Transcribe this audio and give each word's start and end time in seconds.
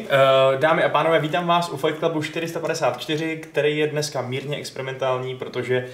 uh, 0.00 0.60
dámy 0.60 0.82
a 0.82 0.88
pánové, 0.88 1.20
vítám 1.20 1.46
vás 1.46 1.68
u 1.68 1.76
Fight 1.76 1.98
Clubu 1.98 2.22
454, 2.22 3.36
který 3.36 3.78
je 3.78 3.86
dneska 3.86 4.22
mírně 4.22 4.56
experimentální, 4.56 5.36
protože 5.36 5.86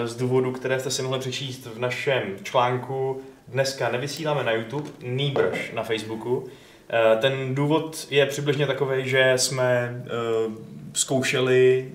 uh, 0.00 0.06
z 0.06 0.16
důvodu, 0.16 0.52
které 0.52 0.80
jste 0.80 0.90
si 0.90 1.02
mohli 1.02 1.18
přečíst 1.18 1.66
v 1.66 1.78
našem 1.78 2.22
článku, 2.42 3.20
dneska 3.48 3.88
nevysíláme 3.88 4.44
na 4.44 4.52
YouTube, 4.52 4.90
nýbrž 5.02 5.72
na 5.74 5.82
Facebooku. 5.82 6.36
Uh, 6.36 6.48
ten 7.20 7.54
důvod 7.54 8.06
je 8.10 8.26
přibližně 8.26 8.66
takový, 8.66 9.08
že 9.08 9.32
jsme 9.36 10.02
zkoušeli 10.94 11.88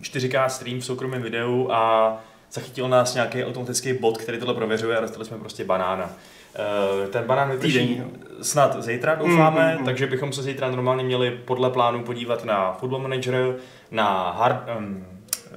4K 0.00 0.46
stream 0.46 0.80
v 0.80 0.84
soukromém 0.84 1.22
videu 1.22 1.68
a 1.70 2.16
zachytil 2.52 2.88
nás 2.88 3.14
nějaký 3.14 3.44
automatický 3.44 3.92
bot, 3.92 4.18
který 4.18 4.38
tohle 4.38 4.54
prověřuje 4.54 4.96
a 4.96 5.00
dostali 5.00 5.24
jsme 5.24 5.38
prostě 5.38 5.64
banána. 5.64 6.10
Eh, 6.54 7.08
ten 7.08 7.24
banán 7.24 7.50
vyprší 7.50 8.02
snad 8.42 8.82
zítra, 8.82 9.14
doufáme, 9.14 9.66
mm, 9.66 9.72
mm, 9.72 9.78
mm. 9.78 9.84
takže 9.84 10.06
bychom 10.06 10.32
se 10.32 10.42
zítra 10.42 10.70
normálně 10.70 11.04
měli 11.04 11.30
podle 11.30 11.70
plánu 11.70 12.04
podívat 12.04 12.44
na 12.44 12.72
Football 12.72 13.00
Manager, 13.00 13.56
na 13.90 14.30
hard, 14.30 14.68
um, 14.78 15.06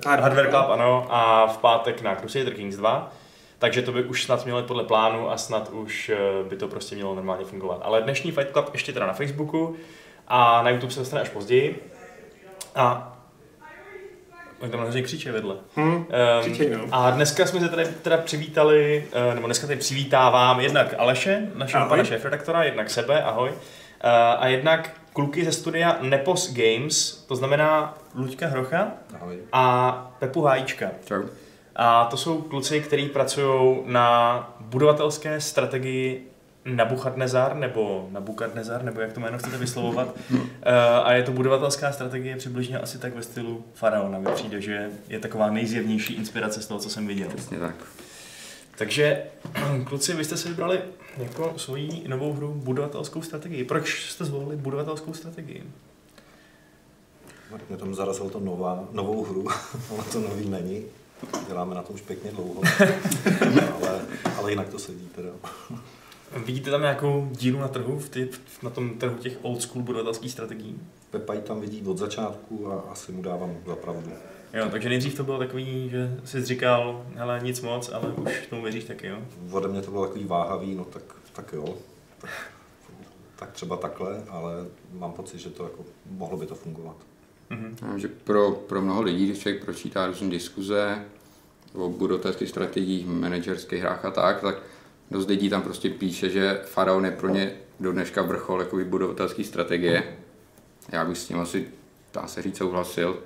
hard 0.05 0.21
Hardware 0.21 0.49
Club, 0.49 0.66
ano, 0.69 1.05
a 1.09 1.47
v 1.47 1.58
pátek 1.58 2.02
na 2.02 2.16
Crusader 2.16 2.53
Kings 2.53 2.75
2. 2.75 3.11
Takže 3.59 3.81
to 3.81 3.91
by 3.91 4.03
už 4.03 4.23
snad 4.23 4.44
mělo 4.44 4.64
podle 4.64 4.83
plánu 4.83 5.31
a 5.31 5.38
snad 5.38 5.69
už 5.69 6.09
eh, 6.09 6.17
by 6.49 6.55
to 6.55 6.67
prostě 6.67 6.95
mělo 6.95 7.16
normálně 7.16 7.45
fungovat. 7.45 7.81
Ale 7.83 8.02
dnešní 8.02 8.31
Fight 8.31 8.52
Club 8.52 8.69
ještě 8.73 8.94
teda 8.94 9.08
na 9.08 9.14
Facebooku 9.14 9.75
a 10.27 10.64
na 10.64 10.69
YouTube 10.69 10.94
se 10.94 10.99
dostane 10.99 11.21
až 11.21 11.30
později. 11.30 11.91
A 12.75 13.12
Oni 14.64 14.72
tam 14.72 14.81
hrozně 14.81 15.02
křičí 15.02 15.30
vedle. 15.30 15.56
Hmm, 15.75 15.95
um, 15.95 16.06
křičí, 16.42 16.69
no. 16.69 16.80
A 16.92 17.11
dneska 17.11 17.45
jsme 17.45 17.59
se 17.59 17.69
tady 17.69 17.86
teda 18.02 18.17
přivítali, 18.17 19.05
uh, 19.28 19.36
nebo 19.36 19.47
dneska 19.47 19.67
tady 19.67 19.80
přivítávám 19.80 20.59
jednak 20.59 20.95
Aleše, 20.97 21.47
našeho 21.55 21.89
pana 21.89 22.03
šéf-redaktora, 22.03 22.64
jednak 22.64 22.89
sebe, 22.89 23.23
ahoj. 23.23 23.50
Uh, 23.50 23.55
a 24.38 24.47
jednak 24.47 24.92
kluky 25.14 25.45
ze 25.45 25.52
studia 25.52 25.97
Nepos 26.02 26.53
Games, 26.53 27.25
to 27.28 27.36
znamená 27.36 27.97
Luďka 28.16 28.47
Hrocha 28.47 28.92
ahoj. 29.16 29.38
a 29.52 30.16
Pepu 30.20 30.42
Hájíčka. 30.42 30.89
Čau. 31.05 31.23
A 31.75 32.05
to 32.05 32.17
jsou 32.17 32.42
kluci, 32.42 32.81
kteří 32.81 33.09
pracují 33.09 33.77
na 33.86 34.50
budovatelské 34.59 35.42
strategii 35.42 36.33
Nabuchadnezar, 36.66 37.56
nebo 37.56 38.08
Nabukadnezar, 38.11 38.83
nebo 38.83 39.02
jak 39.02 39.14
to 39.14 39.19
jméno 39.19 39.38
chcete 39.38 39.58
vyslovovat. 39.58 40.16
uh, 40.31 40.39
a 41.03 41.14
je 41.14 41.23
to 41.23 41.31
budovatelská 41.31 41.92
strategie 41.92 42.36
přibližně 42.36 42.80
asi 42.80 42.97
tak 42.97 43.16
ve 43.16 43.23
stylu 43.23 43.66
Faraona. 43.73 44.20
Mi 44.20 44.28
přijde, 44.36 44.61
že 44.61 44.89
je 45.08 45.20
taková 45.20 45.50
nejzjevnější 45.50 46.14
inspirace 46.14 46.61
z 46.61 46.67
toho, 46.67 46.80
co 46.80 46.89
jsem 46.89 47.08
viděl. 47.08 47.30
Přesně 47.30 47.59
tak. 47.59 47.75
Takže, 48.78 49.23
kluci, 49.86 50.14
vy 50.14 50.23
jste 50.23 50.38
si 50.38 50.50
vybrali 50.50 50.81
jako 51.17 51.53
svoji 51.58 52.03
novou 52.08 52.33
hru 52.33 52.53
budovatelskou 52.53 53.21
strategii. 53.21 53.64
Proč 53.64 54.10
jste 54.10 54.26
zvolili 54.26 54.55
budovatelskou 54.55 55.14
strategii? 55.14 55.64
Mě 57.70 57.77
tam 57.77 57.95
zarazilo 57.95 58.30
to 58.30 58.39
nová, 58.39 58.87
novou 58.92 59.23
hru, 59.23 59.48
ale 59.92 60.04
to 60.11 60.20
nový 60.20 60.49
není. 60.49 60.83
Děláme 61.48 61.76
na 61.76 61.82
tom 61.82 61.95
už 61.95 62.02
pěkně 62.02 62.32
dlouho, 62.32 62.61
ale, 63.82 64.02
ale 64.37 64.49
jinak 64.49 64.70
to 64.70 64.80
sedí 64.80 65.10
teda. 65.16 65.30
Vidíte 66.38 66.71
tam 66.71 66.82
nějakou 66.82 67.30
dílu 67.32 67.60
na 67.60 67.67
trhu, 67.67 67.99
v 67.99 68.10
ty, 68.10 68.30
na 68.64 68.70
tom 68.70 68.89
trhu 68.89 69.16
těch 69.16 69.38
old 69.42 69.61
school 69.61 69.83
budovatelských 69.83 70.32
strategií? 70.32 70.80
Pepa 71.10 71.36
tam 71.36 71.61
vidí 71.61 71.83
od 71.86 71.98
začátku 71.98 72.71
a 72.71 72.83
asi 72.92 73.11
mu 73.11 73.21
dávám 73.21 73.55
za 73.67 73.76
pravdu. 73.76 74.11
Jo, 74.54 74.67
takže 74.72 74.89
nejdřív 74.89 75.17
to 75.17 75.23
bylo 75.23 75.38
takový, 75.38 75.89
že 75.89 76.20
jsi 76.26 76.45
říkal, 76.45 77.05
hele, 77.16 77.39
nic 77.43 77.61
moc, 77.61 77.89
ale 77.93 78.11
už 78.11 78.48
tomu 78.49 78.61
věříš 78.64 78.83
taky, 78.83 79.08
jo? 79.08 79.17
Ode 79.52 79.67
mě 79.67 79.82
to 79.82 79.92
bylo 79.92 80.08
takový 80.08 80.26
váhavý, 80.26 80.76
no 80.76 80.86
tak, 80.86 81.04
tak 81.33 81.54
jo. 81.54 81.76
Tak, 82.22 82.32
tak 83.36 83.52
třeba 83.52 83.77
takhle, 83.77 84.23
ale 84.30 84.54
mám 84.93 85.11
pocit, 85.11 85.39
že 85.39 85.49
to 85.49 85.64
jako, 85.64 85.86
mohlo 86.10 86.38
by 86.38 86.45
to 86.45 86.55
fungovat. 86.55 86.95
Mm-hmm. 87.52 87.95
Že 87.95 88.08
pro, 88.08 88.52
pro 88.52 88.82
mnoho 88.82 89.02
lidí, 89.02 89.26
když 89.26 89.39
člověk 89.39 89.66
pročítá 89.66 90.08
různé 90.08 90.30
diskuze 90.30 91.05
o 91.73 91.89
budovatelských 91.89 92.49
strategiích, 92.49 93.08
manažerských 93.08 93.82
hrách 93.82 94.05
a 94.05 94.11
tak, 94.11 94.42
tak 94.42 94.55
dost 95.11 95.27
lidí 95.27 95.49
tam 95.49 95.61
prostě 95.61 95.89
píše, 95.89 96.30
že 96.30 96.61
Faraon 96.65 97.05
je 97.05 97.11
pro 97.11 97.30
ně 97.30 97.52
do 97.80 97.91
dneška 97.91 98.21
vrchol 98.21 98.59
jako 98.59 98.77
budovatelské 98.86 99.43
strategie. 99.43 100.17
Já 100.89 101.05
bych 101.05 101.17
s 101.17 101.27
tím 101.27 101.39
asi, 101.39 101.67
dá 102.14 102.27
se 102.27 102.41
říct, 102.41 102.58
souhlasil. 102.58 103.19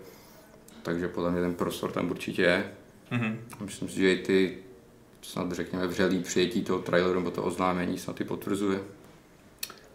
Takže 0.83 1.07
podle 1.07 1.31
mě 1.31 1.41
ten 1.41 1.53
prostor 1.53 1.91
tam 1.91 2.11
určitě 2.11 2.41
je. 2.41 2.71
Mm-hmm. 3.11 3.37
Myslím 3.65 3.89
si, 3.89 3.95
že 3.95 4.13
i 4.13 4.17
ty 4.17 4.57
snad 5.21 5.51
řekněme 5.51 5.87
vřelý 5.87 6.19
přijetí 6.19 6.61
toho 6.61 6.79
traileru 6.79 7.19
nebo 7.19 7.31
to 7.31 7.43
oznámení 7.43 7.97
snad 7.97 8.15
ty 8.15 8.23
potvrzuje. 8.23 8.79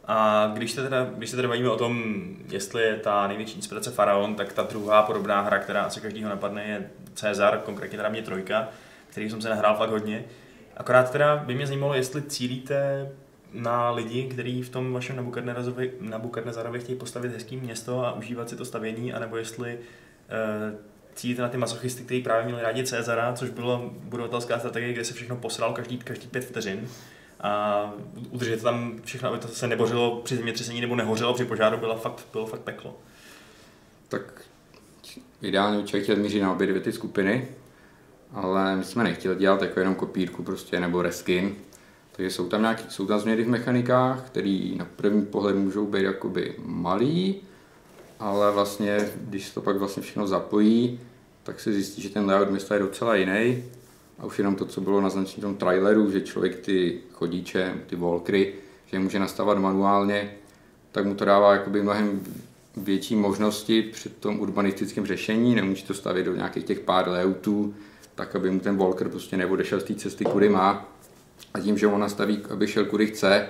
A 0.04 0.47
když 0.54 0.72
se, 0.72 0.82
teda, 0.82 1.10
když 1.16 1.31
se 1.31 1.37
teda 1.37 1.48
bavíme 1.48 1.71
o 1.71 1.76
tom, 1.76 2.25
jestli 2.50 2.82
je 2.82 2.97
ta 2.97 3.28
největší 3.28 3.56
inspirace 3.56 3.91
Faraon, 3.91 4.34
tak 4.34 4.53
ta 4.53 4.62
druhá 4.62 5.03
podobná 5.03 5.41
hra, 5.41 5.59
která 5.59 5.82
asi 5.82 6.00
každýho 6.00 6.28
napadne, 6.28 6.65
je 6.65 6.91
Cezar, 7.15 7.59
konkrétně 7.65 7.97
teda 7.97 8.09
mě 8.09 8.22
trojka, 8.22 8.69
který 9.10 9.31
jsem 9.31 9.42
se 9.42 9.48
nahrál 9.48 9.76
fakt 9.76 9.91
hodně. 9.91 10.25
Akorát 10.77 11.10
teda 11.10 11.37
by 11.37 11.55
mě 11.55 11.66
zajímalo, 11.66 11.94
jestli 11.94 12.22
cílíte 12.22 13.09
na 13.53 13.91
lidi, 13.91 14.25
kteří 14.25 14.62
v 14.62 14.69
tom 14.69 14.93
vašem 14.93 15.33
Nabukadnezarově 16.00 16.81
chtějí 16.81 16.99
postavit 16.99 17.33
hezký 17.33 17.56
město 17.56 18.06
a 18.06 18.12
užívat 18.12 18.49
si 18.49 18.56
to 18.56 18.65
stavění, 18.65 19.12
anebo 19.12 19.37
jestli 19.37 19.78
uh, 19.78 20.78
cílíte 21.15 21.43
na 21.43 21.49
ty 21.49 21.56
masochisty, 21.56 22.05
kteří 22.05 22.22
právě 22.22 22.44
měli 22.44 22.62
rádi 22.62 22.84
Cezara, 22.84 23.33
což 23.33 23.50
bylo 23.50 23.91
budovatelská 23.94 24.59
strategie, 24.59 24.93
kde 24.93 25.05
se 25.05 25.15
všechno 25.15 25.37
posral 25.37 25.72
každý, 25.72 25.99
každý 25.99 26.28
pět 26.28 26.44
vteřin 26.44 26.89
a 27.41 27.93
udržet 28.31 28.62
tam 28.62 29.00
všechno, 29.04 29.28
aby 29.28 29.39
to 29.39 29.49
se 29.49 29.66
nebořilo 29.66 30.21
při 30.25 30.37
zemětřesení 30.37 30.81
nebo 30.81 30.97
nehořelo 30.97 31.34
při 31.34 31.44
požáru, 31.44 31.77
bylo 31.77 31.97
fakt, 31.97 32.27
bylo 32.33 32.47
fakt 32.47 32.60
peklo. 32.60 32.97
Tak 34.09 34.43
ideálně 35.43 35.83
člověk 35.83 36.04
chtěl 36.04 36.43
na 36.43 36.53
obě 36.53 36.66
dvě 36.66 36.81
ty 36.81 36.93
skupiny, 36.93 37.49
ale 38.32 38.76
my 38.76 38.84
jsme 38.84 39.04
nechtěli 39.04 39.37
dělat 39.37 39.62
jako 39.62 39.81
jenom 39.81 39.94
kopírku 39.94 40.43
prostě 40.43 40.81
nebo 40.81 41.03
reskin. 41.03 41.54
Takže 42.12 42.31
jsou 42.31 42.48
tam, 42.48 42.60
nějaký, 42.60 42.84
jsou 42.88 43.06
tam 43.06 43.20
změny 43.20 43.44
v 43.44 43.48
mechanikách, 43.48 44.26
které 44.26 44.72
na 44.76 44.87
první 44.97 45.26
pohled 45.26 45.56
můžou 45.56 45.87
být 45.87 46.03
jakoby 46.03 46.54
malý, 46.65 47.37
ale 48.21 48.53
vlastně, 48.53 48.98
když 49.16 49.48
se 49.48 49.54
to 49.54 49.60
pak 49.60 49.76
vlastně 49.76 50.03
všechno 50.03 50.26
zapojí, 50.26 51.00
tak 51.42 51.60
se 51.60 51.72
zjistí, 51.72 52.03
že 52.03 52.10
ten 52.10 52.26
layout 52.26 52.50
města 52.50 52.75
je 52.75 52.81
docela 52.81 53.16
jiný. 53.16 53.65
A 54.19 54.26
už 54.26 54.38
jenom 54.38 54.54
to, 54.54 54.66
co 54.66 54.81
bylo 54.81 55.00
naznačeno 55.00 55.38
v 55.38 55.50
tom 55.50 55.56
traileru, 55.56 56.10
že 56.10 56.21
člověk 56.21 56.56
ty 56.56 57.00
chodíče, 57.12 57.75
ty 57.87 57.97
walkery, 57.97 58.54
že 58.87 58.98
může 58.98 59.19
nastavovat 59.19 59.59
manuálně, 59.59 60.31
tak 60.92 61.06
mu 61.06 61.15
to 61.15 61.25
dává 61.25 61.53
jakoby 61.53 61.82
mnohem 61.82 62.21
větší 62.76 63.16
možnosti 63.16 63.82
při 63.82 64.09
tom 64.09 64.41
urbanistickém 64.41 65.06
řešení, 65.06 65.54
nemůže 65.54 65.84
to 65.84 65.94
stavit 65.94 66.26
do 66.26 66.34
nějakých 66.34 66.65
těch 66.65 66.81
pár 66.81 67.09
layoutů, 67.09 67.74
tak 68.14 68.36
aby 68.36 68.50
mu 68.50 68.60
ten 68.60 68.76
Walker 68.76 69.09
prostě 69.09 69.36
neodešel 69.36 69.80
z 69.80 69.84
té 69.84 69.94
cesty, 69.94 70.24
kudy 70.24 70.48
má. 70.48 70.88
A 71.54 71.60
tím, 71.60 71.78
že 71.78 71.86
on 71.86 72.00
nastaví, 72.00 72.42
aby 72.50 72.68
šel 72.68 72.84
kudy 72.84 73.06
chce, 73.06 73.48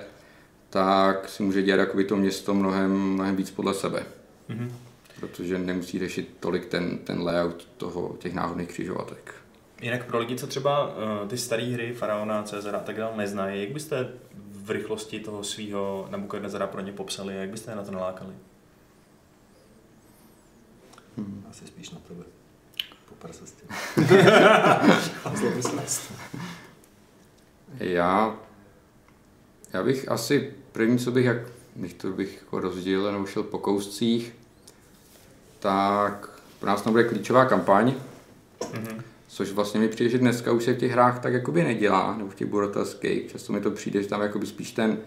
tak 0.69 1.29
si 1.29 1.43
může 1.43 1.61
dělat 1.61 1.79
jakoby 1.79 2.03
to 2.03 2.15
město 2.15 2.53
mnohem, 2.53 2.91
mnohem 2.91 3.35
víc 3.35 3.51
podle 3.51 3.73
sebe. 3.73 4.03
Mm-hmm. 4.49 4.71
Protože 5.19 5.57
nemusí 5.57 5.99
řešit 5.99 6.37
tolik 6.39 6.65
ten, 6.65 6.97
ten 6.97 7.21
layout 7.21 7.67
toho, 7.77 8.15
těch 8.19 8.33
náhodných 8.33 8.69
křižovatek. 8.69 9.35
Jinak 9.81 10.05
pro 10.05 10.19
lidi, 10.19 10.35
co 10.35 10.47
třeba 10.47 10.87
uh, 10.87 11.27
ty 11.27 11.37
staré 11.37 11.63
hry 11.63 11.93
Faraona, 11.93 12.43
Cezara 12.43 12.77
a 12.77 12.83
tak 12.83 12.97
dále 12.97 13.17
neznají, 13.17 13.61
jak 13.61 13.71
byste 13.71 14.09
v 14.51 14.71
rychlosti 14.71 15.19
toho 15.19 15.43
svého 15.43 16.07
Nabukadnezara 16.11 16.67
pro 16.67 16.81
ně 16.81 16.91
popsali, 16.91 17.35
jak 17.35 17.49
byste 17.49 17.71
je 17.71 17.75
na 17.75 17.83
to 17.83 17.91
nalákali? 17.91 18.33
Hmm. 21.17 21.45
Asi 21.49 21.67
spíš 21.67 21.89
na 21.89 21.99
tebe 22.07 22.23
prse 23.19 23.47
s 23.47 23.51
tím. 23.51 23.67
já, 27.79 28.35
já 29.73 29.83
bych 29.83 30.11
asi 30.11 30.53
první, 30.71 30.99
co 30.99 31.11
bych, 31.11 31.25
jak, 31.25 31.37
když 31.75 31.93
to 31.93 32.07
bych 32.07 32.37
jako 32.37 32.59
rozdělil 32.59 33.11
nebo 33.11 33.25
šel 33.25 33.43
po 33.43 33.57
kouscích, 33.57 34.35
tak 35.59 36.29
pro 36.59 36.69
nás 36.69 36.81
to 36.81 36.91
bude 36.91 37.03
klíčová 37.03 37.45
kampaň, 37.45 37.93
mm-hmm. 38.59 39.01
což 39.27 39.51
vlastně 39.51 39.79
mi 39.79 39.87
přijde, 39.87 40.09
že 40.09 40.17
dneska 40.17 40.51
už 40.51 40.63
se 40.63 40.73
v 40.73 40.77
těch 40.77 40.91
hrách 40.91 41.19
tak 41.19 41.33
jakoby 41.33 41.63
nedělá, 41.63 42.17
nebo 42.17 42.29
v 42.29 42.35
těch 42.35 42.47
budovatelských. 42.47 43.31
Často 43.31 43.53
mi 43.53 43.61
to 43.61 43.71
přijde, 43.71 44.03
že 44.03 44.09
tam 44.09 44.21
jakoby 44.21 44.45
spíš 44.45 44.71
ten 44.71 44.97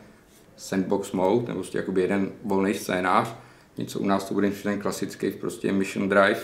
sandbox 0.56 1.12
mode, 1.12 1.46
nebo 1.46 1.60
prostě 1.60 1.78
jakoby 1.78 2.00
jeden 2.00 2.32
volný 2.44 2.74
scénář, 2.74 3.34
něco 3.78 4.00
u 4.00 4.06
nás 4.06 4.24
to 4.24 4.34
bude 4.34 4.50
ten 4.50 4.80
klasický 4.80 5.30
prostě 5.30 5.72
mission 5.72 6.08
drive 6.08 6.40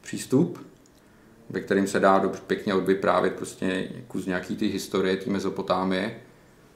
přístup, 0.00 0.66
ve 1.50 1.60
kterým 1.60 1.86
se 1.86 2.00
dá 2.00 2.18
dobře, 2.18 2.40
pěkně 2.46 2.74
odvyprávět 2.74 3.34
prostě 3.34 3.88
kus 4.08 4.26
nějaký 4.26 4.56
ty 4.56 4.66
historie 4.66 5.16
té 5.16 5.30
Mezopotámie. 5.30 6.20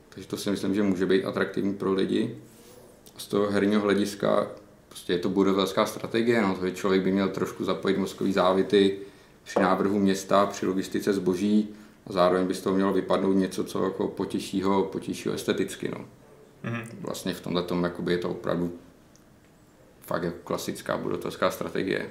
Takže 0.09 0.29
to 0.29 0.37
si 0.37 0.51
myslím, 0.51 0.75
že 0.75 0.83
může 0.83 1.07
být 1.07 1.25
atraktivní 1.25 1.75
pro 1.75 1.93
lidi. 1.93 2.37
Z 3.19 3.27
toho 3.27 3.51
herního 3.51 3.81
hlediska 3.81 4.47
prostě 4.89 5.13
je 5.13 5.19
to 5.19 5.29
budovatelská 5.29 5.87
strategie, 5.87 6.43
no, 6.43 6.55
to 6.55 6.71
člověk 6.71 7.03
by 7.03 7.13
měl 7.13 7.29
trošku 7.29 7.65
zapojit 7.65 7.99
mozkový 7.99 8.33
závity 8.33 8.99
při 9.45 9.61
návrhu 9.61 9.99
města, 9.99 10.47
při 10.47 10.67
logistice 10.67 11.13
zboží 11.13 11.69
a 12.07 12.13
zároveň 12.13 12.47
by 12.47 12.55
z 12.55 12.61
toho 12.61 12.77
mělo 12.77 12.93
vypadnout 12.93 13.33
něco, 13.33 13.65
co 13.65 13.85
jako 13.85 14.09
potěší 14.09 14.63
ho, 14.63 14.85
potěší 14.85 15.29
ho 15.29 15.35
esteticky. 15.35 15.89
No. 15.89 16.05
Mm-hmm. 16.65 16.85
Vlastně 17.01 17.35
v 17.35 17.41
tomhle 17.41 17.63
tom 17.63 17.93
je 18.09 18.19
to 18.19 18.31
opravdu 18.31 18.73
fakt 20.01 20.23
jako 20.23 20.37
klasická 20.45 20.97
budovatelská 20.97 21.51
strategie. 21.51 22.11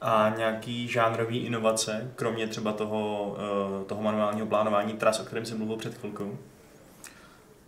A 0.00 0.34
nějaký 0.36 0.88
žánrový 0.88 1.38
inovace, 1.38 2.12
kromě 2.16 2.46
třeba 2.46 2.72
toho, 2.72 3.36
eh, 3.38 3.84
toho 3.84 4.02
manuálního 4.02 4.46
plánování 4.46 4.92
tras, 4.92 5.20
o 5.20 5.24
kterém 5.24 5.46
jsem 5.46 5.58
mluvil 5.58 5.76
před 5.76 5.98
chvilkou? 5.98 6.38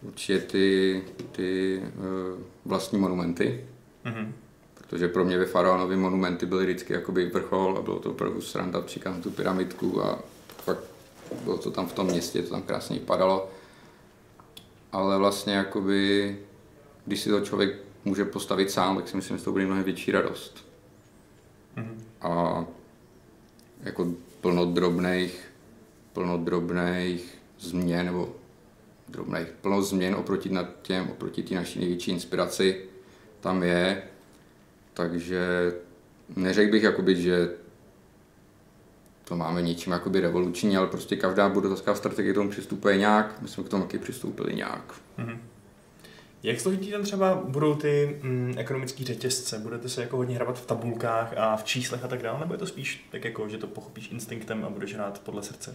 Určitě 0.02 0.38
ty, 0.38 1.02
ty 1.32 1.82
uh, 1.96 2.42
vlastní 2.64 2.98
monumenty, 2.98 3.66
mm-hmm. 4.04 4.32
protože 4.74 5.08
pro 5.08 5.24
mě 5.24 5.38
ve 5.38 5.46
Faraonovi 5.46 5.96
monumenty 5.96 6.46
byly 6.46 6.64
vždycky 6.64 6.92
jakoby 6.92 7.26
vrchol 7.26 7.76
a 7.78 7.82
bylo 7.82 7.98
to 7.98 8.10
opravdu 8.10 8.40
sranda 8.40 8.80
přikám 8.80 9.22
tu 9.22 9.30
pyramidku 9.30 10.02
a 10.02 10.18
fakt 10.64 10.84
bylo 11.44 11.58
to 11.58 11.70
tam 11.70 11.86
v 11.86 11.92
tom 11.92 12.06
městě, 12.06 12.42
to 12.42 12.50
tam 12.50 12.62
krásně 12.62 12.98
vypadalo. 12.98 13.50
Ale 14.92 15.18
vlastně 15.18 15.54
jakoby, 15.54 16.36
když 17.06 17.20
si 17.20 17.30
to 17.30 17.40
člověk 17.40 17.76
může 18.04 18.24
postavit 18.24 18.70
sám, 18.70 18.96
tak 18.96 19.08
si 19.08 19.16
myslím, 19.16 19.38
že 19.38 19.44
to 19.44 19.52
bude 19.52 19.66
mnohem 19.66 19.84
větší 19.84 20.12
radost. 20.12 20.67
A 22.20 22.64
jako 23.82 24.12
plno 24.40 24.66
drobných, 24.66 25.44
plno 26.12 26.38
drobných 26.38 27.38
změn, 27.58 28.06
nebo 28.06 28.36
drobných, 29.08 29.48
plno 29.60 29.82
změn 29.82 30.14
oproti 30.14 30.48
nad 30.48 30.66
těm, 30.82 31.10
oproti 31.10 31.42
té 31.42 31.54
naší 31.54 31.78
největší 31.78 32.10
inspiraci 32.10 32.84
tam 33.40 33.62
je. 33.62 34.02
Takže 34.94 35.72
neřekl 36.36 36.72
bych, 36.72 36.82
jakoby, 36.82 37.22
že 37.22 37.50
to 39.24 39.36
máme 39.36 39.62
něčím 39.62 39.92
jakoby 39.92 40.20
revoluční, 40.20 40.76
ale 40.76 40.86
prostě 40.86 41.16
každá 41.16 41.48
budovatelská 41.48 41.94
strategie 41.94 42.32
k 42.32 42.36
tomu 42.36 42.50
přistupuje 42.50 42.96
nějak, 42.96 43.42
my 43.42 43.48
jsme 43.48 43.64
k 43.64 43.68
tomu 43.68 43.82
taky 43.82 43.98
přistoupili 43.98 44.54
nějak. 44.54 44.94
Mm-hmm. 45.18 45.38
Jak 46.42 46.60
složitý 46.60 46.90
tam 46.90 47.02
třeba 47.02 47.34
budou 47.34 47.74
ty 47.74 48.20
mm, 48.22 48.54
ekonomické 48.56 49.04
řetězce? 49.04 49.58
Budete 49.58 49.88
se 49.88 50.00
jako 50.00 50.16
hodně 50.16 50.36
hrabat 50.36 50.58
v 50.58 50.66
tabulkách 50.66 51.36
a 51.36 51.56
v 51.56 51.64
číslech 51.64 52.04
a 52.04 52.08
tak 52.08 52.22
dále, 52.22 52.40
nebo 52.40 52.54
je 52.54 52.58
to 52.58 52.66
spíš 52.66 53.08
tak 53.10 53.24
jako, 53.24 53.48
že 53.48 53.58
to 53.58 53.66
pochopíš 53.66 54.10
instinktem 54.10 54.64
a 54.64 54.70
budeš 54.70 54.94
hrát 54.94 55.18
podle 55.18 55.42
srdce? 55.42 55.74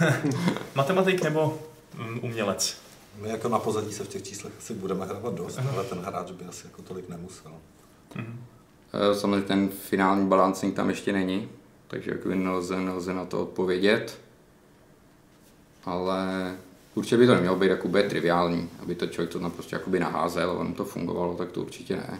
Matematik 0.74 1.22
nebo 1.22 1.58
mm, 1.94 2.20
umělec? 2.22 2.78
My 3.20 3.28
jako 3.28 3.48
na 3.48 3.58
pozadí 3.58 3.92
se 3.92 4.04
v 4.04 4.08
těch 4.08 4.22
číslech 4.22 4.52
asi 4.58 4.74
budeme 4.74 5.06
hrát 5.06 5.34
dost, 5.34 5.58
uh-huh. 5.58 5.74
ale 5.74 5.84
ten 5.84 5.98
hráč 5.98 6.30
by 6.30 6.44
asi 6.44 6.66
jako 6.66 6.82
tolik 6.82 7.08
nemusel. 7.08 7.52
Uh-huh. 8.16 8.36
Samozřejmě 9.12 9.46
ten 9.46 9.68
finální 9.68 10.28
balancing 10.28 10.76
tam 10.76 10.88
ještě 10.88 11.12
není, 11.12 11.48
takže 11.86 12.10
jako 12.10 12.28
nelze, 12.28 12.80
nelze 12.80 13.14
na 13.14 13.24
to 13.24 13.42
odpovědět. 13.42 14.20
Ale 15.84 16.56
Určitě 16.94 17.16
by 17.16 17.26
to 17.26 17.34
nemělo 17.34 17.56
být 17.56 17.68
jakoby 17.70 18.02
triviální, 18.02 18.70
aby 18.82 18.94
to 18.94 19.06
člověk 19.06 19.32
to 19.32 19.40
tam 19.40 19.50
prostě 19.50 19.76
jakoby 19.76 19.98
naházel 19.98 20.50
ono 20.50 20.74
to 20.74 20.84
fungovalo, 20.84 21.34
tak 21.34 21.52
to 21.52 21.60
určitě 21.60 21.96
ne. 21.96 22.18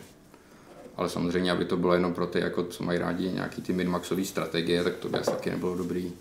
Ale 0.96 1.08
samozřejmě, 1.08 1.52
aby 1.52 1.64
to 1.64 1.76
bylo 1.76 1.94
jenom 1.94 2.14
pro 2.14 2.26
ty, 2.26 2.40
jako, 2.40 2.64
co 2.64 2.84
mají 2.84 2.98
rádi 2.98 3.30
nějaký 3.30 3.62
ty 3.62 3.72
minmaxové 3.72 4.24
strategie, 4.24 4.84
tak 4.84 4.96
to 4.96 5.08
by 5.08 5.18
asi 5.18 5.30
taky 5.30 5.50
nebylo 5.50 5.76
dobrý. 5.76 6.12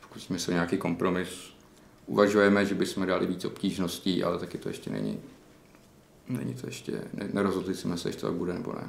Pokusíme 0.00 0.38
se 0.38 0.50
o 0.50 0.54
nějaký 0.54 0.78
kompromis. 0.78 1.28
Uvažujeme, 2.06 2.66
že 2.66 2.74
bychom 2.74 3.06
dali 3.06 3.26
víc 3.26 3.44
obtížností, 3.44 4.24
ale 4.24 4.38
taky 4.38 4.58
to 4.58 4.68
ještě 4.68 4.90
není. 4.90 5.20
Není 6.28 6.54
to 6.54 6.66
ještě, 6.66 6.92
ne, 6.92 7.28
nerozhodli 7.32 7.74
jsme 7.74 7.96
se, 7.98 8.08
jestli 8.08 8.20
to 8.20 8.26
tak 8.26 8.36
bude 8.36 8.52
nebo 8.52 8.72
ne. 8.72 8.88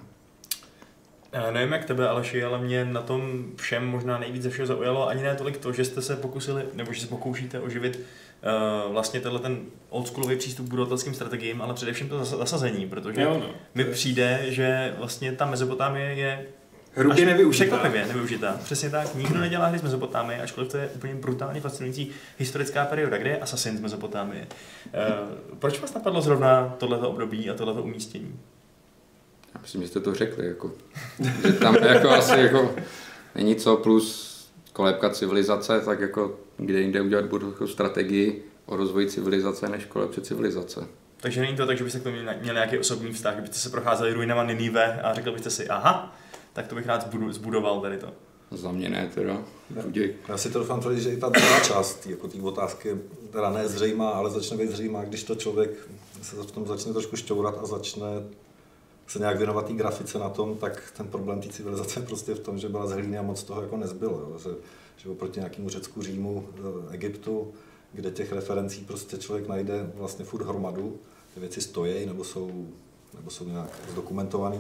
Já 1.32 1.52
nevím 1.52 1.74
jak 1.74 1.86
tebe, 1.86 2.10
Aleši, 2.10 2.44
ale 2.44 2.62
mě 2.62 2.86
na 2.86 3.02
tom 3.02 3.52
všem 3.56 3.88
možná 3.88 4.20
nejvíc 4.20 4.44
ze 4.44 4.50
všeho 4.50 4.68
zaujalo 4.68 5.08
ani 5.08 5.24
ne 5.24 5.36
tolik 5.36 5.58
to, 5.58 5.74
že 5.74 5.86
jste 5.86 6.02
se 6.02 6.16
pokusili, 6.16 6.64
nebo 6.74 6.94
že 6.94 7.02
se 7.02 7.08
pokoušíte 7.08 7.60
oživit 7.60 8.00
vlastně 8.92 9.22
tenhle 9.22 9.40
ten 9.40 9.60
oldschoolový 9.90 10.36
přístup 10.36 10.66
k 10.66 10.70
budovatelským 10.70 11.14
strategiím, 11.14 11.62
ale 11.62 11.74
především 11.74 12.10
to 12.10 12.26
zasazení, 12.26 12.90
protože 12.90 13.22
jo, 13.22 13.38
no. 13.40 13.50
mi 13.76 13.84
přijde, 13.84 14.46
že 14.48 14.94
vlastně 14.98 15.32
ta 15.32 15.46
Mezopotámie 15.46 16.14
je 16.14 16.46
Hrubě 16.94 17.26
nevyužitá. 17.26 17.66
Překvapivě 17.66 18.06
nevyužitá. 18.06 18.60
Přesně 18.64 18.90
tak. 18.90 19.16
Nikdo 19.16 19.40
nedělá 19.40 19.66
hry 19.66 19.80
z 19.80 19.82
Mezopotámie, 19.82 20.42
ačkoliv 20.42 20.72
to 20.72 20.78
je 20.78 20.88
úplně 20.88 21.16
brutálně 21.16 21.62
fascinující 21.62 22.12
historická 22.38 22.86
perioda. 22.86 23.18
Kde 23.18 23.30
je 23.30 23.40
Assassin 23.40 23.78
z 23.78 23.82
Mezopotámie? 23.82 24.48
Uh, 24.86 25.56
proč 25.60 25.80
vás 25.80 25.94
napadlo 25.94 26.22
zrovna 26.22 26.76
tohleto 26.78 27.10
období 27.10 27.50
a 27.50 27.54
tohleto 27.54 27.84
umístění? 27.84 28.40
Já 29.56 29.62
myslím, 29.62 29.82
že 29.82 29.88
jste 29.88 30.00
to 30.00 30.16
řekli, 30.16 30.48
jako, 30.48 30.72
že 31.48 31.54
tam 31.54 31.76
jako 31.76 32.10
asi 32.10 32.40
jako 32.40 32.76
není 33.36 33.56
co 33.56 33.78
plus 33.78 34.31
kolébka 34.74 35.10
civilizace, 35.10 35.82
tak 35.86 36.00
jako 36.00 36.40
kde 36.58 36.80
jinde 36.80 37.02
udělat 37.02 37.26
budoucí 37.26 37.74
strategii 37.74 38.44
o 38.66 38.76
rozvoji 38.76 39.10
civilizace 39.10 39.70
než 39.70 39.86
kolébce 39.86 40.22
civilizace. 40.22 40.88
Takže 41.22 41.42
není 41.42 41.58
to 41.58 41.66
tak, 41.66 41.78
že 41.78 41.84
byste 41.84 42.00
k 42.00 42.04
tomu 42.04 42.16
měli 42.16 42.56
nějaký 42.56 42.78
osobní 42.78 43.14
vztah, 43.14 43.34
kdybyste 43.34 43.58
se 43.58 43.70
procházeli 43.70 44.14
ruinama 44.14 44.44
Ninive 44.44 45.02
a 45.02 45.14
řekl 45.14 45.32
byste 45.32 45.50
si, 45.50 45.68
aha, 45.68 46.16
tak 46.54 46.68
to 46.68 46.76
bych 46.76 46.86
rád 46.86 47.08
zbudoval 47.30 47.82
tady 47.82 47.98
to. 47.98 48.08
Za 48.52 48.72
mě 48.72 48.90
ne 48.90 49.12
teda. 49.14 49.38
Uděj. 49.86 50.16
Já 50.28 50.38
si 50.38 50.50
to 50.50 50.60
doufám 50.60 50.82
že 50.96 51.10
i 51.10 51.18
ta 51.18 51.30
druhá 51.30 51.60
část 51.60 52.08
jako 52.08 52.28
té 52.28 52.42
otázky 52.42 52.88
je 52.88 52.98
teda 53.32 53.50
ne 53.50 53.68
zřejmá, 53.68 54.10
ale 54.10 54.30
začne 54.30 54.58
být 54.58 54.72
zřejmá, 54.72 55.04
když 55.04 55.24
to 55.24 55.36
člověk 55.36 55.70
se 56.22 56.36
v 56.36 56.52
tom 56.52 56.68
začne 56.68 56.94
trošku 56.94 57.16
šťourat 57.16 57.60
a 57.62 57.66
začne 57.66 58.08
se 59.12 59.20
nějak 59.20 59.38
věnovat 59.38 59.68
té 59.68 59.74
grafice 59.74 60.20
na 60.20 60.30
tom, 60.30 60.58
tak 60.58 60.94
ten 60.98 61.08
problém 61.08 61.42
té 61.42 61.50
civilizace 61.50 62.00
je 62.00 62.06
prostě 62.06 62.34
v 62.34 62.40
tom, 62.40 62.58
že 62.58 62.70
byla 62.70 62.88
z 62.88 62.92
hlíny 62.92 63.18
a 63.18 63.22
moc 63.22 63.44
toho 63.44 63.62
jako 63.62 63.78
nezbylo. 63.78 64.20
Jo. 64.20 64.38
Že, 64.44 64.50
že 64.98 65.10
oproti 65.10 65.40
nějakému 65.40 65.70
Řecku, 65.70 66.02
Římu, 66.02 66.48
eh, 66.56 66.94
Egyptu, 66.94 67.54
kde 67.94 68.12
těch 68.12 68.32
referencí 68.32 68.82
prostě 68.82 69.18
člověk 69.18 69.48
najde 69.48 69.92
vlastně 69.96 70.26
furt 70.26 70.46
hromadu, 70.46 71.00
ty 71.34 71.40
věci 71.40 71.62
stojí 71.62 72.06
nebo 72.06 72.24
jsou, 72.24 72.68
nebo 73.14 73.30
jsou 73.30 73.46
nějak 73.46 73.70
zdokumentované, 73.92 74.58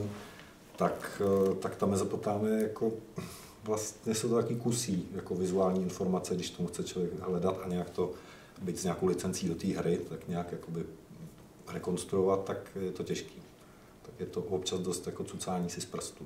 tak, 0.75 1.21
eh, 1.25 1.55
tak 1.55 1.75
ta 1.75 1.85
Mezopotámie 1.85 2.63
jako 2.63 2.91
vlastně 3.63 4.15
jsou 4.15 4.29
to 4.29 4.35
taky 4.35 4.55
kusí 4.55 5.07
jako 5.15 5.35
vizuální 5.35 5.81
informace, 5.81 6.35
když 6.35 6.49
tomu 6.49 6.67
chce 6.67 6.83
člověk 6.83 7.19
hledat 7.19 7.59
a 7.63 7.67
nějak 7.67 7.89
to 7.89 8.11
být 8.61 8.79
s 8.79 8.83
nějakou 8.83 9.05
licencí 9.05 9.47
do 9.47 9.55
té 9.55 9.67
hry, 9.67 9.99
tak 10.09 10.27
nějak 10.27 10.51
jakoby 10.51 10.83
rekonstruovat, 11.73 12.43
tak 12.43 12.69
je 12.81 12.91
to 12.91 13.03
těžký 13.03 13.40
je 14.21 14.27
to 14.27 14.41
občas 14.41 14.79
dost 14.79 15.07
jako 15.07 15.23
cucání 15.23 15.69
si 15.69 15.81
z 15.81 15.85
prstů. 15.85 16.25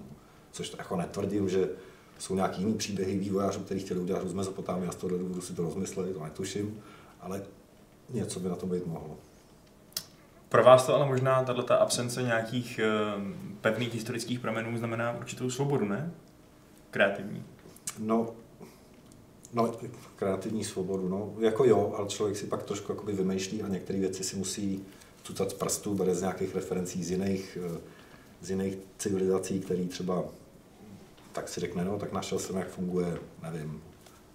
Což 0.51 0.69
to 0.69 0.77
jako 0.77 0.95
netvrdím, 0.95 1.49
že 1.49 1.69
jsou 2.19 2.35
nějaký 2.35 2.61
jiný 2.61 2.73
příběhy 2.73 3.17
vývojářů, 3.17 3.59
kteří 3.59 3.79
chtěli 3.79 3.99
udělat 3.99 4.19
hru 4.19 4.29
z 4.29 4.33
Mezopotámie 4.33 4.89
a 4.89 4.91
z 4.91 4.95
toho 4.95 5.17
důvodu 5.17 5.41
si 5.41 5.53
to 5.53 5.63
rozmysleli, 5.63 6.13
to 6.13 6.23
netuším, 6.23 6.81
ale 7.21 7.41
něco 8.09 8.39
by 8.39 8.49
na 8.49 8.55
to 8.55 8.65
být 8.65 8.85
mohlo. 8.85 9.17
Pro 10.49 10.63
vás 10.63 10.85
to 10.85 10.95
ale 10.95 11.05
možná 11.05 11.43
tato 11.43 11.81
absence 11.81 12.23
nějakých 12.23 12.79
uh, 13.15 13.23
pevných 13.61 13.93
historických 13.93 14.39
pramenů 14.39 14.77
znamená 14.77 15.17
určitou 15.17 15.49
svobodu, 15.49 15.85
ne? 15.85 16.11
Kreativní. 16.91 17.43
No, 17.99 18.29
no, 19.53 19.71
kreativní 20.15 20.63
svobodu, 20.63 21.09
no, 21.09 21.33
jako 21.39 21.65
jo, 21.65 21.93
ale 21.97 22.07
člověk 22.07 22.37
si 22.37 22.45
pak 22.45 22.63
trošku 22.63 22.91
jakoby 22.91 23.13
vymýšlí 23.13 23.63
a 23.63 23.67
některé 23.67 23.99
věci 23.99 24.23
si 24.23 24.35
musí 24.35 24.85
cucat 25.25 25.51
z 25.51 25.53
prstů, 25.53 25.96
bere 25.96 26.15
z 26.15 26.22
nějakých 26.22 26.55
referencí 26.55 27.03
z 27.03 27.12
jiných, 27.12 27.58
eh, 27.62 27.79
z 28.41 28.50
jiných 28.50 28.77
civilizací, 28.98 29.60
který 29.60 29.88
třeba 29.88 30.24
tak 31.34 31.50
si 31.50 31.60
řekne, 31.60 31.86
no, 31.86 32.00
tak 32.00 32.13
našel 32.13 32.39
jsem, 32.39 32.55
jak 32.55 32.70
funguje, 32.70 33.17
nevím, 33.44 33.82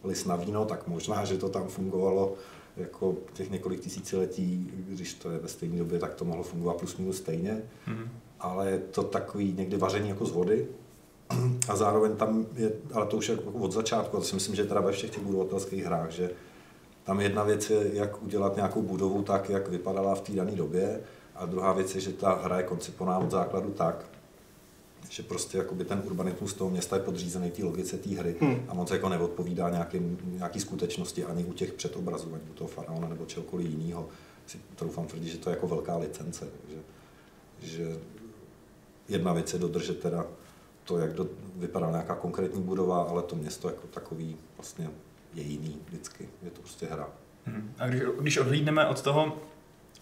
lis 0.04 0.24
na 0.24 0.36
víno, 0.36 0.64
tak 0.64 0.86
možná, 0.86 1.24
že 1.24 1.38
to 1.38 1.48
tam 1.48 1.68
fungovalo 1.68 2.34
jako 2.76 3.16
těch 3.32 3.50
několik 3.50 3.80
tisíciletí, 3.80 4.70
když 4.88 5.14
to 5.14 5.30
je 5.30 5.38
ve 5.38 5.48
stejné 5.48 5.78
době, 5.78 5.98
tak 5.98 6.14
to 6.14 6.24
mohlo 6.24 6.42
fungovat 6.42 6.76
plus 6.76 6.96
minus 6.96 7.16
stejně, 7.16 7.62
mm-hmm. 7.88 8.08
ale 8.40 8.70
je 8.70 8.78
to 8.78 9.02
takový 9.02 9.52
někdy 9.52 9.76
vaření 9.76 10.08
jako 10.08 10.26
z 10.26 10.30
vody 10.30 10.66
a 11.68 11.76
zároveň 11.76 12.16
tam 12.16 12.46
je, 12.56 12.72
ale 12.92 13.06
to 13.06 13.16
už 13.16 13.28
je 13.28 13.34
jako 13.34 13.50
od 13.50 13.72
začátku, 13.72 14.16
a 14.16 14.20
to 14.20 14.26
si 14.26 14.34
myslím, 14.34 14.54
že 14.54 14.64
teda 14.64 14.80
ve 14.80 14.92
všech 14.92 15.10
těch 15.10 15.22
budovatelských 15.22 15.84
hrách, 15.84 16.10
že 16.10 16.30
tam 17.10 17.20
jedna 17.20 17.42
věc 17.44 17.70
je, 17.70 17.90
jak 17.92 18.22
udělat 18.22 18.56
nějakou 18.56 18.82
budovu 18.82 19.22
tak, 19.22 19.50
jak 19.50 19.68
vypadala 19.68 20.14
v 20.14 20.20
té 20.20 20.32
dané 20.32 20.52
době, 20.52 21.00
a 21.34 21.46
druhá 21.46 21.72
věc 21.72 21.94
je, 21.94 22.00
že 22.00 22.12
ta 22.12 22.40
hra 22.44 22.56
je 22.56 22.62
koncipovaná 22.62 23.18
od 23.18 23.30
základu 23.30 23.70
tak, 23.70 24.04
že 25.08 25.22
prostě 25.22 25.58
jakoby 25.58 25.84
ten 25.84 26.02
urbanismus 26.04 26.54
toho 26.54 26.70
města 26.70 26.96
je 26.96 27.02
podřízený 27.02 27.50
té 27.50 27.64
logice 27.64 27.98
té 27.98 28.10
hry 28.10 28.36
hmm. 28.40 28.64
a 28.68 28.74
moc 28.74 28.90
jako 28.90 29.08
neodpovídá 29.08 29.70
nějaký, 29.70 30.18
nějaký 30.24 30.60
skutečnosti 30.60 31.24
ani 31.24 31.44
u 31.44 31.52
těch 31.52 31.72
předobrazů, 31.72 32.34
ani 32.34 32.50
u 32.50 32.54
toho 32.54 32.68
faraona 32.68 33.08
nebo 33.08 33.26
čehokoliv 33.26 33.66
jiného. 33.66 34.08
Si 34.46 34.58
troufám 34.76 35.06
tvrdit, 35.06 35.28
že 35.28 35.38
to 35.38 35.50
je 35.50 35.54
jako 35.54 35.68
velká 35.68 35.96
licence. 35.96 36.48
Že, 36.68 36.78
že 37.60 37.98
jedna 39.08 39.32
věc 39.32 39.52
je 39.52 39.58
dodržet 39.58 40.00
teda 40.00 40.26
to, 40.84 40.98
jak 40.98 41.12
do, 41.12 41.26
vypadá 41.56 41.90
nějaká 41.90 42.14
konkrétní 42.14 42.62
budova, 42.62 43.02
ale 43.02 43.22
to 43.22 43.36
město 43.36 43.68
jako 43.68 43.86
takový 43.86 44.36
vlastně 44.56 44.90
je 45.34 45.42
jiný 45.42 45.80
vždycky. 45.86 46.28
Je 46.42 46.50
to 46.50 46.60
prostě 46.60 46.86
hra. 46.86 47.08
Hmm. 47.46 47.74
A 47.78 47.86
když, 47.86 48.02
když 48.20 48.36
odhlídneme 48.36 48.86
od 48.86 49.02
toho, 49.02 49.38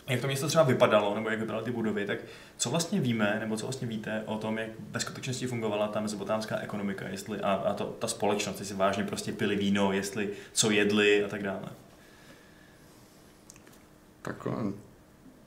jak 0.08 0.20
to 0.20 0.26
město 0.26 0.49
třeba 0.49 0.64
vypadalo, 0.64 1.14
nebo 1.14 1.30
jak 1.30 1.40
vypadaly 1.40 1.64
ty 1.64 1.70
budovy, 1.70 2.06
tak 2.06 2.18
co 2.56 2.70
vlastně 2.70 3.00
víme, 3.00 3.37
nebo 3.40 3.56
co 3.56 3.66
vlastně 3.66 3.88
víte 3.88 4.23
o 4.26 4.38
tom, 4.38 4.58
jak 4.58 4.70
ve 4.90 5.00
skutečnosti 5.00 5.47
fungovala 5.47 5.88
ta 5.88 6.00
mezopotámská 6.00 6.58
ekonomika, 6.58 7.08
jestli 7.08 7.40
a, 7.40 7.52
a 7.52 7.75
to, 7.75 7.85
ta 7.85 8.08
společnost, 8.08 8.61
jestli 8.61 8.75
vážně 8.75 9.04
prostě 9.04 9.32
pili 9.32 9.56
víno, 9.56 9.92
jestli 9.92 10.30
co 10.52 10.70
jedli 10.70 11.25
a 11.25 11.28
tak 11.28 11.42
dále? 11.42 11.68
Tak 14.23 14.49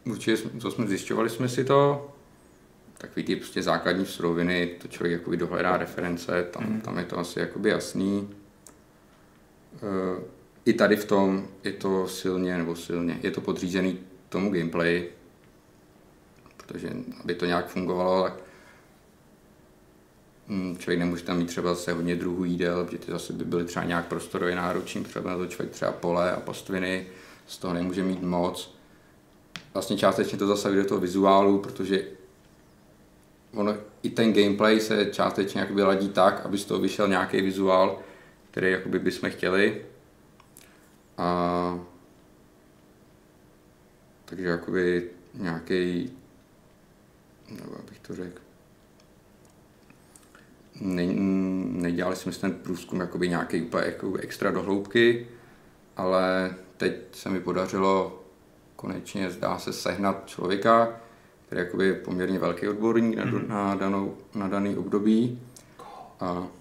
určitě, 0.06 0.38
co 0.60 0.72
jsme 0.72 0.88
zjišťovali 0.88 1.30
jsme 1.30 1.50
si 1.50 1.66
to, 1.66 2.12
takový 2.98 3.24
ty 3.24 3.36
prostě 3.36 3.64
základní 3.64 4.06
suroviny, 4.06 4.76
to 4.82 4.88
člověk 4.88 5.20
jakoby 5.20 5.38
dohledá 5.38 5.78
reference, 5.78 6.44
tam, 6.44 6.64
mm. 6.64 6.82
tam 6.82 6.98
je 6.98 7.06
to 7.06 7.20
asi 7.20 7.40
jakoby 7.40 7.70
jasný. 7.70 8.30
Uh, 9.74 10.24
I 10.66 10.74
tady 10.74 10.96
v 10.96 11.06
tom 11.06 11.48
je 11.63 11.72
to 11.72 12.08
silně, 12.08 12.58
nebo 12.58 12.75
silně, 12.75 13.20
je 13.24 13.32
to 13.32 13.42
podřízený 13.42 14.00
tomu 14.30 14.54
gameplay, 14.54 15.10
protože 16.58 16.94
aby 17.24 17.36
to 17.36 17.46
nějak 17.46 17.68
fungovalo, 17.68 18.24
tak 18.24 18.34
hm, 20.48 20.78
člověk 20.78 21.00
nemůže 21.00 21.24
tam 21.24 21.38
mít 21.38 21.46
třeba 21.46 21.74
zase 21.74 21.94
hodně 21.94 22.16
druhů 22.16 22.44
jídel, 22.44 22.86
protože 22.86 22.98
ty 22.98 23.12
zase 23.12 23.34
by 23.34 23.46
byly 23.46 23.66
třeba 23.66 23.86
nějak 23.86 24.08
prostorově 24.08 24.56
náročný, 24.56 25.04
třeba 25.04 25.30
na 25.30 25.38
to 25.38 25.48
člověk 25.48 25.74
třeba 25.74 25.92
pole 25.92 26.32
a 26.32 26.40
pastviny, 26.40 27.08
z 27.48 27.58
toho 27.58 27.74
nemůže 27.74 28.04
mít 28.04 28.22
moc. 28.22 28.75
Vlastně 29.74 29.98
částečně 29.98 30.38
to 30.38 30.48
zase 30.48 30.75
do 30.75 30.86
toho 30.86 31.01
vizuálu, 31.01 31.60
protože 31.60 32.04
ono, 33.54 33.75
i 34.04 34.10
ten 34.10 34.34
gameplay 34.34 34.80
se 34.80 35.06
částečně 35.06 35.62
jakoby 35.62 35.84
ladí 35.84 36.10
tak, 36.10 36.46
aby 36.46 36.58
z 36.58 36.66
toho 36.66 36.80
vyšel 36.80 37.08
nějaký 37.08 37.42
vizuál, 37.42 38.00
který 38.51 38.72
jakoby 38.72 39.00
bychom 39.00 39.29
chtěli. 39.29 39.86
A 41.17 41.79
takže 44.25 44.48
jakoby 44.48 45.10
nějaký, 45.34 46.12
nebo 47.50 47.79
abych 47.79 48.00
to 48.00 48.15
řekl, 48.15 48.41
ne, 50.81 51.05
nedělali 51.81 52.15
jsme 52.15 52.31
ten 52.31 52.53
průzkum 52.53 53.00
jakoby 53.00 53.29
nějaký 53.29 53.62
úplně 53.62 53.86
jako 53.86 54.15
extra 54.15 54.51
dohloubky, 54.51 55.27
ale 55.98 56.55
teď 56.77 56.93
se 57.12 57.29
mi 57.29 57.39
podařilo 57.39 58.24
konečně, 58.75 59.31
zdá 59.31 59.60
se, 59.60 59.74
sehnat 59.74 60.24
člověka, 60.25 61.00
který 61.46 61.62
je 61.62 61.65
jakoby 61.65 61.93
poměrně 61.93 62.39
velký 62.39 62.67
odborník 62.67 63.17
na, 63.17 63.25
mm-hmm. 63.25 63.48
na, 63.48 63.75
danou, 63.75 64.17
na 64.36 64.48
daný 64.48 64.77
období. 64.77 65.41
A, 66.20 66.25
je, 66.25 66.39
je. 66.39 66.61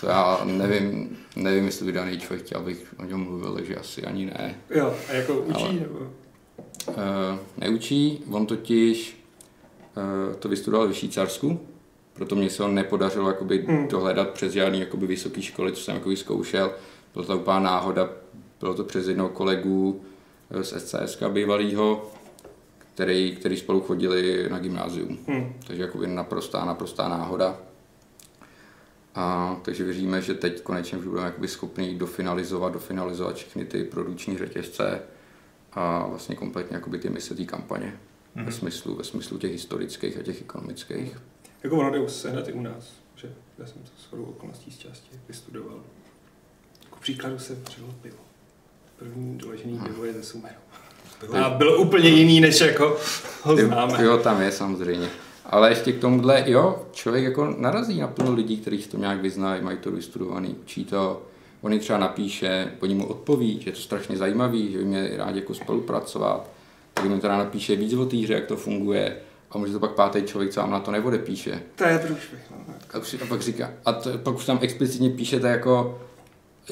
To 0.00 0.06
já 0.06 0.40
nevím, 0.44 1.18
nevím, 1.36 1.64
jestli 1.64 1.86
by 1.86 1.92
daný 1.92 2.18
člověk 2.20 2.46
chtěl, 2.46 2.60
abych 2.60 2.94
o 2.98 3.04
něm 3.04 3.20
mluvil, 3.20 3.54
takže 3.54 3.76
asi 3.76 4.02
ani 4.02 4.26
ne. 4.26 4.54
Jo, 4.70 4.94
a 5.08 5.12
jako 5.12 5.34
učí 5.34 5.62
Ale, 5.62 5.72
nebo? 5.72 5.98
Uh, 6.88 6.94
neučí, 7.56 8.24
on 8.30 8.46
totiž 8.46 9.24
uh, 9.96 10.34
to 10.34 10.48
vystudoval 10.48 10.88
ve 10.88 10.94
Švýcarsku, 10.94 11.60
proto 12.12 12.34
mě 12.36 12.50
se 12.50 12.62
ho 12.62 12.68
nepodařilo 12.68 13.28
jakoby 13.28 13.64
hmm. 13.68 13.88
dohledat 13.88 14.30
přes 14.30 14.52
žádný 14.52 14.80
jakoby 14.80 15.06
vysoký 15.06 15.42
školy, 15.42 15.72
co 15.72 15.80
jsem 15.80 15.94
jakoby 15.94 16.16
zkoušel. 16.16 16.72
Byla 17.14 17.24
to 17.24 17.38
úplná 17.38 17.60
náhoda, 17.60 18.10
bylo 18.60 18.74
to 18.74 18.84
přes 18.84 19.08
jednoho 19.08 19.28
kolegu 19.28 20.02
z 20.62 20.80
SCSK 20.80 21.22
bývalýho, 21.28 22.10
který, 22.94 23.36
který 23.36 23.56
spolu 23.56 23.80
chodili 23.80 24.48
na 24.50 24.58
gymnázium. 24.58 25.18
Hmm. 25.26 25.52
Takže 25.66 25.82
jakoby 25.82 26.06
naprostá, 26.06 26.64
naprostá 26.64 27.08
náhoda. 27.08 27.58
A, 29.18 29.56
takže 29.62 29.84
věříme, 29.84 30.22
že 30.22 30.34
teď 30.34 30.62
konečně 30.62 30.98
už 30.98 31.06
budeme 31.06 31.26
jakoby 31.26 31.48
schopni 31.48 31.94
dofinalizovat, 31.94 32.72
dofinalizovat 32.72 33.36
všechny 33.36 33.64
ty 33.64 33.84
produkční 33.84 34.38
řetězce 34.38 35.00
a 35.72 36.06
vlastně 36.06 36.36
kompletně 36.36 36.74
jakoby 36.76 36.98
ty 36.98 37.10
mise 37.10 37.34
té 37.34 37.44
kampaně. 37.44 37.86
Mm-hmm. 37.86 38.38
Ve, 38.38 38.42
mhm. 38.42 38.52
smyslu, 38.52 38.94
ve 38.94 39.04
smyslu 39.04 39.38
těch 39.38 39.52
historických 39.52 40.18
a 40.18 40.22
těch 40.22 40.40
ekonomických. 40.40 41.18
Jako 41.62 41.76
ono 41.76 41.90
jde 41.90 42.08
sehnat 42.08 42.48
i 42.48 42.52
u 42.52 42.62
nás, 42.62 42.92
že 43.16 43.32
já 43.58 43.66
jsem 43.66 43.82
to 43.82 43.90
shodou 44.08 44.24
okolností 44.24 44.70
z 44.70 44.78
části 44.78 45.10
vystudoval. 45.28 45.80
K 46.90 47.00
příkladu 47.00 47.38
jsem 47.38 47.62
třeba 47.62 47.88
pivo. 48.02 48.18
První 48.98 49.38
doležený 49.38 49.78
pivo 49.78 50.04
je 50.04 50.12
ze 50.12 50.22
Sumeru. 50.22 50.56
A 51.44 51.50
bylo 51.50 51.76
úplně 51.76 52.08
jiný, 52.08 52.40
než 52.40 52.60
jako 52.60 52.98
ho 53.42 53.56
známe. 53.56 54.04
Jo, 54.04 54.18
tam 54.18 54.42
je 54.42 54.52
samozřejmě. 54.52 55.08
Ale 55.48 55.70
ještě 55.70 55.92
k 55.92 56.00
tomuhle, 56.00 56.44
jo, 56.46 56.82
člověk 56.92 57.24
jako 57.24 57.54
narazí 57.58 58.00
na 58.00 58.08
plno 58.08 58.32
lidí, 58.32 58.56
kteří 58.56 58.78
to 58.78 58.96
nějak 58.96 59.20
vyznají, 59.20 59.62
mají 59.62 59.78
to 59.78 59.90
vystudovaný, 59.90 60.56
učí 60.62 60.84
to, 60.84 61.22
on 61.60 61.78
třeba 61.78 61.98
napíše, 61.98 62.72
po 62.78 62.86
mu 62.86 63.06
odpoví, 63.06 63.60
že 63.60 63.68
je 63.68 63.74
to 63.74 63.80
strašně 63.80 64.16
zajímavý, 64.16 64.72
že 64.72 64.78
by 64.78 64.84
měli 64.84 65.16
rádi 65.16 65.38
jako 65.40 65.54
spolupracovat, 65.54 66.50
tak 66.94 67.04
mu 67.04 67.18
teda 67.18 67.36
napíše 67.36 67.76
víc 67.76 67.94
o 67.94 68.06
týře, 68.06 68.34
jak 68.34 68.46
to 68.46 68.56
funguje, 68.56 69.16
a 69.50 69.58
může 69.58 69.72
to 69.72 69.80
pak 69.80 69.90
pátý 69.90 70.22
člověk, 70.22 70.52
co 70.52 70.60
vám 70.60 70.70
na 70.70 70.80
to 70.80 70.90
píše. 71.18 71.62
To 71.74 71.84
je 71.84 71.98
průšvih. 71.98 72.40
No. 72.50 72.74
A, 72.94 73.26
pak 73.28 73.40
říká, 73.40 73.70
a 73.84 73.92
to, 73.92 74.18
pak 74.18 74.34
už 74.34 74.44
tam 74.46 74.58
explicitně 74.62 75.10
píšete 75.10 75.48
jako 75.48 76.00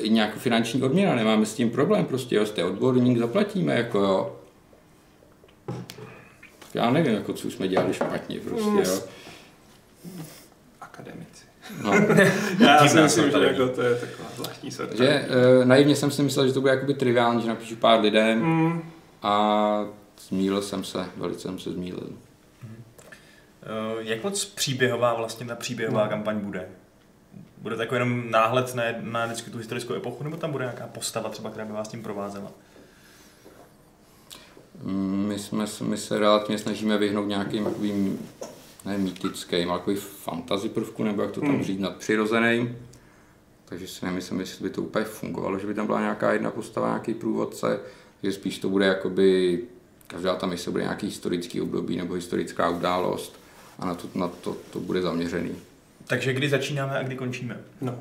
nějakou 0.08 0.38
finanční 0.38 0.82
odměna, 0.82 1.14
nemáme 1.14 1.46
s 1.46 1.54
tím 1.54 1.70
problém, 1.70 2.04
prostě 2.04 2.36
jo, 2.36 2.46
jste 2.46 2.64
odborník, 2.64 3.18
zaplatíme, 3.18 3.74
jako 3.74 3.98
jo 3.98 4.36
já 6.76 6.90
nevím, 6.90 7.14
jako 7.14 7.32
co 7.32 7.50
jsme 7.50 7.68
dělali 7.68 7.94
špatně 7.94 8.40
prostě, 8.40 8.90
jo. 8.90 9.00
Akademici. 10.80 11.46
No. 11.82 11.92
já 12.66 12.88
si 12.88 13.00
myslím, 13.00 13.30
že 13.30 13.38
jako 13.38 13.68
to 13.68 13.82
je 13.82 13.94
taková 13.94 14.28
zvláštní 14.36 14.70
sorta. 14.70 14.96
Že 14.96 15.08
e, 15.08 15.64
naivně 15.64 15.96
jsem 15.96 16.10
si 16.10 16.22
myslel, 16.22 16.46
že 16.46 16.52
to 16.52 16.60
bude 16.60 16.72
jakoby 16.72 16.94
triviální, 16.94 17.42
že 17.42 17.48
napíšu 17.48 17.76
pár 17.76 18.00
lidem 18.00 18.42
mm. 18.42 18.82
a 19.22 19.84
zmílil 20.28 20.62
jsem 20.62 20.84
se, 20.84 21.06
velice 21.16 21.40
jsem 21.40 21.58
se 21.58 21.72
zmílil. 21.72 22.08
Mm. 22.62 22.82
E, 23.62 24.04
jak 24.04 24.24
moc 24.24 24.44
příběhová 24.44 25.14
vlastně 25.14 25.46
ta 25.46 25.54
příběhová 25.54 26.04
mm. 26.04 26.10
kampaň 26.10 26.40
bude? 26.40 26.68
Bude 27.58 27.76
to 27.76 27.82
jako 27.82 27.94
jenom 27.94 28.30
náhled 28.30 28.74
na, 28.74 28.84
na 29.00 29.26
vždycky 29.26 29.50
tu 29.50 29.58
historickou 29.58 29.94
epochu, 29.94 30.24
nebo 30.24 30.36
tam 30.36 30.52
bude 30.52 30.64
nějaká 30.64 30.86
postava 30.86 31.28
třeba, 31.28 31.50
která 31.50 31.64
by 31.64 31.72
vás 31.72 31.88
tím 31.88 32.02
provázela? 32.02 32.52
My, 34.82 35.38
jsme, 35.38 35.64
my 35.82 35.96
se 35.96 36.18
relativně 36.18 36.58
snažíme 36.58 36.98
vyhnout 36.98 37.28
nějakým 37.28 37.64
takovým 37.64 38.18
ne 38.84 38.98
mýtickým, 38.98 39.70
ale 39.70 39.78
takový 39.78 39.96
fantasy 39.96 40.68
prvku, 40.68 41.04
nebo 41.04 41.22
jak 41.22 41.30
to 41.30 41.40
tam 41.40 41.50
hmm. 41.50 41.62
říct, 41.64 41.80
nadpřirozeným. 41.80 42.76
Takže 43.64 43.88
si 43.88 44.04
nemyslím, 44.04 44.40
jestli 44.40 44.62
by 44.62 44.70
to 44.70 44.82
úplně 44.82 45.04
fungovalo, 45.04 45.58
že 45.58 45.66
by 45.66 45.74
tam 45.74 45.86
byla 45.86 46.00
nějaká 46.00 46.32
jedna 46.32 46.50
postava, 46.50 46.88
nějaký 46.88 47.14
průvodce, 47.14 47.80
že 48.22 48.32
spíš 48.32 48.58
to 48.58 48.68
bude 48.68 48.86
jakoby, 48.86 49.60
každá 50.06 50.34
tam 50.34 50.50
mise 50.50 50.70
bude 50.70 50.82
nějaký 50.82 51.06
historický 51.06 51.60
období 51.60 51.96
nebo 51.96 52.14
historická 52.14 52.68
událost 52.68 53.40
a 53.78 53.86
na 53.86 53.94
to, 53.94 54.08
na 54.14 54.28
to, 54.28 54.56
to 54.72 54.80
bude 54.80 55.02
zaměřený. 55.02 55.56
Takže 56.06 56.32
kdy 56.32 56.48
začínáme 56.48 56.98
a 56.98 57.02
kdy 57.02 57.16
končíme? 57.16 57.60
No. 57.80 57.98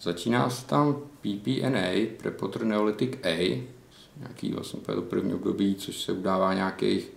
Začíná 0.00 0.50
se 0.50 0.66
tam 0.66 0.96
PPNA, 1.20 2.06
Prepotter 2.16 2.64
Neolithic 2.64 3.10
A, 3.22 3.64
nějaký 4.16 4.52
vlastně 4.52 4.80
to 4.80 5.02
první 5.02 5.34
období, 5.34 5.74
což 5.74 5.96
se 5.96 6.12
udává 6.12 6.54
nějakých 6.54 7.12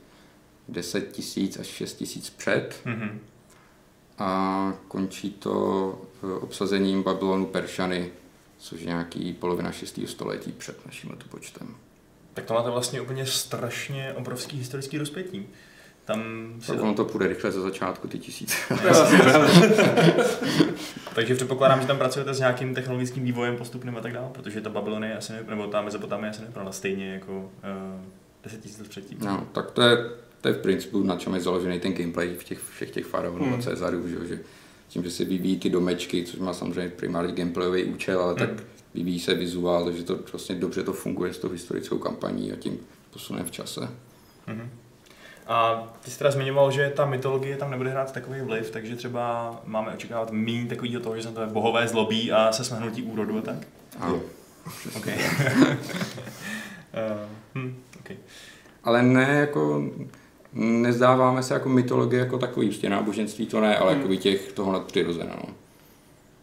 10 0.68 1.12
tisíc 1.12 1.60
až 1.60 1.68
6 1.68 1.94
tisíc 1.94 2.29
před. 2.29 2.82
Mm-hmm. 2.86 3.18
A 4.18 4.74
končí 4.88 5.32
to 5.32 6.01
obsazením 6.41 7.03
Babylonu 7.03 7.46
Peršany, 7.46 8.12
což 8.58 8.79
je 8.82 8.88
nějaký 8.88 9.34
polovina 9.34 9.72
6. 9.72 10.00
století 10.06 10.51
před 10.51 10.86
naším 10.86 11.10
letopočtem. 11.10 11.75
Tak 12.34 12.46
to 12.46 12.53
máte 12.53 12.70
vlastně 12.70 13.01
úplně 13.01 13.25
strašně 13.25 14.13
obrovský 14.13 14.58
historický 14.58 14.98
rozpětí. 14.98 15.48
Tam 16.09 16.53
se... 16.59 16.73
Tak 16.73 16.81
ono 16.81 16.93
to 16.93 17.05
půjde 17.05 17.27
rychle 17.27 17.51
ze 17.51 17.61
začátku, 17.61 18.07
ty 18.07 18.19
tisíce. 18.19 18.55
Takže 21.15 21.35
předpokládám, 21.35 21.81
že 21.81 21.87
tam 21.87 21.97
pracujete 21.97 22.33
s 22.33 22.39
nějakým 22.39 22.75
technologickým 22.75 23.23
vývojem 23.23 23.57
postupným 23.57 23.97
a 23.97 24.01
tak 24.01 24.13
dále, 24.13 24.29
protože 24.31 24.61
ta 24.61 24.69
Babylony 24.69 25.13
asi 25.13 25.33
ne, 25.33 25.43
nebo 25.49 25.67
ta 25.67 25.81
Mezopotámie 25.81 26.29
asi 26.29 26.41
nevypadala 26.41 26.71
stejně 26.71 27.13
jako 27.13 27.37
uh, 27.37 27.43
eh, 27.63 28.43
10 28.43 28.65
000 28.65 28.77
let 28.79 28.89
předtím. 28.89 29.17
No, 29.25 29.47
tak 29.51 29.71
to 29.71 29.81
je, 29.81 29.97
to 30.41 30.47
je 30.47 30.53
v 30.53 30.57
principu, 30.57 31.03
na 31.03 31.15
čem 31.15 31.33
je 31.33 31.41
založený 31.41 31.79
ten 31.79 31.93
gameplay 31.93 32.35
v 32.35 32.43
těch, 32.43 32.59
všech 32.59 32.91
těch 32.91 33.05
faraonů 33.05 33.45
hmm. 33.45 33.53
a 33.53 33.57
Cezarů, 33.57 34.07
že, 34.07 34.27
že 34.27 34.39
tím, 34.87 35.03
že 35.03 35.11
se 35.11 35.25
vyvíjí 35.25 35.59
ty 35.59 35.69
domečky, 35.69 36.23
což 36.23 36.39
má 36.39 36.53
samozřejmě 36.53 36.89
primární 36.89 37.35
gameplayový 37.35 37.83
účel, 37.83 38.21
ale 38.21 38.33
hmm. 38.33 38.39
tak 38.39 38.65
vyvíjí 38.93 39.19
se 39.19 39.33
vizuál, 39.33 39.85
takže 39.85 40.03
to 40.03 40.19
vlastně 40.31 40.55
dobře 40.55 40.83
to 40.83 40.93
funguje 40.93 41.33
s 41.33 41.37
tou 41.37 41.49
historickou 41.49 41.97
kampaní 41.97 42.51
a 42.51 42.55
tím 42.55 42.79
posunem 43.13 43.45
v 43.45 43.51
čase. 43.51 43.89
Hmm. 44.47 44.69
A 45.50 45.88
ty 46.01 46.12
jsi 46.12 46.18
teda 46.18 46.32
zmiňoval, 46.32 46.72
že 46.72 46.89
ta 46.96 47.06
mytologie 47.06 47.58
tam 47.58 47.72
nebude 47.72 47.89
hrát 47.89 48.12
takový 48.12 48.41
vliv, 48.41 48.72
takže 48.72 48.96
třeba 48.96 49.56
máme 49.65 49.94
očekávat 49.94 50.32
méně 50.32 50.65
takového 50.65 51.00
toho, 51.00 51.15
že 51.15 51.24
se 51.24 51.32
to 51.32 51.48
bohové 51.48 51.88
zlobí 51.88 52.32
a 52.32 52.51
se 52.51 52.63
smehnutí 52.63 53.03
úrodu 53.03 53.38
a 53.38 53.41
tak? 53.41 53.58
Ano. 54.00 54.22
Okay. 54.98 55.13
uh, 55.15 55.20
hm, 57.56 57.75
okay. 58.00 58.18
Ale 58.84 59.03
ne 59.03 59.24
jako 59.39 59.84
nezdáváme 60.53 61.44
se 61.44 61.53
jako 61.53 61.70
mytologie 61.70 62.20
jako 62.20 62.38
takový, 62.38 62.68
prostě 62.68 62.89
náboženství 62.89 63.46
to 63.46 63.62
ne, 63.62 63.77
ale 63.77 63.94
hmm. 63.94 64.01
jako 64.01 64.15
těch 64.15 64.51
toho 64.51 64.72
nadpřirozena. 64.72 65.36
No. 65.36 65.53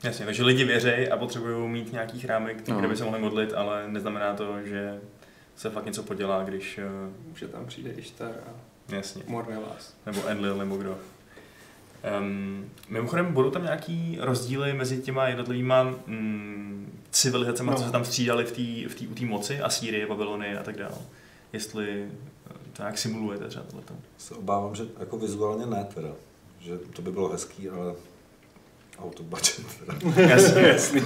Jasně, 0.03 0.27
takže 0.27 0.45
lidi 0.45 0.65
věří 0.65 1.09
a 1.11 1.17
potřebují 1.17 1.69
mít 1.69 1.93
nějaký 1.93 2.21
chrámy, 2.21 2.55
kde 2.55 2.83
no. 2.83 2.89
by 2.89 2.97
se 2.97 3.05
mohli 3.05 3.21
modlit, 3.21 3.53
ale 3.53 3.85
neznamená 3.89 4.35
to, 4.35 4.57
že 4.65 5.01
se 5.57 5.71
fakt 5.71 5.87
něco 5.87 6.03
podělá, 6.03 6.45
když... 6.45 6.79
Uh... 6.79 7.37
Že 7.37 7.49
tam 7.49 7.67
přijde 7.67 7.91
Ištar 7.91 8.31
a 8.47 8.66
Jasně. 8.89 9.23
Mornelas. 9.27 9.95
Nebo 10.07 10.27
Enlil, 10.27 10.57
nebo 10.57 10.77
kdo. 10.77 10.99
Um, 12.21 12.71
mimochodem, 12.89 13.33
budou 13.33 13.51
tam 13.51 13.63
nějaký 13.63 14.19
rozdíly 14.21 14.73
mezi 14.73 15.03
těma 15.03 15.29
jednotlivýma 15.29 15.83
mm, 16.07 17.01
civilizacemi, 17.11 17.71
no. 17.71 17.77
co 17.77 17.85
se 17.85 17.91
tam 17.91 18.05
střídali 18.05 18.45
v 18.45 18.53
tý, 18.53 18.85
v 18.87 18.95
tý, 18.95 19.09
u 19.09 19.15
té 19.15 19.25
moci, 19.25 19.61
Asýrie, 19.61 20.07
Babylony 20.07 20.57
a 20.57 20.63
tak 20.63 20.77
dále? 20.77 20.99
Jestli 21.53 22.09
to 22.77 22.83
jak 22.83 22.99
simulujete 22.99 23.49
třeba 23.49 23.65
tohleto? 23.65 23.95
Se 24.19 24.35
obávám, 24.35 24.75
že 24.75 24.85
jako 24.99 25.19
vizuálně 25.19 25.67
ne 25.67 25.87
teda. 25.95 26.09
Že 26.61 26.79
to 26.79 27.03
by 27.03 27.13
bylo 27.13 27.29
hezký, 27.29 27.69
ale 27.69 27.95
auto 28.99 29.23
budget 29.23 29.67
teda. 29.79 30.23
Jasně, 30.23 30.63
jasný. 30.69 31.03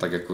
tak 0.00 0.12
jako 0.12 0.32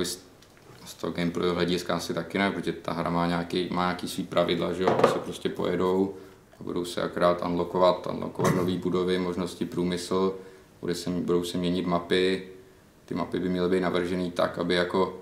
z, 0.89 0.95
toho 0.95 1.13
gameplayového 1.13 1.55
hlediska 1.55 1.97
asi 1.97 2.15
taky 2.15 2.39
ne, 2.39 2.51
protože 2.51 2.73
ta 2.73 2.93
hra 2.93 3.11
má 3.11 3.27
nějaký, 3.27 3.69
má 3.71 3.83
nějaký 3.83 4.09
svý 4.09 4.25
pravidla, 4.25 4.73
že 4.73 4.83
jo, 4.83 5.01
se 5.13 5.19
prostě 5.19 5.49
pojedou 5.49 6.15
a 6.61 6.63
budou 6.63 6.85
se 6.85 7.03
akorát 7.03 7.43
unlockovat, 7.47 8.07
unlockovat 8.07 8.55
nové 8.55 8.79
budovy, 8.79 9.19
možnosti 9.19 9.65
průmysl, 9.65 10.35
bude 10.81 10.95
se, 10.95 11.11
budou 11.11 11.45
se 11.45 11.59
měnit 11.59 11.87
mapy, 11.87 12.43
ty 13.05 13.15
mapy 13.15 13.41
by 13.41 13.49
měly 13.49 13.71
být 13.71 13.81
navržený 13.81 14.31
tak, 14.31 14.59
aby 14.59 14.75
jako 14.75 15.19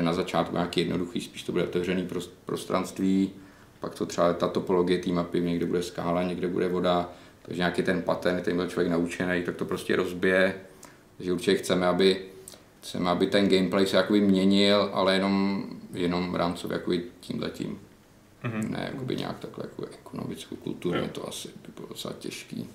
na 0.00 0.12
začátku 0.12 0.54
nějaký 0.54 0.80
jednoduchý, 0.80 1.20
spíš 1.20 1.42
to 1.42 1.52
bude 1.52 1.64
otevřený 1.64 2.08
prostranství, 2.44 3.32
pak 3.80 3.94
to 3.94 4.06
třeba 4.06 4.32
ta 4.32 4.48
topologie 4.48 4.98
té 4.98 5.10
mapy, 5.10 5.40
někde 5.40 5.66
bude 5.66 5.82
skála, 5.82 6.22
někde 6.22 6.48
bude 6.48 6.68
voda, 6.68 7.10
takže 7.42 7.58
nějaký 7.58 7.82
ten 7.82 8.02
patent, 8.02 8.40
který 8.40 8.56
byl 8.56 8.68
člověk 8.68 8.92
naučený, 8.92 9.42
tak 9.42 9.56
to 9.56 9.64
prostě 9.64 9.96
rozbije. 9.96 10.54
Takže 11.16 11.32
určitě 11.32 11.54
chceme, 11.54 11.86
aby, 11.86 12.22
chceme, 12.86 13.10
aby 13.10 13.26
ten 13.26 13.48
gameplay 13.48 13.86
se 13.86 13.96
jakoby 13.96 14.20
měnil, 14.20 14.90
ale 14.92 15.14
jenom, 15.14 15.64
jenom 15.92 16.34
rámcově 16.34 16.78
jakoby 16.78 17.04
tímhletím. 17.20 17.80
Mm-hmm. 18.44 18.70
Ne 18.70 18.90
jakoby 18.92 19.16
nějak 19.16 19.38
takhle 19.38 19.64
jako 19.64 19.84
ekonomickou 19.84 20.56
kulturně, 20.56 21.08
to 21.08 21.28
asi 21.28 21.48
by 21.48 21.72
bylo 21.76 21.88
docela 21.88 22.14
těžký. 22.18 22.68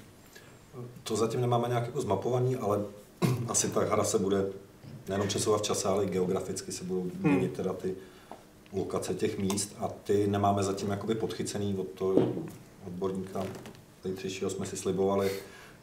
To 1.04 1.16
zatím 1.16 1.42
nemáme 1.42 1.68
nějak 1.68 1.86
jako 1.86 2.02
zmapovaný, 2.02 2.56
ale 2.56 2.86
asi 3.48 3.70
ta 3.70 3.80
hra 3.80 4.04
se 4.04 4.20
bude 4.20 4.46
nejenom 5.08 5.28
přesouvat 5.28 5.62
v 5.62 5.66
čase, 5.66 5.88
ale 5.88 6.06
i 6.06 6.10
geograficky 6.10 6.72
se 6.72 6.84
budou 6.84 7.02
hmm. 7.02 7.32
měnit 7.32 7.54
teda 7.54 7.74
ty 7.74 7.96
lokace 8.74 9.14
těch 9.14 9.38
míst 9.38 9.76
a 9.80 9.88
ty 9.88 10.28
nemáme 10.28 10.64
zatím 10.64 10.90
jakoby 10.90 11.16
podchycený 11.16 11.76
od 11.78 11.88
toho 11.88 12.34
odborníka 12.88 13.44
zítřejšího 14.04 14.50
jsme 14.50 14.66
si 14.66 14.78
slibovali, 14.78 15.32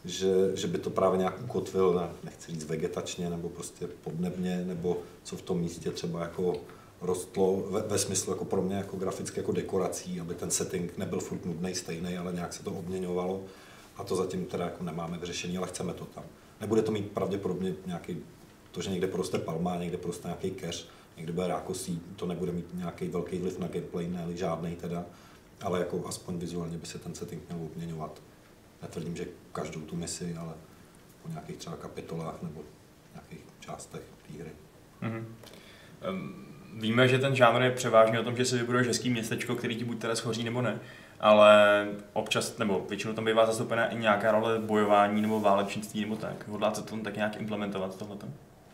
že, 0.05 0.33
že 0.55 0.67
by 0.67 0.79
to 0.79 0.91
právě 0.91 1.19
nějak 1.19 1.43
ukotvil, 1.45 1.95
ne, 1.95 2.09
nechci 2.25 2.53
říct 2.53 2.65
vegetačně, 2.65 3.31
nebo 3.31 3.49
prostě 3.49 3.87
podnebně, 3.87 4.65
nebo 4.67 4.99
co 5.23 5.37
v 5.37 5.43
tom 5.43 5.61
místě 5.61 5.91
třeba 5.91 6.21
jako 6.21 6.57
rostlo 7.01 7.57
ve, 7.71 7.81
ve 7.81 7.99
smyslu 7.99 8.33
jako 8.33 8.45
pro 8.45 8.63
mě 8.63 8.77
jako 8.77 8.97
grafické 8.97 9.41
jako 9.41 9.53
dekorací, 9.53 10.21
aby 10.21 10.35
ten 10.35 10.51
setting 10.51 10.99
nebyl 10.99 11.21
furt 11.21 11.45
nudný, 11.45 11.75
stejný, 11.75 12.19
ale 12.19 12.33
nějak 12.33 12.53
se 12.53 12.63
to 12.63 12.71
obměňovalo 12.71 13.41
a 13.97 14.05
to 14.05 14.17
zatím 14.17 14.45
teda 14.45 14.65
jako 14.65 14.85
nemáme 14.85 15.19
vyřešení, 15.19 15.59
ale 15.59 15.67
chceme 15.67 15.95
to 15.95 16.05
tam. 16.05 16.25
Nebude 16.61 16.83
to 16.83 16.93
mít 16.93 17.11
pravděpodobně 17.11 17.75
nějaký, 17.87 18.17
to, 18.71 18.83
že 18.83 18.91
někde 18.91 19.07
poroste 19.07 19.39
palma, 19.39 19.77
někde 19.77 19.99
poroste 19.99 20.29
nějaký 20.29 20.51
keř, 20.51 20.89
někde 21.17 21.33
bude 21.33 21.49
rákosí, 21.49 22.03
to 22.17 22.27
nebude 22.27 22.53
mít 22.53 22.67
nějaký 22.75 23.09
velký 23.09 23.39
vliv 23.39 23.59
na 23.59 23.69
gameplay, 23.69 24.09
ne 24.09 24.27
žádný 24.35 24.77
teda, 24.77 25.05
ale 25.61 25.79
jako 25.79 26.05
aspoň 26.07 26.39
vizuálně 26.39 26.79
by 26.79 26.87
se 26.87 26.99
ten 26.99 27.15
setting 27.15 27.43
měl 27.49 27.65
obměňovat. 27.65 28.23
Netvrdím, 28.83 29.17
že 29.17 29.27
každou 29.53 29.81
tu 29.81 29.97
misi, 29.97 30.37
ale 30.41 30.55
po 31.23 31.29
nějakých 31.29 31.57
třeba 31.57 31.77
kapitolách 31.77 32.43
nebo 32.43 32.61
nějakých 33.15 33.41
částech 33.61 34.03
té 34.27 34.43
hry. 34.43 34.51
Mm-hmm. 35.03 35.25
Um, 36.11 36.47
víme, 36.81 37.09
že 37.09 37.19
ten 37.19 37.37
žánr 37.37 37.63
je 37.63 37.71
převážně 37.71 38.21
o 38.21 38.25
tom, 38.25 38.37
že 38.37 38.45
si 38.45 38.59
vybuduješ 38.59 38.87
hezký 38.87 39.11
městečko, 39.11 39.55
který 39.55 39.77
ti 39.77 39.85
buď 39.85 39.99
teda 39.99 40.17
schoří 40.17 40.45
nebo 40.45 40.63
ne, 40.63 40.81
ale 41.21 41.87
občas, 42.13 42.59
nebo 42.59 42.87
většinou 42.89 43.13
tam 43.13 43.25
bývá 43.25 43.47
zastoupená 43.47 43.87
i 43.87 43.97
nějaká 43.97 44.33
role 44.33 44.59
bojování 44.59 45.23
nebo 45.23 45.41
válečnictví 45.41 46.01
nebo 46.01 46.17
tak. 46.17 46.49
Hodláte 46.49 46.83
to 46.83 46.87
tam 46.91 47.01
tak 47.01 47.17
nějak 47.17 47.41
implementovat 47.41 47.99
tohleto? 47.99 48.27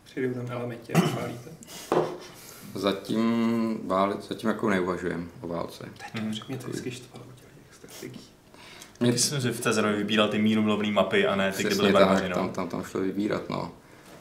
Přijdou 0.03 0.33
tam 0.33 0.51
elementy 0.51 0.93
a 0.93 0.99
chválíte. 0.99 1.49
Zatím, 2.75 3.79
vále, 3.87 4.15
zatím 4.21 4.49
jako 4.49 4.69
neuvažujem 4.69 5.31
o 5.41 5.47
válce. 5.47 5.89
Teď 5.97 6.21
mm. 6.23 6.31
mě 6.47 6.57
to 6.57 6.67
vždycky 6.67 6.91
štvalo 6.91 7.25
těch 7.35 7.75
strategií. 7.75 8.34
Mě... 8.99 9.11
Myslím, 9.11 9.41
že 9.41 9.51
v 9.51 9.61
Tezerovi 9.61 9.97
vybíral 9.97 10.27
ty 10.27 10.39
mírumilovné 10.39 10.91
mapy 10.91 11.27
a 11.27 11.35
ne 11.35 11.51
ty, 11.51 11.63
kde 11.63 11.75
byly 11.75 11.91
barbaři, 11.93 12.29
no. 12.29 12.35
tam, 12.35 12.49
tam, 12.49 12.67
tam 12.67 12.83
šlo 12.83 13.01
vybírat, 13.01 13.49
no. 13.49 13.71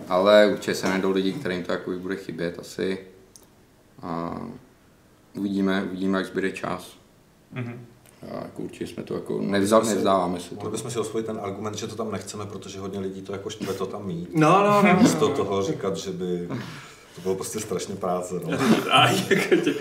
Ale 0.09 0.47
určitě 0.53 0.75
se 0.75 0.89
najdou 0.89 1.11
lidi, 1.11 1.33
kterým 1.33 1.63
to 1.63 1.73
jako 1.73 1.91
bude 1.91 2.17
chybět 2.17 2.59
asi. 2.59 2.99
A 4.03 4.41
uvidíme, 5.37 5.83
uvidíme, 5.83 6.19
jak 6.19 6.27
zbyde 6.27 6.53
čas. 6.53 6.97
Mm-hmm. 7.55 7.79
A 8.23 8.35
jako 8.35 8.63
určitě 8.63 8.87
jsme 8.87 9.03
to 9.03 9.15
jako 9.15 9.41
nevzal, 9.41 9.83
nevzdáváme 9.83 10.41
se 10.41 10.49
to. 10.51 10.55
Mohli 10.55 10.71
bychom 10.71 10.91
si 10.91 10.99
osvojit 10.99 11.27
ten 11.27 11.41
argument, 11.43 11.75
že 11.75 11.87
to 11.87 11.97
tam 11.97 12.13
nechceme, 12.13 12.47
protože 12.47 12.79
hodně 12.79 13.01
lidí 13.01 13.23
to 13.23 13.33
jako 13.33 13.51
štve 13.51 13.75
to 13.75 13.87
tam 13.87 14.07
mít. 14.07 14.29
No, 14.35 14.65
no, 14.65 14.83
no. 14.83 15.01
Místo 15.03 15.29
toho 15.29 15.63
říkat, 15.63 15.97
že 15.97 16.11
by 16.11 16.49
to 17.15 17.21
bylo 17.23 17.35
prostě 17.35 17.61
strašně 17.61 17.97
práce. 17.97 18.35
No. 18.45 18.59
a, 18.91 19.09
jako 19.09 19.57
tě, 19.57 19.75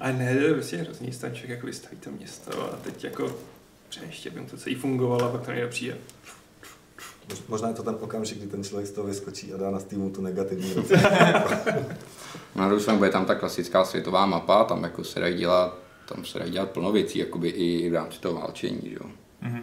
a 0.00 0.12
ne, 0.12 0.36
to 0.36 0.44
je 0.44 0.54
prostě 0.54 0.76
hrozný, 0.76 1.10
ten 1.10 1.34
člověk 1.34 1.48
jako 1.48 1.66
vystaví 1.66 1.96
to 1.96 2.10
město 2.10 2.72
a 2.72 2.76
teď 2.76 3.04
jako 3.04 3.32
přeště 3.88 4.30
by 4.30 4.40
to 4.40 4.56
celý 4.56 4.74
fungovalo 4.74 5.24
a 5.24 5.28
pak 5.28 5.44
to 5.44 5.50
nejde 5.50 5.66
přijde. 5.66 5.96
Možná 7.48 7.68
je 7.68 7.74
to 7.74 7.82
ten 7.82 7.96
okamžik, 8.00 8.38
kdy 8.38 8.46
ten 8.46 8.64
člověk 8.64 8.86
z 8.86 8.92
toho 8.92 9.06
vyskočí 9.06 9.54
a 9.54 9.56
dá 9.56 9.70
na 9.70 9.80
Steamu 9.80 10.10
tu 10.10 10.22
negativní 10.22 10.74
Na 12.54 12.66
druhou 12.66 12.80
stranu 12.80 12.98
bude 12.98 13.10
tam 13.10 13.24
ta 13.24 13.34
klasická 13.34 13.84
světová 13.84 14.26
mapa, 14.26 14.64
tam 14.64 14.82
jako 14.82 15.04
se 15.04 15.20
dají 15.20 15.36
dělat, 15.36 15.78
tam 16.08 16.24
se 16.24 16.38
dají 16.38 16.50
dělat 16.50 16.70
plno 16.70 16.92
věcí, 16.92 17.18
jakoby 17.18 17.48
i 17.48 17.90
v 17.90 17.94
rámci 17.94 18.20
toho 18.20 18.40
válčení, 18.40 18.80
že 18.84 18.94
jo. 18.94 19.10
Mm-hmm. 19.42 19.62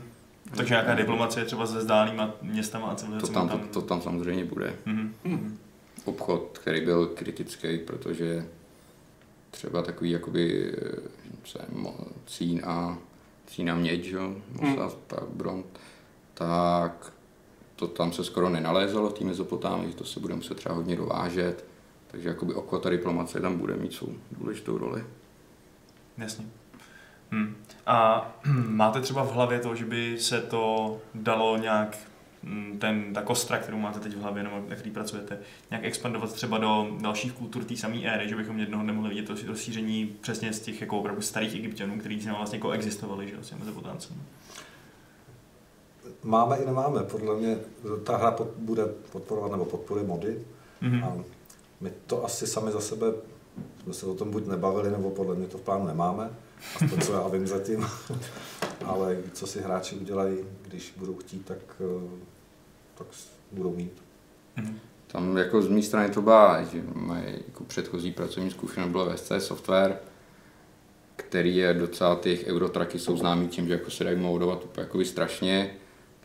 Takže 0.58 0.74
nějaká 0.74 0.96
diplomacie 0.96 1.46
třeba 1.46 1.68
se 1.68 1.82
zdálnýma 1.82 2.36
městama 2.42 2.88
a 2.88 2.96
civilizacemi 2.96 3.34
to 3.34 3.40
tam, 3.40 3.50
tam... 3.50 3.68
To, 3.68 3.82
to 3.82 3.88
tam 3.88 4.02
samozřejmě 4.02 4.46
bude. 4.46 4.74
Mm-hmm 4.88 5.52
obchod, 6.06 6.58
který 6.62 6.86
byl 6.86 7.06
kritický, 7.06 7.78
protože 7.78 8.46
třeba 9.52 9.82
takový 9.82 10.12
jakoby 10.12 10.74
se, 11.46 11.60
cín 12.26 12.62
a 12.66 12.98
cín 13.48 13.72
a 13.72 13.76
měď, 13.76 14.04
že? 14.04 14.20
Mosav, 14.62 14.98
hmm. 15.12 15.38
bron, 15.38 15.64
tak 16.34 17.14
to 17.76 17.88
tam 17.88 18.14
se 18.14 18.24
skoro 18.24 18.50
nenalézalo 18.50 19.10
v 19.10 19.14
té 19.14 19.26
Mezopotámii, 19.26 19.94
to 19.94 20.04
se 20.04 20.20
bude 20.20 20.36
muset 20.36 20.56
třeba 20.56 20.76
hodně 20.76 20.96
dovážet, 20.96 21.66
takže 22.08 22.30
jakoby 22.30 22.54
obchod 22.54 22.86
a 22.86 22.90
diplomacie 22.90 23.42
tam 23.42 23.58
bude 23.58 23.76
mít 23.76 23.94
svou 23.94 24.14
důležitou 24.32 24.78
roli. 24.78 25.04
Jasně. 26.18 26.46
Hmm. 27.32 27.56
A 27.86 28.32
máte 28.68 29.02
třeba 29.02 29.24
v 29.24 29.34
hlavě 29.34 29.60
to, 29.60 29.76
že 29.76 29.86
by 29.86 30.20
se 30.20 30.42
to 30.42 30.98
dalo 31.16 31.58
nějak 31.58 31.98
ten, 32.80 33.14
ta 33.14 33.22
kostra, 33.22 33.58
kterou 33.58 33.78
máte 33.78 34.00
teď 34.00 34.14
v 34.14 34.22
hlavě, 34.22 34.44
nebo 34.44 34.56
na 34.70 34.76
který 34.76 34.92
pracujete, 34.92 35.40
nějak 35.70 35.86
expandovat 35.86 36.34
třeba 36.34 36.58
do 36.58 36.98
dalších 37.02 37.34
kultur 37.34 37.64
té 37.64 37.78
samé 37.78 38.02
éry, 38.04 38.30
že 38.30 38.36
bychom 38.36 38.60
jednoho 38.60 38.84
nemohli 38.84 39.10
vidět 39.10 39.28
to 39.28 39.34
rozšíření 39.48 40.16
přesně 40.22 40.54
z 40.54 40.60
těch 40.60 40.82
jako 40.82 41.00
opravdu 41.00 41.22
starých 41.22 41.56
egyptianů, 41.56 42.00
kteří 42.00 42.22
s 42.22 42.26
vlastně 42.26 42.60
koexistovali, 42.60 43.28
že, 43.28 43.44
s 43.44 43.50
těmi 43.50 43.60
mezopotámcemi. 43.60 44.20
Máme 46.24 46.58
i 46.58 46.66
nemáme. 46.66 47.04
Podle 47.04 47.36
mě 47.36 47.58
ta 48.04 48.18
hra 48.18 48.32
pod, 48.32 48.48
bude 48.58 48.86
podporovat 49.12 49.52
nebo 49.52 49.66
podporuje 49.66 50.06
mody. 50.06 50.40
Mm-hmm. 50.82 51.06
A 51.06 51.24
my 51.82 51.92
to 52.08 52.26
asi 52.26 52.48
sami 52.48 52.72
za 52.72 52.80
sebe 52.80 53.08
jsme 53.84 53.94
se 53.94 54.06
o 54.06 54.14
tom 54.14 54.32
buď 54.32 54.48
nebavili, 54.48 54.92
nebo 54.92 55.10
podle 55.10 55.36
mě 55.36 55.48
to 55.48 55.58
v 55.58 55.62
plánu 55.62 55.88
nemáme. 55.88 56.30
A 56.76 56.88
to, 56.90 56.98
co 56.98 57.14
já 57.14 57.28
vím 57.28 57.48
zatím. 57.48 57.86
Ale 58.86 59.18
co 59.34 59.48
si 59.48 59.62
hráči 59.62 59.96
udělají, 59.96 60.38
když 60.62 60.94
budou 60.98 61.16
chtít, 61.16 61.46
tak 61.46 61.82
tak 63.04 63.20
budou 63.52 63.76
mít. 63.76 64.04
Mm-hmm. 64.58 64.76
Tam 65.08 65.38
jako 65.38 65.62
z 65.62 65.70
mé 65.70 65.82
strany 65.82 66.10
to 66.10 66.22
byla, 66.22 66.64
že 66.64 66.84
mají 66.94 67.24
jako 67.48 67.64
předchozí 67.64 68.12
pracovní 68.12 68.52
zkušenost 68.52 68.90
bylo 68.90 69.18
SC 69.18 69.32
Software, 69.38 69.98
který 71.16 71.56
je 71.56 71.74
docela, 71.74 72.16
těch 72.16 72.48
eurotraky 72.48 73.00
jsou 73.00 73.18
známí 73.18 73.48
tím, 73.48 73.68
že 73.68 73.74
jako 73.74 73.92
se 73.92 74.04
dají 74.04 74.18
modovat 74.18 74.66
úplně 74.66 74.84
jako 74.84 75.06
strašně. 75.06 75.70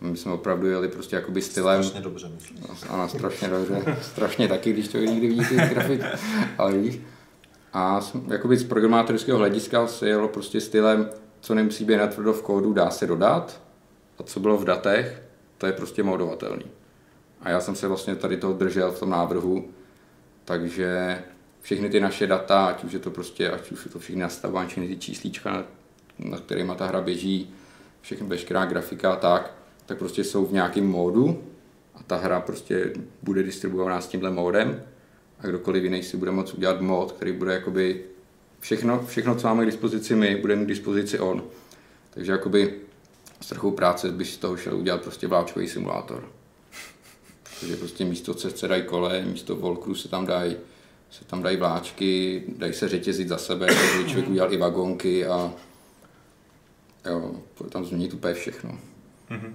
My 0.00 0.16
jsme 0.16 0.32
opravdu 0.32 0.66
jeli 0.66 0.88
prostě 0.88 1.16
jakoby 1.16 1.42
stylem. 1.42 1.82
Strašně 1.82 2.00
dobře, 2.00 2.28
myslím. 2.34 2.58
No, 2.68 2.76
ano, 2.88 3.08
strašně 3.08 3.48
dobře. 3.48 3.96
strašně 4.02 4.48
taky, 4.48 4.72
když 4.72 4.88
to 4.88 4.98
někdy 4.98 5.28
vidí 5.28 5.44
ty 5.44 5.54
grafik, 5.54 6.02
ale 6.58 6.78
víš. 6.78 7.00
A 7.72 8.00
jakoby 8.28 8.56
z 8.56 8.64
programátorského 8.64 9.38
hlediska 9.38 9.86
se 9.86 10.08
jelo 10.08 10.28
prostě 10.28 10.60
stylem, 10.60 11.10
co 11.40 11.54
nemusí 11.54 11.84
být 11.84 11.96
natvrdo 11.96 12.32
v 12.32 12.42
kódu, 12.42 12.72
dá 12.72 12.90
se 12.90 13.06
dodat. 13.06 13.62
A 14.18 14.22
co 14.22 14.40
bylo 14.40 14.56
v 14.56 14.64
datech, 14.64 15.22
to 15.58 15.66
je 15.66 15.72
prostě 15.72 16.02
modovatelný. 16.02 16.64
A 17.40 17.50
já 17.50 17.60
jsem 17.60 17.74
se 17.74 17.88
vlastně 17.88 18.16
tady 18.16 18.36
toho 18.36 18.52
držel 18.52 18.92
v 18.92 19.00
tom 19.00 19.10
návrhu, 19.10 19.68
takže 20.44 21.22
všechny 21.60 21.90
ty 21.90 22.00
naše 22.00 22.26
data, 22.26 22.66
ať 22.66 22.84
už 22.84 22.92
je 22.92 22.98
to 22.98 23.10
prostě, 23.10 23.50
ať 23.50 23.72
už 23.72 23.84
je 23.84 23.90
to 23.90 23.98
všechny 23.98 24.22
nastavování, 24.22 24.68
všechny 24.68 24.88
ty 24.88 24.96
číslíčka, 24.96 25.52
na, 25.52 25.64
na 26.18 26.38
kterými 26.38 26.72
ta 26.76 26.86
hra 26.86 27.00
běží, 27.00 27.54
všechny 28.00 28.26
veškerá 28.26 28.64
grafika 28.64 29.16
tak, 29.16 29.54
tak 29.86 29.98
prostě 29.98 30.24
jsou 30.24 30.46
v 30.46 30.52
nějakém 30.52 30.86
módu 30.86 31.42
a 31.94 32.02
ta 32.02 32.16
hra 32.16 32.40
prostě 32.40 32.92
bude 33.22 33.42
distribuovaná 33.42 34.00
s 34.00 34.08
tímhle 34.08 34.30
módem 34.30 34.82
a 35.40 35.46
kdokoliv 35.46 35.84
jiný 35.84 36.02
si 36.02 36.16
bude 36.16 36.30
moct 36.30 36.54
udělat 36.54 36.80
mod, 36.80 37.12
který 37.12 37.32
bude 37.32 37.52
jakoby 37.52 38.04
všechno, 38.60 39.04
všechno, 39.06 39.34
co 39.34 39.46
máme 39.46 39.62
k 39.62 39.66
dispozici 39.66 40.14
my, 40.14 40.36
bude 40.36 40.56
mít 40.56 40.64
k 40.64 40.68
dispozici 40.68 41.18
on. 41.18 41.42
Takže 42.10 42.32
jakoby 42.32 42.74
s 43.40 43.48
trochou 43.48 43.70
práce 43.70 44.12
bych 44.12 44.28
z 44.28 44.36
toho 44.36 44.56
šel 44.56 44.76
udělat 44.76 45.02
prostě 45.02 45.26
vláčkový 45.26 45.68
simulátor. 45.68 46.32
Takže 47.60 47.76
prostě 47.76 48.04
místo 48.04 48.34
cest 48.34 48.58
se 48.58 48.68
dají 48.68 48.82
kole, 48.82 49.22
místo 49.22 49.56
volkru 49.56 49.94
se 49.94 50.08
tam 50.08 50.26
dají 50.26 50.56
se 51.10 51.24
tam 51.24 51.42
dají 51.42 51.56
vláčky, 51.56 52.42
dají 52.56 52.72
se 52.72 52.88
řetězit 52.88 53.28
za 53.28 53.38
sebe, 53.38 53.66
takže 53.66 54.04
člověk 54.04 54.28
udělal 54.28 54.52
i 54.52 54.56
vagónky 54.56 55.26
a 55.26 55.52
jo, 57.06 57.42
tam 57.68 57.84
změnit 57.84 58.14
úplně 58.14 58.34
všechno. 58.34 58.78
Mm-hmm. 59.30 59.52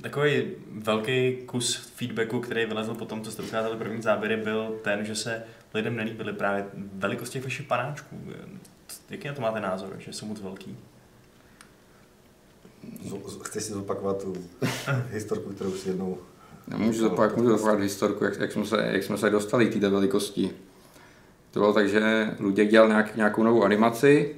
Takový 0.00 0.42
velký 0.70 1.36
kus 1.46 1.76
feedbacku, 1.76 2.40
který 2.40 2.66
vylezl 2.66 2.94
po 2.94 3.04
tom, 3.04 3.22
co 3.22 3.30
jste 3.30 3.42
ukázali 3.42 3.76
první 3.76 4.02
záběry, 4.02 4.36
byl 4.36 4.80
ten, 4.84 5.04
že 5.04 5.14
se 5.14 5.42
lidem 5.74 5.96
nelíbily 5.96 6.32
právě 6.32 6.66
velikosti 6.74 7.40
vašich 7.40 7.66
panáčků. 7.66 8.20
Jaký 9.10 9.28
na 9.28 9.34
to 9.34 9.40
máte 9.40 9.60
názor, 9.60 9.96
že 9.98 10.12
jsou 10.12 10.26
moc 10.26 10.40
velký? 10.40 10.76
Chceš 13.42 13.64
si 13.64 13.72
zopakovat 13.72 14.22
tu 14.22 14.34
historku, 15.10 15.50
kterou 15.50 15.70
už 15.70 15.86
jednou... 15.86 16.18
Já 16.68 16.76
můžu 16.76 17.00
zopakovat, 17.00 17.36
můžu 17.36 17.48
zopakovat 17.48 17.80
historku, 17.80 18.24
jak, 18.24 18.40
jak, 18.40 18.52
jsme 18.52 18.66
se, 18.66 18.88
jak 18.92 19.02
jsme 19.02 19.18
se 19.18 19.30
dostali 19.30 19.66
k 19.66 19.80
té 19.80 19.88
velikosti. 19.88 20.50
To 21.50 21.60
bylo 21.60 21.72
tak, 21.72 21.88
že 21.88 22.30
Luděk 22.38 22.70
dělal 22.70 22.88
nějak, 22.88 23.16
nějakou 23.16 23.42
novou 23.42 23.64
animaci 23.64 24.34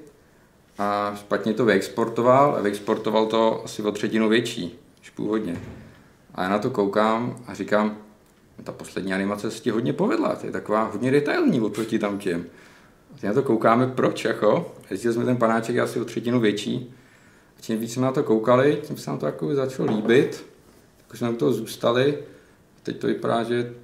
a 0.78 1.14
špatně 1.16 1.55
to 1.55 1.64
vyexportoval 1.64 2.57
a 2.57 2.61
vyexportoval 2.61 3.26
to 3.26 3.64
asi 3.64 3.83
o 3.83 3.92
třetinu 3.92 4.28
větší, 4.28 4.78
než 5.00 5.11
původně. 5.11 5.61
A 6.35 6.42
já 6.42 6.48
na 6.48 6.59
to 6.59 6.70
koukám 6.70 7.44
a 7.46 7.55
říkám, 7.55 7.96
ta 8.64 8.72
poslední 8.72 9.14
animace 9.14 9.50
se 9.50 9.62
ti 9.62 9.70
hodně 9.70 9.92
povedla, 9.92 10.37
to 10.37 10.46
je 10.46 10.52
taková 10.52 10.85
hodně 10.85 11.11
detailní 11.11 11.61
oproti 11.61 11.98
tam 11.98 12.18
těm. 12.18 12.46
A 13.22 13.26
na 13.26 13.33
to 13.33 13.42
koukáme, 13.42 13.87
proč 13.87 14.24
jako? 14.24 14.74
Zjistili 14.88 15.14
jsme 15.14 15.24
ten 15.24 15.37
panáček 15.37 15.78
asi 15.78 16.00
o 16.00 16.05
třetinu 16.05 16.40
větší. 16.40 16.94
Čím 17.62 17.79
víc 17.79 17.92
jsme 17.92 18.03
na 18.03 18.12
to 18.12 18.22
koukali, 18.22 18.83
tím 18.87 18.96
se 18.96 19.11
nám 19.11 19.18
to 19.18 19.27
jako 19.27 19.55
začalo 19.55 19.96
líbit. 19.96 20.46
Tak 21.09 21.16
jsme 21.16 21.31
u 21.31 21.37
toho 21.37 21.53
zůstali. 21.53 22.18
A 22.77 22.81
teď 22.83 22.98
to 22.98 23.07
vypadá, 23.07 23.42
že 23.42 23.75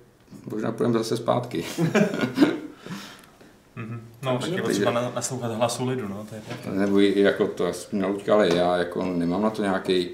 možná 0.50 0.72
půjdeme 0.72 0.98
zase 0.98 1.16
zpátky. 1.16 1.64
Mm-hmm. 1.78 2.58
No, 4.22 4.38
tak 4.38 4.50
je 4.50 4.62
potřeba 4.62 4.90
naslouchat 4.90 5.52
hlasu 5.52 5.86
lidu, 5.86 6.08
no, 6.08 6.26
to 6.28 6.34
je 6.34 6.42
tak. 6.48 6.66
Nebo 6.66 7.00
jako 7.00 7.46
to 7.46 7.72
naučka, 7.92 8.34
ale 8.34 8.56
já 8.56 8.76
jako 8.76 9.04
nemám 9.04 9.42
na 9.42 9.50
to 9.50 9.62
nějaký, 9.62 10.08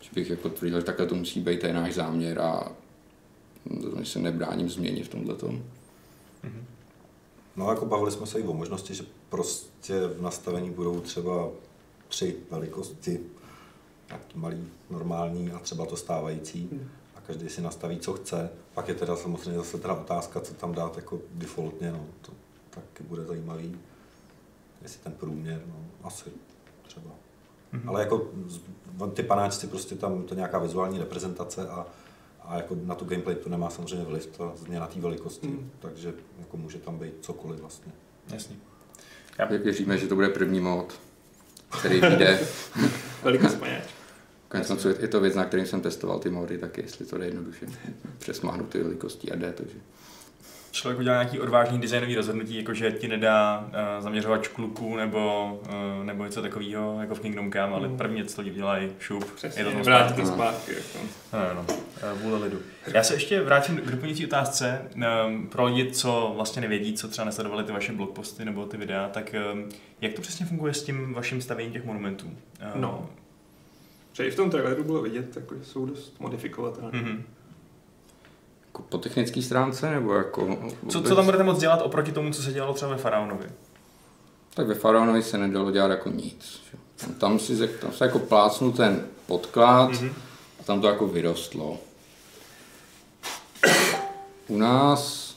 že 0.00 0.10
bych 0.14 0.30
jako 0.30 0.48
tvrdil, 0.48 0.80
že 0.80 0.86
takhle 0.86 1.06
to 1.06 1.14
musí 1.14 1.40
být, 1.40 1.60
to 1.60 1.66
je 1.66 1.72
náš 1.72 1.94
záměr 1.94 2.38
a 2.40 2.72
se 4.02 4.18
nebráním 4.18 4.70
změně 4.70 5.04
v 5.04 5.08
tomhle 5.08 5.34
tom. 5.34 5.62
Mm-hmm. 6.44 6.64
No 7.56 7.70
jako 7.70 7.86
bavili 7.86 8.10
jsme 8.10 8.26
se 8.26 8.40
i 8.40 8.42
o 8.42 8.52
možnosti, 8.52 8.94
že 8.94 9.04
prostě 9.28 9.94
v 10.06 10.22
nastavení 10.22 10.70
budou 10.70 11.00
třeba 11.00 11.48
tři 12.14 12.36
velikosti, 12.50 13.20
malý, 14.34 14.68
normální 14.90 15.52
a 15.52 15.58
třeba 15.58 15.86
to 15.86 15.96
stávající. 15.96 16.68
Mm. 16.72 16.88
A 17.16 17.20
každý 17.20 17.48
si 17.48 17.62
nastaví, 17.62 17.98
co 17.98 18.12
chce. 18.12 18.50
Pak 18.74 18.88
je 18.88 18.94
teda 18.94 19.16
samozřejmě 19.16 19.58
zase 19.58 19.78
teda 19.78 19.94
otázka, 19.94 20.40
co 20.40 20.54
tam 20.54 20.74
dát 20.74 20.96
jako 20.96 21.20
defaultně. 21.30 21.92
No. 21.92 22.06
To 22.20 22.32
taky 22.70 23.02
bude 23.02 23.24
zajímavý. 23.24 23.78
Jestli 24.82 25.00
ten 25.00 25.12
průměr, 25.12 25.62
no, 25.66 25.74
asi 26.02 26.30
třeba. 26.82 27.10
Mm-hmm. 27.72 27.88
Ale 27.88 28.00
jako 28.00 28.30
ty 29.14 29.22
panáčci, 29.22 29.66
prostě 29.66 29.94
tam 29.94 30.22
to 30.22 30.34
nějaká 30.34 30.58
vizuální 30.58 30.98
reprezentace 30.98 31.68
a, 31.68 31.86
a 32.42 32.56
jako 32.56 32.76
na 32.84 32.94
tu 32.94 33.04
gameplay 33.04 33.36
to 33.36 33.48
nemá 33.48 33.70
samozřejmě 33.70 34.04
vliv, 34.04 34.26
ta 34.26 34.52
změna 34.56 34.86
té 34.86 35.00
velikosti, 35.00 35.48
mm. 35.48 35.70
takže 35.78 36.14
jako 36.38 36.56
může 36.56 36.78
tam 36.78 36.98
být 36.98 37.14
cokoliv 37.20 37.60
vlastně. 37.60 37.92
Jasně. 38.32 38.56
Já 39.38 39.46
věříme, 39.46 39.98
že 39.98 40.08
to 40.08 40.14
bude 40.14 40.28
první 40.28 40.60
mod, 40.60 40.94
který 41.78 42.00
vyjde. 42.00 42.38
Velikost 43.22 43.54
panáč. 43.54 43.82
Konec 44.48 44.86
je 45.00 45.08
to 45.08 45.20
věc, 45.20 45.34
na 45.34 45.44
kterým 45.44 45.66
jsem 45.66 45.80
testoval 45.80 46.18
ty 46.18 46.30
mody, 46.30 46.58
tak 46.58 46.78
jestli 46.78 47.06
to 47.06 47.18
jde 47.18 47.24
jednoduše 47.24 47.66
přesmáhnout 48.18 48.68
ty 48.68 48.82
velikosti 48.82 49.32
a 49.32 49.36
jde, 49.36 49.52
takže 49.52 49.76
člověk 50.74 50.98
udělá 50.98 51.16
nějaký 51.16 51.40
odvážný 51.40 51.78
designový 51.78 52.16
rozhodnutí, 52.16 52.56
jako 52.56 52.74
že 52.74 52.92
ti 52.92 53.08
nedá 53.08 53.64
uh, 53.66 54.04
zaměřovač 54.04 54.48
kluků 54.48 54.96
nebo, 54.96 55.52
uh, 55.98 56.04
nebo 56.04 56.24
něco 56.24 56.42
takového, 56.42 57.00
jako 57.00 57.14
v 57.14 57.20
Kingdom 57.20 57.52
Come, 57.52 57.74
ale 57.74 57.88
mm. 57.88 57.96
první 57.96 58.24
co 58.24 58.42
lidi 58.42 58.56
dělají, 58.56 58.90
šup, 58.98 59.32
Přesně, 59.34 59.62
je 59.62 59.64
to 59.64 59.72
tam 59.72 59.84
zpátky. 59.84 60.20
to 60.20 60.26
zpátky. 60.26 60.72
Jako. 60.74 61.06
No, 61.32 61.38
no, 61.54 61.66
uh, 62.12 62.20
vůle 62.22 62.38
lidu. 62.38 62.58
Já 62.86 63.02
se 63.02 63.14
ještě 63.14 63.42
vrátím 63.42 63.76
k 63.76 63.90
doplňující 63.90 64.26
otázce. 64.26 64.82
Um, 65.26 65.48
pro 65.48 65.64
lidi, 65.64 65.92
co 65.92 66.32
vlastně 66.36 66.62
nevědí, 66.62 66.94
co 66.94 67.08
třeba 67.08 67.24
nesledovali 67.24 67.64
ty 67.64 67.72
vaše 67.72 67.92
blogposty 67.92 68.44
nebo 68.44 68.66
ty 68.66 68.76
videa, 68.76 69.08
tak 69.08 69.34
um, 69.52 69.68
jak 70.00 70.12
to 70.12 70.22
přesně 70.22 70.46
funguje 70.46 70.74
s 70.74 70.82
tím 70.82 71.14
vaším 71.14 71.40
stavěním 71.40 71.72
těch 71.72 71.84
monumentů? 71.84 72.26
Uh, 72.26 72.80
no, 72.80 73.10
že 74.12 74.26
i 74.26 74.30
v 74.30 74.36
tom 74.36 74.50
traileru 74.50 74.84
bylo 74.84 75.02
vidět, 75.02 75.36
jako, 75.36 75.54
že 75.54 75.64
jsou 75.64 75.86
dost 75.86 76.20
modifikovatelné. 76.20 76.90
Mm-hmm. 76.90 77.22
Jako 78.74 78.82
po 78.82 78.98
technické 78.98 79.42
stránce, 79.42 79.90
nebo 79.90 80.14
jako... 80.14 80.58
Co, 80.88 81.02
co 81.02 81.16
tam 81.16 81.24
budete 81.24 81.44
moc 81.44 81.58
dělat 81.58 81.82
oproti 81.82 82.12
tomu, 82.12 82.32
co 82.32 82.42
se 82.42 82.52
dělalo 82.52 82.74
třeba 82.74 82.90
ve 82.90 82.96
Faraonovi? 82.96 83.46
Tak 84.54 84.66
ve 84.66 84.74
Faraonovi 84.74 85.22
se 85.22 85.38
nedalo 85.38 85.70
dělat 85.70 85.90
jako 85.90 86.10
nic. 86.10 86.60
Tam, 87.18 87.38
si, 87.38 87.68
tam 87.68 87.92
se 87.92 88.04
jako 88.04 88.18
plácnul 88.18 88.72
ten 88.72 89.06
podklad 89.26 89.92
mm-hmm. 89.92 90.12
a 90.60 90.62
tam 90.62 90.80
to 90.80 90.86
jako 90.86 91.08
vyrostlo. 91.08 91.78
U 94.48 94.58
nás 94.58 95.34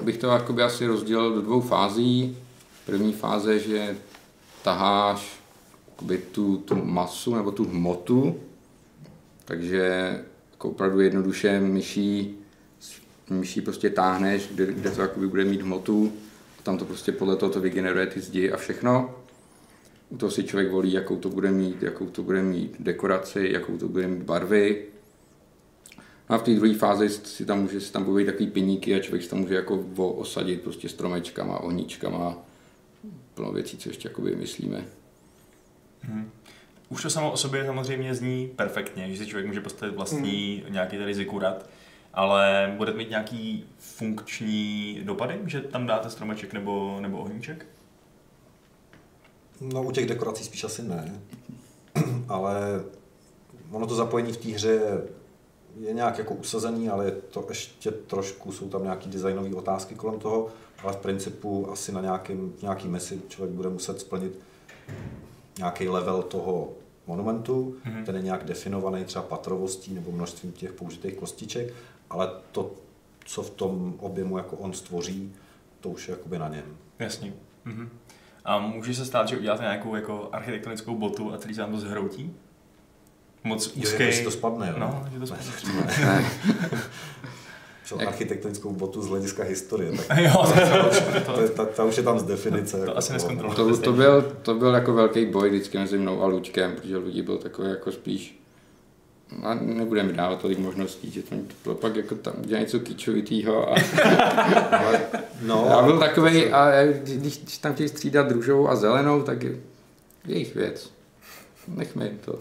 bych 0.00 0.18
to 0.18 0.26
jakoby 0.26 0.62
asi 0.62 0.86
rozdělil 0.86 1.34
do 1.34 1.42
dvou 1.42 1.60
fází. 1.60 2.38
První 2.86 3.12
fáze, 3.12 3.58
že 3.58 3.96
taháš 4.62 5.40
tu, 6.32 6.56
tu 6.56 6.74
masu 6.84 7.34
nebo 7.34 7.50
tu 7.50 7.64
hmotu, 7.64 8.40
takže 9.44 10.12
jako 10.52 10.68
opravdu 10.68 11.00
jednoduše 11.00 11.60
myší 11.60 12.38
myší 13.30 13.60
prostě 13.60 13.90
táhneš, 13.90 14.48
kde, 14.54 14.66
kde 14.66 14.90
to 14.90 15.00
jakoby 15.00 15.28
bude 15.28 15.44
mít 15.44 15.62
hmotu, 15.62 16.12
a 16.58 16.62
tam 16.62 16.78
to 16.78 16.84
prostě 16.84 17.12
podle 17.12 17.36
toho 17.36 17.52
to 17.52 17.60
vygeneruje 17.60 18.06
ty 18.06 18.20
zdi 18.20 18.52
a 18.52 18.56
všechno. 18.56 19.14
U 20.08 20.16
toho 20.16 20.30
si 20.30 20.44
člověk 20.44 20.70
volí, 20.70 20.92
jakou 20.92 21.16
to 21.16 21.28
bude 21.28 21.50
mít, 21.50 21.82
jakou 21.82 22.06
to 22.06 22.22
bude 22.22 22.42
mít 22.42 22.76
dekoraci, 22.78 23.48
jakou 23.52 23.78
to 23.78 23.88
bude 23.88 24.08
mít 24.08 24.22
barvy. 24.22 24.84
No 26.30 26.36
a 26.36 26.38
v 26.38 26.42
té 26.42 26.54
druhé 26.54 26.74
fázi 26.74 27.08
si 27.08 27.44
tam 27.44 27.62
může 27.62 27.80
si 27.80 27.92
tam 27.92 28.16
být 28.16 28.26
takový 28.26 28.46
piníky 28.46 28.94
a 28.94 29.02
člověk 29.02 29.22
si 29.22 29.30
tam 29.30 29.38
může 29.38 29.54
jako 29.54 29.84
osadit 29.96 30.62
prostě 30.62 30.88
stromečkama, 30.88 31.58
ohníčkama, 31.58 32.38
plno 33.34 33.52
věcí, 33.52 33.78
co 33.78 33.88
ještě 33.88 34.08
jako 34.08 34.22
myslíme. 34.22 34.84
Hmm. 36.00 36.30
Už 36.88 37.02
to 37.02 37.10
samo 37.10 37.32
o 37.32 37.36
sobě 37.36 37.66
samozřejmě 37.66 38.14
zní 38.14 38.50
perfektně, 38.56 39.12
že 39.12 39.18
si 39.18 39.26
člověk 39.26 39.46
může 39.46 39.60
postavit 39.60 39.96
vlastní 39.96 40.62
hmm. 40.64 40.72
nějaký 40.72 40.98
tady 40.98 41.14
zikurat 41.14 41.68
ale 42.16 42.74
bude 42.76 42.92
mít 42.92 43.10
nějaký 43.10 43.64
funkční 43.78 45.00
dopady, 45.04 45.40
že 45.46 45.60
tam 45.60 45.86
dáte 45.86 46.10
stromeček 46.10 46.52
nebo, 46.52 46.98
nebo 47.00 47.18
ohníček? 47.18 47.66
No 49.60 49.82
u 49.82 49.92
těch 49.92 50.06
dekorací 50.06 50.44
spíš 50.44 50.64
asi 50.64 50.82
ne, 50.82 51.20
ale 52.28 52.84
ono 53.70 53.86
to 53.86 53.94
zapojení 53.94 54.32
v 54.32 54.36
té 54.36 54.48
hře 54.48 55.02
je 55.80 55.92
nějak 55.92 56.18
jako 56.18 56.34
usazený, 56.34 56.88
ale 56.88 57.04
je 57.04 57.10
to 57.10 57.46
ještě 57.48 57.90
trošku, 57.90 58.52
jsou 58.52 58.68
tam 58.68 58.82
nějaké 58.82 59.08
designové 59.08 59.54
otázky 59.54 59.94
kolem 59.94 60.20
toho, 60.20 60.48
ale 60.82 60.92
v 60.92 60.96
principu 60.96 61.70
asi 61.72 61.92
na 61.92 62.00
nějakým, 62.00 62.54
nějaký 62.62 62.88
mesi 62.88 63.22
člověk 63.28 63.56
bude 63.56 63.68
muset 63.68 64.00
splnit 64.00 64.38
nějaký 65.58 65.88
level 65.88 66.22
toho 66.22 66.72
monumentu, 67.06 67.76
mm-hmm. 67.86 68.04
ten 68.04 68.16
je 68.16 68.22
nějak 68.22 68.44
definovaný 68.44 69.04
třeba 69.04 69.24
patrovostí 69.24 69.94
nebo 69.94 70.12
množstvím 70.12 70.52
těch 70.52 70.72
použitých 70.72 71.14
kostiček 71.14 71.74
ale 72.10 72.30
to, 72.52 72.72
co 73.24 73.42
v 73.42 73.50
tom 73.50 73.94
objemu 73.98 74.36
jako 74.38 74.56
on 74.56 74.72
stvoří, 74.72 75.32
to 75.80 75.88
už 75.88 76.08
je 76.08 76.12
jakoby 76.12 76.38
na 76.38 76.48
něm. 76.48 76.76
Jasně. 76.98 77.32
Mhm. 77.64 77.88
A 78.44 78.58
může 78.58 78.94
se 78.94 79.04
stát, 79.04 79.28
že 79.28 79.38
uděláte 79.38 79.62
nějakou 79.62 79.96
jako 79.96 80.28
architektonickou 80.32 80.94
botu 80.94 81.32
a 81.32 81.38
celý 81.38 81.54
se 81.54 81.60
vám 81.60 81.72
to 81.72 81.78
zhroutí? 81.78 82.36
Moc 83.44 83.66
úzký. 83.76 84.02
Jo, 84.02 84.24
to 84.24 84.30
spadne, 84.30 84.68
jo? 84.68 84.74
No, 84.78 85.08
že 85.12 85.18
to 85.18 85.26
spadne. 85.26 85.44
Ne, 86.00 86.30
ne. 87.98 88.06
architektonickou 88.06 88.72
botu 88.72 89.02
z 89.02 89.08
hlediska 89.08 89.44
historie. 89.44 89.92
Tak 90.08 90.18
jo, 90.22 90.32
to, 90.32 91.32
to, 91.32 91.32
to, 91.32 91.48
ta, 91.48 91.64
ta, 91.64 91.84
už 91.84 91.96
je 91.96 92.02
tam 92.02 92.18
z 92.18 92.22
definice. 92.22 92.72
To, 92.72 92.84
to 92.84 92.84
jako 92.84 92.98
asi 92.98 93.12
to, 93.56 93.76
to, 93.76 93.92
byl, 93.92 94.22
to 94.42 94.54
byl 94.54 94.74
jako 94.74 94.92
velký 94.94 95.26
boj 95.26 95.50
vždycky 95.50 95.78
mezi 95.78 95.98
mnou 95.98 96.22
a 96.22 96.26
Lučkem, 96.26 96.74
protože 96.76 96.96
lidi 96.96 97.22
byl 97.22 97.38
takový 97.38 97.68
jako 97.68 97.92
spíš 97.92 98.45
a 99.42 99.54
nebudeme 99.54 100.12
dávat 100.12 100.40
tolik 100.40 100.58
možností, 100.58 101.10
že 101.10 101.22
tam 101.22 101.38
bylo 101.64 101.74
pak 101.74 101.96
jako 101.96 102.14
tam 102.14 102.34
udělat 102.44 102.60
něco 102.60 102.80
kýčovitýho. 102.80 103.72
A... 103.72 103.76
no, 105.42 105.66
já 105.68 105.82
byl 105.82 105.98
takový, 105.98 106.46
a 106.46 106.84
když, 106.84 107.38
když 107.38 107.58
tam 107.58 107.74
chtějí 107.74 107.88
střídat 107.88 108.30
růžovou 108.30 108.68
a 108.68 108.76
zelenou, 108.76 109.22
tak 109.22 109.42
je 109.42 109.56
jejich 110.26 110.54
věc. 110.54 110.90
Nechme 111.68 112.04
jim 112.04 112.18
to. 112.24 112.32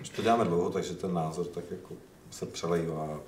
Už 0.00 0.08
to 0.08 0.22
děláme 0.22 0.44
dlouho, 0.44 0.70
takže 0.70 0.94
ten 0.94 1.14
názor 1.14 1.46
tak 1.46 1.64
jako 1.70 1.94
se 2.30 2.46
přelejvá. 2.46 3.20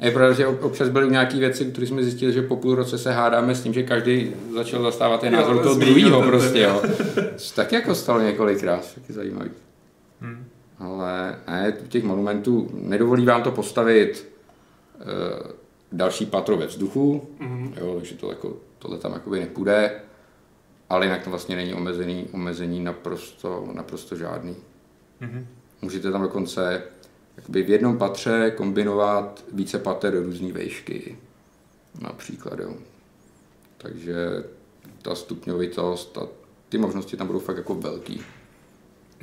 Je 0.00 0.10
pravda, 0.10 0.34
že 0.34 0.46
občas 0.46 0.88
byly 0.88 1.10
nějaké 1.10 1.36
věci, 1.36 1.64
které 1.64 1.86
jsme 1.86 2.02
zjistili, 2.02 2.32
že 2.32 2.42
po 2.42 2.56
půl 2.56 2.74
roce 2.74 2.98
se 2.98 3.12
hádáme 3.12 3.54
s 3.54 3.62
tím, 3.62 3.72
že 3.72 3.82
každý 3.82 4.34
začal 4.54 4.82
zastávat 4.82 5.20
ten 5.20 5.32
názor 5.32 5.62
toho 5.62 5.74
druhého 5.74 6.22
prostě, 6.22 6.60
jo. 6.60 6.82
Tak 7.54 7.72
jako 7.72 7.94
stalo 7.94 8.20
několikrát, 8.20 8.94
taky 8.94 9.12
zajímavý. 9.12 9.50
Ale 10.82 11.38
ne, 11.46 11.76
těch 11.88 12.04
monumentů 12.04 12.70
nedovolí 12.74 13.26
vám 13.26 13.42
to 13.42 13.50
postavit 13.50 14.32
uh, 15.00 15.50
další 15.92 16.26
patro 16.26 16.56
ve 16.56 16.66
vzduchu, 16.66 17.28
mm-hmm. 17.40 17.72
jo, 17.76 17.94
takže 17.98 18.14
to 18.14 18.30
jako, 18.30 18.56
tohle 18.78 18.98
tam 18.98 19.12
jakoby 19.12 19.40
nepůjde, 19.40 20.00
ale 20.88 21.06
jinak 21.06 21.24
to 21.24 21.30
vlastně 21.30 21.56
není 21.56 21.74
omezený, 21.74 22.28
omezení 22.32 22.80
naprosto, 22.84 23.68
naprosto 23.72 24.16
žádný. 24.16 24.56
Mm-hmm. 25.22 25.44
Můžete 25.82 26.12
tam 26.12 26.22
dokonce 26.22 26.82
jakoby 27.36 27.62
v 27.62 27.70
jednom 27.70 27.98
patře 27.98 28.52
kombinovat 28.56 29.44
více 29.52 29.78
pater 29.78 30.12
do 30.12 30.22
různé 30.22 30.52
vejšky, 30.52 31.18
například, 32.00 32.58
jo. 32.58 32.74
Takže 33.76 34.16
ta 35.02 35.14
stupňovitost 35.14 36.18
a 36.18 36.28
ty 36.68 36.78
možnosti 36.78 37.16
tam 37.16 37.26
budou 37.26 37.38
fakt 37.38 37.56
jako 37.56 37.74
velký. 37.74 38.22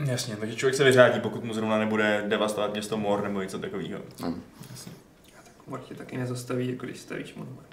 Jasně, 0.05 0.35
takže 0.35 0.55
člověk 0.55 0.75
se 0.75 0.83
vyřádí, 0.83 1.19
pokud 1.19 1.43
mu 1.43 1.53
zrovna 1.53 1.77
nebude 1.77 2.23
devastovat 2.27 2.73
město 2.73 2.97
Mor 2.97 3.23
nebo 3.23 3.41
něco 3.41 3.59
takového. 3.59 3.99
No. 4.21 4.33
Jasně. 4.71 4.91
A 5.39 5.43
tak 5.43 5.53
Mor 5.67 5.79
tě 5.79 5.95
taky 5.95 6.17
nezastaví, 6.17 6.69
jako 6.69 6.85
když 6.85 6.99
stavíš 6.99 7.35
monument. 7.35 7.69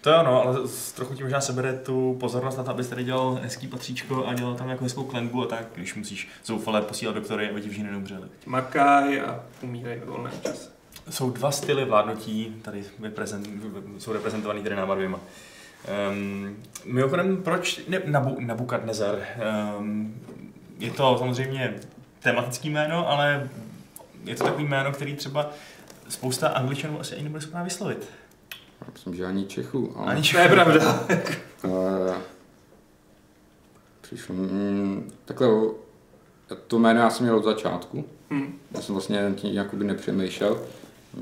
To 0.00 0.10
jo, 0.10 0.22
no, 0.22 0.42
ale 0.42 0.58
trochu 0.94 1.14
ti 1.14 1.22
možná 1.22 1.40
sebere 1.40 1.72
tu 1.72 2.16
pozornost 2.20 2.56
na 2.56 2.64
to, 2.64 2.70
abys 2.70 2.88
tady 2.88 3.04
dělal 3.04 3.38
hezký 3.42 3.68
patříčko 3.68 4.26
a 4.26 4.34
dělal 4.34 4.54
tam 4.54 4.68
jako 4.68 4.84
hezkou 4.84 5.04
klenbu 5.04 5.42
a 5.42 5.46
tak, 5.46 5.66
když 5.74 5.94
musíš 5.94 6.28
zoufale 6.44 6.82
posílat 6.82 7.14
doktory, 7.14 7.50
aby 7.50 7.60
ti 7.60 7.68
všichni 7.68 7.90
neumřeli. 7.90 8.28
Makaj 8.46 9.20
a 9.20 9.44
umírají 9.62 10.00
ve 10.00 10.06
volném 10.06 10.32
čase. 10.42 10.70
Jsou 11.10 11.30
dva 11.30 11.50
styly 11.50 11.84
vládnutí, 11.84 12.56
tady 12.62 12.84
jsou 13.98 14.12
reprezentovaný 14.12 14.62
tady 14.62 14.76
náma 14.76 14.96
Um, 16.10 16.56
mimochodem, 16.84 17.42
proč 17.42 17.80
ne, 17.88 18.02
Nabu, 18.06 18.40
Nabukadnezar? 18.40 19.18
Um, 19.78 20.14
je 20.82 20.90
to 20.90 21.16
samozřejmě 21.18 21.74
tematický 22.22 22.70
jméno, 22.70 23.08
ale 23.08 23.50
je 24.24 24.36
to 24.36 24.44
takový 24.44 24.64
jméno, 24.64 24.92
který 24.92 25.16
třeba 25.16 25.50
spousta 26.08 26.48
angličanů 26.48 27.00
asi 27.00 27.14
ani 27.14 27.24
nebude 27.24 27.40
schopná 27.40 27.62
vyslovit. 27.62 28.08
Já 28.80 28.86
myslím, 28.92 29.14
že 29.14 29.26
ani 29.26 29.46
Čechů. 29.46 29.92
Ale... 29.96 30.12
Ani 30.12 30.22
Čechů. 30.22 30.36
To 30.36 30.42
je 30.42 30.48
pravda. 30.48 31.06
přišlo, 34.00 34.34
mm, 34.34 35.10
takhle, 35.24 35.48
to 36.66 36.78
jméno 36.78 37.00
já 37.00 37.10
jsem 37.10 37.26
měl 37.26 37.36
od 37.36 37.44
začátku. 37.44 38.04
Hmm. 38.30 38.58
Já 38.70 38.80
jsem 38.80 38.94
vlastně 38.94 39.32
tím 39.36 39.54
jakoby 39.54 39.84
nepřemýšlel. 39.84 40.62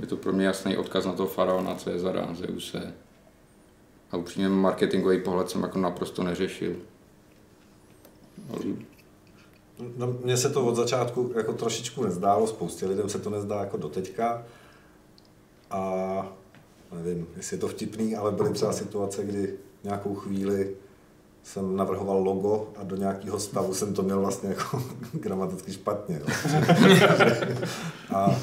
Je 0.01 0.07
to 0.07 0.17
pro 0.17 0.33
mě 0.33 0.47
jasný 0.47 0.77
odkaz 0.77 1.07
na 1.07 1.13
toho 1.13 1.29
faraona, 1.29 1.75
Cezara, 1.75 2.35
Zeuse. 2.35 2.95
A 4.11 4.17
upřímně 4.17 4.49
marketingový 4.49 5.21
pohled 5.21 5.51
jsem 5.51 5.63
jako 5.63 5.79
naprosto 5.79 6.23
neřešil. 6.23 6.77
No, 9.97 10.15
mně 10.25 10.37
se 10.37 10.51
to 10.51 10.67
od 10.67 10.77
začátku 10.77 11.33
jako 11.37 11.53
trošičku 11.53 12.05
nezdálo, 12.05 12.47
spoustě 12.47 12.87
lidem 12.87 13.09
se 13.09 13.19
to 13.19 13.31
nezdá 13.31 13.61
jako 13.61 13.77
doteďka. 13.77 14.45
A 15.71 16.33
nevím, 16.93 17.27
jestli 17.37 17.57
je 17.57 17.61
to 17.61 17.69
vtipný, 17.69 18.17
ale 18.17 18.33
byly 18.33 18.51
třeba 18.51 18.73
situace, 18.73 19.25
kdy 19.25 19.55
nějakou 19.85 20.15
chvíli 20.15 20.77
jsem 21.43 21.77
navrhoval 21.77 22.23
logo 22.23 22.69
a 22.77 22.85
do 22.85 22.97
nějakého 22.97 23.41
stavu 23.41 23.75
jsem 23.75 23.95
to 23.95 24.03
měl 24.03 24.21
vlastně 24.21 24.49
jako 24.49 24.83
gramaticky 25.13 25.73
špatně. 25.73 26.23
a, 28.15 28.37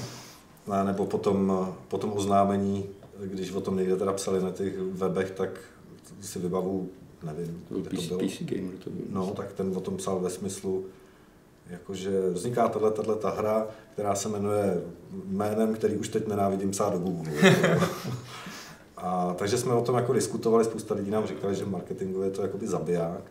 a 0.72 0.84
nebo 0.84 1.06
potom, 1.06 1.68
potom 1.88 2.14
oznámení, 2.14 2.86
když 3.24 3.52
o 3.52 3.62
tom 3.62 3.78
někde 3.78 3.96
teda 3.96 4.14
psali 4.14 4.44
na 4.44 4.52
těch 4.52 4.78
webech, 4.78 5.32
tak 5.32 5.50
si 6.22 6.40
vybavu, 6.40 6.90
nevím, 7.24 7.64
kde 7.70 7.90
to 7.90 8.08
bylo. 8.08 8.20
PC 8.20 8.42
Gamer 8.42 8.78
to 8.84 8.90
bylo. 8.90 9.26
No, 9.26 9.34
tak 9.34 9.54
ten 9.54 9.78
o 9.78 9.80
tom 9.82 9.98
psal 9.98 10.20
ve 10.20 10.30
smyslu, 10.30 10.86
jakože 11.70 12.30
vzniká 12.30 12.68
tahle, 12.68 12.92
tahle 12.92 13.16
ta 13.16 13.30
hra, 13.30 13.68
která 13.94 14.16
se 14.16 14.30
jmenuje 14.30 14.82
jménem, 15.26 15.74
který 15.74 15.96
už 15.96 16.10
teď 16.10 16.28
nenávidím 16.28 16.72
psát 16.72 16.94
do 16.94 17.00
Google. 17.00 17.34
a, 18.98 19.34
takže 19.38 19.58
jsme 19.58 19.74
o 19.74 19.82
tom 19.82 19.96
jako 19.96 20.14
diskutovali, 20.14 20.66
spousta 20.66 20.96
lidí 20.96 21.12
nám 21.12 21.28
říkali, 21.28 21.56
že 21.56 21.66
marketingově 21.66 22.28
je 22.28 22.32
to 22.32 22.42
jakoby 22.42 22.68
zabiják. 22.68 23.22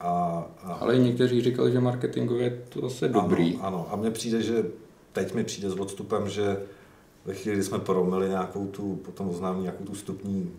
A, 0.00 0.44
a... 0.62 0.72
Ale 0.72 0.98
někteří 0.98 1.42
říkali, 1.42 1.72
že 1.72 1.80
marketingově 1.80 2.44
je 2.44 2.62
to 2.68 2.80
zase 2.80 3.08
dobrý. 3.08 3.54
Ano, 3.54 3.66
ano, 3.66 3.88
a 3.90 3.96
mně 3.96 4.10
přijde, 4.10 4.42
že 4.42 4.64
teď 5.12 5.34
mi 5.34 5.44
přijde 5.44 5.70
s 5.70 5.74
odstupem, 5.74 6.28
že 6.28 6.56
ve 7.24 7.34
chvíli, 7.34 7.56
kdy 7.56 7.64
jsme 7.64 7.78
promili 7.78 8.28
nějakou 8.28 8.66
tu, 8.66 8.96
potom 8.96 9.28
oznámí 9.28 9.62
nějakou 9.62 9.84
tu 9.84 9.94
stupní 9.94 10.52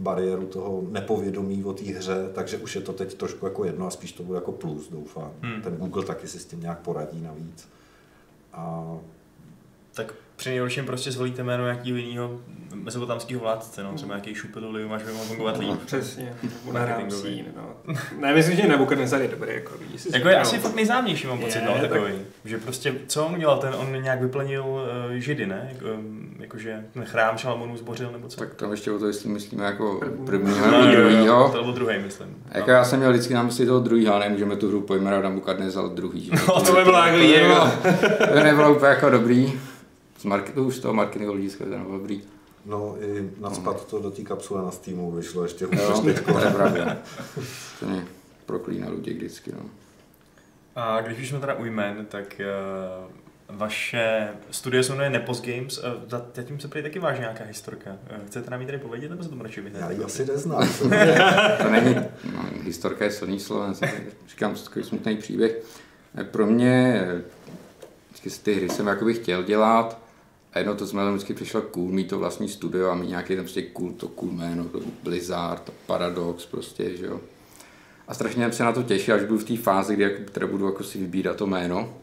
bariéru 0.00 0.46
toho 0.46 0.82
nepovědomí 0.90 1.64
o 1.64 1.72
té 1.72 1.84
hře, 1.84 2.30
takže 2.34 2.58
už 2.58 2.74
je 2.74 2.80
to 2.80 2.92
teď 2.92 3.14
trošku 3.14 3.46
jako 3.46 3.64
jedno 3.64 3.86
a 3.86 3.90
spíš 3.90 4.12
to 4.12 4.22
bude 4.22 4.36
jako 4.36 4.52
plus, 4.52 4.88
doufám. 4.90 5.32
Hmm. 5.42 5.62
Ten 5.62 5.76
Google 5.76 6.04
taky 6.04 6.28
si 6.28 6.38
s 6.38 6.46
tím 6.46 6.60
nějak 6.60 6.78
poradí 6.78 7.20
navíc. 7.20 7.68
A... 8.52 8.96
Tak 9.94 10.14
při 10.40 10.50
nejhorším 10.50 10.86
prostě 10.86 11.12
zvolíte 11.12 11.42
jméno 11.42 11.64
nějakého 11.64 11.96
jiného 11.96 12.40
mezopotamského 12.74 13.40
vládce, 13.40 13.82
no, 13.82 13.92
třeba 13.94 14.14
nějaký 14.14 14.34
šupiduli, 14.34 14.88
máš 14.88 15.02
by 15.02 15.12
mohl 15.12 15.24
fungovat 15.24 15.58
líp. 15.58 15.68
No, 15.68 15.76
přesně, 15.86 16.34
marketingový. 16.72 17.44
No. 17.56 17.94
Ne, 18.20 18.34
myslím, 18.34 18.56
že 18.56 18.68
Nebuchadnezzar 18.68 19.22
je 19.22 19.28
dobrý, 19.28 19.54
jako 19.54 19.72
víš. 19.78 20.08
Jako 20.12 20.28
je 20.28 20.36
asi 20.36 20.58
fakt 20.58 20.74
nejznámější, 20.74 21.26
mám 21.26 21.38
pocit, 21.38 21.62
no, 21.66 21.78
takový. 21.80 22.12
Tak... 22.12 22.22
Že 22.44 22.58
prostě, 22.58 22.94
co 23.06 23.26
on 23.26 23.34
udělal, 23.34 23.58
ten 23.58 23.74
on 23.74 24.02
nějak 24.02 24.22
vyplnil 24.22 24.64
uh, 24.64 25.12
židy, 25.14 25.46
ne? 25.46 25.70
Jako, 25.72 25.86
jakože 26.38 26.84
ten 26.94 27.04
chrám 27.04 27.38
Šalamonů 27.38 27.76
zbořil, 27.76 28.12
nebo 28.12 28.28
co? 28.28 28.36
Tak 28.36 28.54
tam 28.54 28.70
ještě 28.70 28.92
o 28.92 28.98
to, 28.98 29.06
jestli 29.06 29.28
myslíme 29.28 29.64
jako 29.64 30.00
prvního 30.26 30.70
nebo 30.70 30.90
druhýho. 30.90 31.50
To 31.52 31.62
byl 31.62 31.72
druhý, 31.72 31.98
myslím. 31.98 32.36
Jako 32.50 32.70
no. 32.70 32.76
já 32.76 32.84
jsem 32.84 32.98
měl 32.98 33.10
vždycky 33.10 33.34
na 33.34 33.42
mysli 33.42 33.66
toho 33.66 33.80
druhého, 33.80 34.18
nemůžeme 34.18 34.56
tu 34.56 34.68
hru 34.68 34.80
pojmenovat 34.80 35.24
Nebuchadnezzar 35.24 35.88
druhý. 35.88 36.30
No, 36.48 36.60
to 36.60 36.72
by 36.72 36.84
bylo 36.84 37.06
jako... 37.06 37.70
To 38.34 38.42
nebylo 38.42 38.74
úplně 38.74 38.88
jako 38.88 39.10
dobrý. 39.10 39.60
Z 40.20 40.24
marketu 40.24 40.64
už 40.66 40.76
z 40.76 40.80
toho 40.80 40.94
marketingu 40.94 41.32
hlediska 41.32 41.64
je 41.64 41.70
dobrý. 41.92 42.22
No 42.66 42.96
i 43.00 43.30
nadspat 43.40 43.86
to 43.86 43.98
do 43.98 44.10
té 44.10 44.22
kapsule 44.22 44.62
na 44.62 44.70
Steamu 44.70 45.10
vyšlo 45.10 45.42
ještě 45.42 45.64
hůř 45.64 45.78
jo, 45.78 46.00
to 46.02 46.08
je 46.08 46.14
pravda. 46.54 46.96
to 47.80 47.86
mě 47.86 48.04
proklínalo 48.46 48.94
lidi 48.94 49.14
vždycky. 49.14 49.52
No. 49.52 49.70
A 50.76 51.00
když 51.00 51.18
už 51.18 51.28
jsme 51.28 51.40
teda 51.40 51.54
u 51.54 51.64
jmen, 51.64 52.06
tak 52.08 52.40
uh, 52.40 53.56
vaše 53.56 54.28
studie 54.50 54.82
se 54.82 54.92
jmenuje 54.92 55.10
Nepos 55.10 55.42
Games. 55.42 55.78
Uh, 55.78 55.84
zatím 56.34 56.60
se 56.60 56.68
prý 56.68 56.82
taky 56.82 56.98
váží 56.98 57.20
nějaká 57.20 57.44
historka. 57.44 57.90
Uh, 57.90 58.26
chcete 58.26 58.50
nám 58.50 58.60
ji 58.60 58.66
tady 58.66 58.78
povědět, 58.78 59.08
nebo 59.08 59.22
se 59.22 59.28
to 59.28 59.42
radši 59.42 59.60
vyhne? 59.60 59.80
Já 59.80 59.90
ji 59.90 60.04
asi 60.04 60.26
neznám. 60.26 60.68
to 61.62 61.70
není, 61.70 61.94
no, 62.34 62.44
historka 62.62 63.04
je 63.04 63.10
silný 63.10 63.40
slovo, 63.40 63.74
říkám 64.28 64.54
takový 64.54 64.84
smutný 64.84 65.16
příběh. 65.16 65.64
Pro 66.30 66.46
mě 66.46 67.06
vždycky 68.08 68.30
z 68.30 68.38
ty 68.38 68.54
hry 68.54 68.68
jsem 68.68 68.86
jakoby 68.86 69.14
chtěl 69.14 69.42
dělat, 69.42 70.09
a 70.52 70.58
jedno 70.58 70.74
to 70.74 70.86
jsme 70.86 71.10
vždycky 71.10 71.34
přišlo 71.34 71.62
cool, 71.62 71.92
mít 71.92 72.08
to 72.08 72.18
vlastní 72.18 72.48
studio 72.48 72.90
a 72.90 72.94
mít 72.94 73.08
nějaký 73.08 73.36
tam 73.36 73.44
prostě 73.44 73.62
cool, 73.62 73.92
to 73.92 74.08
cool 74.08 74.32
jméno, 74.32 74.64
to 74.64 74.80
Blizzard, 75.02 75.72
Paradox 75.86 76.46
prostě, 76.46 76.96
že 76.96 77.06
jo. 77.06 77.20
A 78.08 78.14
strašně 78.14 78.42
jsem 78.42 78.52
se 78.52 78.64
na 78.64 78.72
to 78.72 78.82
těšil, 78.82 79.14
až 79.14 79.22
budu 79.22 79.38
v 79.38 79.44
té 79.44 79.56
fázi, 79.56 79.94
kdy 79.94 80.02
jako, 80.02 80.30
teda 80.32 80.46
budu 80.46 80.66
jako 80.66 80.84
si 80.84 80.98
vybírat 80.98 81.36
to 81.36 81.46
jméno. 81.46 81.94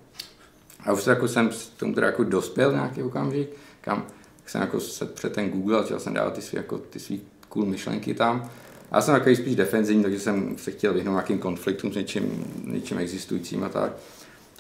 A 0.86 0.94
už 0.94 1.06
jako 1.06 1.28
jsem 1.28 1.50
k 1.50 1.80
tomu 1.80 1.94
teda 1.94 2.08
jako 2.08 2.24
dospěl 2.24 2.72
nějaký 2.72 3.04
okamžik, 3.04 3.50
kam 3.82 4.06
jsem 4.46 4.62
jako 4.62 4.80
se 4.80 5.06
před 5.06 5.34
ten 5.34 5.50
Google 5.50 5.80
a 5.80 5.84
chtěl 5.84 6.00
jsem 6.00 6.14
dávat 6.14 6.34
ty 6.34 6.42
svý, 6.42 6.58
jako, 6.58 6.78
ty 6.78 7.00
svý 7.00 7.22
cool 7.50 7.66
myšlenky 7.66 8.14
tam. 8.14 8.50
A 8.92 8.96
já 8.96 9.02
jsem 9.02 9.14
takový 9.14 9.36
spíš 9.36 9.56
defenzivní, 9.56 10.04
takže 10.04 10.20
jsem 10.20 10.58
se 10.58 10.72
chtěl 10.72 10.94
vyhnout 10.94 11.14
nějakým 11.14 11.40
konfliktům 11.40 11.94
s 11.94 11.96
něčím, 11.96 12.46
něčím 12.66 12.98
existujícím 12.98 13.64
a 13.64 13.70
tak. 13.70 13.92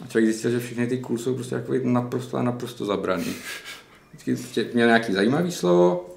A 0.03 0.07
člověk 0.07 0.25
zjistil, 0.25 0.51
že 0.51 0.59
všechny 0.59 0.87
ty 0.87 0.97
cool 0.97 1.17
jsou 1.17 1.35
prostě 1.35 1.55
jako 1.55 1.73
naprosto 1.83 2.37
a 2.37 2.43
naprosto 2.43 2.85
zabraný. 2.85 3.35
Vždycky 4.09 4.35
prostě 4.35 4.69
měl 4.73 4.87
nějaký 4.87 5.13
zajímavý 5.13 5.51
slovo, 5.51 6.15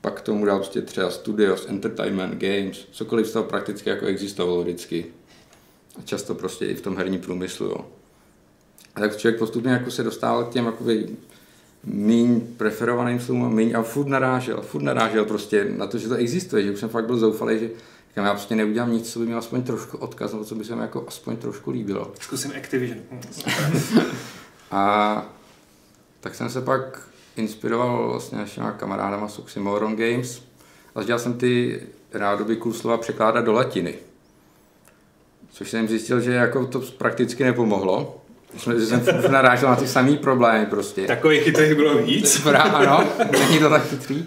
pak 0.00 0.20
k 0.20 0.24
tomu 0.24 0.44
dal 0.44 0.58
prostě 0.58 0.82
třeba 0.82 1.10
studios, 1.10 1.66
entertainment, 1.68 2.34
games, 2.34 2.86
cokoliv 2.90 3.26
z 3.26 3.32
toho 3.32 3.44
prakticky 3.44 3.90
jako 3.90 4.06
existovalo 4.06 4.62
vždycky. 4.62 5.06
A 5.98 6.02
často 6.02 6.34
prostě 6.34 6.66
i 6.66 6.74
v 6.74 6.80
tom 6.80 6.96
herním 6.96 7.20
průmyslu, 7.20 7.66
jo. 7.66 7.86
A 8.94 9.00
tak 9.00 9.16
člověk 9.16 9.38
postupně 9.38 9.72
jako 9.72 9.90
se 9.90 10.02
dostával 10.02 10.44
k 10.44 10.50
těm 10.50 10.66
jakoby 10.66 11.08
míň 11.84 12.40
preferovaným 12.56 13.20
slovům 13.20 13.44
a 13.44 13.48
míň 13.48 13.72
a 13.76 13.82
furt 13.82 14.08
narážel, 14.08 14.62
furt 14.62 14.82
narážel 14.82 15.24
prostě 15.24 15.66
na 15.76 15.86
to, 15.86 15.98
že 15.98 16.08
to 16.08 16.14
existuje, 16.14 16.62
že 16.62 16.70
už 16.70 16.80
jsem 16.80 16.88
fakt 16.88 17.06
byl 17.06 17.18
zoufalý, 17.18 17.58
že 17.58 17.70
Říkám, 18.10 18.24
já 18.24 18.32
prostě 18.34 18.56
neudělám 18.56 18.92
nic, 18.92 19.12
co 19.12 19.18
by 19.18 19.26
mi 19.26 19.34
aspoň 19.34 19.62
trošku 19.62 19.96
odkaz, 19.96 20.32
nebo 20.32 20.44
co 20.44 20.54
by 20.54 20.64
se 20.64 20.76
mi 20.76 20.82
jako 20.82 21.04
aspoň 21.08 21.36
trošku 21.36 21.70
líbilo. 21.70 22.12
Zkusím 22.20 22.52
Activision. 22.56 22.98
a 24.70 25.24
tak 26.20 26.34
jsem 26.34 26.50
se 26.50 26.60
pak 26.60 27.02
inspiroval 27.36 28.08
vlastně 28.10 28.38
našima 28.38 28.72
kamarádama 28.72 29.28
z 29.28 29.38
Oxymoron 29.38 29.96
Games 29.96 30.42
a 30.94 31.00
začal 31.00 31.18
jsem 31.18 31.38
ty 31.38 31.82
rádoby 32.12 32.58
slova 32.72 32.96
překládat 32.96 33.44
do 33.44 33.52
latiny. 33.52 33.94
Což 35.52 35.70
jsem 35.70 35.88
zjistil, 35.88 36.20
že 36.20 36.32
jako 36.32 36.66
to 36.66 36.80
prakticky 36.80 37.44
nepomohlo. 37.44 38.20
Že 38.78 38.86
jsem 38.86 39.02
narážel 39.30 39.68
na 39.68 39.76
ty 39.76 39.88
samý 39.88 40.16
problémy 40.16 40.66
prostě. 40.66 41.06
Takových 41.06 41.42
chytrých 41.42 41.74
bylo 41.74 41.98
víc. 41.98 42.46
Ano, 42.46 43.08
není 43.32 43.58
to 43.58 43.70
tak 43.70 43.88
chytrý. 43.88 44.26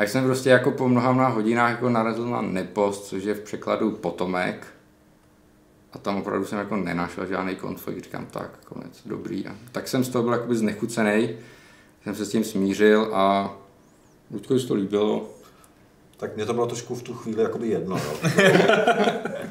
A 0.00 0.04
jsem 0.04 0.24
prostě 0.24 0.50
jako 0.50 0.70
po 0.70 0.88
mnoha, 0.88 1.12
mnoha 1.12 1.28
hodinách 1.28 1.70
jako 1.70 1.88
narazil 1.88 2.26
na 2.26 2.42
nepost, 2.42 3.06
což 3.06 3.24
je 3.24 3.34
v 3.34 3.40
překladu 3.40 3.90
potomek. 3.90 4.66
A 5.92 5.98
tam 5.98 6.16
opravdu 6.16 6.46
jsem 6.46 6.58
jako 6.58 6.76
nenašel 6.76 7.26
žádný 7.26 7.56
konflikt, 7.56 8.04
říkám 8.04 8.26
tak, 8.26 8.58
konec, 8.64 9.02
dobrý. 9.06 9.46
A 9.46 9.54
tak 9.72 9.88
jsem 9.88 10.04
z 10.04 10.08
toho 10.08 10.22
byl 10.22 10.32
jakoby 10.32 10.56
znechucený, 10.56 11.30
jsem 12.02 12.14
se 12.14 12.24
s 12.24 12.30
tím 12.30 12.44
smířil 12.44 13.10
a 13.12 13.54
Luďko 14.30 14.58
to 14.68 14.74
líbilo. 14.74 15.28
Tak 16.16 16.36
mě 16.36 16.46
to 16.46 16.54
bylo 16.54 16.66
trošku 16.66 16.94
v 16.94 17.02
tu 17.02 17.14
chvíli 17.14 17.42
jakoby 17.42 17.68
jedno. 17.68 17.96
Jo. 17.96 18.30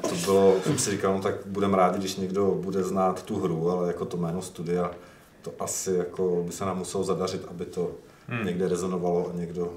to 0.09 0.15
bylo, 0.25 0.55
jsem 0.63 0.77
si 0.77 0.91
říkal, 0.91 1.13
no 1.13 1.21
tak 1.21 1.35
budeme 1.45 1.77
rádi, 1.77 1.99
když 1.99 2.15
někdo 2.15 2.45
bude 2.45 2.83
znát 2.83 3.23
tu 3.23 3.39
hru, 3.39 3.69
ale 3.69 3.87
jako 3.87 4.05
to 4.05 4.17
jméno 4.17 4.41
studia, 4.41 4.91
to 5.41 5.51
asi 5.59 5.93
jako 5.93 6.43
by 6.45 6.51
se 6.51 6.65
nám 6.65 6.77
muselo 6.77 7.03
zadařit, 7.03 7.45
aby 7.49 7.65
to 7.65 7.91
hmm. 8.27 8.45
někde 8.45 8.67
rezonovalo 8.67 9.31
a 9.33 9.37
někdo 9.37 9.73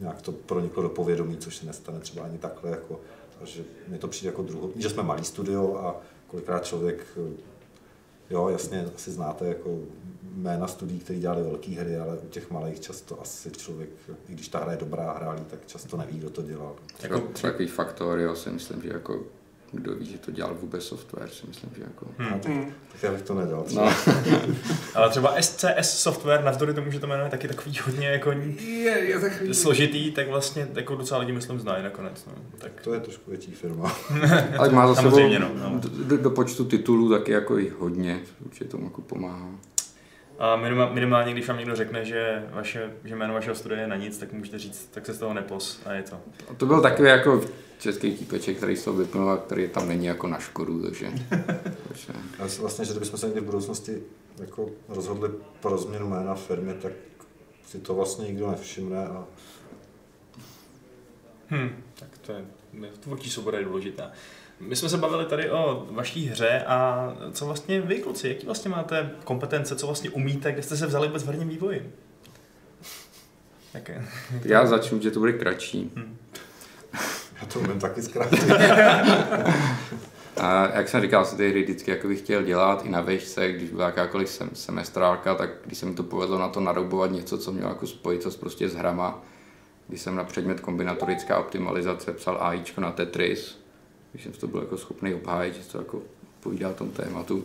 nějak 0.00 0.22
to 0.22 0.32
proniklo 0.32 0.82
do 0.82 0.88
povědomí, 0.88 1.36
což 1.36 1.56
se 1.56 1.66
nestane 1.66 2.00
třeba 2.00 2.24
ani 2.24 2.38
takhle. 2.38 2.70
Jako, 2.70 3.00
takže 3.38 3.64
mi 3.88 3.98
to 3.98 4.08
přijde 4.08 4.28
jako 4.28 4.42
druho, 4.42 4.70
že 4.76 4.90
jsme 4.90 5.02
malý 5.02 5.24
studio 5.24 5.76
a 5.76 6.00
kolikrát 6.26 6.64
člověk, 6.64 7.06
jo, 8.30 8.48
jasně, 8.48 8.86
asi 8.96 9.10
znáte 9.10 9.48
jako 9.48 9.78
jména 10.22 10.66
studií, 10.66 10.98
které 10.98 11.18
dělali 11.18 11.42
velké 11.42 11.70
hry, 11.70 11.98
ale 11.98 12.18
u 12.18 12.28
těch 12.28 12.50
malých 12.50 12.80
často 12.80 13.20
asi 13.20 13.50
člověk, 13.50 13.90
i 14.28 14.32
když 14.32 14.48
ta 14.48 14.58
hra 14.58 14.72
je 14.72 14.78
dobrá, 14.78 15.12
hráli, 15.12 15.40
tak 15.50 15.66
často 15.66 15.96
neví, 15.96 16.18
kdo 16.18 16.30
to 16.30 16.42
dělal. 16.42 16.76
Jako 17.02 17.20
takový 17.42 17.68
faktor, 17.68 18.18
jo, 18.18 18.36
si 18.36 18.50
myslím, 18.50 18.82
že 18.82 18.88
jako 18.88 19.24
kdo 19.74 19.94
ví, 19.94 20.06
že 20.06 20.18
to 20.18 20.30
dělal 20.30 20.54
vůbec 20.54 20.84
software, 20.84 21.28
si 21.28 21.46
myslím, 21.46 21.70
že 21.76 21.82
jako... 21.82 22.06
Hmm. 22.18 22.40
Tak, 22.40 22.52
tak 22.92 23.02
já 23.02 23.12
bych 23.12 23.22
to 23.22 23.34
nedal. 23.34 23.64
No. 23.74 23.92
Ale 24.94 25.10
třeba 25.10 25.34
SCS 25.40 25.82
software, 25.82 26.44
navzdory 26.44 26.74
tomu, 26.74 26.90
že 26.90 27.00
to 27.00 27.06
jmenuje 27.06 27.30
taky 27.30 27.48
takový 27.48 27.78
hodně 27.84 28.06
jako 28.06 28.32
je, 28.32 28.98
je 28.98 29.20
takový... 29.20 29.54
složitý, 29.54 30.10
tak 30.10 30.28
vlastně 30.28 30.68
jako 30.74 30.94
docela 30.94 31.20
lidi 31.20 31.32
myslím 31.32 31.60
znají 31.60 31.84
nakonec. 31.84 32.26
No. 32.26 32.32
Tak... 32.58 32.80
To 32.84 32.94
je 32.94 33.00
trošku 33.00 33.30
větší 33.30 33.52
firma. 33.52 33.96
Ale 34.58 34.68
má 34.68 34.94
za 34.94 35.02
sebou 35.02 35.28
no, 35.38 35.50
no. 35.54 35.80
Do, 36.06 36.16
do, 36.16 36.30
počtu 36.30 36.64
titulů 36.64 37.10
taky 37.10 37.32
jako 37.32 37.58
i 37.58 37.72
hodně, 37.78 38.20
určitě 38.44 38.64
tomu 38.64 38.84
jako 38.84 39.00
pomáhá. 39.00 39.50
A 40.38 40.56
minimálně, 40.92 41.32
když 41.32 41.48
vám 41.48 41.58
někdo 41.58 41.76
řekne, 41.76 42.04
že, 42.04 42.42
vaše, 42.50 42.90
že 43.04 43.16
jméno 43.16 43.34
vašeho 43.34 43.56
studia 43.56 43.80
je 43.80 43.86
na 43.86 43.96
nic, 43.96 44.18
tak 44.18 44.32
můžete 44.32 44.58
říct, 44.58 44.88
tak 44.94 45.06
se 45.06 45.12
z 45.12 45.18
toho 45.18 45.34
nepos 45.34 45.82
a 45.86 45.92
je 45.92 46.02
to. 46.02 46.16
A 46.50 46.54
to 46.54 46.66
byl 46.66 46.80
takový 46.80 47.08
jako 47.08 47.40
český 47.84 48.14
típeček, 48.14 48.56
který 48.56 48.76
se 48.76 48.92
vypnul 48.92 49.30
a 49.30 49.36
který 49.36 49.68
tam 49.68 49.88
není 49.88 50.06
jako 50.06 50.28
na 50.28 50.38
škodu, 50.38 50.82
takže... 50.82 51.06
takže... 51.88 52.12
Vlastně, 52.60 52.84
že 52.84 52.92
kdybychom 52.92 53.18
se 53.18 53.26
někdy 53.26 53.40
v 53.40 53.44
budoucnosti 53.44 54.02
jako 54.38 54.70
rozhodli 54.88 55.28
pro 55.60 55.78
změnu 55.78 56.08
jména 56.08 56.34
firmy, 56.34 56.74
tak 56.74 56.92
si 57.66 57.78
to 57.78 57.94
vlastně 57.94 58.26
nikdo 58.26 58.50
nevšimne 58.50 59.06
a... 59.06 59.24
Hmm, 61.48 61.82
tak 61.94 62.08
to 62.18 62.32
je, 62.32 62.44
tvůrčí 63.00 63.30
svoboda 63.30 63.58
je 63.58 63.64
důležitá. 63.64 64.12
My 64.60 64.76
jsme 64.76 64.88
se 64.88 64.96
bavili 64.96 65.26
tady 65.26 65.50
o 65.50 65.86
vaší 65.90 66.26
hře 66.26 66.64
a 66.66 67.08
co 67.32 67.46
vlastně 67.46 67.80
vy, 67.80 67.98
kluci, 67.98 68.28
jaký 68.28 68.46
vlastně 68.46 68.70
máte 68.70 69.10
kompetence, 69.24 69.76
co 69.76 69.86
vlastně 69.86 70.10
umíte, 70.10 70.52
kde 70.52 70.62
jste 70.62 70.76
se 70.76 70.86
vzali 70.86 71.06
vůbec 71.06 71.22
v 71.22 71.26
herním 71.26 71.48
vývoji? 71.48 71.92
Okay. 73.78 74.02
Já 74.44 74.66
začnu, 74.66 75.00
že 75.00 75.10
to 75.10 75.18
bude 75.18 75.32
kratší. 75.32 75.90
Hmm. 75.96 76.16
Já 77.44 77.50
to 77.52 77.60
umím 77.60 77.80
taky 77.80 78.02
zkrátit. 78.02 78.40
A 80.36 80.76
jak 80.76 80.88
jsem 80.88 81.00
říkal, 81.00 81.24
se 81.24 81.36
ty 81.36 81.50
hry 81.50 81.62
vždycky 81.62 81.90
jako 81.90 82.08
bych 82.08 82.18
chtěl 82.18 82.42
dělat 82.42 82.84
i 82.84 82.88
na 82.88 83.00
vešce, 83.00 83.52
když 83.52 83.70
byla 83.70 83.86
jakákoliv 83.86 84.28
sem, 84.28 84.50
semestrálka, 84.52 85.34
tak 85.34 85.50
když 85.64 85.78
se 85.78 85.86
mi 85.86 85.94
to 85.94 86.02
povedlo 86.02 86.38
na 86.38 86.48
to 86.48 86.60
naroubovat 86.60 87.10
něco, 87.10 87.38
co 87.38 87.52
mělo 87.52 87.68
jako 87.68 87.86
spojitost 87.86 88.40
prostě 88.40 88.68
s 88.68 88.74
hrama, 88.74 89.22
když 89.88 90.00
jsem 90.00 90.16
na 90.16 90.24
předmět 90.24 90.60
kombinatorická 90.60 91.38
optimalizace 91.38 92.12
psal 92.12 92.38
AIčko 92.40 92.80
na 92.80 92.92
Tetris, 92.92 93.58
když 94.12 94.24
jsem 94.24 94.32
to 94.32 94.46
byl 94.46 94.60
jako 94.60 94.76
schopný 94.76 95.14
obhájit, 95.14 95.54
že 95.54 95.72
to 95.72 95.78
jako 95.78 96.02
povídá 96.40 96.72
tom 96.72 96.90
tématu, 96.90 97.44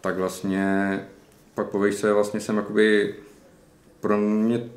tak 0.00 0.16
vlastně 0.16 1.00
pak 1.54 1.66
po 1.66 1.92
se 1.92 2.12
vlastně 2.12 2.40
jsem 2.40 2.56
jakoby 2.56 3.14
pro 4.00 4.18
mě 4.18 4.70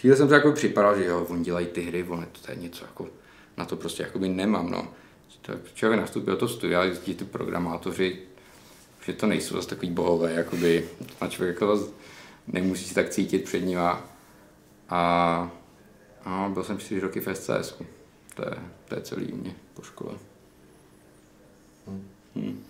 chvíli 0.00 0.16
jsem 0.16 0.28
se 0.28 0.34
jako 0.34 0.52
připadal, 0.52 0.98
že 0.98 1.04
jo, 1.04 1.26
oni 1.28 1.44
dělají 1.44 1.66
ty 1.66 1.80
hry, 1.80 2.04
ono 2.04 2.26
to 2.42 2.50
je 2.50 2.56
něco 2.56 2.84
jako, 2.84 3.08
na 3.56 3.64
to 3.64 3.76
prostě 3.76 4.02
jakoby 4.02 4.28
nemám, 4.28 4.70
no. 4.70 4.88
Tak 5.42 5.58
člověk 5.74 6.00
nastoupil 6.00 6.34
do 6.34 6.38
toho 6.38 6.48
studia, 6.48 6.84
zjistí 6.84 7.14
ty 7.14 7.24
programátoři, 7.24 8.18
že 9.04 9.12
to 9.12 9.26
nejsou 9.26 9.54
zase 9.54 9.68
takový 9.68 9.90
bohové, 9.90 10.32
jakoby, 10.32 10.88
a 11.20 11.28
člověk 11.28 11.54
jako 11.54 11.88
nemusí 12.46 12.84
si 12.84 12.94
tak 12.94 13.10
cítit 13.10 13.44
před 13.44 13.60
nima. 13.60 14.10
A, 14.88 15.50
a 16.24 16.48
byl 16.52 16.64
jsem 16.64 16.78
čtyři 16.78 17.00
roky 17.00 17.20
v 17.20 17.34
SCS. 17.34 17.74
To 18.34 18.42
je, 18.42 18.56
to 18.88 18.94
je 18.94 19.00
celý 19.00 19.32
mě 19.32 19.56
po 19.74 19.82
škole. 19.82 20.14
Hmm. 21.86 22.08
Hmm. 22.34 22.64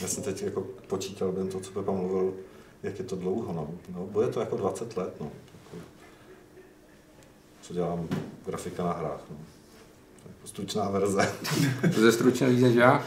Já 0.00 0.08
jsem 0.08 0.22
teď 0.22 0.42
jako 0.42 0.60
počítal 0.86 1.32
ben 1.32 1.48
to, 1.48 1.60
co 1.60 1.72
Pepa 1.72 1.92
mluvil, 1.92 2.34
jak 2.86 2.98
je 2.98 3.04
to 3.04 3.16
dlouho, 3.16 3.52
no. 3.52 3.70
no 3.94 4.06
bude 4.06 4.28
to 4.28 4.40
jako 4.40 4.56
20 4.56 4.96
let, 4.96 5.14
no. 5.20 5.30
Co 7.60 7.74
dělám 7.74 8.08
grafika 8.46 8.84
na 8.84 8.92
hrách, 8.92 9.20
no. 9.30 9.36
Jako 10.26 10.48
stručná 10.48 10.90
verze. 10.90 11.32
to 11.94 12.06
je 12.06 12.12
stručně 12.12 12.48
víc 12.48 12.62
než 12.62 12.74
já? 12.74 13.04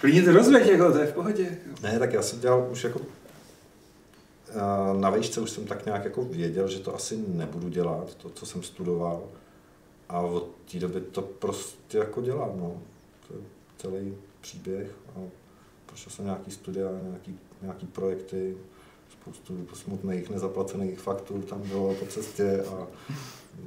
Klidně 0.00 0.22
to 0.22 0.32
rozvěď, 0.32 0.66
jako, 0.66 0.92
to 0.92 0.98
je 0.98 1.06
v 1.06 1.12
pohodě. 1.12 1.58
Ne, 1.82 1.98
tak 1.98 2.12
já 2.12 2.22
jsem 2.22 2.40
dělal 2.40 2.68
už 2.70 2.84
jako 2.84 3.00
na 5.00 5.10
vejšce 5.10 5.40
už 5.40 5.50
jsem 5.50 5.66
tak 5.66 5.86
nějak 5.86 6.04
jako 6.04 6.24
věděl, 6.24 6.68
že 6.68 6.78
to 6.78 6.94
asi 6.94 7.24
nebudu 7.28 7.68
dělat, 7.68 8.14
to, 8.14 8.30
co 8.30 8.46
jsem 8.46 8.62
studoval. 8.62 9.22
A 10.08 10.20
od 10.20 10.48
té 10.72 10.78
doby 10.78 11.00
to 11.00 11.22
prostě 11.22 11.98
jako 11.98 12.20
dělám, 12.20 12.60
no. 12.60 12.82
To 13.28 13.34
je 13.34 13.40
celý 13.78 14.14
příběh. 14.40 14.90
A 15.16 15.20
prošel 15.86 16.12
jsem 16.12 16.24
nějaký 16.24 16.50
studia, 16.50 16.88
nějaký, 17.02 17.38
nějaký 17.62 17.86
projekty, 17.86 18.56
spoustu 19.34 19.76
smutných 19.76 20.30
nezaplacených 20.30 20.98
faktur 20.98 21.42
tam 21.42 21.62
bylo 21.62 21.94
po 21.94 22.06
cestě 22.06 22.62
a 22.62 22.86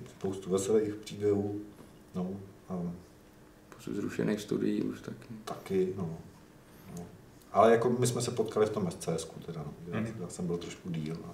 spoustu 0.10 0.50
veselých 0.50 0.96
příběhů. 0.96 1.62
No, 2.16 2.30
a 2.70 2.80
spoustu 3.72 3.96
zrušených 3.96 4.42
studií 4.42 4.82
už 4.82 5.02
taky. 5.02 5.28
Taky, 5.46 5.94
no. 5.98 6.18
no. 6.98 7.04
Ale 7.52 7.72
jako 7.72 7.90
my 7.90 8.08
jsme 8.08 8.22
se 8.22 8.32
potkali 8.32 8.66
v 8.66 8.70
tom 8.70 8.92
SCS, 8.92 9.28
teda, 9.46 9.62
no. 9.66 9.74
já, 9.88 10.00
mm. 10.00 10.08
já 10.22 10.28
jsem 10.28 10.48
byl 10.48 10.58
trošku 10.58 10.90
díl. 10.90 11.18
A, 11.26 11.34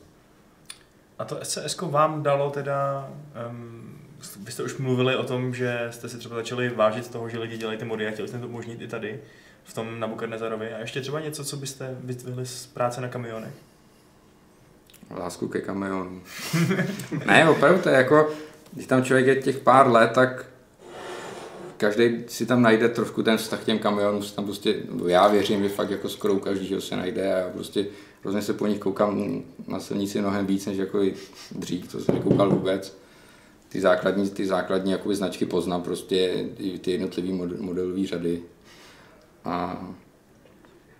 a 1.20 1.26
to 1.26 1.40
SCS 1.44 1.82
vám 1.82 2.24
dalo 2.24 2.50
teda, 2.50 3.12
um, 3.50 3.98
vy 4.40 4.52
jste 4.52 4.63
už 4.63 4.78
mluvili 4.78 5.16
o 5.16 5.24
tom, 5.24 5.54
že 5.54 5.88
jste 5.92 6.10
si 6.10 6.18
třeba 6.18 6.36
začali 6.36 6.70
vážit 6.70 7.06
z 7.06 7.10
toho, 7.10 7.30
že 7.30 7.40
lidi 7.40 7.58
dělají 7.58 7.78
ty 7.78 7.86
mody 7.86 8.08
a 8.08 8.12
chtěli 8.12 8.28
jste 8.28 8.40
to 8.40 8.48
umožnit 8.48 8.82
i 8.82 8.88
tady, 8.88 9.20
v 9.68 9.74
tom 9.74 10.00
Nabucodonosorovi. 10.00 10.74
A 10.74 10.80
ještě 10.80 11.02
třeba 11.02 11.20
něco, 11.20 11.46
co 11.46 11.58
byste 11.58 11.98
vytvořili 12.00 12.46
z 12.46 12.68
práce 12.68 13.02
na 13.02 13.08
kamionech? 13.08 13.54
Lásku 15.15 15.48
ke 15.48 15.62
kamionu. 15.62 16.22
ne, 17.28 17.50
opravdu 17.50 17.82
to 17.82 17.89
je 17.89 17.96
jako, 17.96 18.30
když 18.74 18.88
tam 18.88 19.04
člověk 19.04 19.27
je 19.27 19.36
těch 19.36 19.58
pár 19.58 19.92
let, 19.92 20.12
tak 20.13 20.46
každý 21.77 22.23
si 22.27 22.46
tam 22.46 22.62
najde 22.62 22.90
trošku 22.90 23.23
ten 23.23 23.38
vztah 23.38 23.62
k 23.62 23.63
těm 23.63 23.79
kamionům, 23.79 24.21
tam 24.36 24.46
prostě, 24.46 24.75
já 25.08 25.27
věřím, 25.27 25.63
že 25.63 25.69
fakt 25.69 25.92
jako 25.92 26.10
skoro 26.10 26.34
u 26.34 26.40
každého 26.40 26.82
se 26.82 26.96
najde 26.96 27.44
a 27.44 27.50
prostě 27.50 27.86
hrozně 28.21 28.42
se 28.42 28.54
po 28.54 28.67
nich 28.67 28.79
koukám 28.79 29.44
na 29.67 29.79
silnici 29.79 30.21
mnohem 30.21 30.46
víc, 30.46 30.65
než 30.65 30.77
jako 30.77 31.00
dřív, 31.52 31.92
to 31.92 32.00
jsem 32.00 32.15
nekoukal 32.15 32.50
vůbec. 32.50 32.98
Ty 33.69 33.82
základní, 33.82 34.29
ty 34.29 34.46
základní 34.46 34.92
jakoby 34.92 35.15
značky 35.15 35.46
poznám 35.46 35.82
prostě, 35.82 36.46
ty 36.82 36.92
jednotlivé 36.92 37.50
modelové 37.60 38.08
řady. 38.08 38.42
A, 39.46 39.88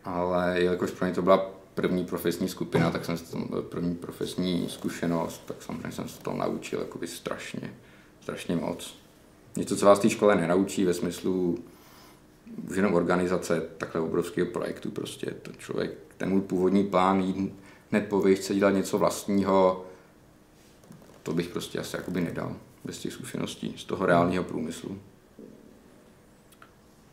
ale 0.06 0.62
jelikož 0.62 0.92
pro 0.92 1.06
mě 1.06 1.16
to 1.16 1.22
byla 1.22 1.57
první 1.78 2.06
profesní 2.06 2.50
skupina, 2.50 2.92
tak 2.92 3.06
jsem 3.06 3.18
tam 3.18 3.48
byl 3.50 3.62
první 3.62 3.96
profesní 3.96 4.70
zkušenost, 4.70 5.42
tak 5.46 5.64
samozřejmě 5.64 5.92
jsem 5.92 6.10
se 6.10 6.20
to 6.20 6.34
naučil 6.34 6.80
jakoby 6.80 7.08
strašně, 7.08 7.74
strašně 8.22 8.56
moc. 8.56 8.98
Něco, 9.56 9.78
co 9.78 9.86
vás 9.86 10.00
v 10.00 10.02
té 10.02 10.10
škole 10.10 10.36
nenaučí 10.36 10.86
ve 10.86 10.94
smyslu 10.94 11.64
už 12.70 12.76
jenom 12.76 12.94
organizace 12.94 13.62
takhle 13.78 14.02
obrovského 14.02 14.48
projektu, 14.48 14.92
prostě 14.92 15.32
to 15.42 15.52
člověk, 15.52 15.92
ten 16.18 16.30
můj 16.30 16.42
původní 16.42 16.84
plán 16.84 17.22
jít 17.22 17.54
hned 17.92 18.08
po 18.10 18.22
výšce 18.22 18.56
dělat 18.56 18.72
něco 18.72 18.98
vlastního, 18.98 19.86
to 21.24 21.34
bych 21.34 21.50
prostě 21.50 21.80
asi 21.80 21.96
jakoby 21.96 22.22
nedal 22.22 22.56
bez 22.84 23.00
těch 23.00 23.14
zkušeností 23.14 23.74
z 23.78 23.84
toho 23.84 24.06
reálného 24.06 24.44
průmyslu. 24.44 25.00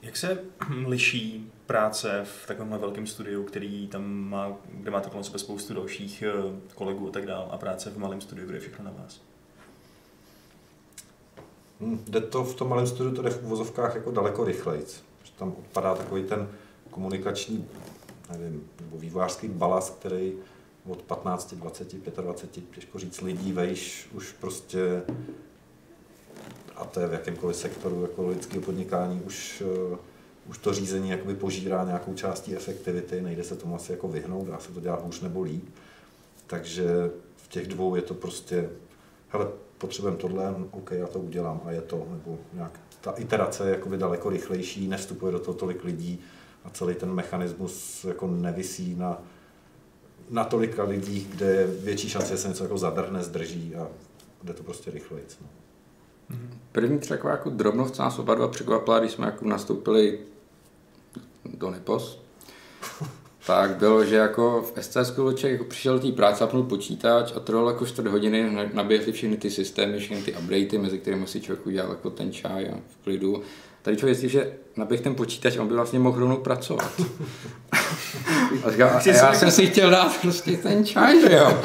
Jak 0.03 0.17
se 0.17 0.39
liší 0.87 1.53
práce 1.67 2.25
v 2.25 2.47
takovémhle 2.47 2.79
velkém 2.79 3.07
studiu, 3.07 3.45
který 3.45 3.89
tam 3.89 4.05
má, 4.15 4.57
kde 4.69 4.91
máte 4.91 5.11
kolem 5.11 5.25
sebe 5.25 5.39
spoustu 5.39 5.75
dalších 5.75 6.23
eh, 6.23 6.33
kolegů 6.75 7.09
a 7.09 7.13
tak 7.13 7.27
dále, 7.27 7.47
a 7.51 7.59
práce 7.59 7.91
v 7.91 7.99
malém 7.99 8.21
studiu, 8.21 8.47
kde 8.47 8.57
je 8.57 8.61
všechno 8.61 8.85
na 8.85 8.91
vás? 8.91 9.21
Hmm, 11.81 12.05
jde 12.09 12.21
to 12.21 12.45
v 12.45 12.55
tom 12.55 12.69
malém 12.69 12.87
studiu, 12.87 13.17
to 13.17 13.23
jde 13.23 13.31
v 13.31 13.45
uvozovkách 13.45 13.95
jako 13.95 14.11
daleko 14.11 14.45
rychleji. 14.45 14.87
Tam 15.37 15.49
odpadá 15.49 15.95
takový 15.95 16.23
ten 16.23 16.49
komunikační, 16.91 17.69
nevím, 18.31 18.69
nebo 18.81 18.99
vývojářský 18.99 19.49
balast, 19.49 19.99
který 19.99 20.33
od 20.89 21.03
15, 21.03 21.55
20, 21.55 21.95
25, 22.21 22.65
těžko 22.75 22.99
říct, 22.99 23.21
lidí 23.21 23.53
vejš 23.53 24.09
už 24.13 24.33
prostě 24.33 25.03
a 26.77 26.85
to 26.85 27.01
je 27.01 27.07
v 27.07 27.13
jakémkoliv 27.13 27.57
sektoru 27.57 28.03
jako 28.03 28.29
lidského 28.29 28.63
podnikání, 28.63 29.21
už, 29.21 29.63
uh, 29.91 29.99
už 30.47 30.59
to 30.59 30.75
řízení 30.75 31.11
jakoby 31.11 31.35
požírá 31.35 31.85
nějakou 31.85 32.15
částí 32.15 32.57
efektivity, 32.57 33.21
nejde 33.21 33.45
se 33.45 33.57
tomu 33.57 33.77
asi 33.77 33.93
jako 33.93 34.09
vyhnout, 34.09 34.49
dá 34.49 34.59
se 34.59 34.73
to 34.73 34.81
dělat 34.81 35.05
hůř 35.05 35.21
nebo 35.21 35.43
líp. 35.43 35.65
takže 36.47 37.11
v 37.37 37.49
těch 37.49 37.67
dvou 37.67 37.95
je 37.95 38.03
to 38.03 38.15
prostě, 38.15 38.71
hele, 39.29 39.49
potřebujeme 39.79 40.19
tohle, 40.19 40.55
OK, 40.71 40.91
já 40.91 41.07
to 41.07 41.19
udělám 41.19 41.61
a 41.65 41.71
je 41.71 41.81
to, 41.81 42.07
nebo 42.11 42.39
nějak 42.53 42.81
ta 43.01 43.11
iterace 43.11 43.65
je 43.65 43.71
jakoby 43.71 43.97
daleko 43.97 44.31
rychlejší, 44.31 44.89
nevstupuje 44.89 45.33
do 45.33 45.39
toho 45.39 45.55
tolik 45.55 45.85
lidí 45.85 46.21
a 46.65 46.71
celý 46.71 46.95
ten 46.95 47.13
mechanismus 47.13 48.05
jako 48.05 48.27
nevisí 48.27 48.95
na, 48.95 49.23
na 50.31 50.45
tolika 50.45 50.85
lidí, 50.85 51.29
kde 51.31 51.47
je 51.47 51.67
větší 51.67 52.09
šance, 52.09 52.29
že 52.29 52.39
se 52.39 52.49
něco 52.49 52.65
jako 52.65 52.79
zadrhne, 52.79 53.23
zdrží 53.23 53.75
a 53.75 53.89
jde 54.43 54.53
to 54.53 54.63
prostě 54.63 54.91
rychleji. 54.91 55.25
No. 55.41 55.49
První 56.73 56.99
třeba 56.99 57.31
jako 57.31 57.51
drobnost 57.51 57.99
nás 57.99 58.19
oba 58.19 58.35
dva 58.35 58.49
překvapila, 58.49 58.99
když 58.99 59.13
jsme 59.13 59.27
jako 59.27 59.45
nastoupili 59.45 60.19
do 61.57 61.71
Nepos, 61.71 62.25
tak 63.47 63.77
bylo, 63.77 64.05
že 64.05 64.17
jako 64.17 64.63
v 64.75 64.83
SC 64.83 64.97
člověk 65.15 65.45
jako 65.45 65.65
přišel 65.65 65.99
do 65.99 66.07
té 66.07 66.13
práce, 66.13 66.39
zapnul 66.39 66.63
počítač 66.63 67.33
a 67.37 67.41
trvalo 67.41 67.71
jako 67.71 67.87
4 67.87 68.09
hodiny, 68.09 68.69
naběhly 68.73 69.13
všechny 69.13 69.37
ty 69.37 69.51
systémy, 69.51 69.99
všechny 69.99 70.23
ty 70.23 70.33
updaty, 70.33 70.79
mezi 70.79 70.99
kterými 70.99 71.27
si 71.27 71.41
člověk 71.41 71.67
udělal 71.67 71.91
jako 71.91 72.11
ten 72.11 72.33
čaj 72.33 72.69
a 72.69 72.77
v 72.89 73.05
klidu. 73.05 73.43
Tady 73.83 73.97
člověk 73.97 74.19
si, 74.19 74.29
že 74.29 74.53
naběh 74.77 75.01
ten 75.01 75.15
počítač, 75.15 75.57
on 75.57 75.69
by 75.69 75.75
vlastně 75.75 75.99
mohl 75.99 76.21
rovnou 76.21 76.37
pracovat. 76.37 77.01
A, 78.65 78.71
říkal, 78.71 78.89
a 78.89 79.09
já 79.09 79.35
jsem 79.35 79.51
si 79.51 79.67
chtěl 79.67 79.91
dát 79.91 80.21
prostě 80.21 80.57
ten 80.57 80.85
čaj, 80.85 81.21
že 81.21 81.33
jo. 81.33 81.63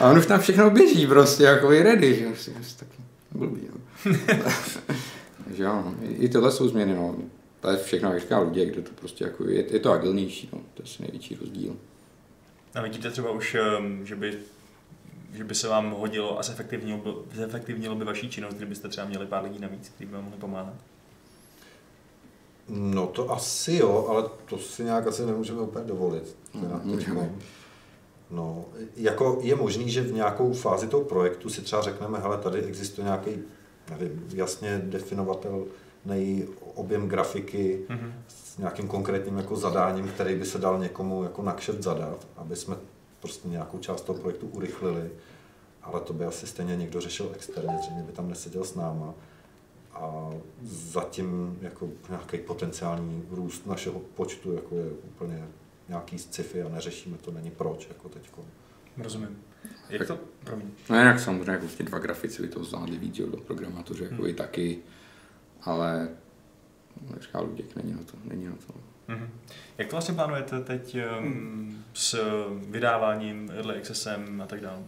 A 0.00 0.10
on 0.10 0.18
už 0.18 0.26
tam 0.26 0.40
všechno 0.40 0.70
běží 0.70 1.06
prostě, 1.06 1.44
jako 1.44 1.72
je 1.72 1.82
ready, 1.82 2.14
že 2.14 2.24
jo. 2.24 2.30
Tak 2.78 2.88
blbý, 3.30 3.60
jo. 3.66 4.12
Takže 5.44 5.62
jo, 5.62 5.84
i 6.02 6.28
tohle 6.28 6.52
jsou 6.52 6.68
změny, 6.68 6.94
no. 6.94 7.14
To 7.64 7.70
je 7.70 7.76
všechno, 7.76 8.12
jak 8.12 8.20
říká 8.20 8.38
lidé, 8.38 8.66
kde 8.66 8.82
to 8.82 8.90
prostě 8.94 9.24
jako 9.24 9.48
je, 9.48 9.72
je 9.72 9.80
to 9.80 9.92
agilnější, 9.92 10.48
no. 10.52 10.58
to 10.74 10.82
je 10.82 10.84
asi 10.84 11.02
největší 11.02 11.34
rozdíl. 11.34 11.76
A 12.74 12.82
vidíte 12.82 13.10
třeba 13.10 13.30
už, 13.30 13.54
ehm, 13.54 14.06
že 14.06 14.16
by, 14.16 14.38
že 15.32 15.44
by 15.44 15.54
se 15.54 15.68
vám 15.68 15.90
hodilo 15.90 16.38
a 16.38 16.42
zefektivnilo, 16.42 17.24
zefektivnilo 17.34 17.94
by 17.94 18.04
vaší 18.04 18.30
činnost, 18.30 18.54
kdybyste 18.54 18.88
třeba 18.88 19.06
měli 19.06 19.26
pár 19.26 19.44
lidí 19.44 19.58
navíc, 19.58 19.88
kteří 19.88 20.06
by 20.06 20.14
vám 20.14 20.24
mohli 20.24 20.38
pomáhat? 20.38 20.74
No 22.68 23.06
to 23.06 23.30
asi 23.30 23.74
jo, 23.74 24.06
ale 24.08 24.24
to 24.48 24.58
si 24.58 24.84
nějak 24.84 25.06
asi 25.06 25.26
nemůžeme 25.26 25.60
úplně 25.60 25.84
dovolit. 25.84 26.36
Můžeme. 26.82 27.30
No, 28.30 28.64
jako 28.96 29.38
je 29.42 29.54
možný, 29.56 29.90
že 29.90 30.02
v 30.02 30.12
nějakou 30.12 30.52
fázi 30.52 30.88
toho 30.88 31.04
projektu 31.04 31.48
si 31.48 31.62
třeba 31.62 31.82
řekneme, 31.82 32.18
hele, 32.18 32.38
tady 32.38 32.62
existuje 32.62 33.04
nějaký, 33.04 33.30
nevím, 33.90 34.26
jasně 34.34 34.82
definovatelný 36.04 36.44
objem 36.74 37.08
grafiky 37.08 37.86
mm-hmm. 37.88 38.12
s 38.28 38.58
nějakým 38.58 38.88
konkrétním 38.88 39.36
jako 39.36 39.56
zadáním, 39.56 40.08
který 40.08 40.34
by 40.34 40.44
se 40.44 40.58
dal 40.58 40.78
někomu 40.78 41.22
jako 41.22 41.42
nakšet 41.42 41.82
zadat, 41.82 42.26
aby 42.36 42.56
jsme 42.56 42.76
prostě 43.20 43.48
nějakou 43.48 43.78
část 43.78 44.02
toho 44.02 44.18
projektu 44.18 44.46
urychlili, 44.46 45.10
ale 45.82 46.00
to 46.00 46.12
by 46.12 46.24
asi 46.24 46.46
stejně 46.46 46.76
někdo 46.76 47.00
řešil 47.00 47.30
externě, 47.34 47.78
zřejmě 47.82 48.02
by 48.02 48.12
tam 48.12 48.28
neseděl 48.28 48.64
s 48.64 48.74
náma. 48.74 49.14
A 49.92 50.30
zatím 50.72 51.58
jako 51.62 51.88
nějaký 52.08 52.38
potenciální 52.38 53.24
růst 53.30 53.66
našeho 53.66 54.00
počtu 54.00 54.52
jako 54.52 54.74
je 54.74 54.90
úplně 54.90 55.48
nějaký 55.88 56.18
sci-fi 56.18 56.62
a 56.62 56.68
neřešíme 56.68 57.16
to, 57.18 57.30
není 57.30 57.50
proč 57.50 57.88
jako 57.88 58.08
teďko. 58.08 58.44
Rozumím. 58.98 59.38
Jak 59.90 60.06
to, 60.06 60.18
promiň. 60.44 60.66
No 60.90 60.98
jinak 60.98 61.20
samozřejmě 61.20 61.52
jako 61.52 61.66
ty 61.66 61.82
dva 61.82 61.98
grafici 61.98 62.42
by 62.42 62.48
to 62.48 62.64
zvládli 62.64 62.98
víc 62.98 63.16
do 63.16 63.36
programátoři, 63.36 64.02
jako 64.04 64.14
hmm. 64.14 64.26
i 64.26 64.34
taky, 64.34 64.78
ale 65.64 66.08
říká 67.20 67.40
Luděk, 67.40 67.76
není 67.76 67.92
na 67.92 68.02
to, 68.02 68.16
není 68.24 68.44
na 68.44 68.56
to. 68.66 68.74
Mm-hmm. 69.08 69.28
Jak 69.78 69.88
to 69.88 69.96
vlastně 69.96 70.14
plánujete 70.14 70.60
teď 70.60 70.96
um, 71.18 71.84
s 71.94 72.16
vydáváním, 72.68 73.50
early 73.54 73.78
accessem 73.78 74.40
a 74.40 74.46
tak 74.46 74.60
dále? 74.60 74.82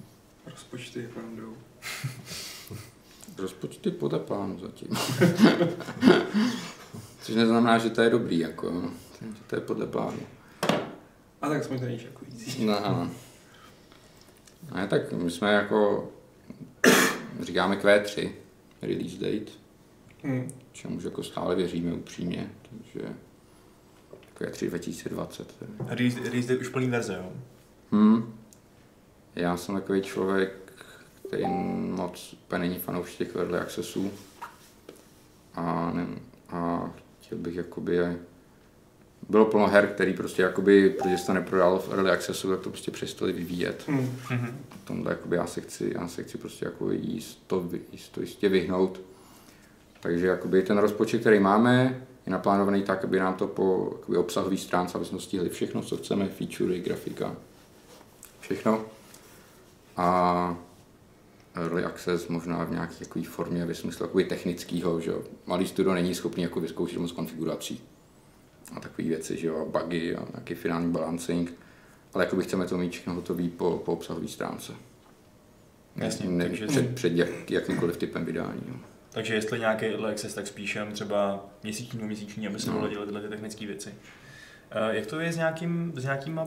Rozpočty 0.46 1.02
jak 1.02 1.16
vám 1.16 1.36
jdou? 1.36 1.56
Rozpočty 3.38 3.90
podle 3.90 4.18
plánu 4.18 4.58
zatím. 4.58 4.88
Což 7.22 7.34
neznamená, 7.34 7.78
že 7.78 7.90
to 7.90 8.02
je 8.02 8.10
dobrý, 8.10 8.38
jako, 8.38 8.82
že 9.20 9.42
to 9.46 9.56
je 9.56 9.60
podle 9.60 9.86
plánu. 9.86 10.20
A 11.42 11.48
tak 11.48 11.64
jsme 11.64 11.78
to 11.78 11.98
šokující. 11.98 12.64
No, 12.64 12.86
ano. 12.86 13.10
Ne, 14.74 14.88
tak 14.88 15.12
my 15.12 15.30
jsme 15.30 15.52
jako, 15.52 16.08
říkáme 17.40 17.76
Q3, 17.76 18.30
release 18.82 19.16
date, 19.18 19.52
hmm. 20.22 20.52
Čemuž 20.76 21.04
jako 21.04 21.22
stále 21.22 21.54
věříme 21.54 21.92
upřímně, 21.92 22.50
takže 22.70 23.08
Q3 24.38 24.68
2020. 24.68 25.54
Release, 25.86 26.20
release 26.20 26.48
date 26.48 26.60
už 26.60 26.68
plný 26.68 26.86
verze, 26.86 27.14
jo? 27.14 27.32
Hmm. 27.92 28.34
Já 29.34 29.56
jsem 29.56 29.74
takový 29.74 30.02
člověk, 30.02 30.72
který 31.28 31.46
moc 31.46 32.32
úplně 32.32 32.58
není 32.58 32.78
fanoušek 32.78 33.18
těch 33.18 33.36
early 33.36 33.58
accessů 33.58 34.10
a, 35.54 35.92
ne, 35.94 36.06
a 36.48 36.90
chtěl 37.20 37.38
bych 37.38 37.54
jakoby 37.54 37.98
bylo 39.28 39.44
plno 39.44 39.66
her, 39.66 39.86
který 39.86 40.12
prostě 40.12 40.42
jakoby, 40.42 40.90
protože 40.90 41.18
se 41.18 41.26
to 41.26 41.34
neprodalo 41.34 41.78
v 41.78 41.92
early 41.92 42.10
accessu, 42.10 42.50
tak 42.50 42.60
to 42.60 42.70
prostě 42.70 42.90
přestali 42.90 43.32
vyvíjet. 43.32 43.84
Mm-hmm. 43.88 44.54
Tomhle 44.84 45.12
jakoby 45.12 45.36
já 45.36 45.46
se 45.46 45.60
chci, 45.60 45.92
já 45.94 46.08
se 46.08 46.22
chci 46.22 46.38
prostě 46.38 46.64
jako 46.64 46.90
jíst 46.90 47.44
to, 47.46 47.68
jíst 47.92 48.08
to 48.08 48.20
jistě 48.20 48.48
vyhnout. 48.48 49.00
Takže 50.06 50.26
jakoby 50.26 50.62
ten 50.62 50.78
rozpočet, 50.78 51.20
který 51.20 51.40
máme, 51.40 52.06
je 52.26 52.32
naplánovaný 52.32 52.82
tak, 52.82 53.04
aby 53.04 53.18
nám 53.18 53.34
to 53.34 53.46
po 53.46 53.90
jakoby, 53.98 54.18
obsahový 54.18 54.58
stránce, 54.58 54.98
aby 54.98 55.04
jsme 55.04 55.20
stihli 55.20 55.48
všechno, 55.48 55.82
co 55.82 55.96
chceme, 55.96 56.28
featurey, 56.28 56.80
grafika, 56.80 57.36
všechno. 58.40 58.84
A 59.96 60.58
early 61.54 61.84
access 61.84 62.28
možná 62.28 62.64
v 62.64 62.70
nějaké 62.70 63.04
formě 63.28 63.64
ve 63.64 63.74
smyslu 63.74 64.06
technického, 64.24 65.00
že 65.00 65.12
malý 65.46 65.66
studio 65.66 65.94
není 65.94 66.14
schopný 66.14 66.42
jako 66.42 66.60
vyzkoušet 66.60 66.98
moc 66.98 67.12
konfigurací 67.12 67.80
a 68.76 68.80
takové 68.80 69.08
věci, 69.08 69.36
že 69.36 69.46
jo, 69.46 69.66
bugy 69.66 70.16
a 70.16 70.26
nějaký 70.32 70.54
finální 70.54 70.92
balancing, 70.92 71.54
ale 72.14 72.24
jakoby 72.24 72.42
chceme 72.42 72.66
to 72.66 72.78
mít 72.78 72.92
všechno 72.92 73.14
hotový 73.14 73.48
po, 73.48 73.82
po 73.84 73.92
obsahové 73.92 74.28
stránce. 74.28 74.72
Jasně, 75.96 76.28
ne, 76.28 76.44
takže... 76.44 76.66
před, 76.66 76.94
před 76.94 77.12
jak, 77.12 77.50
jakýmkoliv 77.50 77.96
typem 77.96 78.24
vydání. 78.24 78.62
Jo. 78.68 78.74
Takže 79.16 79.34
jestli 79.34 79.58
nějaký 79.58 79.86
early 79.86 80.12
access, 80.12 80.34
tak 80.34 80.46
spíše 80.46 80.86
třeba 80.92 81.44
měsíční 81.62 82.04
měsíční, 82.04 82.46
aby 82.46 82.58
se 82.58 82.70
no. 82.70 82.76
doladily 82.76 83.06
tyhle 83.06 83.20
ty 83.20 83.28
technické 83.28 83.66
věci. 83.66 83.88
Uh, 83.90 84.94
jak 84.94 85.06
to 85.06 85.20
je 85.20 85.32
s, 85.32 85.36
nějakým, 85.36 85.92
s 85.96 86.04
nějakýma 86.04 86.44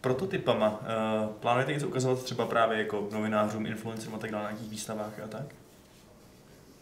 prototypama? 0.00 0.70
Uh, 0.70 1.26
plánujete 1.26 1.72
něco 1.72 1.88
ukazovat 1.88 2.22
třeba 2.22 2.46
právě 2.46 2.78
jako 2.78 3.08
novinářům, 3.12 3.66
influencerům 3.66 4.14
a 4.14 4.18
tak 4.18 4.30
dále 4.30 4.44
na 4.44 4.50
nějakých 4.50 4.70
výstavách 4.70 5.20
a 5.24 5.28
tak? 5.28 5.44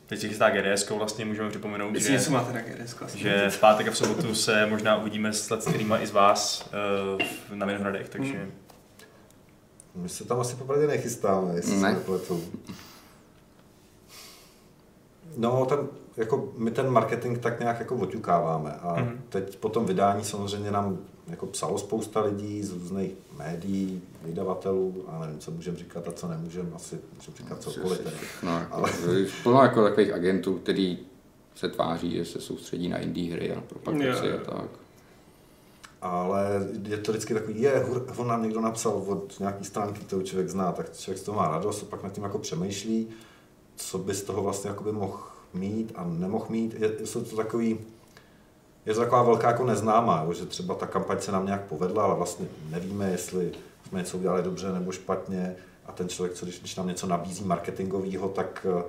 Teď 0.07 0.21
si 0.21 0.29
chystá 0.29 0.51
GDS, 0.51 0.91
vlastně 0.91 1.25
můžeme 1.25 1.51
připomenout, 1.51 1.97
že, 1.97 2.13
něco 2.13 2.31
máte 2.31 2.53
na 2.53 2.61
GDS, 2.61 2.99
vlastně. 3.01 3.23
že 3.23 3.51
v 3.51 3.61
pátek 3.61 3.89
a 3.89 3.91
v 3.91 3.97
sobotu 3.97 4.35
se 4.35 4.67
možná 4.67 4.97
uvidíme 4.97 5.33
s 5.33 5.57
kterýma 5.57 5.99
i 5.99 6.07
z 6.07 6.11
vás 6.11 6.71
uh, 7.51 7.57
na 7.57 7.67
Vinohradech, 7.67 8.09
takže... 8.09 8.33
Hmm. 8.33 8.53
My 9.95 10.09
se 10.09 10.25
tam 10.25 10.41
asi 10.41 10.57
popravdě 10.57 10.87
nechystáme, 10.87 11.55
jestli 11.55 11.73
ne. 11.73 11.81
se 11.81 11.95
nepletu. 11.95 12.45
No, 15.37 15.67
ten, 15.67 15.79
jako 16.17 16.49
my 16.57 16.71
ten 16.71 16.91
marketing 16.91 17.39
tak 17.39 17.61
nějak 17.61 17.79
jako 17.79 17.97
oťukáváme 17.97 18.73
a 18.73 19.01
mm. 19.01 19.21
teď 19.29 19.57
po 19.57 19.69
tom 19.69 19.87
vydání 19.87 20.25
samozřejmě 20.25 20.71
nám 20.71 20.99
jako 21.27 21.47
psalo 21.47 21.79
spousta 21.79 22.21
lidí 22.21 22.63
z 22.63 22.73
různých 22.73 23.13
médií, 23.39 24.03
vydavatelů, 24.23 25.05
a 25.09 25.19
nevím, 25.21 25.39
co 25.39 25.51
můžeme 25.51 25.79
říkat 25.79 26.09
a 26.09 26.13
co 26.13 26.29
nemůžeme, 26.29 26.69
asi 26.75 26.99
můžeme 27.17 27.37
říkat 27.37 27.63
cokoliv. 27.63 28.01
No, 28.43 28.59
jako, 28.59 28.75
ale... 28.75 28.91
plno 29.43 29.63
jako 29.63 29.83
takových 29.83 30.13
agentů, 30.13 30.59
který 30.59 30.99
se 31.55 31.69
tváří, 31.69 32.11
že 32.17 32.25
se 32.25 32.41
soustředí 32.41 32.89
na 32.89 32.99
indie 32.99 33.33
hry 33.33 33.53
a 33.53 33.61
propagaci 33.61 34.33
a 34.33 34.51
tak. 34.51 34.69
Ale 36.03 36.69
je 36.89 36.97
to 36.97 37.13
vždycky 37.13 37.35
takový, 37.35 37.63
je, 37.63 37.85
on 38.17 38.29
nám 38.29 38.43
někdo 38.43 38.61
napsal 38.61 38.93
od 38.93 39.41
nějaký 39.41 39.65
stránky, 39.65 40.01
kterou 40.01 40.23
člověk 40.23 40.49
zná, 40.49 40.73
tak 40.73 40.97
člověk 40.97 41.19
z 41.19 41.23
toho 41.23 41.39
má 41.39 41.49
radost 41.49 41.83
a 41.83 41.87
pak 41.87 42.03
nad 42.03 42.13
tím 42.13 42.25
jako 42.25 42.39
přemýšlí, 42.39 43.09
co 43.77 43.99
by 43.99 44.15
z 44.15 44.23
toho 44.23 44.43
vlastně 44.43 44.71
mohl 44.93 45.19
mít 45.55 45.93
a 45.95 46.05
nemohl 46.05 46.47
mít. 46.49 46.75
Je, 46.75 47.07
jsou 47.07 47.25
to 47.25 47.37
takový, 47.37 47.79
je 48.87 48.95
to 48.95 49.01
taková 49.01 49.23
velká 49.23 49.51
jako 49.51 49.65
neznámá, 49.65 50.23
jo, 50.27 50.33
že 50.33 50.47
třeba 50.47 50.75
ta 50.75 50.87
kampaň 50.87 51.21
se 51.21 51.33
nám 51.33 51.47
nějak 51.47 51.65
povedla, 51.65 52.05
ale 52.05 52.15
vlastně 52.15 52.47
nevíme, 52.71 53.11
jestli 53.11 53.53
jsme 53.89 53.99
něco 53.99 54.19
udělali 54.19 54.43
dobře 54.43 54.73
nebo 54.73 54.93
špatně 54.93 55.57
a 55.87 55.93
ten 55.93 56.09
člověk, 56.09 56.37
co 56.37 56.47
když, 56.47 56.61
když 56.61 56.77
nám 56.77 56.89
něco 56.89 57.07
nabízí 57.07 57.45
marketingového, 57.45 58.29
tak 58.29 58.67
eh, 58.71 58.83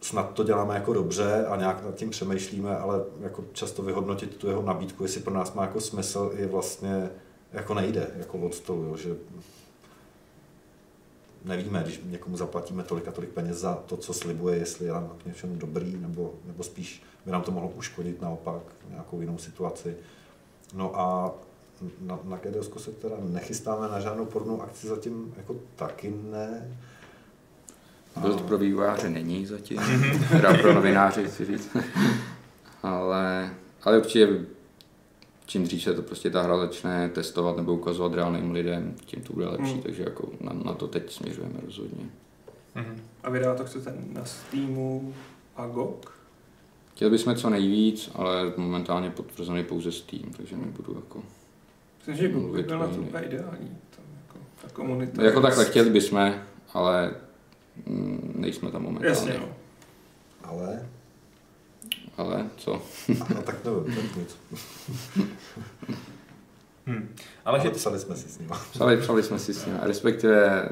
snad 0.00 0.32
to 0.32 0.44
děláme 0.44 0.74
jako 0.74 0.92
dobře 0.92 1.46
a 1.46 1.56
nějak 1.56 1.84
nad 1.84 1.94
tím 1.94 2.10
přemýšlíme, 2.10 2.76
ale 2.76 3.04
jako 3.20 3.44
často 3.52 3.82
vyhodnotit 3.82 4.36
tu 4.36 4.48
jeho 4.48 4.62
nabídku, 4.62 5.02
jestli 5.02 5.20
pro 5.20 5.34
nás 5.34 5.54
má 5.54 5.62
jako 5.62 5.80
smysl, 5.80 6.32
je 6.34 6.46
vlastně 6.46 7.10
jako 7.52 7.74
nejde 7.74 8.10
jako 8.16 8.38
od 8.38 8.54
stolu, 8.54 8.82
jo, 8.82 8.96
že 8.96 9.16
nevíme, 11.44 11.82
když 11.82 12.00
někomu 12.04 12.36
zaplatíme 12.36 12.82
tolik 12.82 13.08
a 13.08 13.12
tolik 13.12 13.30
peněz 13.30 13.56
za 13.56 13.74
to, 13.74 13.96
co 13.96 14.14
slibuje, 14.14 14.56
jestli 14.56 14.86
je 14.86 14.92
nám 14.92 15.12
k 15.22 15.26
něčemu 15.26 15.56
dobrý, 15.56 15.96
nebo, 16.00 16.34
nebo 16.44 16.62
spíš 16.62 17.02
by 17.26 17.32
nám 17.32 17.42
to 17.42 17.52
mohlo 17.52 17.68
uškodit 17.68 18.22
naopak 18.22 18.62
nějakou 18.90 19.20
jinou 19.20 19.38
situaci. 19.38 19.96
No 20.74 21.00
a 21.00 21.34
na, 22.00 22.18
na 22.24 22.36
GDSku 22.36 22.78
se 22.78 22.90
teda 22.90 23.16
nechystáme 23.20 23.88
na 23.88 24.00
žádnou 24.00 24.24
podobnou 24.24 24.62
akci 24.62 24.86
zatím 24.86 25.34
jako 25.36 25.56
taky 25.76 26.14
ne. 26.30 26.78
Byl 28.20 28.34
to 28.34 28.44
pro 28.44 28.58
vývojáře 28.58 29.10
není 29.10 29.46
zatím, 29.46 29.80
teda 30.28 30.54
pro 30.54 30.72
novináře 30.72 31.28
chci 31.28 31.44
říct. 31.44 31.76
ale, 32.82 33.54
ale 33.82 33.98
určitě 33.98 34.46
čím 35.46 35.64
dřív 35.64 35.82
se 35.82 35.94
to 35.94 36.02
prostě 36.02 36.30
ta 36.30 36.42
hra 36.42 36.58
začne 36.58 37.08
testovat 37.08 37.56
nebo 37.56 37.74
ukazovat 37.74 38.14
reálným 38.14 38.50
lidem, 38.50 38.94
tím 39.04 39.22
to 39.22 39.32
bude 39.32 39.46
lepší, 39.46 39.74
mm. 39.74 39.82
takže 39.82 40.02
jako 40.02 40.28
na, 40.40 40.52
na 40.52 40.74
to 40.74 40.88
teď 40.88 41.12
směřujeme 41.12 41.60
rozhodně. 41.64 42.04
Mm. 42.74 43.00
A 43.22 43.30
vydá 43.30 43.54
to 43.54 43.64
chcete 43.64 43.94
na 44.12 44.24
Steamu 44.24 45.14
a 45.56 45.66
GOG? 45.66 46.12
Chtěli 46.94 47.10
bychom 47.10 47.36
co 47.36 47.50
nejvíc, 47.50 48.10
ale 48.14 48.52
momentálně 48.56 49.10
potvrzený 49.10 49.64
pouze 49.64 49.92
Steam, 49.92 50.32
takže 50.36 50.56
nebudu 50.56 50.94
jako... 50.94 51.22
Myslím, 51.98 52.16
že 52.16 52.28
GOG 52.28 52.54
by 52.54 52.62
byl 52.62 52.78
na 52.78 52.86
to 52.86 52.96
úplně 52.96 53.24
ideální, 53.24 53.76
tam 53.96 54.04
jako 54.22 54.38
ta 54.62 54.68
komunita. 54.68 55.22
Jako 55.22 55.40
takhle 55.40 55.64
chtěli 55.64 55.90
bychom, 55.90 56.34
ale 56.72 57.14
mm, 57.86 58.32
nejsme 58.36 58.70
tam 58.70 58.82
momentálně. 58.82 59.08
Jasně, 59.08 59.34
no. 59.40 59.48
Ale 60.44 60.88
ale 62.16 62.50
co? 62.56 62.82
no 63.34 63.42
tak 63.42 63.60
to 63.60 63.84
tak 63.84 64.16
nic. 64.16 64.36
hmm. 66.86 67.14
Ale, 67.44 67.58
Ale 67.58 67.60
že... 67.60 67.70
psali 67.70 67.98
jsme 67.98 68.16
si 68.16 68.28
s 68.28 68.38
ním. 68.38 68.50
Psali, 68.72 68.96
psali 68.96 69.22
jsme 69.22 69.38
si 69.38 69.54
s 69.54 69.66
ním, 69.66 69.76
respektive 69.82 70.68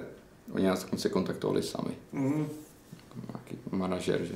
oni 0.53 0.67
nás 0.67 0.87
se 0.97 1.09
kontaktovali 1.09 1.63
sami. 1.63 1.95
Mm. 2.13 2.49
Nějaký 3.29 3.59
manažer, 3.71 4.25
že, 4.25 4.35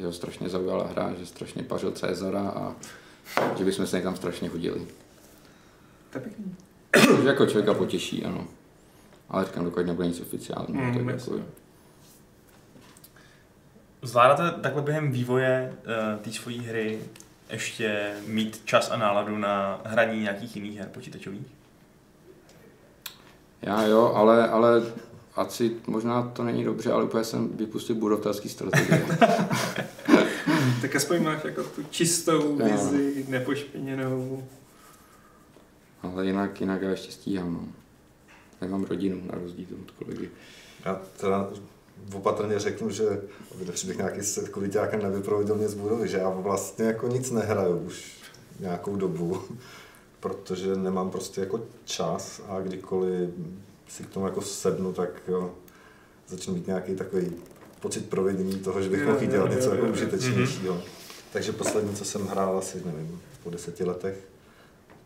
že 0.00 0.06
ho 0.06 0.12
strašně 0.12 0.48
zaujala 0.48 0.86
hra, 0.86 1.14
že 1.18 1.26
strašně 1.26 1.62
pařil 1.62 1.90
Cezara 1.90 2.48
a 2.48 2.74
že 3.58 3.64
bychom 3.64 3.86
se 3.86 3.96
někam 3.96 4.16
strašně 4.16 4.48
hodili. 4.48 4.86
To 6.10 6.18
je 6.18 6.22
pěkný. 6.22 6.54
že 7.22 7.28
jako 7.28 7.46
člověka 7.46 7.74
potěší, 7.74 8.24
ano. 8.24 8.46
Ale 9.28 9.44
říkám, 9.44 9.64
dokud 9.64 9.86
nebude 9.86 10.08
nic 10.08 10.20
oficiálního, 10.20 10.84
mm, 10.84 10.94
tak 10.94 11.06
jako, 11.06 11.42
Zvládáte 14.04 14.62
takhle 14.62 14.82
během 14.82 15.12
vývoje 15.12 15.72
uh, 15.72 16.22
té 16.22 16.32
svojí 16.32 16.58
hry 16.58 17.00
ještě 17.50 18.12
mít 18.26 18.62
čas 18.64 18.90
a 18.90 18.96
náladu 18.96 19.38
na 19.38 19.80
hraní 19.84 20.20
nějakých 20.20 20.56
jiných 20.56 20.78
her 20.78 20.88
počítačových? 20.88 21.46
Já 23.62 23.82
jo, 23.82 24.12
ale, 24.14 24.48
ale 24.48 24.82
asi 25.36 25.76
možná 25.86 26.22
to 26.22 26.44
není 26.44 26.64
dobře, 26.64 26.92
ale 26.92 27.04
úplně 27.04 27.24
jsem 27.24 27.48
vypustil 27.48 27.96
budovatelský 27.96 28.48
strategie. 28.48 29.06
tak 30.80 30.96
aspoň 30.96 31.22
máš 31.22 31.44
jako 31.44 31.62
tu 31.62 31.82
čistou 31.90 32.56
vizi, 32.56 33.24
nepošpiněnou. 33.28 34.44
Ale 36.02 36.26
jinak, 36.26 36.60
jinak 36.60 36.82
já 36.82 36.90
ještě 36.90 37.12
stíhám. 37.12 37.54
No. 37.54 37.68
Já 38.60 38.68
mám 38.68 38.84
rodinu 38.84 39.22
na 39.32 39.38
rozdíl 39.38 39.66
od 39.82 39.90
kolegy. 39.90 40.30
Já 40.84 41.00
teda 41.20 41.50
opatrně 42.14 42.58
řeknu, 42.58 42.90
že 42.90 43.20
bych 43.86 43.96
nějaký 43.96 44.22
sekuritákem 44.22 45.02
nevyprovodil 45.02 45.54
mě 45.54 45.68
z 45.68 45.74
budovy, 45.74 46.08
že 46.08 46.16
já 46.16 46.28
vlastně 46.28 46.84
jako 46.84 47.08
nic 47.08 47.30
nehraju 47.30 47.76
už 47.76 48.18
nějakou 48.60 48.96
dobu, 48.96 49.42
protože 50.20 50.76
nemám 50.76 51.10
prostě 51.10 51.40
jako 51.40 51.60
čas 51.84 52.40
a 52.48 52.60
kdykoliv 52.60 53.30
si 53.88 54.02
k 54.02 54.10
tomu 54.10 54.26
jako 54.26 54.40
sednu, 54.40 54.92
tak 54.92 55.10
jo, 55.28 55.54
začnu 56.28 56.54
mít 56.54 56.66
nějaký 56.66 56.96
takový 56.96 57.32
pocit 57.80 58.08
provedení 58.08 58.54
toho, 58.54 58.82
že 58.82 58.90
bych 58.90 59.06
mohl 59.06 59.26
dělat 59.26 59.50
něco 59.50 59.74
jako 59.74 59.86
užitečnějšího. 59.86 60.82
Takže 61.32 61.52
poslední, 61.52 61.94
co 61.94 62.04
jsem 62.04 62.26
hrál 62.26 62.58
asi, 62.58 62.82
nevím, 62.84 63.20
po 63.42 63.50
deseti 63.50 63.84
letech, 63.84 64.16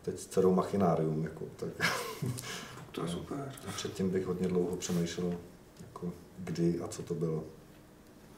teď 0.01 0.19
s 0.19 0.27
dcerou 0.27 0.53
Machinárium, 0.53 1.23
jako, 1.23 1.45
tak... 1.55 1.69
To 2.91 3.01
je 3.01 3.07
super. 3.07 3.51
A 3.67 3.71
předtím 3.71 4.09
bych 4.09 4.25
hodně 4.25 4.47
dlouho 4.47 4.77
přemýšlel, 4.77 5.33
kdy 6.43 6.79
a 6.83 6.87
co 6.87 7.03
to 7.03 7.13
bylo. 7.13 7.43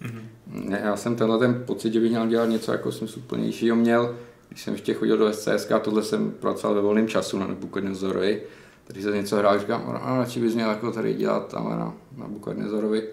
Mm-hmm. 0.02 0.24
Ne, 0.48 0.82
já 0.84 0.98
jsem 0.98 1.16
tenhle 1.16 1.40
ten 1.40 1.64
pocit, 1.66 1.94
že 1.94 2.00
bych 2.00 2.10
měl 2.10 2.28
dělat 2.28 2.46
něco 2.46 2.72
jako 2.72 2.92
smysluplnějšího 2.92 3.76
měl, 3.76 4.18
když 4.50 4.62
jsem 4.62 4.74
ještě 4.74 4.94
chodil 4.94 5.18
do 5.18 5.34
SCSK, 5.34 5.72
tohle 5.82 6.04
jsem 6.04 6.32
pracoval 6.32 6.76
ve 6.76 6.82
volném 6.82 7.08
času 7.08 7.40
na 7.40 7.48
Nebukadnezorovi, 7.48 8.42
tady 8.88 9.02
se 9.02 9.12
něco 9.12 9.36
hrál, 9.38 9.60
říkám, 9.60 9.84
no, 9.88 10.18
radši 10.18 10.40
bys 10.40 10.56
měl 10.56 10.70
jako 10.70 10.92
tady 10.92 11.14
dělat 11.14 11.48
tam 11.48 11.70
na, 11.70 11.94
na 12.18 12.28
Bukadnezorovi. 12.28 13.04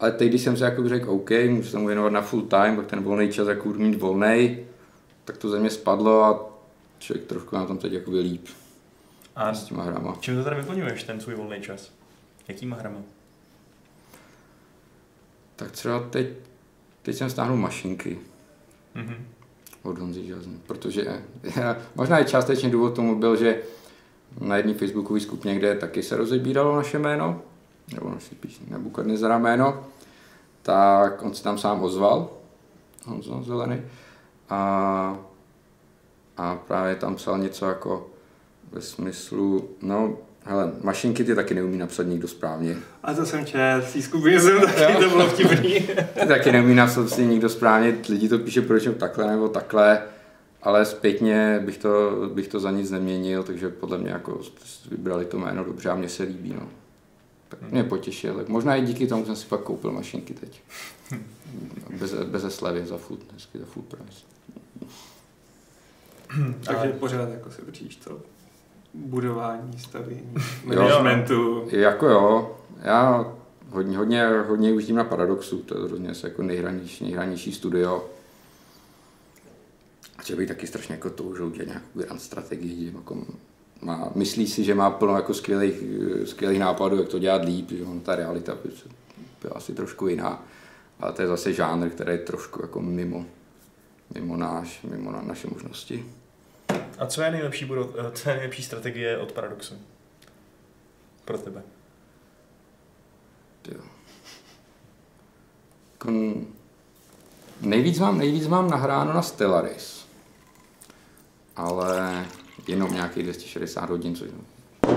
Ale 0.00 0.12
teď, 0.12 0.28
když 0.28 0.42
jsem 0.42 0.56
si 0.56 0.62
jako 0.62 0.88
řekl, 0.88 1.10
OK, 1.10 1.30
můžu 1.48 1.68
se 1.68 1.78
mu 1.78 1.86
věnovat 1.86 2.12
na 2.12 2.22
full 2.22 2.42
time, 2.42 2.76
pak 2.76 2.86
ten 2.86 3.02
volný 3.02 3.32
čas 3.32 3.48
jako 3.48 3.68
budu 3.68 3.80
mít 3.80 4.00
volný, 4.00 4.58
tak 5.24 5.36
to 5.36 5.48
ze 5.48 5.60
mě 5.60 5.70
spadlo 5.70 6.24
a 6.24 6.50
člověk 6.98 7.26
trošku 7.26 7.56
na 7.56 7.66
tom 7.66 7.78
teď 7.78 7.92
jako 7.92 8.10
líp. 8.10 8.46
A 9.36 9.54
s 9.54 9.64
těma 9.64 9.82
hrama. 9.82 10.16
Čím 10.20 10.36
to 10.36 10.44
tady 10.44 10.56
vyplňuješ, 10.56 11.02
ten 11.02 11.20
svůj 11.20 11.34
volný 11.34 11.60
čas? 11.60 11.92
Jakýma 12.48 12.76
hrama? 12.76 12.98
Tak 15.58 15.70
třeba 15.70 16.00
teď, 16.00 16.28
teď 17.02 17.16
jsem 17.16 17.30
stáhnul 17.30 17.56
mašinky. 17.56 18.18
Mm-hmm. 18.96 19.16
Od 19.82 19.98
Honzy 19.98 20.26
Žazny, 20.26 20.58
protože 20.66 21.22
možná 21.94 22.20
i 22.20 22.24
částečně 22.24 22.70
důvod 22.70 22.94
tomu 22.94 23.18
byl, 23.18 23.36
že 23.36 23.62
na 24.40 24.56
jedné 24.56 24.74
facebookové 24.74 25.20
skupině, 25.20 25.54
kde 25.54 25.74
taky 25.74 26.02
se 26.02 26.16
rozebíralo 26.16 26.76
naše 26.76 26.98
jméno, 26.98 27.42
nebo 27.94 28.10
naše 28.10 28.34
spíš 28.34 28.60
Nebukadnezara 28.68 29.38
jméno, 29.38 29.84
tak 30.62 31.22
on 31.22 31.34
se 31.34 31.42
tam 31.42 31.58
sám 31.58 31.82
ozval, 31.82 32.30
Honzo 33.06 33.42
Zelený, 33.42 33.82
a, 34.48 35.18
a 36.36 36.56
právě 36.56 36.94
tam 36.94 37.14
psal 37.14 37.38
něco 37.38 37.66
jako 37.66 38.10
ve 38.72 38.80
smyslu, 38.80 39.68
no 39.82 40.16
Hele, 40.48 40.72
mašinky 40.82 41.24
ty 41.24 41.34
taky 41.34 41.54
neumí 41.54 41.78
napsat 41.78 42.02
nikdo 42.02 42.28
správně. 42.28 42.76
A 43.02 43.14
to 43.14 43.26
jsem 43.26 43.44
v 43.80 44.02
skupině 44.02 44.40
jsem 44.40 44.60
taky, 44.60 44.92
jo. 44.92 45.00
to 45.00 45.08
bylo 45.08 45.28
vtipný. 45.28 45.80
ty 46.20 46.26
taky 46.28 46.52
neumí 46.52 46.74
napsat 46.74 47.00
prostě 47.00 47.24
nikdo 47.24 47.48
správně, 47.48 47.98
lidi 48.08 48.28
to 48.28 48.38
píše 48.38 48.62
proč 48.62 48.88
takhle 48.98 49.26
nebo 49.26 49.48
takhle, 49.48 50.02
ale 50.62 50.84
zpětně 50.84 51.60
bych 51.64 51.78
to, 51.78 52.10
bych 52.34 52.48
to 52.48 52.60
za 52.60 52.70
nic 52.70 52.90
neměnil, 52.90 53.42
takže 53.42 53.68
podle 53.68 53.98
mě 53.98 54.10
jako 54.10 54.40
vybrali 54.90 55.24
to 55.24 55.38
jméno 55.38 55.64
dobře 55.64 55.90
a 55.90 55.94
mně 55.94 56.08
se 56.08 56.22
líbí. 56.22 56.54
No. 56.60 56.68
Tak 57.48 57.62
mě 57.70 57.84
potěšil. 57.84 58.34
Tak 58.34 58.48
možná 58.48 58.76
i 58.76 58.82
díky 58.82 59.06
tomu 59.06 59.26
jsem 59.26 59.36
si 59.36 59.46
pak 59.46 59.60
koupil 59.60 59.92
mašinky 59.92 60.34
teď. 60.34 60.62
Bez, 61.98 62.14
bez 62.14 62.54
slevy 62.54 62.86
za 62.86 62.96
full, 62.98 63.18
hezky 63.32 63.58
za 63.58 63.64
full 63.64 63.84
price. 63.88 64.24
Takže 66.64 66.88
pořád 66.88 67.28
jako 67.30 67.50
si 67.50 67.62
držíš 67.62 67.96
to 67.96 68.20
budování, 69.06 69.78
stavění, 69.78 70.34
managementu. 70.64 71.68
Jako 71.70 72.06
jo, 72.06 72.56
já 72.82 73.32
hodně, 73.70 73.96
hodně, 73.98 74.26
hodně 74.26 74.72
užím 74.72 74.96
na 74.96 75.04
Paradoxu, 75.04 75.58
to 75.58 75.78
je 75.78 75.84
hrozně 75.84 76.12
jako 76.24 76.42
nejhranější, 76.42 77.04
nejhranější 77.04 77.52
studio. 77.52 78.04
A 80.18 80.36
bych 80.36 80.48
taky 80.48 80.66
strašně 80.66 80.94
jako 80.94 81.10
toužil 81.10 81.50
dělat 81.50 81.66
nějakou 81.66 81.86
grand 81.94 82.22
strategii, 82.22 82.92
jako 82.94 83.16
má, 83.82 84.10
myslí 84.14 84.46
si, 84.46 84.64
že 84.64 84.74
má 84.74 84.90
plno 84.90 85.16
jako 85.16 85.34
skvělých, 85.34 85.82
skvělých 86.24 86.60
nápadů, 86.60 86.96
jak 86.96 87.08
to 87.08 87.18
dělat 87.18 87.44
líp, 87.44 87.70
že 87.70 87.84
on, 87.84 88.00
ta 88.00 88.16
realita 88.16 88.54
by 88.54 88.70
byla 89.42 89.54
asi 89.54 89.74
trošku 89.74 90.08
jiná. 90.08 90.44
Ale 91.00 91.12
to 91.12 91.22
je 91.22 91.28
zase 91.28 91.52
žánr, 91.52 91.88
který 91.88 92.12
je 92.12 92.18
trošku 92.18 92.62
jako 92.62 92.80
mimo, 92.80 93.24
mimo, 94.14 94.36
náš, 94.36 94.82
mimo 94.82 95.12
na 95.12 95.22
naše 95.22 95.48
možnosti. 95.48 96.04
A 96.98 97.06
co 97.06 97.22
je 97.22 97.30
nejlepší, 97.30 97.64
budou, 97.64 97.94
eh, 97.98 98.10
co 98.10 98.28
je 98.28 98.34
nejlepší 98.36 98.62
strategie 98.62 99.18
od 99.18 99.32
Paradoxu? 99.32 99.74
Pro 101.24 101.38
tebe. 101.38 101.62
Jo. 103.72 103.80
Kon... 105.98 106.46
Nejvíc 107.60 107.98
mám, 107.98 108.18
nejvíc 108.18 108.46
mám 108.46 108.70
nahráno 108.70 109.12
na 109.12 109.22
Stellaris. 109.22 110.06
Ale 111.56 112.26
jenom 112.68 112.92
nějakých 112.92 113.22
260 113.22 113.90
hodin, 113.90 114.16
což 114.16 114.30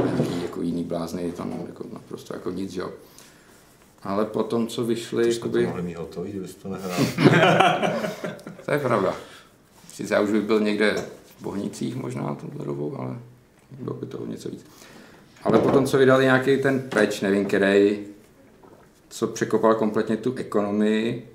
nějaký 0.05 0.43
jako 0.43 0.61
jiný 0.61 0.84
blázny 0.84 1.23
je 1.23 1.32
tam 1.32 1.63
jako 1.67 1.86
naprosto 1.93 2.36
jako 2.36 2.51
nic, 2.51 2.75
jo. 2.75 2.91
Ale 4.03 4.25
potom, 4.25 4.67
co 4.67 4.86
vyšly... 4.86 5.23
Trošku 5.23 5.47
jakoby... 5.47 5.63
to 5.63 5.67
mohli 5.67 5.84
mít 5.84 5.97
hotový, 5.97 6.32
kdybys 6.32 6.55
to 6.55 6.69
nehrál. 6.69 6.99
to 8.65 8.71
je 8.71 8.79
pravda. 8.79 9.15
Sice 9.93 10.13
já 10.13 10.21
už 10.21 10.32
bych 10.32 10.41
byl 10.41 10.59
někde 10.59 11.05
Bohnicích 11.41 11.95
možná 11.95 12.35
tuhle 12.35 12.65
dobou, 12.65 12.95
ale 12.99 13.15
bylo 13.79 13.95
by 13.95 14.05
toho 14.05 14.25
něco 14.25 14.49
víc. 14.49 14.65
Ale 15.43 15.59
potom, 15.59 15.85
co 15.85 15.97
vydali 15.97 16.23
nějaký 16.23 16.57
ten 16.57 16.79
preč, 16.79 17.21
nevím 17.21 17.45
který, 17.45 17.99
co 19.09 19.27
překopal 19.27 19.75
kompletně 19.75 20.17
tu 20.17 20.35
ekonomii, 20.35 21.27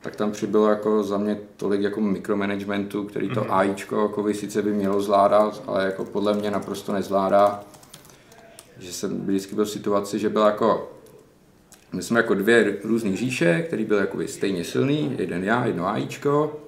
tak 0.00 0.16
tam 0.16 0.32
přibylo 0.32 0.68
jako 0.68 1.02
za 1.02 1.18
mě 1.18 1.38
tolik 1.56 1.80
jako 1.80 2.00
mikromanagementu, 2.00 3.04
který 3.04 3.28
to 3.28 3.40
mm-hmm. 3.40 3.52
AIčko 3.54 4.02
jako 4.02 4.22
by 4.22 4.34
sice 4.34 4.62
by 4.62 4.72
mělo 4.72 5.02
zvládat, 5.02 5.62
ale 5.66 5.84
jako 5.84 6.04
podle 6.04 6.34
mě 6.34 6.50
naprosto 6.50 6.92
nezvládá. 6.92 7.64
Že 8.78 8.92
jsem 8.92 9.26
vždycky 9.26 9.54
byl 9.54 9.64
v 9.64 9.70
situaci, 9.70 10.18
že 10.18 10.28
byl 10.28 10.42
jako 10.42 10.92
my 11.92 12.02
jsme 12.02 12.20
jako 12.20 12.34
dvě 12.34 12.76
různé 12.84 13.16
říše, 13.16 13.62
který 13.66 13.84
byl 13.84 13.98
jako 13.98 14.18
stejně 14.26 14.64
silný, 14.64 15.14
jeden 15.18 15.44
já, 15.44 15.66
jedno 15.66 15.88
AIčko, 15.88 16.60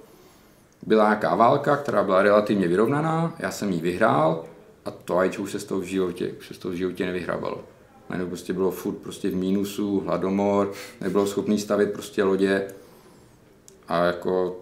byla 0.86 1.04
nějaká 1.04 1.34
válka, 1.34 1.76
která 1.76 2.04
byla 2.04 2.22
relativně 2.22 2.68
vyrovnaná, 2.68 3.34
já 3.38 3.50
jsem 3.50 3.70
ji 3.70 3.80
vyhrál 3.80 4.44
a 4.84 4.90
to 4.90 5.18
ajčo 5.18 5.42
už 5.42 5.52
se 5.52 5.60
z 5.60 5.64
toho 5.64 5.80
v 5.80 5.84
životě, 5.84 6.32
už 6.38 6.48
se 6.48 6.54
z 6.54 6.58
toho 6.58 6.72
v 6.72 6.76
životě 6.76 7.06
nevyhrávalo. 7.06 7.64
Najednou 8.10 8.28
prostě 8.28 8.52
bylo 8.52 8.70
furt 8.70 8.94
prostě 8.94 9.30
v 9.30 9.36
mínusu, 9.36 10.00
hladomor, 10.00 10.72
nebylo 11.00 11.26
schopný 11.26 11.58
stavět 11.58 11.92
prostě 11.92 12.24
lodě 12.24 12.68
a 13.88 14.04
jako 14.04 14.60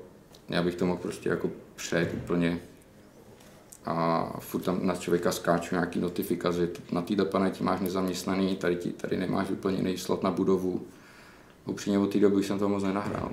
já 0.49 0.62
bych 0.62 0.75
to 0.75 0.87
mohl 0.87 0.99
prostě 1.03 1.29
jako 1.29 1.51
přejet 1.77 2.14
úplně 2.14 2.61
a 3.85 4.31
furt 4.41 4.61
tam 4.61 4.87
na 4.87 4.95
člověka 4.97 5.33
skáču 5.33 5.75
nějaký 5.75 6.01
notifikace, 6.01 6.69
na 6.93 7.03
této 7.03 7.25
planetě 7.25 7.64
máš 7.64 7.81
nezaměstnaný, 7.81 8.57
tady, 8.57 8.77
ti, 8.77 8.93
tady 8.93 9.16
nemáš 9.16 9.51
vyplněný 9.51 9.99
slot 9.99 10.23
na 10.23 10.31
budovu. 10.31 10.87
Upřímně 11.66 11.99
od 11.99 12.12
té 12.12 12.21
doby 12.21 12.45
jsem 12.45 12.59
to 12.59 12.69
moc 12.69 12.83
nenahrál. 12.83 13.33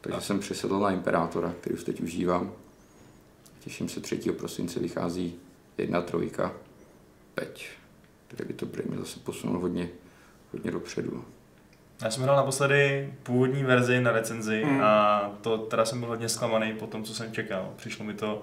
Takže 0.00 0.20
jsem 0.20 0.38
přesedl 0.38 0.78
na 0.80 0.90
Imperátora, 0.90 1.54
který 1.60 1.74
už 1.74 1.84
teď 1.84 2.00
užívám. 2.00 2.52
Těším 3.60 3.88
se 3.88 4.00
3. 4.00 4.16
prosince 4.38 4.80
vychází 4.80 5.34
jedna 5.78 6.00
trojka, 6.02 6.52
peč. 7.34 7.68
Takže 8.28 8.44
by 8.44 8.52
to 8.54 8.66
mě 8.88 8.98
zase 8.98 9.20
posunul 9.20 9.58
hodně, 9.60 9.88
hodně 10.52 10.70
dopředu. 10.70 11.24
Já 12.02 12.10
jsem 12.10 12.22
hrál 12.22 12.36
naposledy 12.36 13.14
původní 13.22 13.62
verzi 13.64 14.00
na 14.00 14.12
recenzi 14.12 14.64
Mm. 14.64 14.80
a 14.82 15.20
to 15.40 15.58
teda 15.58 15.84
jsem 15.84 16.00
byl 16.00 16.08
hodně 16.08 16.28
zklamaný 16.28 16.72
po 16.72 16.86
tom, 16.86 17.04
co 17.04 17.14
jsem 17.14 17.32
čekal. 17.32 17.72
Přišlo 17.76 18.04
mi 18.04 18.14
to 18.14 18.42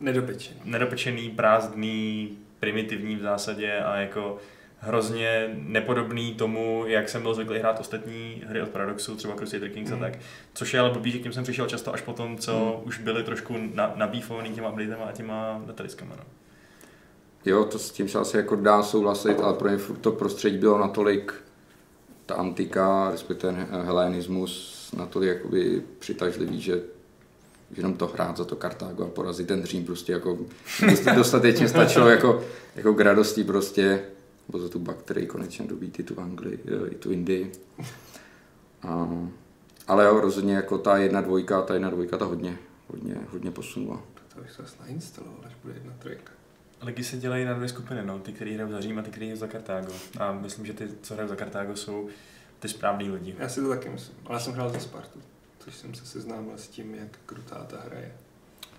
Nedopečený. 0.00 0.60
nedopečený, 0.64 1.30
prázdný, 1.30 2.38
primitivní 2.60 3.16
v 3.16 3.22
zásadě 3.22 3.78
a 3.80 3.96
jako 3.96 4.38
hrozně 4.84 5.50
nepodobný 5.54 6.34
tomu, 6.34 6.84
jak 6.86 7.08
jsem 7.08 7.22
byl 7.22 7.34
zvyklý 7.34 7.58
hrát 7.58 7.80
ostatní 7.80 8.42
hry 8.46 8.62
od 8.62 8.68
Paradoxu, 8.68 9.16
třeba 9.16 9.34
Crusader 9.36 9.68
Kings 9.68 9.90
Mm. 9.90 9.96
a 9.96 10.00
tak. 10.00 10.18
Což 10.54 10.74
je 10.74 10.80
ale 10.80 10.90
blbý, 10.90 11.10
že 11.10 11.18
k 11.18 11.22
těm 11.22 11.32
jsem 11.32 11.44
přišel 11.44 11.66
často 11.66 11.94
až 11.94 12.00
po 12.00 12.12
tom, 12.12 12.38
co 12.38 12.76
Mm. 12.82 12.88
už 12.88 12.98
byly 12.98 13.22
trošku 13.24 13.54
na, 13.74 13.92
nabífovaný 13.96 14.50
těma 14.50 14.70
updatema 14.70 15.04
a 15.04 15.12
těma 15.12 15.62
datadiskama. 15.66 16.14
No. 16.18 16.24
Jo, 17.44 17.64
to 17.64 17.78
s 17.78 17.90
tím 17.90 18.08
se 18.08 18.18
asi 18.18 18.36
jako 18.36 18.56
dá 18.56 18.82
souhlasit, 18.82 19.40
ale 19.40 19.54
pro 19.54 19.68
mě 19.68 19.78
furt 19.78 19.96
to 19.98 20.12
prostředí 20.12 20.58
bylo 20.58 20.78
natolik 20.78 21.34
ta 22.26 22.34
antika, 22.34 23.08
respektive 23.10 23.66
helenismus, 23.84 24.78
natolik 24.96 25.28
jakoby 25.28 25.82
přitažlivý, 25.98 26.60
že 26.60 26.80
jenom 27.76 27.94
to 27.94 28.06
hrát 28.06 28.36
za 28.36 28.44
to 28.44 28.56
Kartágo 28.56 29.04
a 29.04 29.08
porazit 29.08 29.46
ten 29.48 29.64
Řím 29.64 29.84
prostě 29.84 30.12
jako 30.12 30.38
dost- 30.86 31.14
dostatečně 31.14 31.68
stačilo 31.68 32.08
jako, 32.08 32.44
jako 32.76 32.94
k 32.94 33.00
radosti 33.00 33.44
prostě, 33.44 34.04
nebo 34.52 34.62
za 34.62 34.68
tu 34.68 34.78
bakterii 34.78 35.26
konečně 35.26 35.66
dobít 35.66 36.00
i 36.00 36.02
tu 36.02 36.20
Anglii, 36.20 36.58
jo, 36.64 36.86
i 36.86 36.94
tu 36.94 37.10
Indii. 37.10 37.52
A, 38.82 39.08
ale 39.86 40.04
jo, 40.04 40.20
rozhodně 40.20 40.54
jako 40.54 40.78
ta 40.78 40.98
jedna 40.98 41.20
dvojka, 41.20 41.62
ta 41.62 41.74
jedna 41.74 41.90
dvojka 41.90 42.18
ta 42.18 42.24
hodně, 42.24 42.58
hodně, 42.88 43.16
hodně 43.30 43.50
posunula. 43.50 44.02
To 44.34 44.40
bych 44.40 44.60
asi 44.60 44.76
nainstaloval, 44.80 45.40
až 45.46 45.52
bude 45.62 45.74
jedna 45.74 45.92
trojka. 45.98 46.32
Ligy 46.82 47.04
se 47.04 47.16
dělají 47.16 47.44
na 47.44 47.54
dvě 47.54 47.68
skupiny, 47.68 48.04
no. 48.04 48.18
ty, 48.18 48.32
kteří 48.32 48.54
hrajou 48.54 48.70
za 48.70 48.80
Řím 48.80 48.98
a 48.98 49.02
ty, 49.02 49.10
kteří 49.10 49.26
hrajou 49.26 49.40
za 49.40 49.46
Kartágo. 49.46 49.92
A 50.18 50.32
myslím, 50.32 50.66
že 50.66 50.72
ty, 50.72 50.88
co 51.02 51.14
hrajou 51.14 51.28
za 51.28 51.36
Kartágo, 51.36 51.76
jsou 51.76 52.08
ty 52.58 52.68
správní 52.68 53.10
lidi. 53.10 53.34
Já 53.38 53.48
si 53.48 53.60
to 53.60 53.68
taky 53.68 53.88
myslím, 53.88 54.16
ale 54.26 54.36
já 54.36 54.40
jsem 54.40 54.52
hrál 54.52 54.70
za 54.70 54.78
Spartu, 54.78 55.20
což 55.58 55.74
jsem 55.74 55.94
se 55.94 56.06
seznámil 56.06 56.58
s 56.58 56.68
tím, 56.68 56.94
jak 56.94 57.18
krutá 57.26 57.64
ta 57.64 57.80
hra 57.80 57.98
je. 57.98 58.12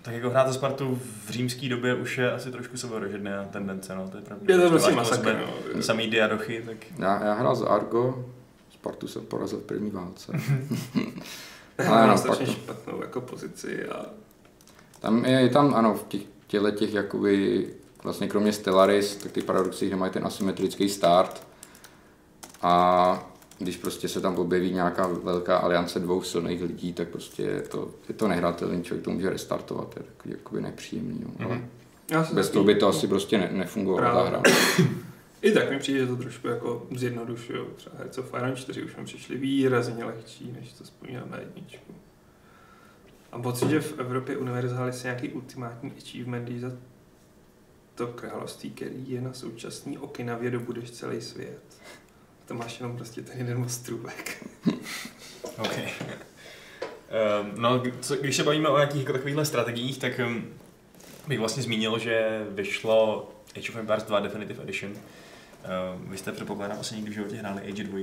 Tak 0.04 0.14
jako 0.14 0.30
hrát 0.30 0.46
za 0.46 0.52
Spartu 0.52 1.00
v 1.26 1.30
římské 1.30 1.68
době 1.68 1.94
už 1.94 2.18
je 2.18 2.32
asi 2.32 2.50
trošku 2.50 2.76
sebevražedná 2.76 3.44
tendence, 3.44 3.94
no, 3.94 4.08
to 4.08 4.16
je 4.16 4.22
pravda. 4.22 4.54
Je 4.54 4.60
to 4.60 4.70
prostě 4.70 4.92
masakr, 4.92 5.46
no. 5.74 5.82
Samý 5.82 6.10
diadochy, 6.10 6.62
tak 6.66 6.76
Já, 6.98 7.24
já 7.24 7.34
hrál 7.34 7.56
za 7.56 7.68
Argo, 7.68 8.24
Spartu 8.72 9.08
jsem 9.08 9.26
porazil 9.26 9.58
v 9.58 9.62
první 9.62 9.90
válce. 9.90 10.32
Já 11.78 11.88
Ale 11.88 12.00
mám 12.00 12.08
no, 12.08 12.18
strašně 12.18 12.46
špatnou 12.46 13.02
jako 13.02 13.20
pozici 13.20 13.88
a 13.88 14.06
Tam 15.00 15.24
je, 15.24 15.40
je 15.40 15.48
tam, 15.48 15.74
ano, 15.74 15.94
v 15.94 16.04
těch, 16.04 16.22
těchto 16.46 16.70
těch 16.70 16.94
jakoby, 16.94 17.66
vlastně 18.02 18.28
kromě 18.28 18.52
Stellaris, 18.52 19.16
tak 19.16 19.32
ty 19.32 19.42
paradoxy, 19.42 19.88
že 19.88 19.96
mají 19.96 20.12
ten 20.12 20.26
asymetrický 20.26 20.88
start 20.88 21.46
a 22.62 23.33
když 23.58 23.76
prostě 23.76 24.08
se 24.08 24.20
tam 24.20 24.36
objeví 24.36 24.72
nějaká 24.72 25.06
velká 25.06 25.56
aliance 25.56 26.00
dvou 26.00 26.22
silných 26.22 26.62
lidí, 26.62 26.92
tak 26.92 27.08
prostě 27.08 27.42
je 27.42 27.62
to, 27.62 27.90
je 28.08 28.14
to 28.14 28.28
nehratelný, 28.28 28.84
člověk 28.84 29.04
to 29.04 29.10
může 29.10 29.30
restartovat, 29.30 29.94
to 29.94 30.00
je 30.00 30.04
takový 30.04 30.34
jakoby 30.34 30.60
nepříjemný, 30.60 31.24
ale 31.44 31.60
já 32.10 32.24
si 32.24 32.34
bez 32.34 32.50
toho 32.50 32.64
by 32.64 32.74
to 32.74 32.88
asi 32.88 33.06
prostě 33.06 33.38
ne, 33.38 33.50
nefungovalo 33.52 34.24
ta 34.24 34.28
hra. 34.28 34.42
I 35.42 35.52
tak 35.52 35.70
mi 35.70 35.78
přijde, 35.78 36.00
že 36.00 36.06
to 36.06 36.16
trošku 36.16 36.48
jako 36.48 36.86
zjednodušují. 36.96 37.58
Třeba 37.76 37.96
Hearts 37.96 38.18
of 38.18 38.34
Iron 38.34 38.56
4 38.56 38.82
už 38.82 38.96
mi 38.96 39.04
přišly 39.04 39.36
výrazně 39.36 40.04
lehčí, 40.04 40.52
než 40.60 40.72
to 40.72 40.84
vzpomínám 40.84 41.30
na 41.30 41.38
jedničku. 41.38 41.94
A 43.32 43.38
pocit, 43.38 43.70
že 43.70 43.80
v 43.80 43.98
Evropě 43.98 44.36
univerzális 44.36 45.04
je 45.04 45.08
nějaký 45.08 45.28
ultimátní 45.28 45.92
achievement, 45.98 46.48
když 46.48 46.60
za 46.60 46.72
to 47.94 48.06
království, 48.06 48.70
který 48.70 49.10
je 49.10 49.20
na 49.20 49.32
současný 49.32 49.98
Okinavě, 49.98 50.50
dobudeš 50.50 50.90
celý 50.90 51.20
svět. 51.20 51.62
To 52.46 52.54
máš 52.54 52.80
jenom 52.80 52.96
prostě 52.96 53.22
ten 53.22 53.38
jeden 53.38 53.62
ostrůvek. 53.62 54.46
OK. 55.58 55.78
Um, 57.40 57.62
no, 57.62 57.82
co, 58.00 58.16
když 58.16 58.36
se 58.36 58.42
bavíme 58.44 58.68
o 58.68 58.76
nějakých 58.76 59.00
jako 59.00 59.12
takovýchhle 59.12 59.44
strategiích, 59.44 59.98
tak 59.98 60.20
um, 60.26 60.44
bych 61.28 61.38
vlastně 61.38 61.62
zmínil, 61.62 61.98
že 61.98 62.46
vyšlo 62.50 63.28
Age 63.56 63.70
of 63.70 63.76
Empires 63.76 64.02
2 64.02 64.20
Definitive 64.20 64.62
Edition. 64.62 64.92
Um, 64.92 66.10
vy 66.10 66.18
jste 66.18 66.32
předpokládám 66.32 66.78
asi 66.80 66.94
někdy 66.94 67.10
v 67.10 67.14
životě 67.14 67.36
hráli 67.36 67.62
Age 67.62 67.84
2. 67.84 67.98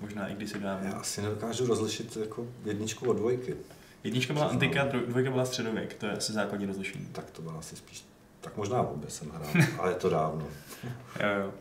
Možná 0.00 0.28
i 0.28 0.34
kdysi 0.34 0.58
dávno. 0.58 0.88
Já 0.88 0.92
asi 0.92 1.22
nedokážu 1.22 1.66
rozlišit 1.66 2.16
jako 2.16 2.46
jedničku 2.64 3.10
od 3.10 3.12
dvojky. 3.12 3.56
Jednička 4.04 4.32
byla 4.32 4.46
antika, 4.46 4.86
dvoj- 4.86 5.06
dvojka 5.06 5.30
byla 5.30 5.44
středověk, 5.44 5.94
to 5.94 6.06
je 6.06 6.12
asi 6.12 6.32
základní 6.32 6.66
rozlišení. 6.66 7.06
Tak 7.12 7.30
to 7.30 7.42
byla 7.42 7.54
asi 7.58 7.76
spíš... 7.76 8.04
Tak 8.40 8.56
možná 8.56 8.80
obě 8.82 9.10
jsem 9.10 9.30
hrál, 9.30 9.48
ale 9.78 9.90
je 9.90 9.94
to 9.94 10.08
dávno. 10.08 10.46
Jo, 11.20 11.28
jo. 11.40 11.52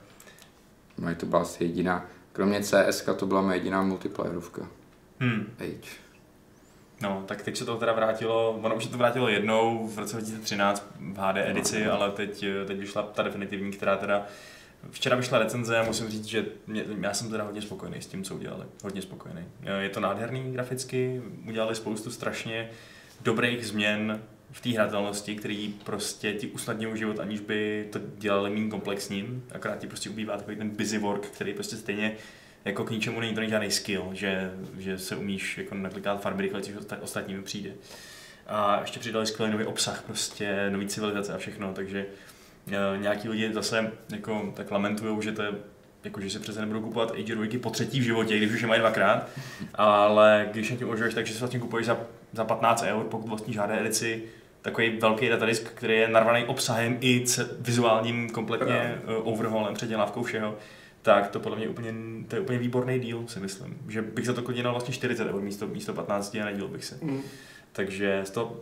No, 0.98 1.16
to 1.16 1.26
byla 1.26 1.42
asi 1.42 1.64
jediná, 1.64 2.06
kromě 2.34 2.62
CS, 2.62 3.06
to 3.18 3.26
byla 3.26 3.42
moje 3.42 3.58
jediná 3.58 3.82
multiplayerovka. 3.82 4.68
Hmm. 5.20 5.54
Age. 5.60 5.90
No, 7.02 7.24
tak 7.28 7.42
teď 7.42 7.58
se 7.58 7.66
to 7.66 7.76
teda 7.76 7.94
vrátilo, 7.94 8.52
ono 8.52 8.76
už 8.76 8.84
se 8.84 8.90
to 8.90 8.98
vrátilo 8.98 9.30
jednou 9.30 9.88
v 9.88 9.98
roce 9.98 10.14
2013 10.14 10.88
v 11.00 11.18
HD 11.18 11.38
edici, 11.38 11.88
ale 11.88 12.12
teď, 12.12 12.46
teď 12.68 12.80
vyšla 12.80 13.04
ta 13.04 13.24
definitivní, 13.24 13.72
která 13.72 13.98
teda 13.98 14.26
Včera 14.92 15.16
vyšla 15.16 15.40
recenze 15.40 15.78
a 15.78 15.84
musím 15.84 16.10
říct, 16.10 16.26
že 16.26 16.46
mě, 16.68 16.86
já 17.02 17.14
jsem 17.14 17.30
teda 17.30 17.44
hodně 17.44 17.62
spokojený 17.62 18.02
s 18.02 18.08
tím, 18.08 18.24
co 18.24 18.36
udělali. 18.36 18.66
Hodně 18.84 19.02
spokojený. 19.02 19.46
Je 19.80 19.90
to 19.90 20.00
nádherný 20.00 20.52
graficky, 20.52 21.22
udělali 21.48 21.76
spoustu 21.76 22.12
strašně 22.12 22.70
dobrých 23.22 23.68
změn 23.68 24.22
v 24.52 24.62
té 24.62 24.70
hratelnosti, 24.70 25.36
který 25.36 25.74
prostě 25.84 26.34
ti 26.34 26.48
usnadňují 26.48 26.98
život, 26.98 27.20
aniž 27.20 27.40
by 27.40 27.88
to 27.92 28.00
dělali 28.18 28.50
méně 28.50 28.70
komplexním. 28.70 29.44
Akorát 29.52 29.80
ti 29.80 29.88
prostě 29.88 30.10
ubývá 30.10 30.38
takový 30.38 30.58
ten 30.58 30.70
busy 30.70 30.98
work, 30.98 31.26
který 31.26 31.54
prostě 31.54 31.76
stejně 31.76 32.16
jako 32.66 32.84
k 32.84 32.92
ničemu 32.92 33.20
není 33.20 33.34
to 33.34 33.40
není 33.40 33.52
žádný 33.52 33.72
skill, 33.72 34.10
že, 34.14 34.52
že 34.78 35.00
se 35.00 35.16
umíš 35.16 35.58
jako 35.58 35.76
naklikat 35.76 36.22
farby 36.22 36.44
rychle, 36.44 36.62
což 36.62 36.76
osta- 36.76 36.98
ostatním 37.02 37.44
přijde. 37.44 37.72
A 38.48 38.82
ještě 38.82 39.00
přidali 39.00 39.28
skvělý 39.28 39.52
nový 39.52 39.66
obsah, 39.66 40.02
prostě 40.02 40.70
nový 40.70 40.88
civilizace 40.88 41.34
a 41.34 41.38
všechno, 41.38 41.74
takže 41.74 42.06
eh, 42.68 42.98
nějaký 42.98 43.30
lidi 43.30 43.54
zase 43.54 43.92
jako 44.10 44.54
tak 44.56 44.72
lamentují, 44.72 45.22
že 45.22 45.32
to 45.32 45.42
je 45.42 45.52
jako, 46.04 46.22
že 46.22 46.30
si 46.30 46.40
přece 46.40 46.60
nebudou 46.60 46.82
kupovat 46.82 47.12
Age 47.12 47.36
2 47.36 47.60
po 47.62 47.70
třetí 47.70 48.00
v 48.00 48.04
životě, 48.04 48.38
když 48.38 48.52
už 48.52 48.62
je 48.62 48.68
mají 48.68 48.80
dvakrát, 48.80 49.30
ale 49.76 50.50
když 50.52 50.72
na 50.72 50.78
tím 50.78 50.88
uvažuješ, 50.88 51.14
takže 51.14 51.34
si 51.34 51.40
vlastně 51.40 51.60
kupuješ 51.60 51.86
za, 51.86 51.98
za 52.34 52.46
15 52.46 52.84
eur, 52.84 53.04
pokud 53.04 53.28
vlastní 53.28 53.54
žádné 53.54 53.80
edici, 53.80 54.24
takový 54.68 55.00
velký 55.00 55.30
datadisk, 55.30 55.64
který 55.74 55.94
je 55.94 56.08
narvaný 56.08 56.46
obsahem 56.46 56.98
i 57.02 57.22
c- 57.26 57.50
vizuálním 57.60 58.30
kompletně 58.30 59.02
uh, 59.20 59.34
overhaulem, 59.34 59.74
předělávkou 59.74 60.24
všeho, 60.24 60.56
tak 61.02 61.28
to 61.30 61.40
podle 61.40 61.58
mě 61.58 61.68
úplně, 61.70 61.94
to 62.28 62.36
je 62.36 62.42
úplně 62.42 62.60
výborný 62.60 63.00
deal, 63.00 63.24
si 63.28 63.40
myslím. 63.40 63.78
Že 63.90 64.02
bych 64.02 64.26
za 64.26 64.34
to 64.34 64.42
klidně 64.42 64.64
dal 64.64 64.74
vlastně 64.74 64.94
40 64.94 65.28
eur 65.28 65.42
místo, 65.42 65.68
místo 65.68 65.94
15 65.94 66.36
a 66.42 66.46
nedělal 66.46 66.70
bych 66.72 66.86
se. 66.86 66.98
Mm. 67.02 67.22
Takže 67.72 68.22
z 68.24 68.30
toho, 68.30 68.56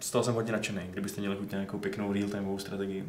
z 0.00 0.10
toho 0.10 0.24
jsem 0.24 0.34
hodně 0.34 0.52
nadšený, 0.52 0.80
kdybyste 0.90 1.20
měli 1.20 1.36
chuť 1.36 1.52
na 1.52 1.58
nějakou 1.58 1.78
pěknou 1.78 2.12
real-timeovou 2.12 2.58
strategii. 2.58 3.04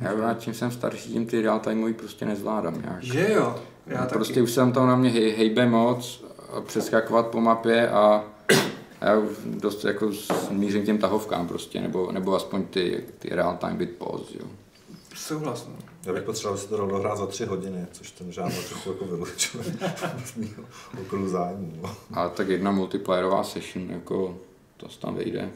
Já 0.00 0.14
vím, 0.14 0.24
čím 0.38 0.54
jsem 0.54 0.70
starší, 0.70 1.12
tím 1.12 1.26
ty 1.26 1.42
real 1.42 1.60
timeový 1.60 1.94
prostě 1.94 2.24
nezvládám 2.24 2.80
nějak. 2.82 3.02
Že 3.02 3.32
jo, 3.32 3.62
já 3.86 3.98
taky. 3.98 4.14
prostě 4.14 4.42
už 4.42 4.50
jsem 4.50 4.72
tam 4.72 4.86
na 4.88 4.96
mě 4.96 5.10
hej, 5.10 5.30
hejbe 5.30 5.66
moc, 5.66 6.24
a 6.56 6.60
přeskakovat 6.60 7.26
po 7.26 7.40
mapě 7.40 7.88
a 7.88 8.24
já 9.06 9.18
už 9.18 9.36
dost 9.46 9.84
jako 9.84 10.10
mířím 10.50 10.82
k 10.82 10.86
těm 10.86 10.98
tahovkám 10.98 11.48
prostě, 11.48 11.80
nebo, 11.80 12.12
nebo 12.12 12.36
aspoň 12.36 12.64
ty, 12.64 13.04
ty 13.18 13.28
real 13.28 13.56
time 13.56 13.76
bit 13.76 13.90
pause, 13.90 14.34
jo. 14.40 14.46
Souhlas, 15.14 15.66
no. 15.66 15.74
Já 16.06 16.12
bych 16.12 16.22
potřeboval 16.22 16.58
si 16.58 16.68
to 16.68 16.76
dohrát 16.76 17.18
za 17.18 17.26
tři 17.26 17.44
hodiny, 17.44 17.86
což 17.92 18.10
ten 18.10 18.32
žádný 18.32 18.56
trochu 18.68 18.90
jako 18.92 19.04
vylučuje 19.04 19.64
z 20.24 20.34
mýho 20.36 20.62
okruhu 21.02 21.28
zájmu. 21.28 21.72
No. 21.82 21.96
Ale 22.14 22.30
tak 22.30 22.48
jedna 22.48 22.70
multiplayerová 22.70 23.44
session, 23.44 23.90
jako 23.90 24.38
to 24.76 24.88
se 24.88 25.00
tam 25.00 25.14
vejde. 25.14 25.50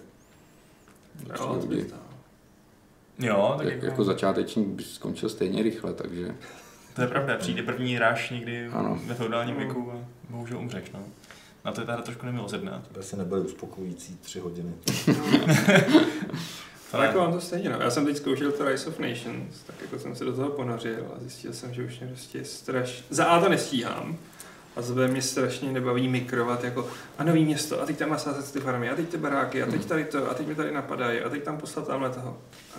Jo, 1.40 1.58
to 1.60 1.66
bych 1.66 1.90
dal. 1.90 2.00
Jo, 3.18 3.54
tak 3.58 3.66
Jak, 3.66 3.74
jako, 3.74 3.86
jako 3.86 4.04
začátečník 4.04 4.68
by 4.68 4.82
skončil 4.82 5.28
stejně 5.28 5.62
rychle, 5.62 5.94
takže 5.94 6.34
to 6.94 7.02
je 7.02 7.08
pravda, 7.08 7.36
přijde 7.36 7.62
první 7.62 7.98
ráž 7.98 8.30
někdy 8.30 8.66
Ano. 8.66 9.00
ve 9.06 9.14
feudálním 9.14 9.56
věku 9.56 9.92
a 9.92 9.96
bohužel 10.30 10.58
umřeš. 10.58 10.90
No. 10.94 11.00
Na 11.66 11.72
to 11.72 11.80
je 11.80 11.86
ta 11.86 11.92
hra 11.92 12.02
trošku 12.02 12.26
nemilosrdná. 12.26 12.82
To 12.92 13.00
asi 13.00 13.16
nebyly 13.16 13.40
uspokojící 13.40 14.18
tři 14.22 14.40
hodiny. 14.40 14.72
Ale 16.92 17.06
jako 17.06 17.18
mám 17.18 17.32
to 17.32 17.40
stejně, 17.40 17.68
no. 17.68 17.80
Já 17.80 17.90
jsem 17.90 18.06
teď 18.06 18.16
zkoušel 18.16 18.52
to 18.52 18.68
Rise 18.68 18.88
of 18.88 18.98
Nations, 18.98 19.62
tak 19.66 19.76
jako 19.80 19.98
jsem 19.98 20.16
se 20.16 20.24
do 20.24 20.32
toho 20.36 20.50
ponořil 20.50 21.06
a 21.16 21.20
zjistil 21.20 21.52
jsem, 21.52 21.74
že 21.74 21.84
už 21.84 22.00
mě 22.00 22.08
prostě 22.08 22.44
straš... 22.44 23.04
Za 23.10 23.24
A 23.24 23.40
to 23.40 23.48
nestíhám, 23.48 24.18
a 24.76 24.82
za 24.82 24.94
B 24.94 25.08
mě 25.08 25.22
strašně 25.22 25.72
nebaví 25.72 26.08
mikrovat 26.08 26.64
jako 26.64 26.88
a 27.18 27.24
nový 27.24 27.44
město, 27.44 27.82
a 27.82 27.86
teď 27.86 27.98
tam 27.98 28.08
má 28.08 28.18
sázet 28.18 28.52
ty 28.52 28.60
farmy, 28.60 28.90
a 28.90 28.96
teď 28.96 29.08
ty 29.08 29.16
baráky, 29.16 29.62
a 29.62 29.66
teď 29.66 29.84
tady 29.84 30.04
to, 30.04 30.30
a 30.30 30.34
teď 30.34 30.46
mi 30.46 30.54
tady 30.54 30.72
napadají, 30.72 31.20
a 31.20 31.28
teď 31.28 31.42
tam 31.42 31.58
poslat 31.58 31.86
tamhle 31.86 32.10
toho. 32.10 32.38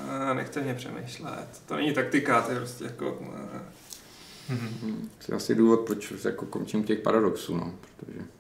A 0.09 0.33
nechte 0.33 0.61
mě 0.61 0.73
přemýšlet. 0.73 1.47
To 1.65 1.75
není 1.75 1.93
taktika, 1.93 2.41
to 2.41 2.51
je 2.51 2.57
prostě 2.57 2.83
jako... 2.83 3.17
Mm-hmm. 4.49 4.95
To 5.25 5.31
je 5.31 5.35
asi 5.35 5.55
důvod, 5.55 5.79
proč 5.79 6.13
jako 6.25 6.45
končím 6.45 6.83
těch 6.83 6.99
paradoxů, 6.99 7.55
no, 7.55 7.73
protože... 7.81 8.36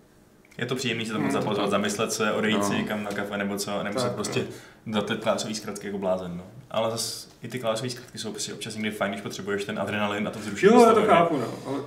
Je 0.57 0.65
to 0.65 0.75
příjemný 0.75 1.05
se 1.05 1.13
tam 1.13 1.21
mm, 1.21 1.31
zapozvat, 1.31 1.69
zamyslet 1.69 2.11
se, 2.11 2.31
odejít 2.31 2.57
no. 2.57 2.63
si 2.63 2.73
někam 2.73 3.03
na 3.03 3.11
kafe 3.11 3.37
nebo 3.37 3.57
co, 3.57 3.83
nebo 3.83 3.99
tak, 3.99 4.09
se 4.09 4.15
prostě 4.15 4.45
no. 4.85 4.93
dát 4.93 5.05
ty 5.05 5.15
klásové 5.15 5.53
zkratky 5.53 5.87
jako 5.87 5.97
blázen. 5.97 6.37
No. 6.37 6.43
Ale 6.71 6.91
zase 6.91 7.27
i 7.43 7.47
ty 7.47 7.59
klásové 7.59 7.89
zkratky 7.89 8.17
jsou 8.17 8.31
prostě 8.31 8.53
občas 8.53 8.75
někdy 8.75 8.91
fajn, 8.91 9.11
když 9.11 9.21
potřebuješ 9.21 9.65
ten 9.65 9.79
adrenalin 9.79 10.27
a 10.27 10.31
to 10.31 10.39
vzrušení. 10.39 10.73
Jo, 10.73 10.85
já 10.85 10.93
to 10.93 11.05
chápu, 11.05 11.37
no. 11.37 11.53
Ale 11.65 11.79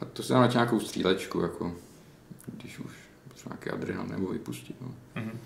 a 0.00 0.04
to 0.04 0.22
se 0.22 0.32
dá 0.32 0.40
na 0.40 0.46
nějakou 0.46 0.80
střílečku, 0.80 1.40
jako, 1.40 1.76
když 2.46 2.78
už 2.78 2.92
nějaký 3.46 3.70
adrenal 3.70 4.06
nebo 4.06 4.26
vypustit. 4.26 4.76
No. 4.80 4.88
Mm-hmm. 5.16 5.36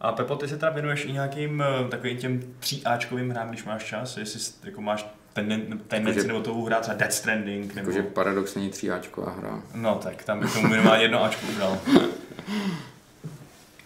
A 0.00 0.12
Pepo, 0.12 0.36
ty 0.36 0.48
se 0.48 0.56
teda 0.56 0.72
věnuješ 0.72 1.04
i 1.04 1.12
nějakým 1.12 1.62
eh, 1.62 1.88
takovým 1.88 2.18
těm 2.18 2.54
tříáčkovým 2.58 3.30
hrám, 3.30 3.48
když 3.48 3.64
máš 3.64 3.84
čas, 3.84 4.16
jestli 4.16 4.40
jako 4.64 4.80
máš 4.80 5.06
ten, 5.34 5.80
tendenci 5.88 6.26
nebo 6.26 6.40
tou 6.40 6.64
hrát 6.64 6.80
třeba 6.80 6.96
Dead 6.96 7.12
Stranding. 7.12 7.74
Nebo... 7.74 7.90
Jakože 7.90 8.02
paradox 8.02 8.54
není 8.54 8.70
tříáčková 8.70 9.30
hra. 9.32 9.62
No 9.74 10.00
tak 10.02 10.24
tam 10.24 10.40
bych 10.40 10.52
tomu 10.54 10.68
minimálně 10.68 11.04
jedno 11.04 11.24
Ačko 11.24 11.46
udal. 11.56 11.78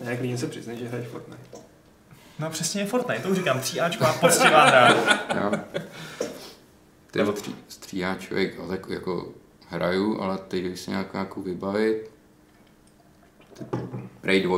Ne, 0.05 0.17
klidně 0.17 0.39
se 0.39 0.47
přiznej, 0.47 0.79
že 0.79 0.89
hraješ 0.89 1.07
Fortnite. 1.09 1.59
No 2.39 2.51
přesně 2.51 2.81
je 2.81 2.87
Fortnite, 2.87 3.23
to 3.23 3.29
už 3.29 3.37
říkám, 3.37 3.61
tříáčková 3.61 4.13
poctivá 4.13 4.65
hra. 4.65 4.89
jo. 5.35 5.53
Ty 7.11 7.19
nebo 7.19 7.33
tří, 7.33 7.57
stříáčovek, 7.69 8.55
jako, 8.71 8.93
jako 8.93 9.33
hraju, 9.69 10.21
ale 10.21 10.39
teď 10.39 10.65
když 10.65 10.81
si 10.81 10.91
nějakou 10.91 11.19
jako 11.19 11.43
vybavit, 11.43 12.11
Prey 14.21 14.43
2, 14.43 14.57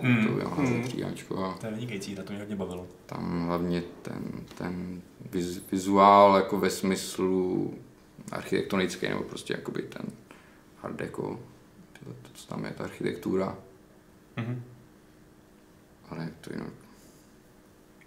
hmm. 0.00 0.26
to 0.26 0.38
je 0.38 0.44
hmm. 0.44 0.82
tříáčko. 0.82 1.44
A 1.44 1.54
to 1.60 1.66
je 1.66 1.72
vynikající, 1.72 2.14
to 2.14 2.22
mě 2.32 2.38
hodně 2.38 2.56
bavilo. 2.56 2.86
Tam 3.06 3.46
hlavně 3.46 3.82
ten, 4.02 4.22
ten 4.54 5.02
viz, 5.30 5.60
vizuál 5.72 6.36
jako 6.36 6.60
ve 6.60 6.70
smyslu 6.70 7.74
architektonický, 8.32 9.08
nebo 9.08 9.22
prostě 9.22 9.54
jakoby 9.54 9.82
ten 9.82 10.06
art 10.82 10.96
deco, 10.96 11.40
co 12.34 12.48
tam 12.48 12.64
je, 12.64 12.70
ta 12.70 12.84
architektura. 12.84 13.58
Mm-hmm. 14.36 14.60
Ale 16.10 16.30
to 16.40 16.52
jinak. 16.52 16.72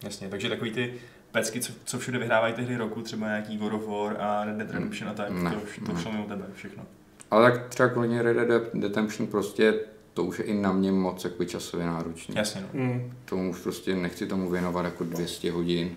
Jasně, 0.04 0.30
takže 0.30 0.50
takový 0.50 0.72
ty 0.72 0.94
pecky, 1.32 1.60
co, 1.60 1.74
co 1.86 2.00
všude 2.00 2.20
vyhrávají 2.20 2.54
ty 2.54 2.62
hry 2.62 2.78
roku, 2.78 3.02
třeba 3.02 3.28
nějaký 3.28 3.58
God 3.58 3.74
of 3.74 3.88
War 3.88 4.22
a 4.22 4.46
Red 4.46 4.56
Dead 4.56 4.72
Redemption 4.72 5.10
a 5.10 5.14
tak, 5.14 5.30
ne, 5.30 5.52
to, 5.52 5.92
to 5.92 6.00
šlo 6.00 6.12
mimo 6.12 6.26
tebe 6.26 6.46
všechno. 6.54 6.86
Ale 7.32 7.52
tak 7.52 7.68
třeba 7.68 7.90
kromě 7.90 8.22
Red 8.22 8.48
Dead 8.48 8.74
Redemption 8.74 9.28
prostě 9.28 9.74
to 10.14 10.24
už 10.24 10.40
je 10.40 10.46
i 10.46 10.54
na 10.54 10.72
mě 10.72 10.92
moc 10.92 11.24
jako 11.24 11.46
časově 11.46 11.86
náročné. 11.86 12.36
Jasně, 12.38 12.62
no. 12.62 12.68
Mm. 12.74 13.14
Tomu 13.26 13.50
už 13.50 13.60
prostě 13.60 13.96
nechci 13.96 14.28
tomu 14.28 14.50
věnovat 14.50 14.86
jako 14.86 15.04
200 15.04 15.52
hodin. 15.52 15.96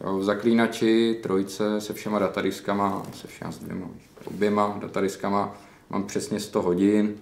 V 0.00 0.22
Zaklínači 0.22 1.18
trojce 1.22 1.80
se 1.80 1.92
všema 1.92 2.18
datadiskama, 2.18 3.02
se 3.14 3.28
všema 3.28 3.52
s 3.52 3.58
dvěma, 3.58 3.88
oběma 4.24 4.78
datadiskama 4.80 5.54
mám 5.90 6.04
přesně 6.04 6.40
100 6.40 6.62
hodin. 6.62 7.14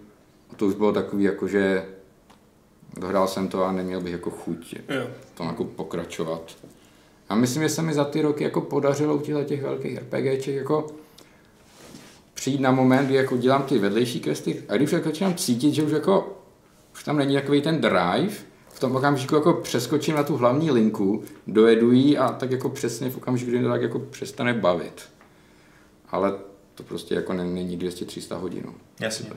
A 0.52 0.54
to 0.56 0.66
už 0.66 0.74
bylo 0.74 0.92
takový 0.92 1.24
jako, 1.24 1.48
že 1.48 1.84
dohrál 3.00 3.28
jsem 3.28 3.48
to 3.48 3.64
a 3.64 3.72
neměl 3.72 4.00
bych 4.00 4.12
jako 4.12 4.30
chuť 4.30 4.76
to 5.34 5.44
jako 5.44 5.64
pokračovat. 5.64 6.56
A 7.28 7.34
myslím, 7.34 7.62
že 7.62 7.68
se 7.68 7.82
mi 7.82 7.94
za 7.94 8.04
ty 8.04 8.22
roky 8.22 8.44
jako 8.44 8.60
podařilo 8.60 9.16
u 9.16 9.20
těch 9.20 9.62
velkých 9.62 9.98
RPGček 9.98 10.54
jako 10.54 10.86
přijít 12.34 12.60
na 12.60 12.70
moment, 12.70 13.06
kdy 13.06 13.14
jako 13.14 13.36
dělám 13.36 13.62
ty 13.62 13.78
vedlejší 13.78 14.20
questy 14.20 14.62
a 14.68 14.76
když 14.76 14.92
jako 14.92 15.08
začínám 15.08 15.34
cítit, 15.34 15.74
že 15.74 15.82
už 15.82 15.92
jako 15.92 16.38
už 16.94 17.04
tam 17.04 17.16
není 17.16 17.34
takový 17.34 17.62
ten 17.62 17.80
drive, 17.80 18.34
tom 18.82 18.96
okamžiku 18.96 19.34
jako 19.34 19.52
přeskočím 19.52 20.16
na 20.16 20.22
tu 20.22 20.36
hlavní 20.36 20.70
linku, 20.70 21.24
dojedu 21.46 21.92
ji 21.92 22.18
a 22.18 22.32
tak 22.32 22.50
jako 22.50 22.68
přesně 22.68 23.10
v 23.10 23.16
okamžiku, 23.16 23.50
kdy 23.50 23.62
to 23.62 23.68
tak 23.68 23.82
jako 23.82 23.98
přestane 23.98 24.54
bavit. 24.54 25.08
Ale 26.08 26.34
to 26.74 26.82
prostě 26.82 27.14
jako 27.14 27.32
není 27.32 27.78
200-300 27.78 28.38
hodin. 28.38 28.62
No. 28.66 28.74
Jasně. 29.00 29.30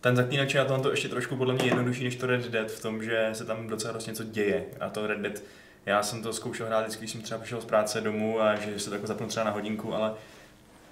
Ten 0.00 0.16
zaklínač 0.16 0.54
je 0.54 0.60
na 0.60 0.66
tom 0.66 0.82
to 0.82 0.90
ještě 0.90 1.08
trošku 1.08 1.36
podle 1.36 1.54
mě 1.54 1.64
jednodušší 1.64 2.04
než 2.04 2.16
to 2.16 2.26
Red 2.26 2.48
Dead 2.48 2.70
v 2.70 2.82
tom, 2.82 3.02
že 3.02 3.30
se 3.32 3.44
tam 3.44 3.68
docela 3.68 3.92
dost 3.92 4.06
něco 4.06 4.24
děje. 4.24 4.64
A 4.80 4.88
to 4.88 5.06
Red 5.06 5.18
Dead 5.18 5.42
já 5.86 6.02
jsem 6.02 6.22
to 6.22 6.32
zkoušel 6.32 6.66
hrát 6.66 6.80
vždycky, 6.80 7.00
když 7.00 7.12
jsem 7.12 7.22
třeba 7.22 7.40
přišel 7.40 7.60
z 7.60 7.64
práce 7.64 8.00
domů 8.00 8.40
a 8.40 8.56
že 8.56 8.78
se 8.78 8.88
to 8.88 8.94
jako 8.94 9.06
zapnu 9.06 9.26
třeba 9.26 9.44
na 9.44 9.50
hodinku, 9.50 9.94
ale 9.94 10.12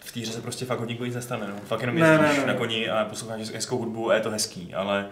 v 0.01 0.13
té 0.13 0.21
hře 0.21 0.33
se 0.33 0.41
prostě 0.41 0.65
fakt 0.65 0.81
hodinku 0.81 1.05
nic 1.05 1.15
nestane. 1.15 1.47
No. 1.49 1.55
Fakt 1.67 1.81
jenom 1.81 1.99
jezdíš 1.99 2.21
ne, 2.21 2.29
ne, 2.29 2.41
ne. 2.41 2.47
na 2.47 2.55
koni 2.55 2.91
a 2.91 3.05
posloucháš 3.05 3.51
hezkou 3.51 3.79
hudbu 3.79 4.11
a 4.11 4.15
je 4.15 4.21
to 4.21 4.31
hezký, 4.31 4.75
ale 4.75 5.11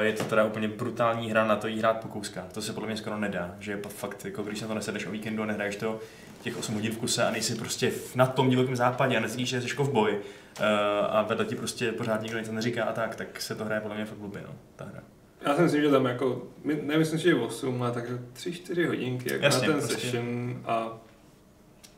je 0.00 0.12
to 0.12 0.24
teda 0.24 0.44
úplně 0.44 0.68
brutální 0.68 1.30
hra 1.30 1.46
na 1.46 1.56
to 1.56 1.66
jí 1.66 1.78
hrát 1.78 2.00
po 2.00 2.08
kouskách. 2.08 2.52
To 2.52 2.62
se 2.62 2.72
podle 2.72 2.86
mě 2.86 2.96
skoro 2.96 3.18
nedá, 3.18 3.54
že 3.60 3.72
je 3.72 3.78
fakt, 3.88 4.24
jako 4.24 4.42
když 4.42 4.58
se 4.58 4.66
to 4.66 4.74
nesedeš 4.74 5.06
o 5.06 5.10
víkendu 5.10 5.42
a 5.42 5.46
nehraješ 5.46 5.76
to 5.76 6.00
těch 6.42 6.58
8 6.58 6.74
hodin 6.74 6.92
v 6.92 6.98
kuse 6.98 7.24
a 7.24 7.30
nejsi 7.30 7.54
prostě 7.54 7.92
na 8.14 8.26
tom 8.26 8.50
divokém 8.50 8.76
západě 8.76 9.16
a 9.16 9.20
necítíš, 9.20 9.48
že 9.48 9.60
jsi 9.60 9.76
kovboj 9.76 10.12
uh, 10.12 10.66
a 11.10 11.22
vedle 11.22 11.44
ti 11.44 11.56
prostě 11.56 11.92
pořád 11.92 12.22
nikdo 12.22 12.38
nic 12.38 12.50
neříká 12.50 12.84
a 12.84 12.92
tak, 12.92 13.16
tak 13.16 13.40
se 13.40 13.54
to 13.54 13.64
hraje 13.64 13.80
podle 13.80 13.96
mě 13.96 14.04
fakt 14.04 14.18
blbě, 14.18 14.42
no, 14.46 14.54
ta 14.76 14.84
hra. 14.84 15.02
Já 15.46 15.56
si 15.56 15.62
myslím, 15.62 15.82
že 15.82 15.90
tam 15.90 16.04
jako, 16.04 16.42
nemyslím 16.82 17.18
si, 17.18 17.24
že 17.24 17.34
8, 17.34 17.82
ale 17.82 17.92
takže 17.92 18.18
3-4 18.34 18.86
hodinky 18.86 19.32
jako 19.32 19.44
Jasně, 19.44 19.68
na 19.68 19.74
ten 19.74 19.82
prostě. 19.82 20.00
session 20.00 20.60
a 20.64 20.98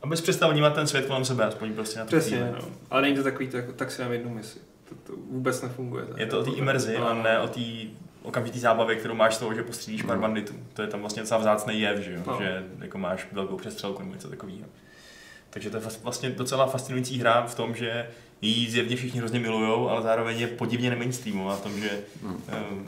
Abys 0.01 0.21
přestal 0.21 0.51
vnímat 0.51 0.75
ten 0.75 0.87
svět 0.87 1.05
kolem 1.05 1.25
sebe, 1.25 1.45
aspoň 1.45 1.73
prostě 1.73 1.99
na 1.99 2.05
Přesně, 2.05 2.53
no. 2.61 2.67
Ale 2.89 3.01
není 3.01 3.15
to 3.15 3.23
takový, 3.23 3.47
to, 3.47 3.57
jako, 3.57 3.71
tak 3.71 3.91
si 3.91 4.01
dám 4.01 4.11
jednu 4.11 4.29
misi. 4.29 4.59
To, 4.89 4.95
to 4.95 5.13
vůbec 5.31 5.61
nefunguje. 5.61 6.05
Tak. 6.05 6.17
Je 6.17 6.25
to 6.25 6.39
o 6.39 6.43
té 6.43 6.51
imerzi, 6.51 6.97
a 6.97 7.13
ne 7.13 7.39
o 7.39 7.47
té 7.47 7.61
okamžitý 8.23 8.59
zábavě, 8.59 8.95
kterou 8.95 9.15
máš 9.15 9.35
z 9.35 9.37
toho, 9.37 9.53
že 9.53 9.63
postřílíš 9.63 10.01
pár 10.01 10.15
no. 10.15 10.21
banditů. 10.21 10.53
To 10.73 10.81
je 10.81 10.87
tam 10.87 10.99
vlastně 10.99 11.21
docela 11.21 11.39
vzácný 11.39 11.81
jev, 11.81 11.99
že, 11.99 12.13
jo? 12.13 12.21
No. 12.27 12.37
že 12.41 12.63
jako 12.79 12.97
máš 12.97 13.27
velkou 13.31 13.57
přestřelku 13.57 13.99
nebo 13.99 14.13
něco 14.13 14.29
takového. 14.29 14.67
Takže 15.49 15.69
to 15.69 15.77
je 15.77 15.83
vlastně 16.03 16.29
docela 16.29 16.65
fascinující 16.65 17.19
hra 17.19 17.45
v 17.45 17.55
tom, 17.55 17.75
že 17.75 18.07
ji 18.41 18.69
zjevně 18.69 18.95
všichni 18.95 19.19
hrozně 19.19 19.39
milujou, 19.39 19.89
ale 19.89 20.01
zároveň 20.01 20.39
je 20.39 20.47
podivně 20.47 20.89
nemainstreamová 20.89 21.55
v 21.55 21.61
tom, 21.61 21.79
že 21.79 21.89
no. 22.23 22.29
um, 22.29 22.87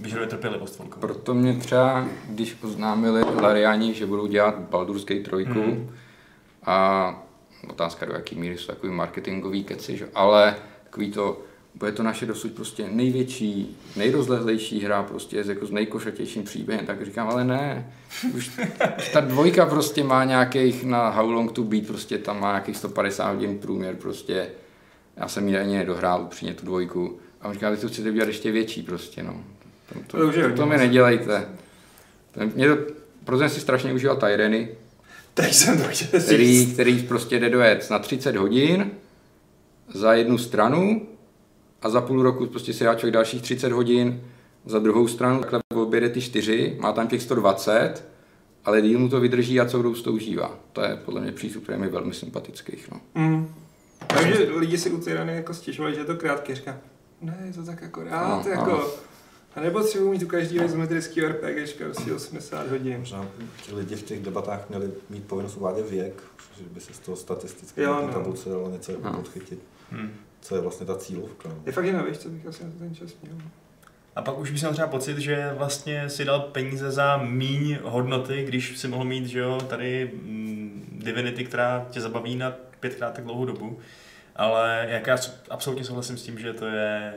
vyžaduje 0.00 0.28
trpělivost 0.28 0.78
velkou. 0.78 1.00
Proto 1.00 1.34
mě 1.34 1.54
třeba, 1.54 2.08
když 2.28 2.56
oznámili 2.62 3.22
Lariani, 3.42 3.94
že 3.94 4.06
budou 4.06 4.26
dělat 4.26 4.58
Baldur's 4.58 5.04
Gate 5.04 5.30
3, 5.30 5.44
mm. 5.44 5.90
a 6.66 7.14
otázka 7.68 8.06
do 8.06 8.12
jaký 8.12 8.36
míry 8.36 8.58
jsou 8.58 8.66
takový 8.66 8.92
marketingový 8.92 9.64
keci, 9.64 9.96
že? 9.96 10.08
ale 10.14 10.56
takový 10.96 11.12
to, 11.12 11.40
bude 11.74 11.92
to 11.92 12.02
naše 12.02 12.26
dosud 12.26 12.52
prostě 12.52 12.88
největší, 12.90 13.76
nejrozlehlejší 13.96 14.80
hra 14.80 15.02
prostě 15.02 15.44
s, 15.44 15.48
jako 15.48 15.66
s 15.66 15.70
nejkošatějším 15.70 16.42
příběhem, 16.42 16.86
tak 16.86 17.04
říkám, 17.04 17.28
ale 17.28 17.44
ne, 17.44 17.92
už, 18.34 18.50
už 18.98 19.08
ta 19.12 19.20
dvojka 19.20 19.66
prostě 19.66 20.04
má 20.04 20.24
nějakých 20.24 20.84
na 20.84 21.08
How 21.08 21.30
Long 21.30 21.52
to 21.52 21.64
Beat, 21.64 21.86
prostě 21.86 22.18
tam 22.18 22.40
má 22.40 22.50
nějakých 22.50 22.76
150 22.76 23.32
hodin 23.32 23.58
průměr, 23.58 23.96
prostě 23.96 24.48
já 25.16 25.28
jsem 25.28 25.48
ji 25.48 25.58
ani 25.58 25.76
nedohrál 25.76 26.22
upřímně 26.22 26.54
tu 26.54 26.66
dvojku 26.66 27.18
a 27.40 27.48
on 27.48 27.54
říká, 27.54 27.70
vy 27.70 27.76
to 27.76 27.88
chcete 27.88 28.10
udělat 28.10 28.28
ještě 28.28 28.52
větší 28.52 28.82
prostě, 28.82 29.22
no. 29.22 29.44
To, 29.88 30.00
to, 30.06 30.32
to, 30.32 30.48
to, 30.48 30.56
to 30.56 30.66
mi 30.66 30.76
nedělejte. 30.76 31.48
Mě 32.54 32.68
to, 32.68 32.76
proto 33.24 33.38
jsem 33.38 33.50
si 33.50 33.60
strašně 33.60 33.92
užíval 33.92 34.16
Tyreny, 34.16 34.68
Teď 35.34 35.54
jsem 35.54 35.82
to 35.82 35.88
chtěl 35.88 36.20
říct. 36.20 36.24
Který, 36.24 36.66
který 36.72 37.02
prostě 37.02 37.38
jde 37.38 37.50
dojet 37.50 37.90
na 37.90 37.98
30 37.98 38.36
hodin 38.36 38.90
za 39.94 40.14
jednu 40.14 40.38
stranu 40.38 41.06
a 41.82 41.88
za 41.88 42.00
půl 42.00 42.22
roku 42.22 42.46
prostě 42.46 42.72
si 42.72 42.84
dá 42.84 42.94
člověk 42.94 43.14
dalších 43.14 43.42
30 43.42 43.72
hodin 43.72 44.20
za 44.64 44.78
druhou 44.78 45.08
stranu, 45.08 45.40
takhle 45.40 45.60
objede 45.74 46.08
ty 46.08 46.20
čtyři, 46.20 46.76
má 46.80 46.92
tam 46.92 47.08
těch 47.08 47.22
120, 47.22 48.04
ale 48.64 48.82
díl 48.82 48.98
mu 48.98 49.08
to 49.08 49.20
vydrží 49.20 49.60
a 49.60 49.66
co 49.66 49.76
budou 49.76 49.94
to 49.94 50.12
užívá. 50.12 50.58
To 50.72 50.82
je 50.82 50.96
podle 51.04 51.20
mě 51.20 51.32
přístup, 51.32 51.62
který 51.62 51.78
je 51.78 51.84
mi 51.84 51.90
velmi 51.90 52.14
sympatický. 52.14 52.76
No. 52.92 53.00
Mm. 53.14 53.54
Takže 54.06 54.50
lidi 54.56 54.78
si 54.78 54.90
u 54.90 55.00
Tyrany 55.00 55.34
jako 55.34 55.54
stěžovali, 55.54 55.94
že 55.94 56.00
je 56.00 56.04
to 56.04 56.14
krátký, 56.14 56.54
říká, 56.54 56.78
ne, 57.22 57.38
je 57.46 57.52
to 57.52 57.62
tak 57.62 57.82
jako 57.82 58.04
rád, 58.04 58.44
no, 58.44 58.50
jako... 58.50 58.70
No 58.70 59.06
a 59.56 59.60
nebo 59.60 59.82
třeba 59.82 60.10
mít 60.10 60.22
u 60.22 60.26
každého 60.26 60.66
izometrického 60.66 61.28
RPGčka 61.28 61.84
prostě 61.84 62.14
80 62.14 62.70
hodin. 62.70 62.98
Možná 62.98 63.28
ti 63.62 63.74
lidi 63.74 63.96
v 63.96 64.02
těch 64.02 64.22
debatách 64.22 64.68
měli 64.68 64.90
mít 65.10 65.24
povinnost 65.24 65.56
uvádět 65.56 65.90
věk, 65.90 66.22
že 66.58 66.64
by 66.64 66.80
se 66.80 66.94
z 66.94 66.98
toho 66.98 67.16
statisticky 67.16 67.82
jo, 67.82 68.02
no. 68.06 68.12
tabulce 68.12 68.48
dalo 68.48 68.70
něco 68.70 68.92
no. 69.04 69.12
podchytit. 69.12 69.58
Hmm. 69.90 70.14
Co 70.40 70.54
je 70.54 70.60
vlastně 70.60 70.86
ta 70.86 70.96
cílovka. 70.96 71.48
No. 71.48 71.62
Je 71.66 71.72
fakt 71.72 71.84
jen 71.84 71.96
na 71.96 72.04
co 72.14 72.28
bych 72.28 72.46
asi 72.46 72.64
na 72.64 72.70
to 72.70 72.78
ten 72.78 72.94
čas 72.94 73.10
měl. 73.22 73.36
A 74.16 74.22
pak 74.22 74.38
už 74.38 74.50
bys 74.50 74.60
měl 74.60 74.72
třeba 74.72 74.88
pocit, 74.88 75.18
že 75.18 75.52
vlastně 75.56 76.10
si 76.10 76.24
dal 76.24 76.40
peníze 76.40 76.90
za 76.90 77.16
míň 77.16 77.78
hodnoty, 77.82 78.44
když 78.44 78.78
si 78.78 78.88
mohl 78.88 79.04
mít, 79.04 79.26
že 79.26 79.38
jo, 79.38 79.60
tady 79.60 80.10
mm, 80.22 81.00
Divinity, 81.04 81.44
která 81.44 81.86
tě 81.90 82.00
zabaví 82.00 82.36
na 82.36 82.52
pětkrát 82.80 83.14
tak 83.14 83.24
dlouhou 83.24 83.44
dobu. 83.44 83.78
ale 84.36 84.86
jak 84.90 85.06
já 85.06 85.18
absolutně 85.50 85.84
souhlasím 85.84 86.16
s 86.16 86.22
tím, 86.22 86.38
že 86.38 86.52
to 86.52 86.66
je 86.66 87.14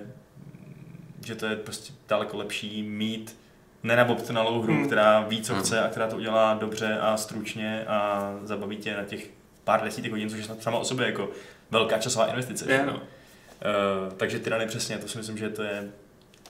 že 1.25 1.35
to 1.35 1.45
je 1.45 1.55
prostě 1.55 1.93
daleko 2.07 2.37
lepší 2.37 2.83
mít 2.83 3.37
nenabobtnalou 3.83 4.61
hru, 4.61 4.73
hmm. 4.73 4.85
která 4.85 5.21
ví, 5.21 5.41
co 5.41 5.53
hmm. 5.53 5.63
chce 5.63 5.81
a 5.81 5.87
která 5.87 6.07
to 6.07 6.15
udělá 6.15 6.53
dobře 6.53 6.97
a 7.01 7.17
stručně 7.17 7.85
a 7.87 8.31
zabaví 8.43 8.77
tě 8.77 8.97
na 8.97 9.03
těch 9.03 9.29
pár 9.63 9.83
desítek 9.83 10.11
hodin, 10.11 10.29
což 10.29 10.39
je 10.39 10.45
sama 10.59 10.77
o 10.77 10.85
sobě 10.85 11.05
jako 11.05 11.29
velká 11.71 11.97
časová 11.97 12.25
investice. 12.25 12.71
Je, 12.71 12.85
no. 12.85 12.93
uh, 12.93 14.13
takže 14.17 14.39
Tyrany 14.39 14.65
přesně, 14.67 14.97
to 14.97 15.07
si 15.07 15.17
myslím, 15.17 15.37
že 15.37 15.49
to 15.49 15.63
je 15.63 15.89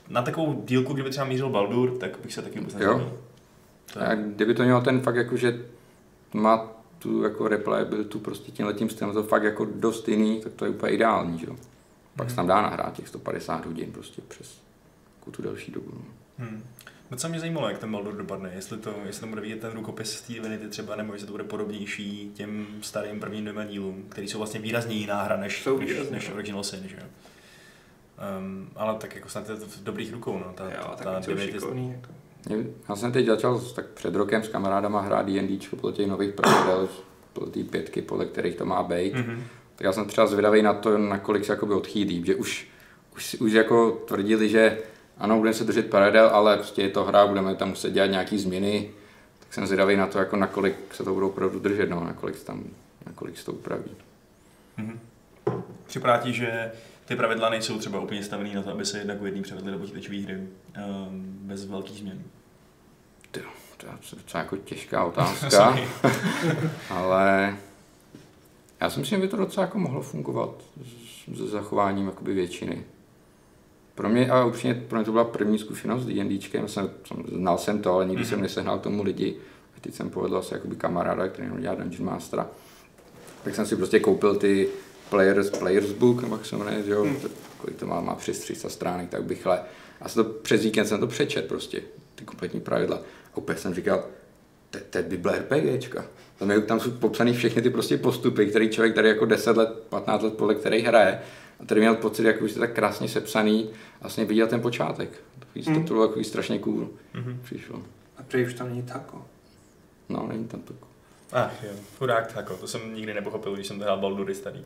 na 0.08 0.22
takovou 0.22 0.62
dílku, 0.64 0.92
kdyby 0.92 1.10
třeba 1.10 1.26
mířil 1.26 1.50
Baldur, 1.50 1.98
tak 1.98 2.18
bych 2.22 2.34
se 2.34 2.42
taky 2.42 2.58
vůbec 2.58 2.74
nezabil. 2.74 3.18
A 4.00 4.14
kdyby 4.14 4.54
to 4.54 4.62
mělo 4.62 4.80
ten 4.80 5.00
fakt 5.00 5.16
jako, 5.16 5.36
že 5.36 5.64
má 6.32 6.72
tu 6.98 7.22
jako 7.22 7.48
replayabilitu 7.48 8.18
prostě 8.18 8.52
tím 8.52 8.66
letím 8.66 8.90
stylem, 8.90 9.14
to 9.14 9.22
fakt 9.22 9.42
jako 9.42 9.64
dost 9.74 10.08
jiný, 10.08 10.40
tak 10.40 10.52
to 10.52 10.64
je 10.64 10.70
úplně 10.70 10.92
ideální, 10.92 11.38
že 11.38 11.46
jo. 11.46 11.56
Pak 12.16 12.26
hmm. 12.26 12.30
se 12.30 12.36
tam 12.36 12.46
dá 12.46 12.62
nahrát 12.62 12.92
těch 12.92 13.08
150 13.08 13.66
hodin 13.66 13.92
prostě 13.92 14.22
přes 14.28 14.60
tu 15.30 15.42
delší 15.42 15.72
dobu. 15.72 15.90
No. 15.94 16.04
Hmm. 16.38 16.62
Co 17.16 17.28
mě 17.28 17.40
zajímalo, 17.40 17.68
jak 17.68 17.78
ten 17.78 17.92
Baldur 17.92 18.16
dopadne, 18.16 18.52
jestli 18.54 18.78
to, 18.78 18.94
jestli 19.06 19.20
to 19.20 19.26
bude 19.26 19.40
vidět 19.40 19.60
ten 19.60 19.72
rukopis 19.72 20.12
z 20.12 20.22
té 20.22 20.32
Divinity 20.32 20.68
třeba, 20.68 20.96
nebo 20.96 21.12
jestli 21.12 21.26
to 21.26 21.32
bude 21.32 21.44
podobnější 21.44 22.30
těm 22.34 22.66
starým 22.80 23.20
prvním 23.20 23.44
dvěma 23.44 23.64
dílům, 23.64 24.04
který 24.08 24.28
jsou 24.28 24.38
vlastně 24.38 24.60
výrazně 24.60 24.94
jiná 24.94 25.22
hra 25.22 25.36
než, 25.36 25.68
než, 25.78 26.10
než 26.10 26.30
Original 26.30 26.64
Sin, 26.64 26.88
že 26.88 26.96
jo. 26.96 27.06
Um, 28.38 28.70
ale 28.76 28.94
tak 28.94 29.14
jako 29.14 29.28
snad 29.28 29.48
je 29.48 29.56
to 29.56 29.66
v 29.66 29.82
dobrých 29.82 30.12
rukou, 30.12 30.38
no. 30.38 30.52
Ta, 30.54 30.64
jo, 30.64 30.94
ta, 30.98 31.04
ta 31.04 31.20
Divinity, 31.20 31.52
šikovný, 31.52 31.92
jako. 31.92 32.12
Já 32.88 32.96
jsem 32.96 33.12
teď 33.12 33.26
začal 33.26 33.60
tak 33.60 33.86
před 33.86 34.14
rokem 34.14 34.42
s 34.42 34.48
kamarádama 34.48 35.00
hrát 35.00 35.26
D&D 35.26 35.58
podle 35.70 35.92
těch 35.92 36.06
nových 36.06 36.34
pravidel, 36.34 36.88
podle 37.32 37.50
té 37.50 37.64
pětky, 37.64 38.02
podle 38.02 38.26
kterých 38.26 38.56
to 38.56 38.64
má 38.64 38.82
být. 38.82 39.14
Mm-hmm. 39.14 39.38
Tak 39.76 39.84
já 39.84 39.92
jsem 39.92 40.06
třeba 40.06 40.26
zvědavý 40.26 40.62
na 40.62 40.74
to, 40.74 40.98
nakolik 40.98 41.44
se 41.44 41.52
jakoby 41.52 41.74
odchýlí, 41.74 42.24
že 42.26 42.34
už, 42.34 42.68
už, 43.16 43.34
už 43.34 43.52
jako 43.52 43.90
tvrdili, 43.90 44.48
že 44.48 44.78
ano, 45.20 45.38
budeme 45.38 45.54
se 45.54 45.64
držet 45.64 45.90
pravidel, 45.90 46.30
ale 46.32 46.56
prostě 46.56 46.82
je 46.82 46.88
to 46.88 47.04
hra, 47.04 47.26
budeme 47.26 47.54
tam 47.54 47.68
muset 47.68 47.90
dělat 47.90 48.06
nějaké 48.06 48.38
změny, 48.38 48.90
tak 49.38 49.54
jsem 49.54 49.66
zvědavý 49.66 49.96
na 49.96 50.06
to, 50.06 50.18
jako 50.18 50.36
nakolik 50.36 50.94
se 50.94 51.04
to 51.04 51.14
budou 51.14 51.28
opravdu 51.28 51.58
držet, 51.58 51.90
no, 51.90 52.04
nakolik, 52.04 52.44
tam, 52.44 52.64
nakolik 53.06 53.38
se 53.38 53.44
to 53.44 53.52
upraví. 53.52 53.90
Mm-hmm. 54.78 54.98
Připadá 55.86 56.18
ti, 56.18 56.32
že 56.32 56.72
ty 57.04 57.16
pravidla 57.16 57.50
nejsou 57.50 57.78
třeba 57.78 58.00
úplně 58.00 58.24
stavený 58.24 58.54
na 58.54 58.62
to, 58.62 58.70
aby 58.70 58.86
se 58.86 58.98
jednak 58.98 59.22
jedný 59.24 59.42
převedly 59.42 59.72
do 59.72 59.78
počítačové 59.78 60.18
hry 60.18 60.34
um, 60.36 60.48
bez 61.40 61.64
velkých 61.64 61.98
změn? 61.98 62.22
To, 63.30 63.40
to 63.76 63.86
je 63.86 63.92
docela 64.16 64.42
jako 64.42 64.56
těžká 64.56 65.04
otázka, 65.10 65.78
ale 66.90 67.56
já 68.80 68.90
si 68.90 69.00
myslím, 69.00 69.20
že 69.20 69.26
by 69.26 69.30
to 69.30 69.36
docela 69.36 69.66
jako 69.66 69.78
mohlo 69.78 70.02
fungovat 70.02 70.50
se 71.36 71.46
zachováním 71.46 72.06
jakoby 72.06 72.34
většiny. 72.34 72.84
Pro 73.94 74.08
mě, 74.08 74.30
a 74.30 74.44
upřímně, 74.44 74.74
pro 74.88 74.98
mě 74.98 75.04
to 75.04 75.12
byla 75.12 75.24
první 75.24 75.58
zkušenost 75.58 76.02
s 76.02 76.06
D&Dčkem, 76.06 76.68
jsem, 76.68 76.90
jsem, 77.04 77.24
znal 77.28 77.58
jsem 77.58 77.82
to, 77.82 77.92
ale 77.92 78.06
nikdy 78.06 78.24
mm-hmm. 78.24 78.28
jsem 78.28 78.40
nesehnal 78.40 78.78
k 78.78 78.82
tomu 78.82 79.02
lidi. 79.02 79.36
A 79.76 79.80
teď 79.80 79.94
jsem 79.94 80.10
povedl 80.10 80.36
asi 80.36 80.54
jakoby 80.54 80.76
kamaráda, 80.76 81.28
který 81.28 81.46
jenom 81.46 81.60
dělá 81.60 81.74
Dungeon 81.74 82.04
Mastera. 82.04 82.46
Tak 83.44 83.54
jsem 83.54 83.66
si 83.66 83.76
prostě 83.76 84.00
koupil 84.00 84.36
ty 84.36 84.68
Players, 85.10 85.50
Players 85.50 85.92
Book, 85.92 86.22
nebo 86.22 86.34
jak 86.36 86.46
se 86.46 86.56
jmenuje, 86.56 86.82
jo, 86.86 87.02
hmm. 87.02 87.16
kolik 87.58 87.76
to 87.76 87.86
má, 87.86 88.00
má 88.00 88.14
přes 88.14 88.38
300 88.38 88.68
stránek, 88.68 89.08
tak 89.08 89.24
bych 89.24 89.46
le. 89.46 89.60
A 90.00 90.08
jsem 90.08 90.24
to, 90.24 90.30
přes 90.30 90.62
víkend 90.62 90.86
jsem 90.86 91.00
to 91.00 91.06
přečet 91.06 91.48
prostě, 91.48 91.82
ty 92.14 92.24
kompletní 92.24 92.60
pravidla. 92.60 93.00
A 93.34 93.36
úplně 93.36 93.58
jsem 93.58 93.74
říkal, 93.74 94.04
to 94.90 94.98
je 94.98 95.04
Bible 95.04 95.38
RPGčka. 95.38 96.04
Tam, 96.38 96.50
je, 96.50 96.60
tam 96.60 96.80
jsou 96.80 96.90
popsané 96.90 97.32
všechny 97.32 97.62
ty 97.62 97.70
prostě 97.70 97.98
postupy, 97.98 98.46
které 98.46 98.68
člověk 98.68 98.94
tady 98.94 99.08
jako 99.08 99.24
10 99.24 99.56
let, 99.56 99.68
15 99.88 100.22
let 100.22 100.34
podle 100.34 100.54
který 100.54 100.80
hraje. 100.80 101.20
A 101.62 101.64
tady 101.66 101.80
měl 101.80 101.94
pocit, 101.94 102.24
jako 102.24 102.44
už 102.44 102.52
je 102.52 102.58
tak 102.58 102.74
krásně 102.74 103.08
sepsaný, 103.08 103.70
vlastně 104.00 104.24
viděl 104.24 104.46
ten 104.46 104.60
počátek. 104.60 105.10
To, 105.64 105.70
mm. 105.70 105.84
to 105.84 105.94
bylo 105.94 106.06
takový 106.06 106.24
strašně 106.24 106.58
cool. 106.58 106.90
Mm-hmm. 107.14 107.36
Přišlo. 107.42 107.82
A 108.18 108.22
prej 108.22 108.46
už 108.46 108.54
tam 108.54 108.68
není 108.68 108.82
tako. 108.82 109.24
No, 110.08 110.26
není 110.26 110.44
tam 110.44 110.60
tako. 110.60 110.86
Ach 111.32 111.62
jo, 111.62 111.70
chudák 111.98 112.32
tako, 112.32 112.56
to 112.56 112.68
jsem 112.68 112.94
nikdy 112.94 113.14
nepochopil, 113.14 113.54
když 113.54 113.66
jsem 113.66 113.78
to 113.78 113.84
hrál 113.84 114.00
Baldury 114.00 114.34
starý. 114.34 114.64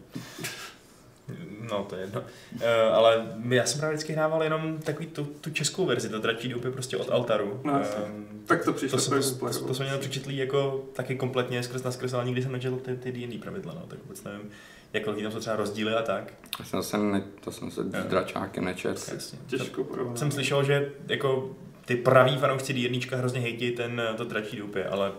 No, 1.71 1.85
to 1.85 1.97
je 1.97 2.03
jedno. 2.03 2.21
Uh, 2.21 2.61
ale 2.93 3.27
já 3.49 3.67
jsem 3.67 3.81
právě 3.81 3.97
vždycky 3.97 4.13
hrával 4.13 4.43
jenom 4.43 4.79
takový 4.79 5.07
tu, 5.07 5.25
tu 5.25 5.51
českou 5.51 5.87
verzi, 5.87 6.09
to 6.09 6.19
dračí 6.19 6.49
doupě 6.49 6.71
prostě 6.71 6.97
od 6.97 7.11
Altaru. 7.11 7.61
No, 7.65 7.73
um, 7.73 8.43
tak 8.47 8.65
to 8.65 8.73
přišlo. 8.73 8.99
To, 8.99 9.05
jsem, 9.05 9.39
to, 9.39 9.51
to, 9.51 9.67
to, 9.67 9.75
jsem 9.75 9.87
měl 9.87 9.99
přečetlý 9.99 10.37
jako 10.37 10.85
taky 10.93 11.17
kompletně 11.17 11.63
skrz 11.63 11.83
na 11.83 11.91
skrz, 11.91 12.13
ale 12.13 12.25
nikdy 12.25 12.43
jsem 12.43 12.53
nečetl 12.53 12.77
ty, 12.77 12.97
ty 12.97 13.13
D&D 13.13 13.39
pravidla, 13.39 13.75
no, 13.75 13.87
tak 13.89 13.99
vůbec 14.03 14.25
nevím, 14.25 14.51
jak 14.95 15.07
velký 15.07 15.23
tam 15.23 15.33
jsou 15.33 15.41
třeba 15.41 15.57
rozdíly 15.57 15.95
a 15.95 16.03
tak. 16.03 16.33
Já 16.59 16.65
jsem 16.65 16.83
se, 16.83 16.99
ne, 16.99 17.23
to 17.41 17.53
jsem 17.53 17.71
se 17.71 17.83
s 17.83 18.05
dračákem 18.05 18.65
nečet. 18.65 19.15
Těžko 19.47 19.85
porovnat. 19.85 20.19
Jsem 20.19 20.31
slyšel, 20.31 20.65
že 20.65 20.93
jako 21.09 21.57
ty 21.85 21.97
praví 21.97 22.37
fanoušci 22.37 22.73
D&Dčka 22.73 23.17
hrozně 23.17 23.41
hejtí 23.41 23.71
ten, 23.71 24.03
to 24.17 24.25
dračí 24.25 24.57
doupě, 24.57 24.89
ale 24.89 25.13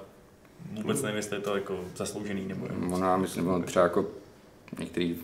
vůbec 0.72 1.02
nevím, 1.02 1.18
jestli 1.18 1.38
je 1.38 1.42
to 1.42 1.56
jako 1.56 1.80
zasloužený 1.96 2.46
nebo 2.46 2.66
je. 2.66 2.94
Ono, 2.94 3.08
já 3.08 3.18
myslím, 3.18 3.46
že 3.58 3.66
třeba 3.66 3.84
jako 3.84 4.06
některý 4.80 5.18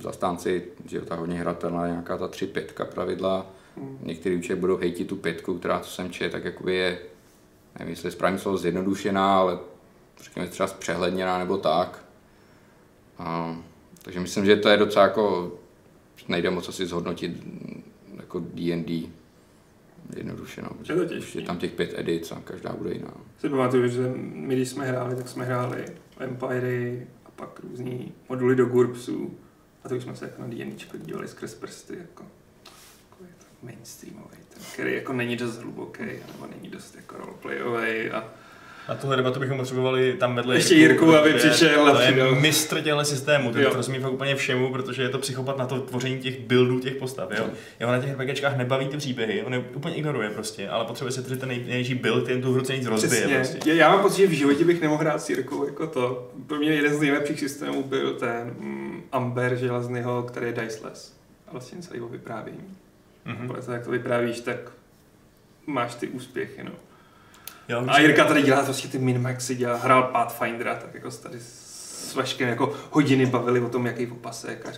zastánci, 0.00 0.64
že 0.86 0.96
je 0.96 1.00
to 1.00 1.16
hodně 1.16 1.38
hratelná, 1.38 1.86
nějaká 1.86 2.16
ta 2.18 2.28
tři 2.28 2.46
pětka 2.46 2.84
pravidla, 2.84 3.46
hmm. 3.76 3.98
některý 4.02 4.36
určitě 4.36 4.56
budou 4.56 4.76
hejtit 4.76 5.08
tu 5.08 5.16
pětku, 5.16 5.58
která 5.58 5.80
co 5.80 5.90
jsem 5.90 6.10
čet, 6.10 6.32
tak 6.32 6.44
jakoby 6.44 6.74
je, 6.74 6.98
nevím, 7.78 7.90
jestli 7.90 8.06
je 8.06 8.12
správně 8.12 8.38
slovo 8.38 8.58
zjednodušená, 8.58 9.38
ale 9.38 9.58
řekněme 10.22 10.48
třeba 10.48 10.66
zpřehledněná 10.66 11.38
nebo 11.38 11.58
tak. 11.58 12.04
A, 13.18 13.56
takže 14.02 14.20
myslím, 14.20 14.44
že 14.44 14.56
to 14.56 14.68
je 14.68 14.76
docela 14.76 15.04
jako, 15.04 15.52
nejde 16.28 16.50
moc 16.50 16.68
asi 16.68 16.86
zhodnotit 16.86 17.32
jako 18.16 18.40
D&D 18.40 19.08
jednoduše. 20.16 20.62
No, 20.62 20.70
je 20.88 21.20
to. 21.20 21.38
Je 21.38 21.44
tam 21.44 21.58
těch 21.58 21.72
pět 21.72 21.94
edic 21.96 22.32
a 22.32 22.40
každá 22.44 22.72
bude 22.72 22.92
jiná. 22.92 23.14
Si 23.38 23.48
pamatuju, 23.48 23.88
že 23.88 24.12
my 24.16 24.56
když 24.56 24.68
jsme 24.68 24.86
hráli, 24.86 25.16
tak 25.16 25.28
jsme 25.28 25.44
hráli 25.44 25.84
Empire 26.18 27.06
a 27.24 27.30
pak 27.30 27.60
různý 27.60 28.12
moduly 28.28 28.56
do 28.56 28.66
GURPSů 28.66 29.38
a 29.84 29.88
to 29.88 29.96
už 29.96 30.02
jsme 30.02 30.16
se 30.16 30.24
jako 30.24 30.42
na 30.42 30.48
D&D 30.48 30.98
dívali 30.98 31.28
skrz 31.28 31.54
prsty, 31.54 31.96
jako, 31.98 32.24
jako 33.10 33.24
je 33.24 33.30
to 33.38 33.66
mainstreamový, 33.66 34.36
ten, 34.48 34.62
který 34.72 34.94
jako 34.94 35.12
není 35.12 35.36
dost 35.36 35.58
hluboký, 35.58 36.02
nebo 36.02 36.46
není 36.56 36.68
dost 36.68 36.96
jako 36.96 37.16
roleplayový 37.16 38.10
a 38.10 38.28
na 38.88 38.94
tuhle 38.94 39.16
debatu 39.16 39.40
bychom 39.40 39.56
potřebovali 39.56 40.12
tam 40.12 40.34
vedle 40.34 40.54
Ještě 40.54 40.74
Jirku, 40.74 41.14
aby 41.16 41.34
přišel. 41.34 41.92
To 41.92 42.00
je 42.00 42.32
mistr 42.40 42.80
těchto 42.80 43.04
systémů, 43.04 43.52
ten 43.52 43.64
rozumí 43.64 43.98
fakt 43.98 44.12
úplně 44.12 44.34
všemu, 44.34 44.72
protože 44.72 45.02
je 45.02 45.08
to 45.08 45.18
psychopat 45.18 45.58
na 45.58 45.66
to 45.66 45.80
tvoření 45.80 46.18
těch 46.18 46.40
buildů 46.40 46.80
těch 46.80 46.94
postav. 46.94 47.28
Jo? 47.38 47.46
Jeho 47.80 47.92
na 47.92 47.98
těch 47.98 48.10
RPGčkách 48.12 48.56
nebaví 48.56 48.88
ty 48.88 48.96
příběhy, 48.96 49.42
on 49.42 49.54
je 49.54 49.58
úplně 49.74 49.94
ignoruje 49.94 50.30
prostě, 50.30 50.68
ale 50.68 50.84
potřebuje 50.84 51.12
se 51.12 51.22
tvořit 51.22 51.40
ten 51.40 51.48
nejnější 51.48 51.94
build, 51.94 52.26
ten 52.26 52.42
tu 52.42 52.52
hru 52.52 52.62
cenit 52.62 52.86
rozbije. 52.86 53.38
Prostě. 53.38 53.72
Já 53.72 53.90
mám 53.90 54.00
pocit, 54.02 54.16
že 54.16 54.26
v 54.26 54.30
životě 54.30 54.64
bych 54.64 54.80
nemohl 54.80 55.00
hrát 55.00 55.22
s 55.22 55.30
Jirkou 55.30 55.66
jako 55.66 55.86
to. 55.86 56.30
Pro 56.46 56.58
mě 56.58 56.70
jeden 56.70 56.94
z 56.94 57.00
nejlepších 57.00 57.40
systémů 57.40 57.82
byl 57.82 58.14
ten 58.14 58.54
mm, 58.58 59.02
Amber 59.12 59.56
železného, 59.56 60.22
který 60.22 60.46
je 60.46 60.52
diceless. 60.52 61.16
A 61.48 61.52
vlastně 61.52 61.82
celý 61.82 62.00
o 62.00 62.08
vyprávění. 62.08 62.76
Mm-hmm. 63.26 63.64
Toho, 63.64 63.72
jak 63.72 63.84
to 63.84 63.90
vyprávíš, 63.90 64.40
tak 64.40 64.72
máš 65.66 65.94
ty 65.94 66.08
úspěchy. 66.08 66.64
No. 66.64 66.72
Jo, 67.68 67.84
a 67.88 67.98
Jirka 67.98 68.24
tady 68.24 68.42
dělá 68.42 68.64
prostě 68.64 68.88
ty 68.88 68.98
minmaxy, 68.98 69.54
dělá, 69.54 69.76
hrál 69.76 70.02
Pathfindera, 70.02 70.74
tak 70.74 70.94
jako 70.94 71.10
tady 71.10 71.38
s 71.40 72.14
Vaškem 72.14 72.48
jako 72.48 72.74
hodiny 72.90 73.26
bavili 73.26 73.60
o 73.60 73.68
tom, 73.68 73.86
jaký 73.86 74.06
opasek. 74.06 74.66
A 74.66 74.72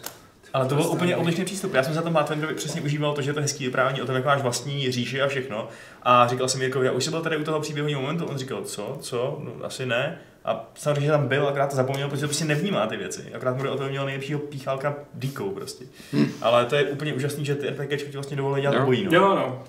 ale 0.54 0.66
to 0.66 0.74
byl 0.74 0.86
úplně 0.86 1.16
odlišný 1.16 1.44
přístup. 1.44 1.74
Já 1.74 1.82
jsem 1.82 1.94
za 1.94 2.02
to 2.02 2.10
Pathfinderovi 2.10 2.54
přesně 2.54 2.80
užíval 2.80 3.12
to, 3.12 3.22
že 3.22 3.30
je 3.30 3.34
to 3.34 3.40
hezký 3.40 3.64
vyprávění 3.64 4.02
o 4.02 4.06
tom, 4.06 4.14
jak 4.14 4.24
máš 4.24 4.42
vlastní 4.42 4.92
říši 4.92 5.22
a 5.22 5.28
všechno. 5.28 5.68
A 6.02 6.26
říkal 6.26 6.48
jsem 6.48 6.62
Jirko, 6.62 6.82
já 6.82 6.92
už 6.92 7.04
jsem 7.04 7.10
byl 7.10 7.22
tady 7.22 7.36
u 7.36 7.44
toho 7.44 7.60
příběhového 7.60 8.00
momentu. 8.00 8.24
On 8.24 8.38
říkal, 8.38 8.64
co, 8.64 8.98
co, 9.00 9.40
no, 9.44 9.66
asi 9.66 9.86
ne. 9.86 10.18
A 10.44 10.70
samozřejmě, 10.74 11.06
že 11.06 11.12
tam 11.12 11.28
byl, 11.28 11.48
akorát 11.48 11.70
to 11.70 11.76
zapomněl, 11.76 12.08
protože 12.08 12.26
prostě 12.26 12.44
nevnímá 12.44 12.86
ty 12.86 12.96
věci. 12.96 13.32
Akorát 13.34 13.56
mu 13.56 13.70
o 13.70 13.76
tom 13.76 13.88
měl 13.88 14.04
nejlepšího 14.04 14.38
píchálka 14.38 14.94
díkou 15.14 15.50
prostě. 15.50 15.84
Hmm. 16.12 16.28
Ale 16.42 16.64
to 16.64 16.76
je 16.76 16.84
úplně 16.84 17.14
úžasný, 17.14 17.44
že 17.44 17.54
ty 17.54 17.68
RPGčky 17.68 18.10
ti 18.10 18.16
vlastně 18.16 18.36
dovolí 18.36 18.62
dělat 18.62 18.82
obojí. 18.82 19.04
No. 19.04 19.10
Jo, 19.12 19.34
no. 19.34 19.62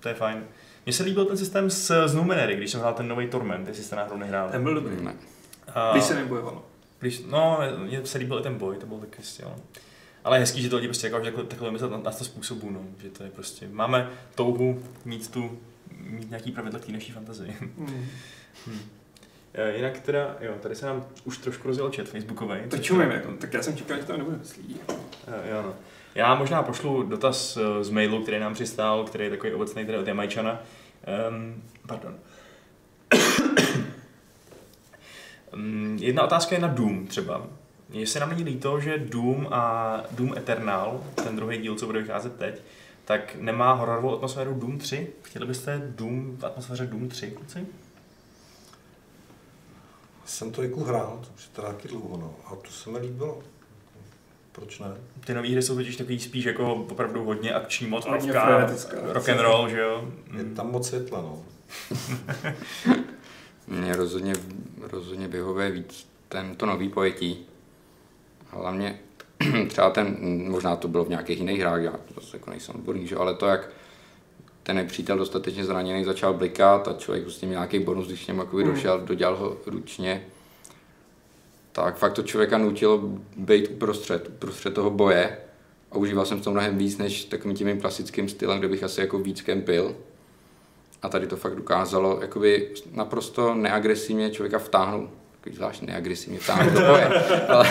To 0.00 0.08
je 0.08 0.14
fajn. 0.14 0.44
Mně 0.86 0.92
se 0.92 1.02
líbil 1.02 1.24
ten 1.24 1.36
systém 1.36 1.70
s, 1.70 2.06
z 2.06 2.14
Numenery, 2.14 2.56
když 2.56 2.70
jsem 2.70 2.80
hrál 2.80 2.94
ten 2.94 3.08
nový 3.08 3.26
Torment, 3.26 3.68
jestli 3.68 3.84
jste 3.84 3.96
náhodou 3.96 4.16
nehrál. 4.16 4.50
Ten 4.50 4.62
byl 4.62 4.74
dobrý. 4.74 5.04
Ne. 5.04 5.14
A, 5.74 5.92
když 5.92 6.04
se 6.04 6.14
nebojovalo. 6.14 6.66
Když, 7.00 7.22
no, 7.30 7.58
mně 7.76 8.06
se 8.06 8.18
líbil 8.18 8.38
i 8.38 8.42
ten 8.42 8.54
boj, 8.54 8.76
to 8.76 8.86
byl 8.86 8.98
taky 8.98 9.22
jo. 9.42 9.56
Ale 10.24 10.36
je 10.36 10.40
hezký, 10.40 10.62
že 10.62 10.68
to 10.68 10.76
lidi 10.76 10.88
prostě 10.88 11.06
jako, 11.06 11.24
že 11.24 11.30
takhle 11.30 11.70
myslet 11.70 11.90
na, 11.90 11.98
na 11.98 12.10
to 12.10 12.24
způsobu, 12.24 12.70
no. 12.70 12.80
že 13.02 13.08
to 13.08 13.22
je 13.22 13.30
prostě, 13.30 13.68
máme 13.68 14.10
touhu 14.34 14.82
mít 15.04 15.30
tu, 15.30 15.58
mít 15.98 16.30
nějaký 16.30 16.52
pravidla 16.52 16.80
k 16.80 16.84
té 16.84 16.92
naší 16.92 17.12
fantazii. 17.12 17.56
Mm. 17.60 17.86
hmm. 18.66 18.80
Jinak 19.76 20.00
teda, 20.00 20.36
jo, 20.40 20.54
tady 20.60 20.74
se 20.74 20.86
nám 20.86 21.06
už 21.24 21.38
trošku 21.38 21.68
rozjel 21.68 21.92
chat 21.96 22.08
facebookový. 22.08 22.60
To 22.70 22.78
čumím, 22.78 23.10
jako, 23.10 23.32
tak 23.32 23.54
já 23.54 23.62
jsem 23.62 23.76
čekal, 23.76 23.96
že 23.96 24.04
to 24.04 24.16
nebude 24.16 24.36
myslí. 24.36 24.76
Jo, 25.50 25.62
no. 25.62 25.74
Já 26.14 26.34
možná 26.34 26.62
pošlu 26.62 27.02
dotaz 27.02 27.56
eh, 27.56 27.84
z 27.84 27.90
mailu, 27.90 28.22
který 28.22 28.38
nám 28.38 28.54
přistál, 28.54 29.04
který 29.04 29.24
je 29.24 29.30
takový 29.30 29.54
obecný 29.54 29.86
tedy 29.86 29.98
od 29.98 30.06
Jamajčana. 30.06 30.60
Um, 31.30 31.62
pardon. 31.86 32.14
um, 35.54 35.96
jedna 36.00 36.22
otázka 36.22 36.54
je 36.54 36.60
na 36.60 36.68
Doom 36.68 37.06
třeba. 37.06 37.46
jestli 37.90 38.20
nám 38.20 38.28
není 38.28 38.44
líto, 38.44 38.80
že 38.80 38.98
Doom 38.98 39.48
a 39.50 39.96
Doom 40.10 40.34
Eternal, 40.36 41.04
ten 41.14 41.36
druhý 41.36 41.58
díl, 41.58 41.74
co 41.74 41.86
bude 41.86 42.00
vycházet 42.00 42.36
teď, 42.36 42.62
tak 43.04 43.34
nemá 43.34 43.72
hororovou 43.72 44.14
atmosféru 44.14 44.54
Doom 44.54 44.78
3. 44.78 45.12
Chtěli 45.22 45.46
byste 45.46 45.82
Doom 45.86 46.36
v 46.36 46.46
atmosféře 46.46 46.86
Doom 46.86 47.08
3, 47.08 47.30
kluci? 47.30 47.66
Jsem 50.24 50.52
to 50.52 50.62
jako 50.62 50.80
hrál, 50.80 51.20
to 51.20 51.28
už 51.34 51.42
je 51.42 51.50
teda 51.52 51.74
dlouho, 51.88 52.16
no. 52.16 52.34
A 52.46 52.56
to 52.56 52.70
se 52.70 52.90
mi 52.90 52.98
líbilo. 52.98 53.42
Proč 54.52 54.78
ne? 54.78 54.86
Ty 55.26 55.34
nové 55.34 55.48
hry 55.48 55.62
jsou 55.62 55.74
totiž 55.74 55.96
takový 55.96 56.20
spíš 56.20 56.44
jako 56.44 56.74
opravdu 56.74 57.24
hodně 57.24 57.52
akční 57.54 57.86
moc, 57.86 58.04
frenetická. 58.04 58.98
rock 59.12 59.28
and 59.28 59.40
roll, 59.40 59.68
že 59.68 59.80
jo? 59.80 60.08
Je 60.38 60.44
tam 60.44 60.70
moc 60.70 60.88
světla, 60.88 61.20
no. 61.22 61.42
Mně 63.66 63.96
rozhodně, 63.96 64.32
rozhodně 64.80 65.28
vyhovuje 65.28 65.70
víc 65.70 66.08
ten, 66.28 66.56
to 66.56 66.66
nový 66.66 66.88
pojetí. 66.88 67.46
Hlavně 68.50 69.00
třeba 69.68 69.90
ten, 69.90 70.16
možná 70.50 70.76
to 70.76 70.88
bylo 70.88 71.04
v 71.04 71.08
nějakých 71.08 71.38
jiných 71.38 71.60
hrách, 71.60 71.82
já 71.82 71.90
to 71.92 72.20
zase 72.20 72.36
jako 72.36 72.50
nejsem 72.50 72.74
odborný, 72.74 73.06
že? 73.06 73.16
ale 73.16 73.34
to, 73.34 73.46
jak 73.46 73.68
ten 74.62 74.76
nepřítel 74.76 75.18
dostatečně 75.18 75.64
zraněný 75.64 76.04
začal 76.04 76.34
blikat 76.34 76.88
a 76.88 76.92
člověk 76.92 77.24
prostě 77.24 77.46
měl 77.46 77.58
nějaký 77.58 77.78
bonus, 77.78 78.06
když 78.06 78.24
k 78.24 78.28
němu 78.28 78.40
jakoby 78.40 78.62
Hmm. 78.64 78.74
došel, 78.74 79.00
dodělal 79.00 79.36
ho 79.36 79.56
ručně, 79.66 80.26
tak 81.72 81.96
fakt 81.96 82.12
to 82.12 82.22
člověka 82.22 82.58
nutilo 82.58 83.00
být 83.36 83.68
uprostřed, 83.68 84.28
uprostřed 84.28 84.74
toho 84.74 84.90
boje 84.90 85.38
a 85.92 85.96
užíval 85.96 86.26
jsem 86.26 86.40
to 86.40 86.50
mnohem 86.50 86.78
víc 86.78 86.98
než 86.98 87.24
takovým 87.24 87.56
tím 87.56 87.66
mým 87.66 87.80
klasickým 87.80 88.28
stylem, 88.28 88.58
kde 88.58 88.68
bych 88.68 88.84
asi 88.84 89.00
jako 89.00 89.18
víc 89.18 89.42
kempil. 89.42 89.96
A 91.02 91.08
tady 91.08 91.26
to 91.26 91.36
fakt 91.36 91.56
dokázalo 91.56 92.18
jakoby 92.20 92.70
naprosto 92.92 93.54
neagresivně 93.54 94.30
člověka 94.30 94.58
vtáhnout, 94.58 95.10
takový 95.36 95.56
zvlášť 95.56 95.82
neagresivně 95.82 96.38
vtáhnout 96.38 96.72
do 96.72 96.80
boje, 96.80 97.06
ale 97.48 97.70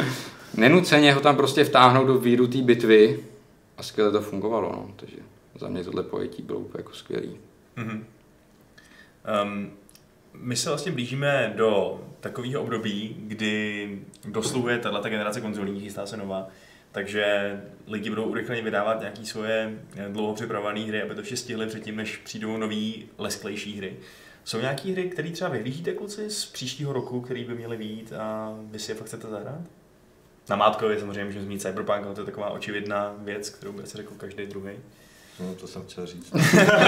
nenuceně 0.56 1.12
ho 1.12 1.20
tam 1.20 1.36
prostě 1.36 1.64
vtáhnout 1.64 2.06
do 2.06 2.18
víru 2.18 2.46
té 2.46 2.58
bitvy 2.58 3.24
a 3.76 3.82
skvěle 3.82 4.12
to 4.12 4.20
fungovalo, 4.20 4.72
no. 4.72 4.90
takže 4.96 5.16
za 5.58 5.68
mě 5.68 5.84
tohle 5.84 6.02
pojetí 6.02 6.42
bylo 6.42 6.58
úplně 6.58 6.80
jako 6.80 6.92
skvělý. 6.92 7.36
Mhm. 7.76 8.06
Um, 9.44 9.70
my 10.40 10.56
se 10.56 10.68
vlastně 10.68 10.92
blížíme 10.92 11.52
do 11.56 12.00
takového 12.20 12.62
období, 12.62 13.16
kdy 13.18 13.88
dosluhuje 14.24 14.78
tato 14.78 15.08
generace 15.08 15.40
konzolí, 15.40 15.80
chystá 15.80 16.06
se 16.06 16.16
nová, 16.16 16.48
takže 16.92 17.56
lidi 17.86 18.10
budou 18.10 18.24
urychleně 18.24 18.62
vydávat 18.62 19.00
nějaké 19.00 19.24
svoje 19.24 19.78
eh, 19.96 20.08
dlouho 20.08 20.34
připravované 20.34 20.80
hry, 20.80 21.02
aby 21.02 21.14
to 21.14 21.22
vše 21.22 21.36
stihli 21.36 21.66
předtím, 21.66 21.96
než 21.96 22.16
přijdou 22.16 22.56
nové 22.56 22.92
lesklejší 23.18 23.76
hry. 23.76 23.96
Jsou 24.44 24.60
nějaké 24.60 24.92
hry, 24.92 25.08
které 25.10 25.30
třeba 25.30 25.50
vyhlížíte 25.50 25.92
kluci 25.92 26.30
z 26.30 26.46
příštího 26.46 26.92
roku, 26.92 27.20
které 27.20 27.44
by 27.44 27.54
měly 27.54 27.76
výjít 27.76 28.12
a 28.12 28.56
vy 28.70 28.78
si 28.78 28.90
je 28.90 28.94
fakt 28.94 29.06
chcete 29.06 29.28
zahrát? 29.28 29.60
Na 30.48 30.56
Mátkovi 30.56 30.98
samozřejmě 31.00 31.24
můžeme 31.24 31.44
zmínit 31.44 31.62
Cyberpunk, 31.62 32.04
ale 32.04 32.14
to 32.14 32.20
je 32.20 32.24
taková 32.24 32.50
očividná 32.50 33.14
věc, 33.18 33.50
kterou 33.50 33.72
by 33.72 33.86
si 33.86 33.96
řekl 33.96 34.14
každý 34.16 34.46
druhý. 34.46 34.72
No, 35.40 35.54
to 35.54 35.66
jsem 35.66 35.82
chtěl 35.82 36.06
říct. 36.06 36.32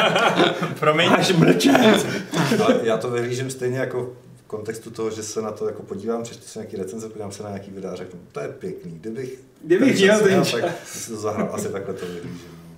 Promiň. 0.81 1.11
Máš 1.11 1.33
mlčet. 1.33 2.07
Já 2.83 2.97
to 2.99 3.11
vyhlížím 3.11 3.51
stejně 3.51 3.79
jako 3.79 4.13
v 4.37 4.43
kontextu 4.47 4.91
toho, 4.91 5.11
že 5.11 5.23
se 5.23 5.43
na 5.43 5.51
to 5.53 5.67
jako 5.67 5.83
podívám, 5.83 6.23
přečtu 6.23 6.43
si 6.47 6.59
nějaký 6.59 6.77
recenze, 6.77 7.09
podívám 7.09 7.33
se 7.33 7.43
na 7.43 7.49
nějaký 7.49 7.71
videa 7.71 7.93
a 7.93 7.97
řeknu, 7.97 8.21
to 8.33 8.41
je 8.41 8.49
pěkný, 8.49 8.93
kdybych, 8.99 9.39
Kdybych 9.65 9.99
ten 9.99 10.09
čas 10.09 10.23
měl 10.23 10.45
ten 10.45 10.53
tak 10.63 10.65
čas. 10.79 10.89
si 10.89 11.11
to 11.11 11.17
zahrál, 11.17 11.49
asi 11.53 11.69
takhle 11.69 11.95
to 11.95 12.07
vyhlížím. 12.07 12.51
no. 12.53 12.77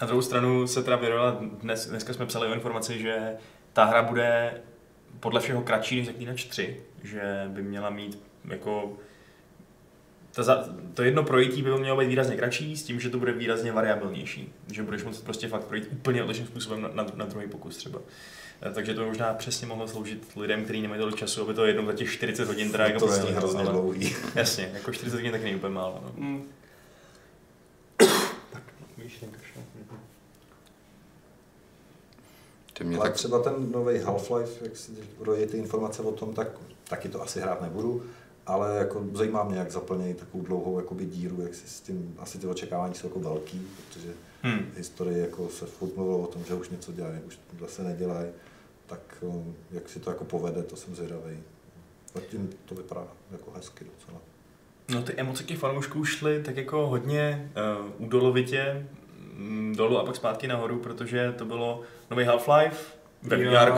Na 0.00 0.06
druhou 0.06 0.22
stranu 0.22 0.66
se 0.66 0.82
teda 0.82 0.96
vyrojila, 0.96 1.38
dnes, 1.62 1.86
dneska 1.86 2.12
jsme 2.12 2.26
psali 2.26 2.48
o 2.48 2.54
informaci, 2.54 2.98
že 2.98 3.16
ta 3.72 3.84
hra 3.84 4.02
bude 4.02 4.54
podle 5.20 5.40
všeho 5.40 5.62
kratší 5.62 5.96
než 5.96 6.06
Zaklínač 6.06 6.44
3, 6.44 6.80
že 7.02 7.22
by 7.48 7.62
měla 7.62 7.90
mít 7.90 8.18
jako 8.44 8.92
ta 10.32 10.42
za, 10.42 10.68
to 10.94 11.02
jedno 11.02 11.22
projití 11.22 11.62
by 11.62 11.70
mělo 11.78 11.98
být 11.98 12.06
výrazně 12.06 12.36
kratší, 12.36 12.76
s 12.76 12.82
tím, 12.82 13.00
že 13.00 13.10
to 13.10 13.18
bude 13.18 13.32
výrazně 13.32 13.72
variabilnější. 13.72 14.52
Že 14.72 14.82
budeš 14.82 15.04
moct 15.04 15.20
prostě 15.20 15.48
fakt 15.48 15.64
projít 15.64 15.88
úplně 15.92 16.22
odlišným 16.22 16.46
způsobem 16.46 16.82
na, 16.82 16.88
na, 16.92 17.06
na 17.14 17.24
druhý 17.24 17.48
pokus 17.48 17.76
třeba. 17.76 17.98
Eh, 18.62 18.70
Takže 18.74 18.94
to 18.94 19.06
možná 19.06 19.34
přesně 19.34 19.66
mohlo 19.66 19.88
sloužit 19.88 20.28
lidem, 20.36 20.64
kteří 20.64 20.82
nemají 20.82 21.00
tolik 21.00 21.16
času, 21.16 21.42
aby 21.42 21.54
to 21.54 21.66
jednou 21.66 21.86
za 21.86 21.92
těch 21.92 22.12
40 22.12 22.48
hodin 22.48 22.70
teda 22.70 22.86
jako 22.86 22.98
to 22.98 23.06
projeli, 23.06 23.32
hrozně 23.32 23.60
ale- 23.60 23.72
dlouhý. 23.72 24.14
Jasně, 24.34 24.70
jako 24.74 24.92
40 24.92 25.16
hodin 25.16 25.32
taky 25.32 25.44
není 25.44 25.56
úplně 25.56 25.74
málo. 25.74 26.00
No. 26.04 26.12
Mm. 26.16 26.44
Víš, 28.98 29.18
Lenkoš, 29.22 29.46
no. 29.56 29.62
To 32.72 32.84
mě 32.84 32.96
Ale 32.96 33.08
tak 33.08 33.14
třeba 33.14 33.42
ten 33.42 33.72
nový 33.72 33.94
Half-Life, 33.98 34.62
jak 34.62 34.76
si 34.76 34.92
rojí 35.20 35.46
ty 35.46 35.56
informace 35.56 36.02
o 36.02 36.12
tom, 36.12 36.34
tak 36.34 36.48
taky 36.88 37.08
to 37.08 37.22
asi 37.22 37.40
hrát 37.40 37.62
nebudu, 37.62 38.02
ale 38.46 38.76
jako 38.78 39.04
zajímá 39.12 39.44
mě, 39.44 39.58
jak 39.58 39.70
zaplnějí 39.70 40.14
takovou 40.14 40.44
dlouhou 40.44 40.78
jakoby 40.78 41.06
díru, 41.06 41.42
jak 41.42 41.54
si 41.54 41.68
s 41.68 41.80
tím, 41.80 42.14
asi 42.18 42.38
ty 42.38 42.46
očekávání 42.46 42.94
jsou 42.94 43.06
jako 43.06 43.20
velký, 43.20 43.66
protože 43.76 44.08
Hmm. 44.44 44.70
v 44.74 44.76
historii 44.76 45.18
jako 45.20 45.48
se 45.48 45.66
furt 45.66 45.96
mluvilo 45.96 46.18
o 46.18 46.26
tom, 46.26 46.44
že 46.44 46.54
už 46.54 46.68
něco 46.68 46.92
dělají, 46.92 47.18
už 47.26 47.38
zase 47.60 47.82
nedělají, 47.82 48.28
tak 48.86 49.00
um, 49.20 49.54
jak 49.70 49.88
si 49.88 50.00
to 50.00 50.10
jako 50.10 50.24
povede, 50.24 50.62
to 50.62 50.76
jsem 50.76 50.94
zvědavý. 50.94 51.38
Zatím 52.14 52.50
to 52.64 52.74
vypadá 52.74 53.06
jako 53.32 53.50
hezky 53.50 53.84
docela. 53.84 54.20
No 54.88 55.02
ty 55.02 55.12
emoce 55.16 55.44
těch 55.44 55.58
fanoušků 55.58 56.04
šly 56.04 56.42
tak 56.42 56.56
jako 56.56 56.86
hodně 56.86 57.52
uh, 57.80 58.06
údolovitě 58.06 58.86
mm, 59.36 59.74
dolů 59.76 59.98
a 59.98 60.04
pak 60.04 60.16
zpátky 60.16 60.48
nahoru, 60.48 60.78
protože 60.78 61.32
to 61.32 61.44
bylo 61.44 61.80
nový 62.10 62.24
Half-Life 62.24 62.76
ve 63.22 63.36
VR 63.36 63.72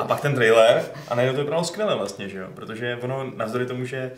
a 0.00 0.04
pak 0.06 0.20
ten 0.20 0.34
trailer 0.34 0.84
a 1.08 1.14
najednou 1.14 1.36
to 1.36 1.40
vypadalo 1.40 1.64
skvěle 1.64 1.94
vlastně, 1.94 2.28
že 2.28 2.38
jo? 2.38 2.48
Protože 2.54 2.98
ono, 3.02 3.32
navzdory 3.36 3.66
tomu, 3.66 3.84
že 3.84 4.12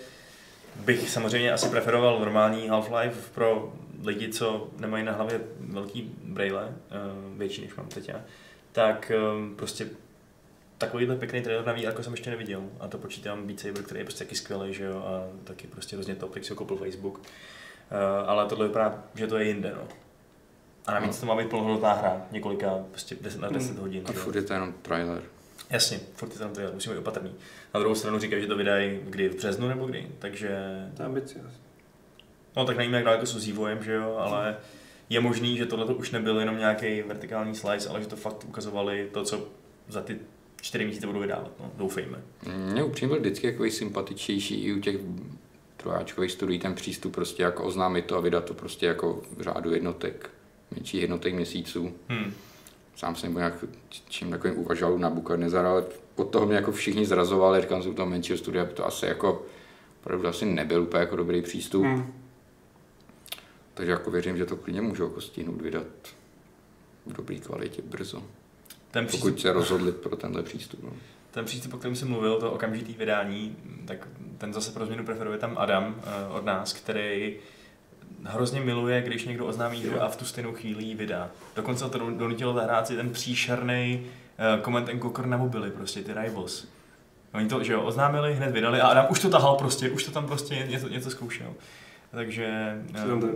bych 0.76 1.10
samozřejmě 1.10 1.52
asi 1.52 1.68
preferoval 1.68 2.18
normální 2.18 2.70
Half-Life 2.70 3.30
pro 3.34 3.72
lidi, 4.04 4.28
co 4.28 4.68
nemají 4.78 5.04
na 5.04 5.12
hlavě 5.12 5.40
velký 5.60 6.14
braille, 6.24 6.64
uh, 6.64 7.38
větší 7.38 7.62
než 7.62 7.74
mám 7.74 7.86
teď 7.86 8.08
já, 8.08 8.20
tak 8.72 9.12
um, 9.34 9.54
prostě 9.56 9.86
takovýhle 10.78 11.16
pěkný 11.16 11.42
trailer 11.42 11.66
na 11.66 11.72
VR 11.72 12.02
jsem 12.02 12.12
ještě 12.12 12.30
neviděl. 12.30 12.62
A 12.80 12.88
to 12.88 12.98
počítám 12.98 13.46
Beat 13.46 13.60
Saber, 13.60 13.82
který 13.82 14.00
je 14.00 14.04
prostě 14.04 14.24
taky 14.24 14.34
skvělý, 14.34 14.74
že 14.74 14.84
jo, 14.84 14.98
a 15.06 15.36
taky 15.44 15.66
prostě 15.66 15.96
hrozně 15.96 16.14
top, 16.14 16.34
tak 16.34 16.44
si 16.44 16.50
ho 16.50 16.56
koupil 16.56 16.76
Facebook. 16.76 17.18
Uh, 17.18 18.28
ale 18.30 18.46
tohle 18.46 18.66
vypadá, 18.66 19.04
že 19.14 19.26
to 19.26 19.38
je 19.38 19.46
jinde, 19.46 19.72
no. 19.76 19.88
A 20.90 21.00
navíc 21.00 21.20
to 21.20 21.26
má 21.26 21.36
být 21.36 21.48
plnohodnotná 21.48 21.92
hra, 21.92 22.22
několika, 22.30 22.78
prostě 22.90 23.16
10 23.20 23.40
na 23.40 23.48
10 23.48 23.78
hodin. 23.78 24.02
a 24.06 24.12
furt 24.12 24.36
je 24.36 24.42
to 24.42 24.52
jenom 24.52 24.72
trailer. 24.82 25.22
Jasně, 25.70 26.00
furt 26.14 26.32
je 26.32 26.38
tam 26.38 26.50
trailer, 26.50 26.74
musíme 26.74 26.94
být 26.94 27.00
opatrný. 27.00 27.34
Na 27.74 27.80
druhou 27.80 27.94
stranu 27.94 28.18
říkají, 28.18 28.42
že 28.42 28.48
to 28.48 28.56
vydají 28.56 29.00
kdy, 29.04 29.28
v 29.28 29.36
březnu 29.36 29.68
nebo 29.68 29.86
kdy, 29.86 30.08
takže... 30.18 30.48
To 30.96 31.02
je 31.02 31.06
ambiciozní. 31.06 31.50
No 32.56 32.64
tak 32.64 32.76
nevíme, 32.76 32.96
jak 32.96 33.04
daleko 33.04 33.26
jsou 33.26 33.38
s 33.38 33.46
vývojem, 33.46 33.82
že 33.82 33.92
jo, 33.92 34.16
ale 34.18 34.56
je 35.10 35.20
možný, 35.20 35.56
že 35.56 35.66
tohle 35.66 35.94
už 35.94 36.10
nebyl 36.10 36.40
jenom 36.40 36.58
nějaký 36.58 37.02
vertikální 37.02 37.54
slice, 37.54 37.88
ale 37.88 38.00
že 38.00 38.06
to 38.06 38.16
fakt 38.16 38.44
ukazovali 38.44 39.08
to, 39.12 39.24
co 39.24 39.48
za 39.88 40.00
ty 40.00 40.18
čtyři 40.60 40.84
měsíce 40.84 41.06
budou 41.06 41.20
vydávat, 41.20 41.52
no, 41.60 41.70
doufejme. 41.76 42.18
Mně 42.72 42.84
upřímně 42.84 43.08
byl 43.08 43.20
vždycky 43.20 43.50
takový 43.52 43.70
sympatičnější 43.70 44.64
i 44.64 44.72
u 44.72 44.80
těch 44.80 44.96
trojáčkových 45.76 46.32
studií 46.32 46.58
ten 46.58 46.74
přístup 46.74 47.14
prostě 47.14 47.42
jako 47.42 47.64
oznámit 47.64 48.04
to 48.04 48.16
a 48.16 48.20
vydat 48.20 48.44
to 48.44 48.54
prostě 48.54 48.86
jako 48.86 49.22
v 49.36 49.42
řádu 49.42 49.74
jednotek, 49.74 50.30
menších 50.76 51.00
jednotek 51.02 51.34
měsíců. 51.34 51.92
Hmm. 52.08 52.32
Sám 52.96 53.16
jsem 53.16 53.34
nějak 53.34 53.64
čím 53.88 54.30
takovým 54.30 54.58
uvažoval 54.58 54.98
na 54.98 55.10
Bukadnezar, 55.10 55.66
ale 55.66 55.84
od 56.16 56.30
toho 56.30 56.46
mě 56.46 56.56
jako 56.56 56.72
všichni 56.72 57.06
zrazovali, 57.06 57.60
říkám, 57.60 57.82
že 57.82 57.88
u 57.88 57.94
toho 57.94 58.10
menšího 58.10 58.38
studia 58.38 58.64
by 58.64 58.72
to 58.72 58.86
asi 58.86 59.06
jako 59.06 59.46
opravdu 60.00 60.28
asi 60.28 60.44
nebyl 60.44 60.82
úplně 60.82 61.00
jako 61.00 61.16
dobrý 61.16 61.42
přístup. 61.42 61.84
Mm. 61.84 62.12
Takže 63.74 63.92
jako 63.92 64.10
věřím, 64.10 64.36
že 64.36 64.46
to 64.46 64.56
klidně 64.56 64.80
můžu 64.80 65.04
jako 65.04 65.20
stihnout 65.20 65.62
vydat 65.62 65.86
v 67.06 67.12
dobré 67.12 67.36
kvalitě 67.36 67.82
brzo. 67.82 68.22
Ten 68.90 69.06
přístup, 69.06 69.28
Pokud 69.28 69.40
se 69.40 69.52
rozhodli 69.52 69.92
pro 69.92 70.16
tenhle 70.16 70.42
přístup. 70.42 70.82
No. 70.82 70.92
ten 71.30 71.44
přístup, 71.44 71.74
o 71.74 71.78
kterém 71.78 71.96
jsem 71.96 72.08
mluvil, 72.08 72.40
to 72.40 72.52
okamžitý 72.52 72.94
vydání, 72.94 73.56
tak 73.84 74.08
ten 74.38 74.52
zase 74.52 74.72
pro 74.72 74.86
změnu 74.86 75.04
preferuje 75.04 75.38
tam 75.38 75.58
Adam 75.58 75.94
eh, 76.02 76.28
od 76.28 76.44
nás, 76.44 76.72
který 76.72 77.36
hrozně 78.24 78.60
miluje, 78.60 79.02
když 79.02 79.24
někdo 79.24 79.46
oznámí 79.46 79.82
hru 79.82 80.02
a 80.02 80.08
v 80.08 80.16
tu 80.16 80.24
stejnou 80.24 80.52
chvíli 80.52 80.84
ji 80.84 80.94
vydá. 80.94 81.30
Dokonce 81.56 81.88
to 81.88 81.98
don- 81.98 82.16
donutilo 82.16 82.54
zahrát 82.54 82.86
si 82.86 82.96
ten 82.96 83.10
příšerný 83.10 84.02
uh, 84.56 84.64
Command 84.64 84.88
and 84.88 85.00
Conquer 85.00 85.26
na 85.26 85.36
mobily, 85.36 85.70
prostě 85.70 86.02
ty 86.02 86.12
Rivals. 86.14 86.66
Oni 87.34 87.48
to, 87.48 87.64
že 87.64 87.72
jo, 87.72 87.82
oznámili, 87.82 88.34
hned 88.34 88.50
vydali 88.50 88.80
a 88.80 88.86
Adam 88.86 89.06
už 89.10 89.20
to 89.20 89.30
tahal 89.30 89.56
prostě, 89.56 89.90
už 89.90 90.04
to 90.04 90.10
tam 90.10 90.26
prostě 90.26 90.66
něco, 90.70 90.88
něco 90.88 91.10
zkoušel. 91.10 91.54
Takže 92.10 92.76
hrozně. 92.94 93.28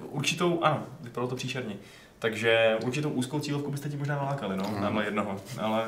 určitou, 0.00 0.64
ano, 0.64 0.86
vypadalo 1.00 1.28
to 1.28 1.36
příšerně. 1.36 1.76
Takže 2.18 2.76
určitou 2.84 3.10
úzkou 3.10 3.40
cílovku 3.40 3.70
byste 3.70 3.88
ti 3.88 3.96
možná 3.96 4.16
nalákali, 4.16 4.56
no, 4.56 4.64
tamhle 4.64 5.04
jednoho. 5.04 5.40
Ale 5.60 5.84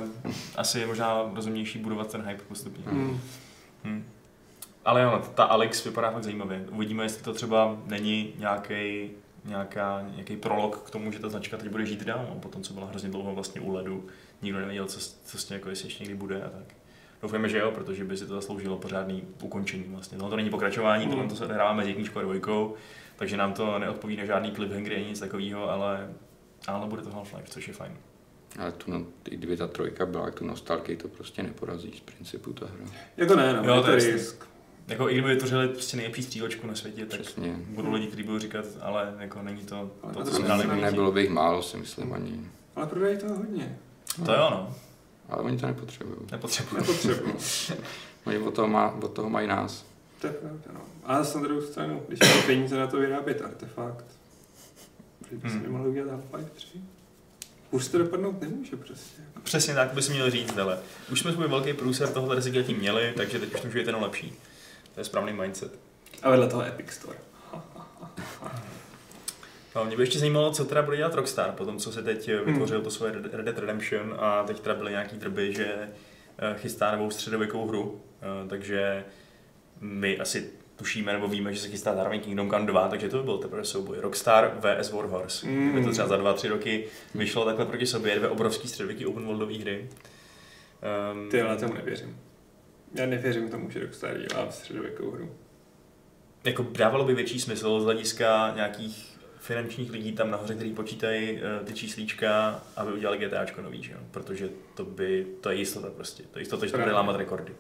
asi 0.56 0.80
je 0.80 0.86
možná 0.86 1.30
rozumnější 1.34 1.78
budovat 1.78 2.12
ten 2.12 2.22
hype 2.28 2.42
postupně. 2.48 2.84
Mm. 2.92 3.20
Hmm. 3.84 4.04
Ale 4.84 5.02
jo, 5.02 5.22
ta 5.34 5.44
Alex 5.44 5.84
vypadá 5.84 6.10
fakt 6.10 6.24
zajímavě. 6.24 6.66
Uvidíme, 6.70 7.02
jestli 7.02 7.22
to 7.22 7.34
třeba 7.34 7.76
není 7.86 8.32
nějaký 8.38 9.10
nějaká, 9.44 10.04
nějaký 10.14 10.36
prolog 10.36 10.78
k 10.78 10.90
tomu, 10.90 11.12
že 11.12 11.18
ta 11.18 11.28
značka 11.28 11.56
teď 11.56 11.68
bude 11.68 11.86
žít 11.86 12.04
dál, 12.04 12.26
no, 12.28 12.40
potom 12.40 12.62
co 12.62 12.74
byla 12.74 12.86
hrozně 12.86 13.10
dlouho 13.10 13.34
vlastně 13.34 13.60
u 13.60 13.72
ledu, 13.72 14.06
nikdo 14.42 14.58
nevěděl, 14.58 14.86
co, 14.86 15.00
co 15.24 15.38
s 15.38 15.44
tím, 15.44 15.54
jako 15.54 15.68
jestli 15.68 15.86
ještě 15.86 16.04
někdy 16.04 16.18
bude 16.18 16.42
a 16.42 16.48
tak. 16.48 16.74
Doufujeme, 17.22 17.48
že 17.48 17.58
jo, 17.58 17.70
protože 17.70 18.04
by 18.04 18.16
si 18.16 18.26
to 18.26 18.34
zasloužilo 18.34 18.78
pořádný 18.78 19.24
ukončení 19.42 19.84
vlastně. 19.88 20.18
No, 20.18 20.30
to 20.30 20.36
není 20.36 20.50
pokračování, 20.50 21.06
mm. 21.06 21.28
to 21.28 21.36
se 21.36 21.44
odehrává 21.44 21.72
mezi 21.72 21.90
jedničkou 21.90 22.18
a 22.18 22.22
dvojkou, 22.22 22.74
takže 23.16 23.36
nám 23.36 23.52
to 23.52 23.78
neodpovídá 23.78 24.24
žádný 24.24 24.52
cliffhanger 24.52 24.92
ani 24.92 25.04
nic 25.04 25.20
takového, 25.20 25.70
ale, 25.70 26.10
ale 26.66 26.86
bude 26.86 27.02
to 27.02 27.10
Half-Life, 27.10 27.46
což 27.46 27.68
je 27.68 27.74
fajn. 27.74 27.92
Ale 28.58 28.72
tu, 28.72 28.90
no, 28.90 29.06
i 29.30 29.36
kdyby 29.36 29.56
ta 29.56 29.66
trojka 29.66 30.06
byla, 30.06 30.30
tu 30.30 30.46
nostalgii 30.46 30.96
to 30.96 31.08
prostě 31.08 31.42
neporazí 31.42 31.92
z 31.96 32.00
principu 32.00 32.52
ta 32.52 32.66
hra. 32.66 32.86
Jako 33.16 33.36
ne, 33.36 33.52
no, 33.52 33.74
jo, 33.74 33.82
to 33.82 33.90
je 33.90 33.96
risk. 33.96 34.51
Jako 34.88 35.08
i 35.08 35.12
kdyby 35.12 35.28
vytvořili 35.28 35.68
prostě 35.68 35.96
nejlepší 35.96 36.22
střílečku 36.22 36.66
na 36.66 36.74
světě, 36.74 37.06
tak 37.06 37.20
Přesně. 37.20 37.56
budou 37.68 37.92
lidi, 37.92 38.06
kteří 38.06 38.22
budou 38.22 38.38
říkat, 38.38 38.64
ale 38.80 39.14
jako 39.18 39.42
není 39.42 39.62
to, 39.62 39.90
ale 40.02 40.12
to, 40.12 40.24
co 40.24 40.34
jsme 40.34 40.48
dali. 40.48 40.80
Nebylo 40.80 41.12
by 41.12 41.20
jich 41.20 41.30
málo, 41.30 41.62
si 41.62 41.76
myslím 41.76 42.12
ani. 42.12 42.46
Ale 42.76 42.86
prodají 42.86 43.18
to 43.18 43.28
hodně. 43.28 43.78
To 44.26 44.32
jo, 44.32 44.48
no. 44.50 44.74
Ale 45.28 45.42
oni 45.42 45.58
to 45.58 45.66
nepotřebují. 45.66 46.18
Nepotřebují. 46.32 46.80
Nepotřebují. 46.80 47.34
oni 48.24 48.38
od 48.38 48.54
toho, 48.54 48.68
má, 48.68 48.90
od 49.02 49.12
toho 49.12 49.30
mají 49.30 49.48
nás. 49.48 49.84
To 50.20 50.26
je 50.26 50.32
pravda, 50.32 50.70
no. 50.74 50.80
A 51.04 51.18
na 51.18 51.40
druhou 51.42 51.60
stranu, 51.62 52.02
když 52.08 52.20
mají 52.20 52.42
peníze 52.42 52.78
na 52.78 52.86
to 52.86 52.96
vyrábět 52.96 53.42
artefakt, 53.42 54.04
že 55.30 55.36
by 55.36 55.48
hmm. 55.48 55.72
mohli 55.72 55.88
udělat 55.90 56.10
Half-Life 56.10 56.50
3. 56.54 56.66
Už 57.70 57.88
to 57.88 57.98
dopadnout 57.98 58.40
nemůže 58.40 58.76
prostě. 58.76 59.22
Přesně 59.42 59.74
tak 59.74 59.94
bys 59.94 60.08
měl 60.08 60.30
říct, 60.30 60.58
ale 60.58 60.78
už 61.12 61.20
jsme 61.20 61.32
svůj 61.32 61.48
velký 61.48 61.72
průser 61.72 62.08
tohohle 62.08 62.34
recyklatí 62.34 62.74
měli, 62.74 63.12
takže 63.16 63.38
teď 63.38 63.54
už 63.54 63.60
to 63.60 63.66
může 63.66 63.78
být 63.78 63.86
jenom 63.86 64.02
lepší. 64.02 64.32
To 64.94 65.00
je 65.00 65.04
správný 65.04 65.32
mindset. 65.32 65.78
A 66.22 66.30
vedle 66.30 66.48
toho 66.48 66.62
Epic 66.62 66.90
Store. 66.90 67.18
No, 69.76 69.84
mě 69.84 69.96
by 69.96 70.02
ještě 70.02 70.18
zajímalo, 70.18 70.52
co 70.52 70.64
teda 70.64 70.82
bude 70.82 70.96
dělat 70.96 71.14
Rockstar, 71.14 71.52
po 71.52 71.64
tom, 71.64 71.78
co 71.78 71.92
se 71.92 72.02
teď 72.02 72.28
hmm. 72.28 72.44
vytvořil 72.44 72.82
to 72.82 72.90
svoje 72.90 73.12
Red 73.12 73.44
Dead 73.44 73.58
Redemption 73.58 74.16
a 74.18 74.44
teď 74.44 74.60
teda 74.60 74.74
byly 74.74 74.90
nějaký 74.90 75.16
drby, 75.16 75.52
že 75.52 75.74
eh, 76.38 76.54
chystá 76.58 76.96
novou 76.96 77.10
středověkou 77.10 77.66
hru, 77.66 78.00
eh, 78.22 78.48
takže 78.48 79.04
my 79.80 80.18
asi 80.18 80.50
tušíme 80.76 81.12
nebo 81.12 81.28
víme, 81.28 81.54
že 81.54 81.60
se 81.60 81.68
chystá 81.68 81.94
zároveň 81.94 82.20
Kingdom 82.20 82.50
Come 82.50 82.66
2, 82.66 82.88
takže 82.88 83.08
to 83.08 83.18
by 83.18 83.24
byl 83.24 83.38
teprve 83.38 83.64
souboj. 83.64 83.96
Rockstar 84.00 84.58
vs 84.60 84.90
Warhorse. 84.90 85.46
Mm. 85.46 85.70
Kdyby 85.70 85.86
to 85.86 85.92
třeba 85.92 86.08
za 86.08 86.16
dva, 86.16 86.32
tři 86.32 86.48
roky 86.48 86.84
vyšlo 87.14 87.44
takhle 87.44 87.66
proti 87.66 87.86
sobě, 87.86 88.16
dvě 88.16 88.28
obrovský 88.28 88.68
středověký 88.68 89.06
open 89.06 89.24
worldové 89.24 89.54
hry. 89.54 89.88
Um, 91.12 91.30
Ty, 91.30 91.42
ale 91.42 91.56
tomu 91.56 91.74
nevěřím. 91.74 92.16
Já 92.94 93.06
nevěřím 93.06 93.48
tomu, 93.48 93.70
že 93.70 93.80
Rockstar 93.80 94.18
dělá 94.18 94.50
středověkou 94.50 95.10
hru. 95.10 95.34
Jako 96.44 96.66
dávalo 96.72 97.04
by 97.04 97.14
větší 97.14 97.40
smysl 97.40 97.80
z 97.80 97.84
hlediska 97.84 98.52
nějakých 98.56 99.18
finančních 99.38 99.92
lidí 99.92 100.12
tam 100.12 100.30
nahoře, 100.30 100.54
kteří 100.54 100.72
počítají 100.72 101.32
uh, 101.32 101.66
ty 101.66 101.74
číslíčka, 101.74 102.60
aby 102.76 102.92
udělali 102.92 103.18
GTAčko 103.18 103.62
nový, 103.62 103.82
že? 103.82 103.96
protože 104.10 104.48
to 104.74 104.84
by, 104.84 105.26
to 105.40 105.50
je 105.50 105.56
jistota 105.56 105.90
prostě, 105.90 106.22
to 106.22 106.38
je 106.38 106.42
jistota, 106.42 106.66
že 106.66 106.72
to 106.72 106.78
bude 106.78 106.92
lámat 106.92 107.16
rekordy. 107.16 107.52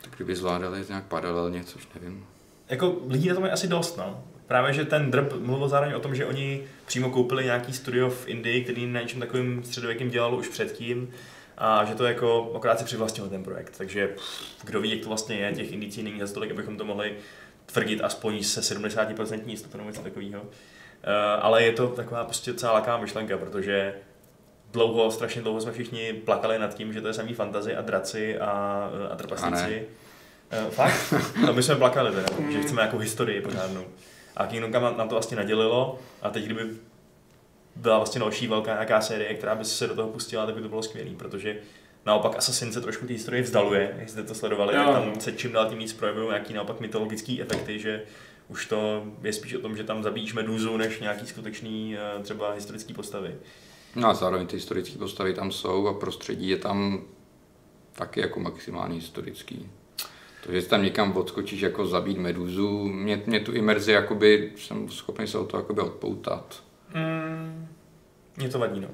Tak 0.00 0.12
kdyby 0.16 0.36
zvládali 0.36 0.84
nějak 0.88 1.04
paralelně, 1.04 1.64
což 1.64 1.88
nevím. 1.94 2.26
Jako 2.68 3.02
lidí 3.08 3.28
na 3.28 3.34
tom 3.34 3.44
je 3.44 3.50
asi 3.50 3.68
dost, 3.68 3.96
no. 3.96 4.24
Právě, 4.46 4.72
že 4.72 4.84
ten 4.84 5.10
drb 5.10 5.32
mluvil 5.38 5.68
zároveň 5.68 5.94
o 5.94 6.00
tom, 6.00 6.14
že 6.14 6.26
oni 6.26 6.62
přímo 6.86 7.10
koupili 7.10 7.44
nějaký 7.44 7.72
studio 7.72 8.10
v 8.10 8.28
Indii, 8.28 8.64
který 8.64 8.86
na 8.86 9.00
něčem 9.00 9.20
takovým 9.20 9.62
středověkým 9.64 10.10
dělalo 10.10 10.36
už 10.36 10.48
předtím 10.48 11.10
a 11.58 11.84
že 11.84 11.94
to 11.94 12.04
jako 12.04 12.42
okrát 12.42 12.78
si 12.78 12.84
přivlastnil 12.84 13.28
ten 13.28 13.42
projekt. 13.42 13.74
Takže 13.78 14.08
pff, 14.08 14.64
kdo 14.64 14.80
ví, 14.80 14.90
jak 14.90 15.00
to 15.00 15.08
vlastně 15.08 15.36
je, 15.36 15.52
těch 15.52 15.72
indicí 15.72 16.02
není 16.02 16.20
za 16.20 16.34
tolik, 16.34 16.50
abychom 16.50 16.76
to 16.76 16.84
mohli 16.84 17.16
tvrdit 17.66 18.00
aspoň 18.00 18.42
se 18.42 18.60
70% 18.60 19.40
jistotou 19.46 19.78
nebo 19.78 19.90
něco 19.90 20.02
takového. 20.02 20.42
Uh, 20.42 20.48
ale 21.40 21.62
je 21.62 21.72
to 21.72 21.88
taková 21.88 22.24
prostě 22.24 22.54
celá 22.54 22.72
laká 22.72 22.96
myšlenka, 22.96 23.38
protože 23.38 23.94
dlouho, 24.72 25.10
strašně 25.10 25.42
dlouho 25.42 25.60
jsme 25.60 25.72
všichni 25.72 26.12
plakali 26.12 26.58
nad 26.58 26.74
tím, 26.74 26.92
že 26.92 27.00
to 27.00 27.08
je 27.08 27.14
samý 27.14 27.34
fantazy 27.34 27.76
a 27.76 27.82
draci 27.82 28.38
a, 28.38 28.50
a 29.12 29.16
trpaslíci. 29.16 29.86
Uh, 30.64 30.70
fakt? 30.70 31.14
No 31.46 31.52
my 31.52 31.62
jsme 31.62 31.76
plakali 31.76 32.12
teda, 32.12 32.50
že 32.50 32.62
chceme 32.62 32.82
jako 32.82 32.98
historii 32.98 33.40
pořádnou. 33.40 33.84
A 34.36 34.46
Kingdom 34.46 34.72
Come 34.72 34.98
nám 34.98 35.08
to 35.08 35.14
vlastně 35.14 35.36
nadělilo 35.36 35.98
a 36.22 36.30
teď 36.30 36.44
kdyby 36.44 36.62
byla 37.76 37.96
vlastně 37.96 38.20
další 38.20 38.46
velká 38.46 38.72
nějaká 38.72 39.00
série, 39.00 39.34
která 39.34 39.54
by 39.54 39.64
se 39.64 39.86
do 39.86 39.94
toho 39.94 40.08
pustila, 40.08 40.46
tak 40.46 40.54
by 40.54 40.62
to 40.62 40.68
bylo 40.68 40.82
skvělé, 40.82 41.10
protože 41.16 41.56
naopak 42.06 42.36
Assassin 42.36 42.72
se 42.72 42.80
trošku 42.80 43.06
té 43.06 43.12
historie 43.12 43.42
vzdaluje, 43.42 43.96
jak 43.98 44.08
jste 44.08 44.22
to 44.22 44.34
sledovali, 44.34 44.74
tak 44.74 44.86
tam 44.86 45.20
se 45.20 45.32
čím 45.32 45.52
dál 45.52 45.68
tím 45.68 45.78
víc 45.78 45.92
projevují 45.92 46.28
nějaký 46.28 46.54
naopak 46.54 46.80
mytologický 46.80 47.42
efekty, 47.42 47.78
že 47.78 48.02
už 48.48 48.66
to 48.66 49.04
je 49.22 49.32
spíš 49.32 49.54
o 49.54 49.60
tom, 49.60 49.76
že 49.76 49.84
tam 49.84 50.02
zabíjíš 50.02 50.34
meduzu, 50.34 50.76
než 50.76 51.00
nějaký 51.00 51.26
skutečný 51.26 51.96
eh, 51.96 52.22
třeba 52.22 52.52
historický 52.52 52.94
postavy. 52.94 53.34
No 53.96 54.08
a 54.08 54.14
zároveň 54.14 54.46
ty 54.46 54.56
historické 54.56 54.98
postavy 54.98 55.34
tam 55.34 55.52
jsou 55.52 55.88
a 55.88 55.94
prostředí 55.94 56.48
je 56.48 56.56
tam 56.56 57.04
taky 57.92 58.20
jako 58.20 58.40
maximálně 58.40 58.94
historický. 58.94 59.70
To, 60.46 60.52
že 60.52 60.62
tam 60.62 60.82
někam 60.82 61.16
odskočíš 61.16 61.60
jako 61.60 61.86
zabít 61.86 62.18
meduzu, 62.18 62.84
mě, 62.84 63.22
mě 63.26 63.40
tu 63.40 63.52
imerzi 63.52 63.92
jakoby, 63.92 64.52
jsem 64.56 64.88
schopný 64.88 65.26
se 65.26 65.38
o 65.38 65.44
to 65.44 65.56
jakoby 65.56 65.80
odpoutat. 65.80 66.62
Mm, 66.94 67.68
mě 68.36 68.48
to 68.48 68.58
vadí, 68.58 68.80
no. 68.80 68.88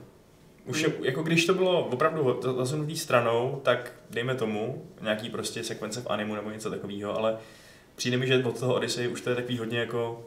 Už 0.64 0.82
je, 0.82 0.92
jako 1.02 1.22
když 1.22 1.46
to 1.46 1.54
bylo 1.54 1.86
opravdu 1.86 2.40
zasunutý 2.58 2.96
stranou, 2.96 3.60
tak 3.64 3.92
dejme 4.10 4.34
tomu 4.34 4.86
nějaký 5.00 5.30
prostě 5.30 5.64
sekvence 5.64 6.00
v 6.00 6.10
animu 6.10 6.34
nebo 6.34 6.50
něco 6.50 6.70
takového, 6.70 7.18
ale 7.18 7.38
přijde 7.96 8.16
mi, 8.16 8.26
že 8.26 8.44
od 8.44 8.60
toho 8.60 8.74
Odyssey 8.74 9.08
už 9.08 9.20
to 9.20 9.30
je 9.30 9.36
takový 9.36 9.58
hodně 9.58 9.78
jako 9.78 10.26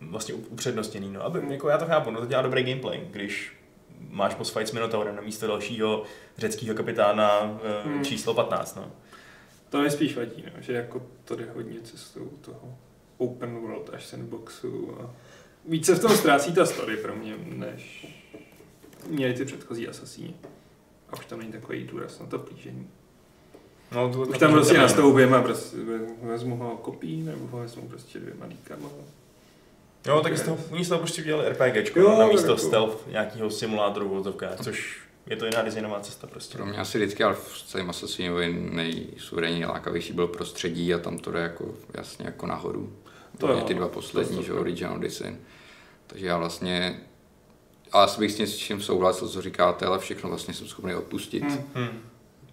vlastně 0.00 0.34
upřednostněný. 0.34 1.12
No, 1.12 1.24
aby, 1.24 1.40
jako 1.50 1.68
já 1.68 1.78
to 1.78 1.86
chápu, 1.86 2.10
no 2.10 2.20
to 2.20 2.26
dělá 2.26 2.42
dobrý 2.42 2.62
gameplay, 2.62 3.00
když 3.10 3.52
máš 4.08 4.34
post 4.34 4.52
fight 4.52 4.68
s 4.68 4.72
Minotaurem 4.72 5.16
na 5.16 5.22
místo 5.22 5.46
dalšího 5.46 6.02
řeckého 6.38 6.74
kapitána 6.74 7.58
eh, 7.62 7.88
hmm. 7.88 8.04
číslo 8.04 8.34
15. 8.34 8.76
No. 8.76 8.90
To 9.70 9.82
mi 9.82 9.90
spíš 9.90 10.16
vadí, 10.16 10.44
no, 10.54 10.62
že 10.62 10.72
jako 10.72 11.06
to 11.24 11.36
jde 11.36 11.48
hodně 11.54 11.80
cestou 11.80 12.30
toho 12.40 12.78
open 13.18 13.58
world 13.58 13.90
až 13.92 14.06
sandboxu 14.06 14.96
a 15.00 15.10
více 15.68 15.94
v 15.94 16.00
tom 16.00 16.16
ztrácí 16.16 16.52
ta 16.52 16.66
story 16.66 16.96
pro 16.96 17.16
mě, 17.16 17.34
než 17.44 18.06
měli 19.06 19.34
ty 19.34 19.44
předchozí 19.44 19.88
asasíni. 19.88 20.34
A 21.10 21.16
už 21.18 21.24
tam 21.24 21.38
není 21.38 21.52
takový 21.52 21.84
důraz 21.84 22.20
na 22.20 22.26
to 22.26 22.38
plížení. 22.38 22.88
No, 23.92 24.12
to, 24.12 24.20
už 24.20 24.38
tam 24.38 24.52
prostě 24.52 24.78
nastoupím 24.78 25.34
a 25.34 25.42
prostě 25.42 25.76
vezmu 26.22 26.56
ho 26.56 26.76
kopí, 26.76 27.22
nebo 27.22 27.46
ho 27.46 27.58
vezmu 27.58 27.88
prostě 27.88 28.18
dvěma 28.18 28.46
líkama. 28.46 28.88
Jo, 30.06 30.20
tak 30.20 30.38
z 30.38 30.42
toho, 30.42 30.58
oni 30.70 30.84
z 30.84 30.88
toho 30.88 30.98
prostě 30.98 31.22
udělali 31.22 31.48
RPGčko, 31.48 32.00
jo, 32.00 32.18
na 32.18 32.26
místo 32.26 32.50
jako... 32.50 32.58
stealth 32.58 33.06
nějakého 33.06 33.50
simulátoru 33.50 34.08
v 34.08 34.12
odzovkách, 34.12 34.60
což 34.62 35.00
je 35.26 35.36
to 35.36 35.44
jiná 35.44 35.62
designová 35.62 36.00
cesta 36.00 36.26
prostě. 36.26 36.56
Pro 36.56 36.66
mě 36.66 36.78
asi 36.78 36.98
vždycky, 36.98 37.24
ale 37.24 37.34
v 37.34 37.62
celém 37.66 37.90
Assassinovi 37.90 38.52
nejsuverénně 38.72 39.66
lákavější 39.66 40.12
byl 40.12 40.26
prostředí 40.28 40.94
a 40.94 40.98
tam 40.98 41.18
to 41.18 41.32
jde 41.32 41.40
jako 41.40 41.74
jasně 41.94 42.26
jako 42.26 42.46
nahoru. 42.46 42.92
To 43.46 43.52
je 43.52 43.62
ty 43.62 43.74
dva 43.74 43.88
poslední, 43.88 44.44
že 44.44 44.52
Original 44.52 44.98
Design. 44.98 45.38
Takže 46.06 46.26
já 46.26 46.38
vlastně 46.38 47.00
ale 47.92 48.04
asi 48.04 48.20
bych 48.20 48.32
s 48.32 48.36
tím 48.36 48.46
s 48.46 48.56
čím 48.56 48.82
souhlasil, 48.82 49.28
co 49.28 49.42
říkáte, 49.42 49.86
ale 49.86 49.98
všechno 49.98 50.28
vlastně 50.28 50.54
jsem 50.54 50.66
schopný 50.66 50.94
odpustit. 50.94 51.42
Hmm. 51.42 51.64
hmm. 51.74 52.00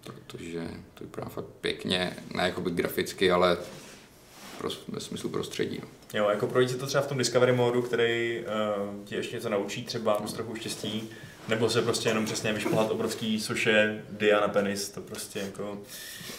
Protože 0.04 0.68
to 0.94 1.04
vypadá 1.04 1.28
fakt 1.28 1.44
pěkně, 1.60 2.16
ne 2.34 2.42
jako 2.42 2.60
by 2.60 2.70
graficky, 2.70 3.30
ale 3.30 3.58
ve 4.88 5.00
smyslu 5.00 5.30
prostředí. 5.30 5.80
No. 5.82 5.88
Jo, 6.18 6.28
jako 6.30 6.46
projít 6.46 6.70
si 6.70 6.78
to 6.78 6.86
třeba 6.86 7.02
v 7.02 7.06
tom 7.06 7.18
Discovery 7.18 7.52
modu, 7.52 7.82
který 7.82 8.40
uh, 8.40 9.04
ti 9.04 9.14
ještě 9.14 9.36
něco 9.36 9.48
naučí, 9.48 9.84
třeba 9.84 10.26
s 10.26 10.32
trochu 10.32 10.54
štěstí, 10.54 11.10
nebo 11.48 11.70
se 11.70 11.82
prostě 11.82 12.08
jenom 12.08 12.24
přesně 12.24 12.52
vyšplhat 12.52 12.90
obrovský 12.90 13.40
soše 13.40 14.02
Diana 14.10 14.48
Penis, 14.48 14.88
to 14.88 15.00
prostě 15.00 15.38
jako, 15.38 15.78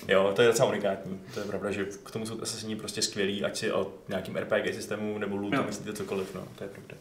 jo, 0.08 0.32
to 0.36 0.42
je 0.42 0.48
docela 0.48 0.70
unikátní. 0.70 1.20
To 1.34 1.40
je 1.40 1.46
pravda, 1.46 1.72
že 1.72 1.86
k 2.04 2.12
tomu 2.12 2.26
jsou 2.26 2.42
asasini 2.42 2.76
prostě 2.76 3.02
skvělí, 3.02 3.44
ať 3.44 3.58
si 3.58 3.72
o 3.72 3.94
nějakým 4.10 4.36
RPG 4.36 4.76
systému 4.76 5.18
nebo 5.18 5.36
lootu 5.36 5.64
myslíte 5.68 5.94
cokoliv, 5.94 6.36
no, 6.36 6.48
to 6.56 6.64
je 6.64 6.70
pravda. 6.70 6.96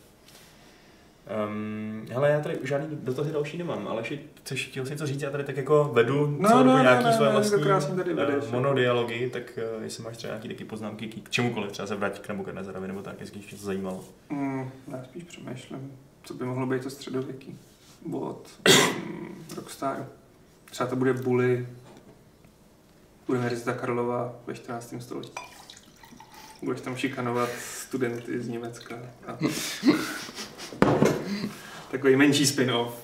Um, 1.46 2.06
hele, 2.10 2.30
já 2.30 2.40
tady 2.40 2.58
žádný 2.62 2.98
dotazy 3.02 3.32
další 3.32 3.58
nemám, 3.58 3.88
ale 3.88 4.00
ještě 4.00 4.18
chceš 4.34 4.66
chtěl 4.66 4.86
si 4.86 4.90
něco 4.90 5.06
říct, 5.06 5.22
já 5.22 5.30
tady 5.30 5.44
tak 5.44 5.56
jako 5.56 5.90
vedu 5.94 6.36
no, 6.40 6.48
celou 6.48 6.64
no, 6.64 6.78
nějaký 6.78 7.04
no, 7.04 7.12
svoje 7.12 7.32
vlastní 7.32 7.96
tady 7.96 8.14
vedeš, 8.14 8.44
uh, 8.44 8.52
monodialogy, 8.52 9.30
tak 9.30 9.58
uh, 9.76 9.82
jestli 9.82 10.02
máš 10.02 10.16
třeba 10.16 10.32
nějaký 10.32 10.48
taky 10.48 10.64
poznámky 10.64 11.08
k 11.08 11.30
čemukoliv, 11.30 11.72
třeba 11.72 11.86
se 11.86 11.94
vrátit 11.94 12.22
k 12.22 12.28
Nebuchadnezzorovi 12.28 12.88
nebo 12.88 13.02
tak, 13.02 13.20
jestli 13.20 13.40
tě 13.40 13.56
to 13.56 13.62
zajímalo. 13.62 14.04
Mm, 14.30 14.70
já 14.92 15.04
spíš 15.04 15.24
přemýšlím, 15.24 15.92
co 16.22 16.34
by 16.34 16.44
mohlo 16.44 16.66
být 16.66 16.82
to 16.82 16.90
středověký 16.90 17.58
od 18.12 18.48
um, 18.68 19.44
Rockstaru. 19.56 20.06
Třeba 20.70 20.90
to 20.90 20.96
bude 20.96 21.12
Bully, 21.12 21.66
Univerzita 23.26 23.72
Karlova 23.72 24.34
ve 24.46 24.54
14. 24.54 24.94
století. 25.00 25.32
Budeš 26.62 26.80
tam 26.80 26.96
šikanovat 26.96 27.50
studenty 27.50 28.40
z 28.40 28.48
Německa. 28.48 28.98
A... 29.26 29.38
Takový 31.90 32.16
menší 32.16 32.46
spin-off. 32.46 32.94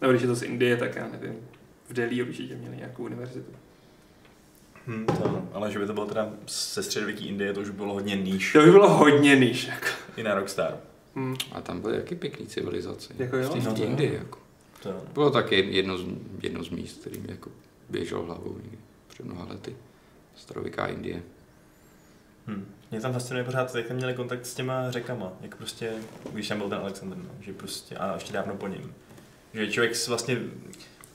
Nebo 0.00 0.12
když 0.12 0.22
je 0.22 0.28
to 0.28 0.34
z 0.34 0.42
Indie, 0.42 0.76
tak 0.76 0.96
já 0.96 1.08
nevím. 1.08 1.34
V 1.88 1.92
Delhi 1.92 2.22
určitě 2.22 2.56
měli 2.56 2.76
nějakou 2.76 3.04
univerzitu. 3.04 3.52
Hmm, 4.86 5.06
to, 5.06 5.48
ale 5.52 5.72
že 5.72 5.78
by 5.78 5.86
to 5.86 5.92
bylo 5.92 6.06
teda 6.06 6.30
ze 6.48 6.82
středověký 6.82 7.28
Indie, 7.28 7.52
to 7.52 7.60
už 7.60 7.70
by 7.70 7.76
bylo 7.76 7.94
hodně 7.94 8.16
níž. 8.16 8.52
To 8.52 8.62
by 8.62 8.70
bylo 8.70 8.88
hodně 8.88 9.36
níž. 9.36 9.66
Jako. 9.66 9.86
I 10.16 10.22
na 10.22 10.34
Rockstar. 10.34 10.78
Hmm. 11.14 11.36
A 11.52 11.60
tam 11.60 11.80
byly 11.80 11.96
jaký 11.96 12.14
pěkný 12.14 12.46
civilizace. 12.46 13.14
Jako 13.18 13.36
jo? 13.36 13.50
V 13.50 13.52
té 13.52 13.70
no, 13.70 13.84
Indii. 13.84 14.14
Jako. 14.14 14.38
To. 14.82 15.02
Bylo 15.12 15.30
taky 15.30 15.76
jedno 15.76 15.98
z, 15.98 16.06
jedno 16.42 16.64
z 16.64 16.70
míst, 16.70 17.00
kterým 17.00 17.26
jako 17.28 17.50
běžel 17.88 18.22
hlavou 18.22 18.58
někdy 18.62 18.78
před 19.08 19.26
mnoha 19.26 19.46
lety. 19.50 19.76
Starověká 20.36 20.86
Indie. 20.86 21.22
Hmm. 22.46 22.66
Mě 22.90 23.00
tam 23.00 23.12
fascinuje 23.12 23.44
pořád, 23.44 23.74
jak 23.74 23.90
měli 23.90 24.14
kontakt 24.14 24.46
s 24.46 24.54
těma 24.54 24.90
řekama, 24.90 25.32
jak 25.40 25.56
prostě, 25.56 25.92
když 26.32 26.48
tam 26.48 26.58
byl 26.58 26.68
ten 26.68 26.78
Alexander, 26.78 27.18
no, 27.18 27.30
že 27.40 27.52
prostě, 27.52 27.96
a 27.96 28.14
ještě 28.14 28.32
dávno 28.32 28.56
po 28.56 28.68
něm. 28.68 28.94
Že 29.54 29.72
člověk 29.72 30.08
vlastně 30.08 30.38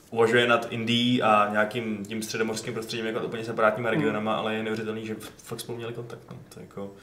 uvažuje 0.09 0.47
nad 0.47 0.67
Indií 0.69 1.21
a 1.21 1.49
nějakým 1.51 2.05
tím 2.05 2.23
středomorským 2.23 2.73
prostředím 2.73 3.05
jako 3.05 3.25
úplně 3.25 3.43
separátníma 3.43 3.89
regionama, 3.89 4.31
hmm. 4.31 4.39
ale 4.39 4.55
je 4.55 4.63
neuvěřitelný, 4.63 5.05
že 5.05 5.15
fakt 5.37 5.59
spolu 5.59 5.77
měli 5.77 5.93
kontakt. 5.93 6.21
No. 6.31 6.37
To 6.53 6.59
jako 6.59 6.93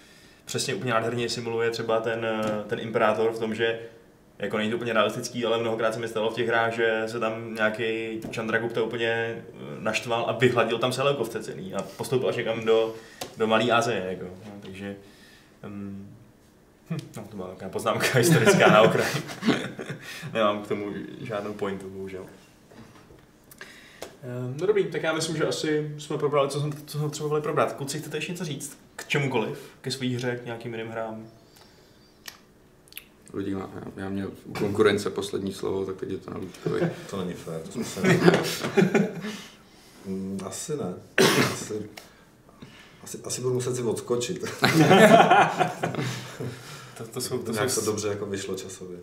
přesně 0.44 0.74
úplně 0.74 0.92
nádherně 0.92 1.28
simuluje 1.28 1.70
třeba 1.70 2.00
ten, 2.00 2.26
ten 2.66 2.80
imperátor 2.80 3.32
v 3.32 3.38
tom, 3.38 3.54
že 3.54 3.78
jako 4.42 4.56
není 4.58 4.70
to 4.70 4.76
úplně 4.76 4.92
realistický, 4.92 5.44
ale 5.44 5.58
mnohokrát 5.58 5.94
se 5.94 6.00
mi 6.00 6.08
stalo 6.08 6.30
v 6.30 6.34
těch 6.34 6.48
hrách, 6.48 6.72
že 6.72 7.02
se 7.06 7.20
tam 7.20 7.54
nějaký 7.54 8.20
Chandragupta 8.34 8.82
úplně 8.82 9.08
eh, 9.08 9.42
naštval 9.78 10.24
a 10.28 10.32
vyhladil 10.32 10.78
tam 10.78 10.92
Seleukovce 10.92 11.42
celý 11.42 11.74
a 11.74 11.82
postoupil 11.82 12.28
až 12.28 12.36
někam 12.36 12.64
do, 12.64 12.94
do 13.36 13.46
Malé 13.46 13.70
Azie. 13.70 14.04
Jako. 14.08 14.24
No, 14.24 14.52
takže 14.60 14.96
um, 15.64 16.08
no, 16.90 17.24
to 17.30 17.36
byla 17.36 17.48
taková 17.48 17.70
poznámka 17.70 18.06
historická 18.18 18.68
na 18.70 18.82
okraj. 18.82 19.10
Nemám 20.32 20.62
k 20.62 20.68
tomu 20.68 20.92
žádnou 21.20 21.52
pointu, 21.52 21.90
bohužel. 21.90 22.26
Um, 24.22 24.56
no 24.60 24.66
dobrý, 24.66 24.84
tak 24.84 25.02
já 25.02 25.12
myslím, 25.12 25.36
že 25.36 25.46
asi 25.46 25.94
jsme 25.98 26.18
probrali, 26.18 26.48
co 26.48 26.60
jsme, 26.60 26.70
co 26.86 26.98
jsme 26.98 27.10
třeba 27.10 27.28
byli 27.28 27.40
probrat. 27.40 27.72
Kluci, 27.72 27.98
chcete 27.98 28.16
ještě 28.16 28.32
něco 28.32 28.44
říct? 28.44 28.78
K 28.96 29.08
čemukoliv? 29.08 29.58
Ke 29.80 29.90
svý 29.90 30.14
hře, 30.14 30.36
k 30.36 30.44
nějakým 30.44 30.74
jiným 30.74 30.90
hrám? 30.90 31.26
Lidi 33.34 33.54
má, 33.54 33.70
já 33.96 34.08
měl 34.08 34.30
u 34.44 34.52
konkurence 34.52 35.10
poslední 35.10 35.52
slovo, 35.52 35.86
tak 35.86 35.96
teď 35.96 36.10
je 36.10 36.18
to 36.18 36.30
na. 36.30 36.40
To 37.10 37.16
není 37.16 37.34
fér, 37.34 37.60
to 37.60 37.72
jsme 37.72 37.84
se 37.84 38.00
mm, 40.06 40.40
Asi 40.44 40.76
ne. 40.76 40.94
Asi, 41.52 41.88
asi, 43.02 43.18
asi 43.24 43.40
budu 43.40 43.54
muset 43.54 43.76
si 43.76 43.82
odskočit. 43.82 44.40
to, 46.98 47.04
to 47.12 47.20
jsou, 47.20 47.38
to, 47.38 47.52
to 47.52 47.68
jsou... 47.68 47.80
to 47.80 47.86
dobře 47.86 48.08
jako 48.08 48.26
vyšlo 48.26 48.54
časově. 48.54 48.98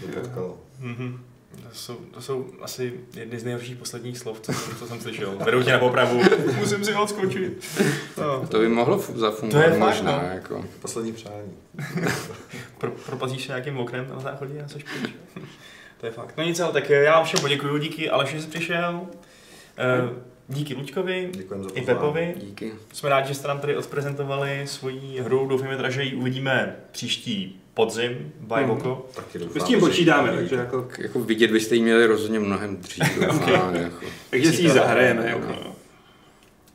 To 0.00 0.20
potkalo. 0.20 0.60
Mm-hmm. 0.80 1.18
To 1.60 1.78
jsou, 1.78 1.94
to 1.94 2.20
jsou 2.20 2.46
asi 2.62 2.92
jedny 3.16 3.38
z 3.38 3.44
nejhorších 3.44 3.76
posledních 3.76 4.18
slov, 4.18 4.40
co, 4.40 4.52
co 4.78 4.86
jsem 4.86 5.00
slyšel. 5.00 5.36
Vedou 5.44 5.62
tě 5.62 5.72
na 5.72 5.78
popravu, 5.78 6.22
musím 6.58 6.84
si 6.84 6.94
odskočit. 6.94 7.64
No. 8.18 8.46
To 8.46 8.58
by 8.58 8.68
mohlo 8.68 8.98
zafungovat 8.98 9.64
to 9.64 9.72
je 9.72 9.78
možná. 9.78 10.12
Fakt, 10.12 10.22
no. 10.22 10.34
jako. 10.34 10.64
Poslední 10.82 11.12
přání. 11.12 11.52
Pro, 12.78 12.90
propazíš 12.90 13.42
se 13.46 13.48
nějakým 13.48 13.78
oknem 13.78 14.08
na 14.14 14.20
záchodě 14.20 14.62
a 14.64 14.68
seš 14.68 14.84
pryč. 14.84 15.14
to 16.00 16.06
je 16.06 16.12
fakt. 16.12 16.34
No 16.36 16.44
nic, 16.44 16.60
ale 16.60 16.72
tak 16.72 16.90
já 16.90 17.12
vám 17.14 17.24
všem 17.24 17.40
poděkuju, 17.40 17.78
díky 17.78 18.10
Aleši, 18.10 18.36
že 18.36 18.42
jsi 18.42 18.48
přišel. 18.48 19.00
Uh, 19.00 20.10
díky 20.48 20.74
Luďkovi, 20.74 21.30
i 21.74 21.82
Pepovi. 21.82 22.34
Díky. 22.36 22.72
Jsme 22.92 23.08
rádi, 23.08 23.28
že 23.28 23.34
jste 23.34 23.48
nám 23.48 23.60
tady 23.60 23.76
odprezentovali 23.76 24.62
svoji 24.66 25.20
hru. 25.20 25.46
Doufáme, 25.46 25.90
že 25.90 26.02
ji 26.02 26.14
uvidíme 26.14 26.76
příští 26.92 27.61
podzim, 27.74 28.32
by 28.40 28.54
hmm. 28.54 28.96
My 29.54 29.60
s 29.60 29.64
tím 29.64 29.80
počítáme, 29.80 30.32
takže 30.32 30.56
jako... 30.56 30.88
jako 30.98 31.20
vidět 31.20 31.50
byste 31.50 31.74
ji 31.74 31.82
měli 31.82 32.06
rozhodně 32.06 32.40
mnohem 32.40 32.76
dřív. 32.76 33.18
okay. 33.36 33.82
jako. 33.82 34.06
Takže 34.30 34.52
si 34.52 34.62
ji 34.62 34.70
zahrajeme. 34.70 35.26
Jako. 35.26 35.46
No. 35.46 35.76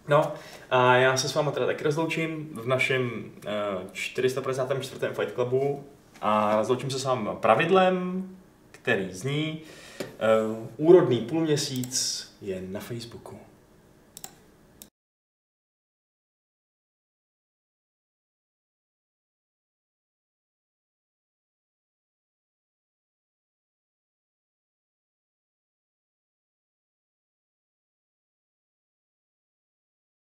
no, 0.07 0.31
a 0.71 0.95
já 0.95 1.17
se 1.17 1.29
s 1.29 1.35
vámi 1.35 1.51
teda 1.51 1.65
taky 1.65 1.83
rozloučím 1.83 2.49
v 2.53 2.67
našem 2.67 3.23
uh, 3.45 3.89
454. 3.93 4.99
Fight 5.13 5.33
Clubu 5.33 5.83
a 6.21 6.55
rozloučím 6.57 6.89
se 6.89 6.99
s 6.99 7.05
vámi 7.05 7.29
pravidlem, 7.39 8.29
který 8.71 9.07
zní 9.11 9.61
uh, 10.49 10.67
úrodný 10.77 11.17
půlměsíc 11.17 12.23
je 12.41 12.61
na 12.69 12.79
Facebooku. 12.79 13.39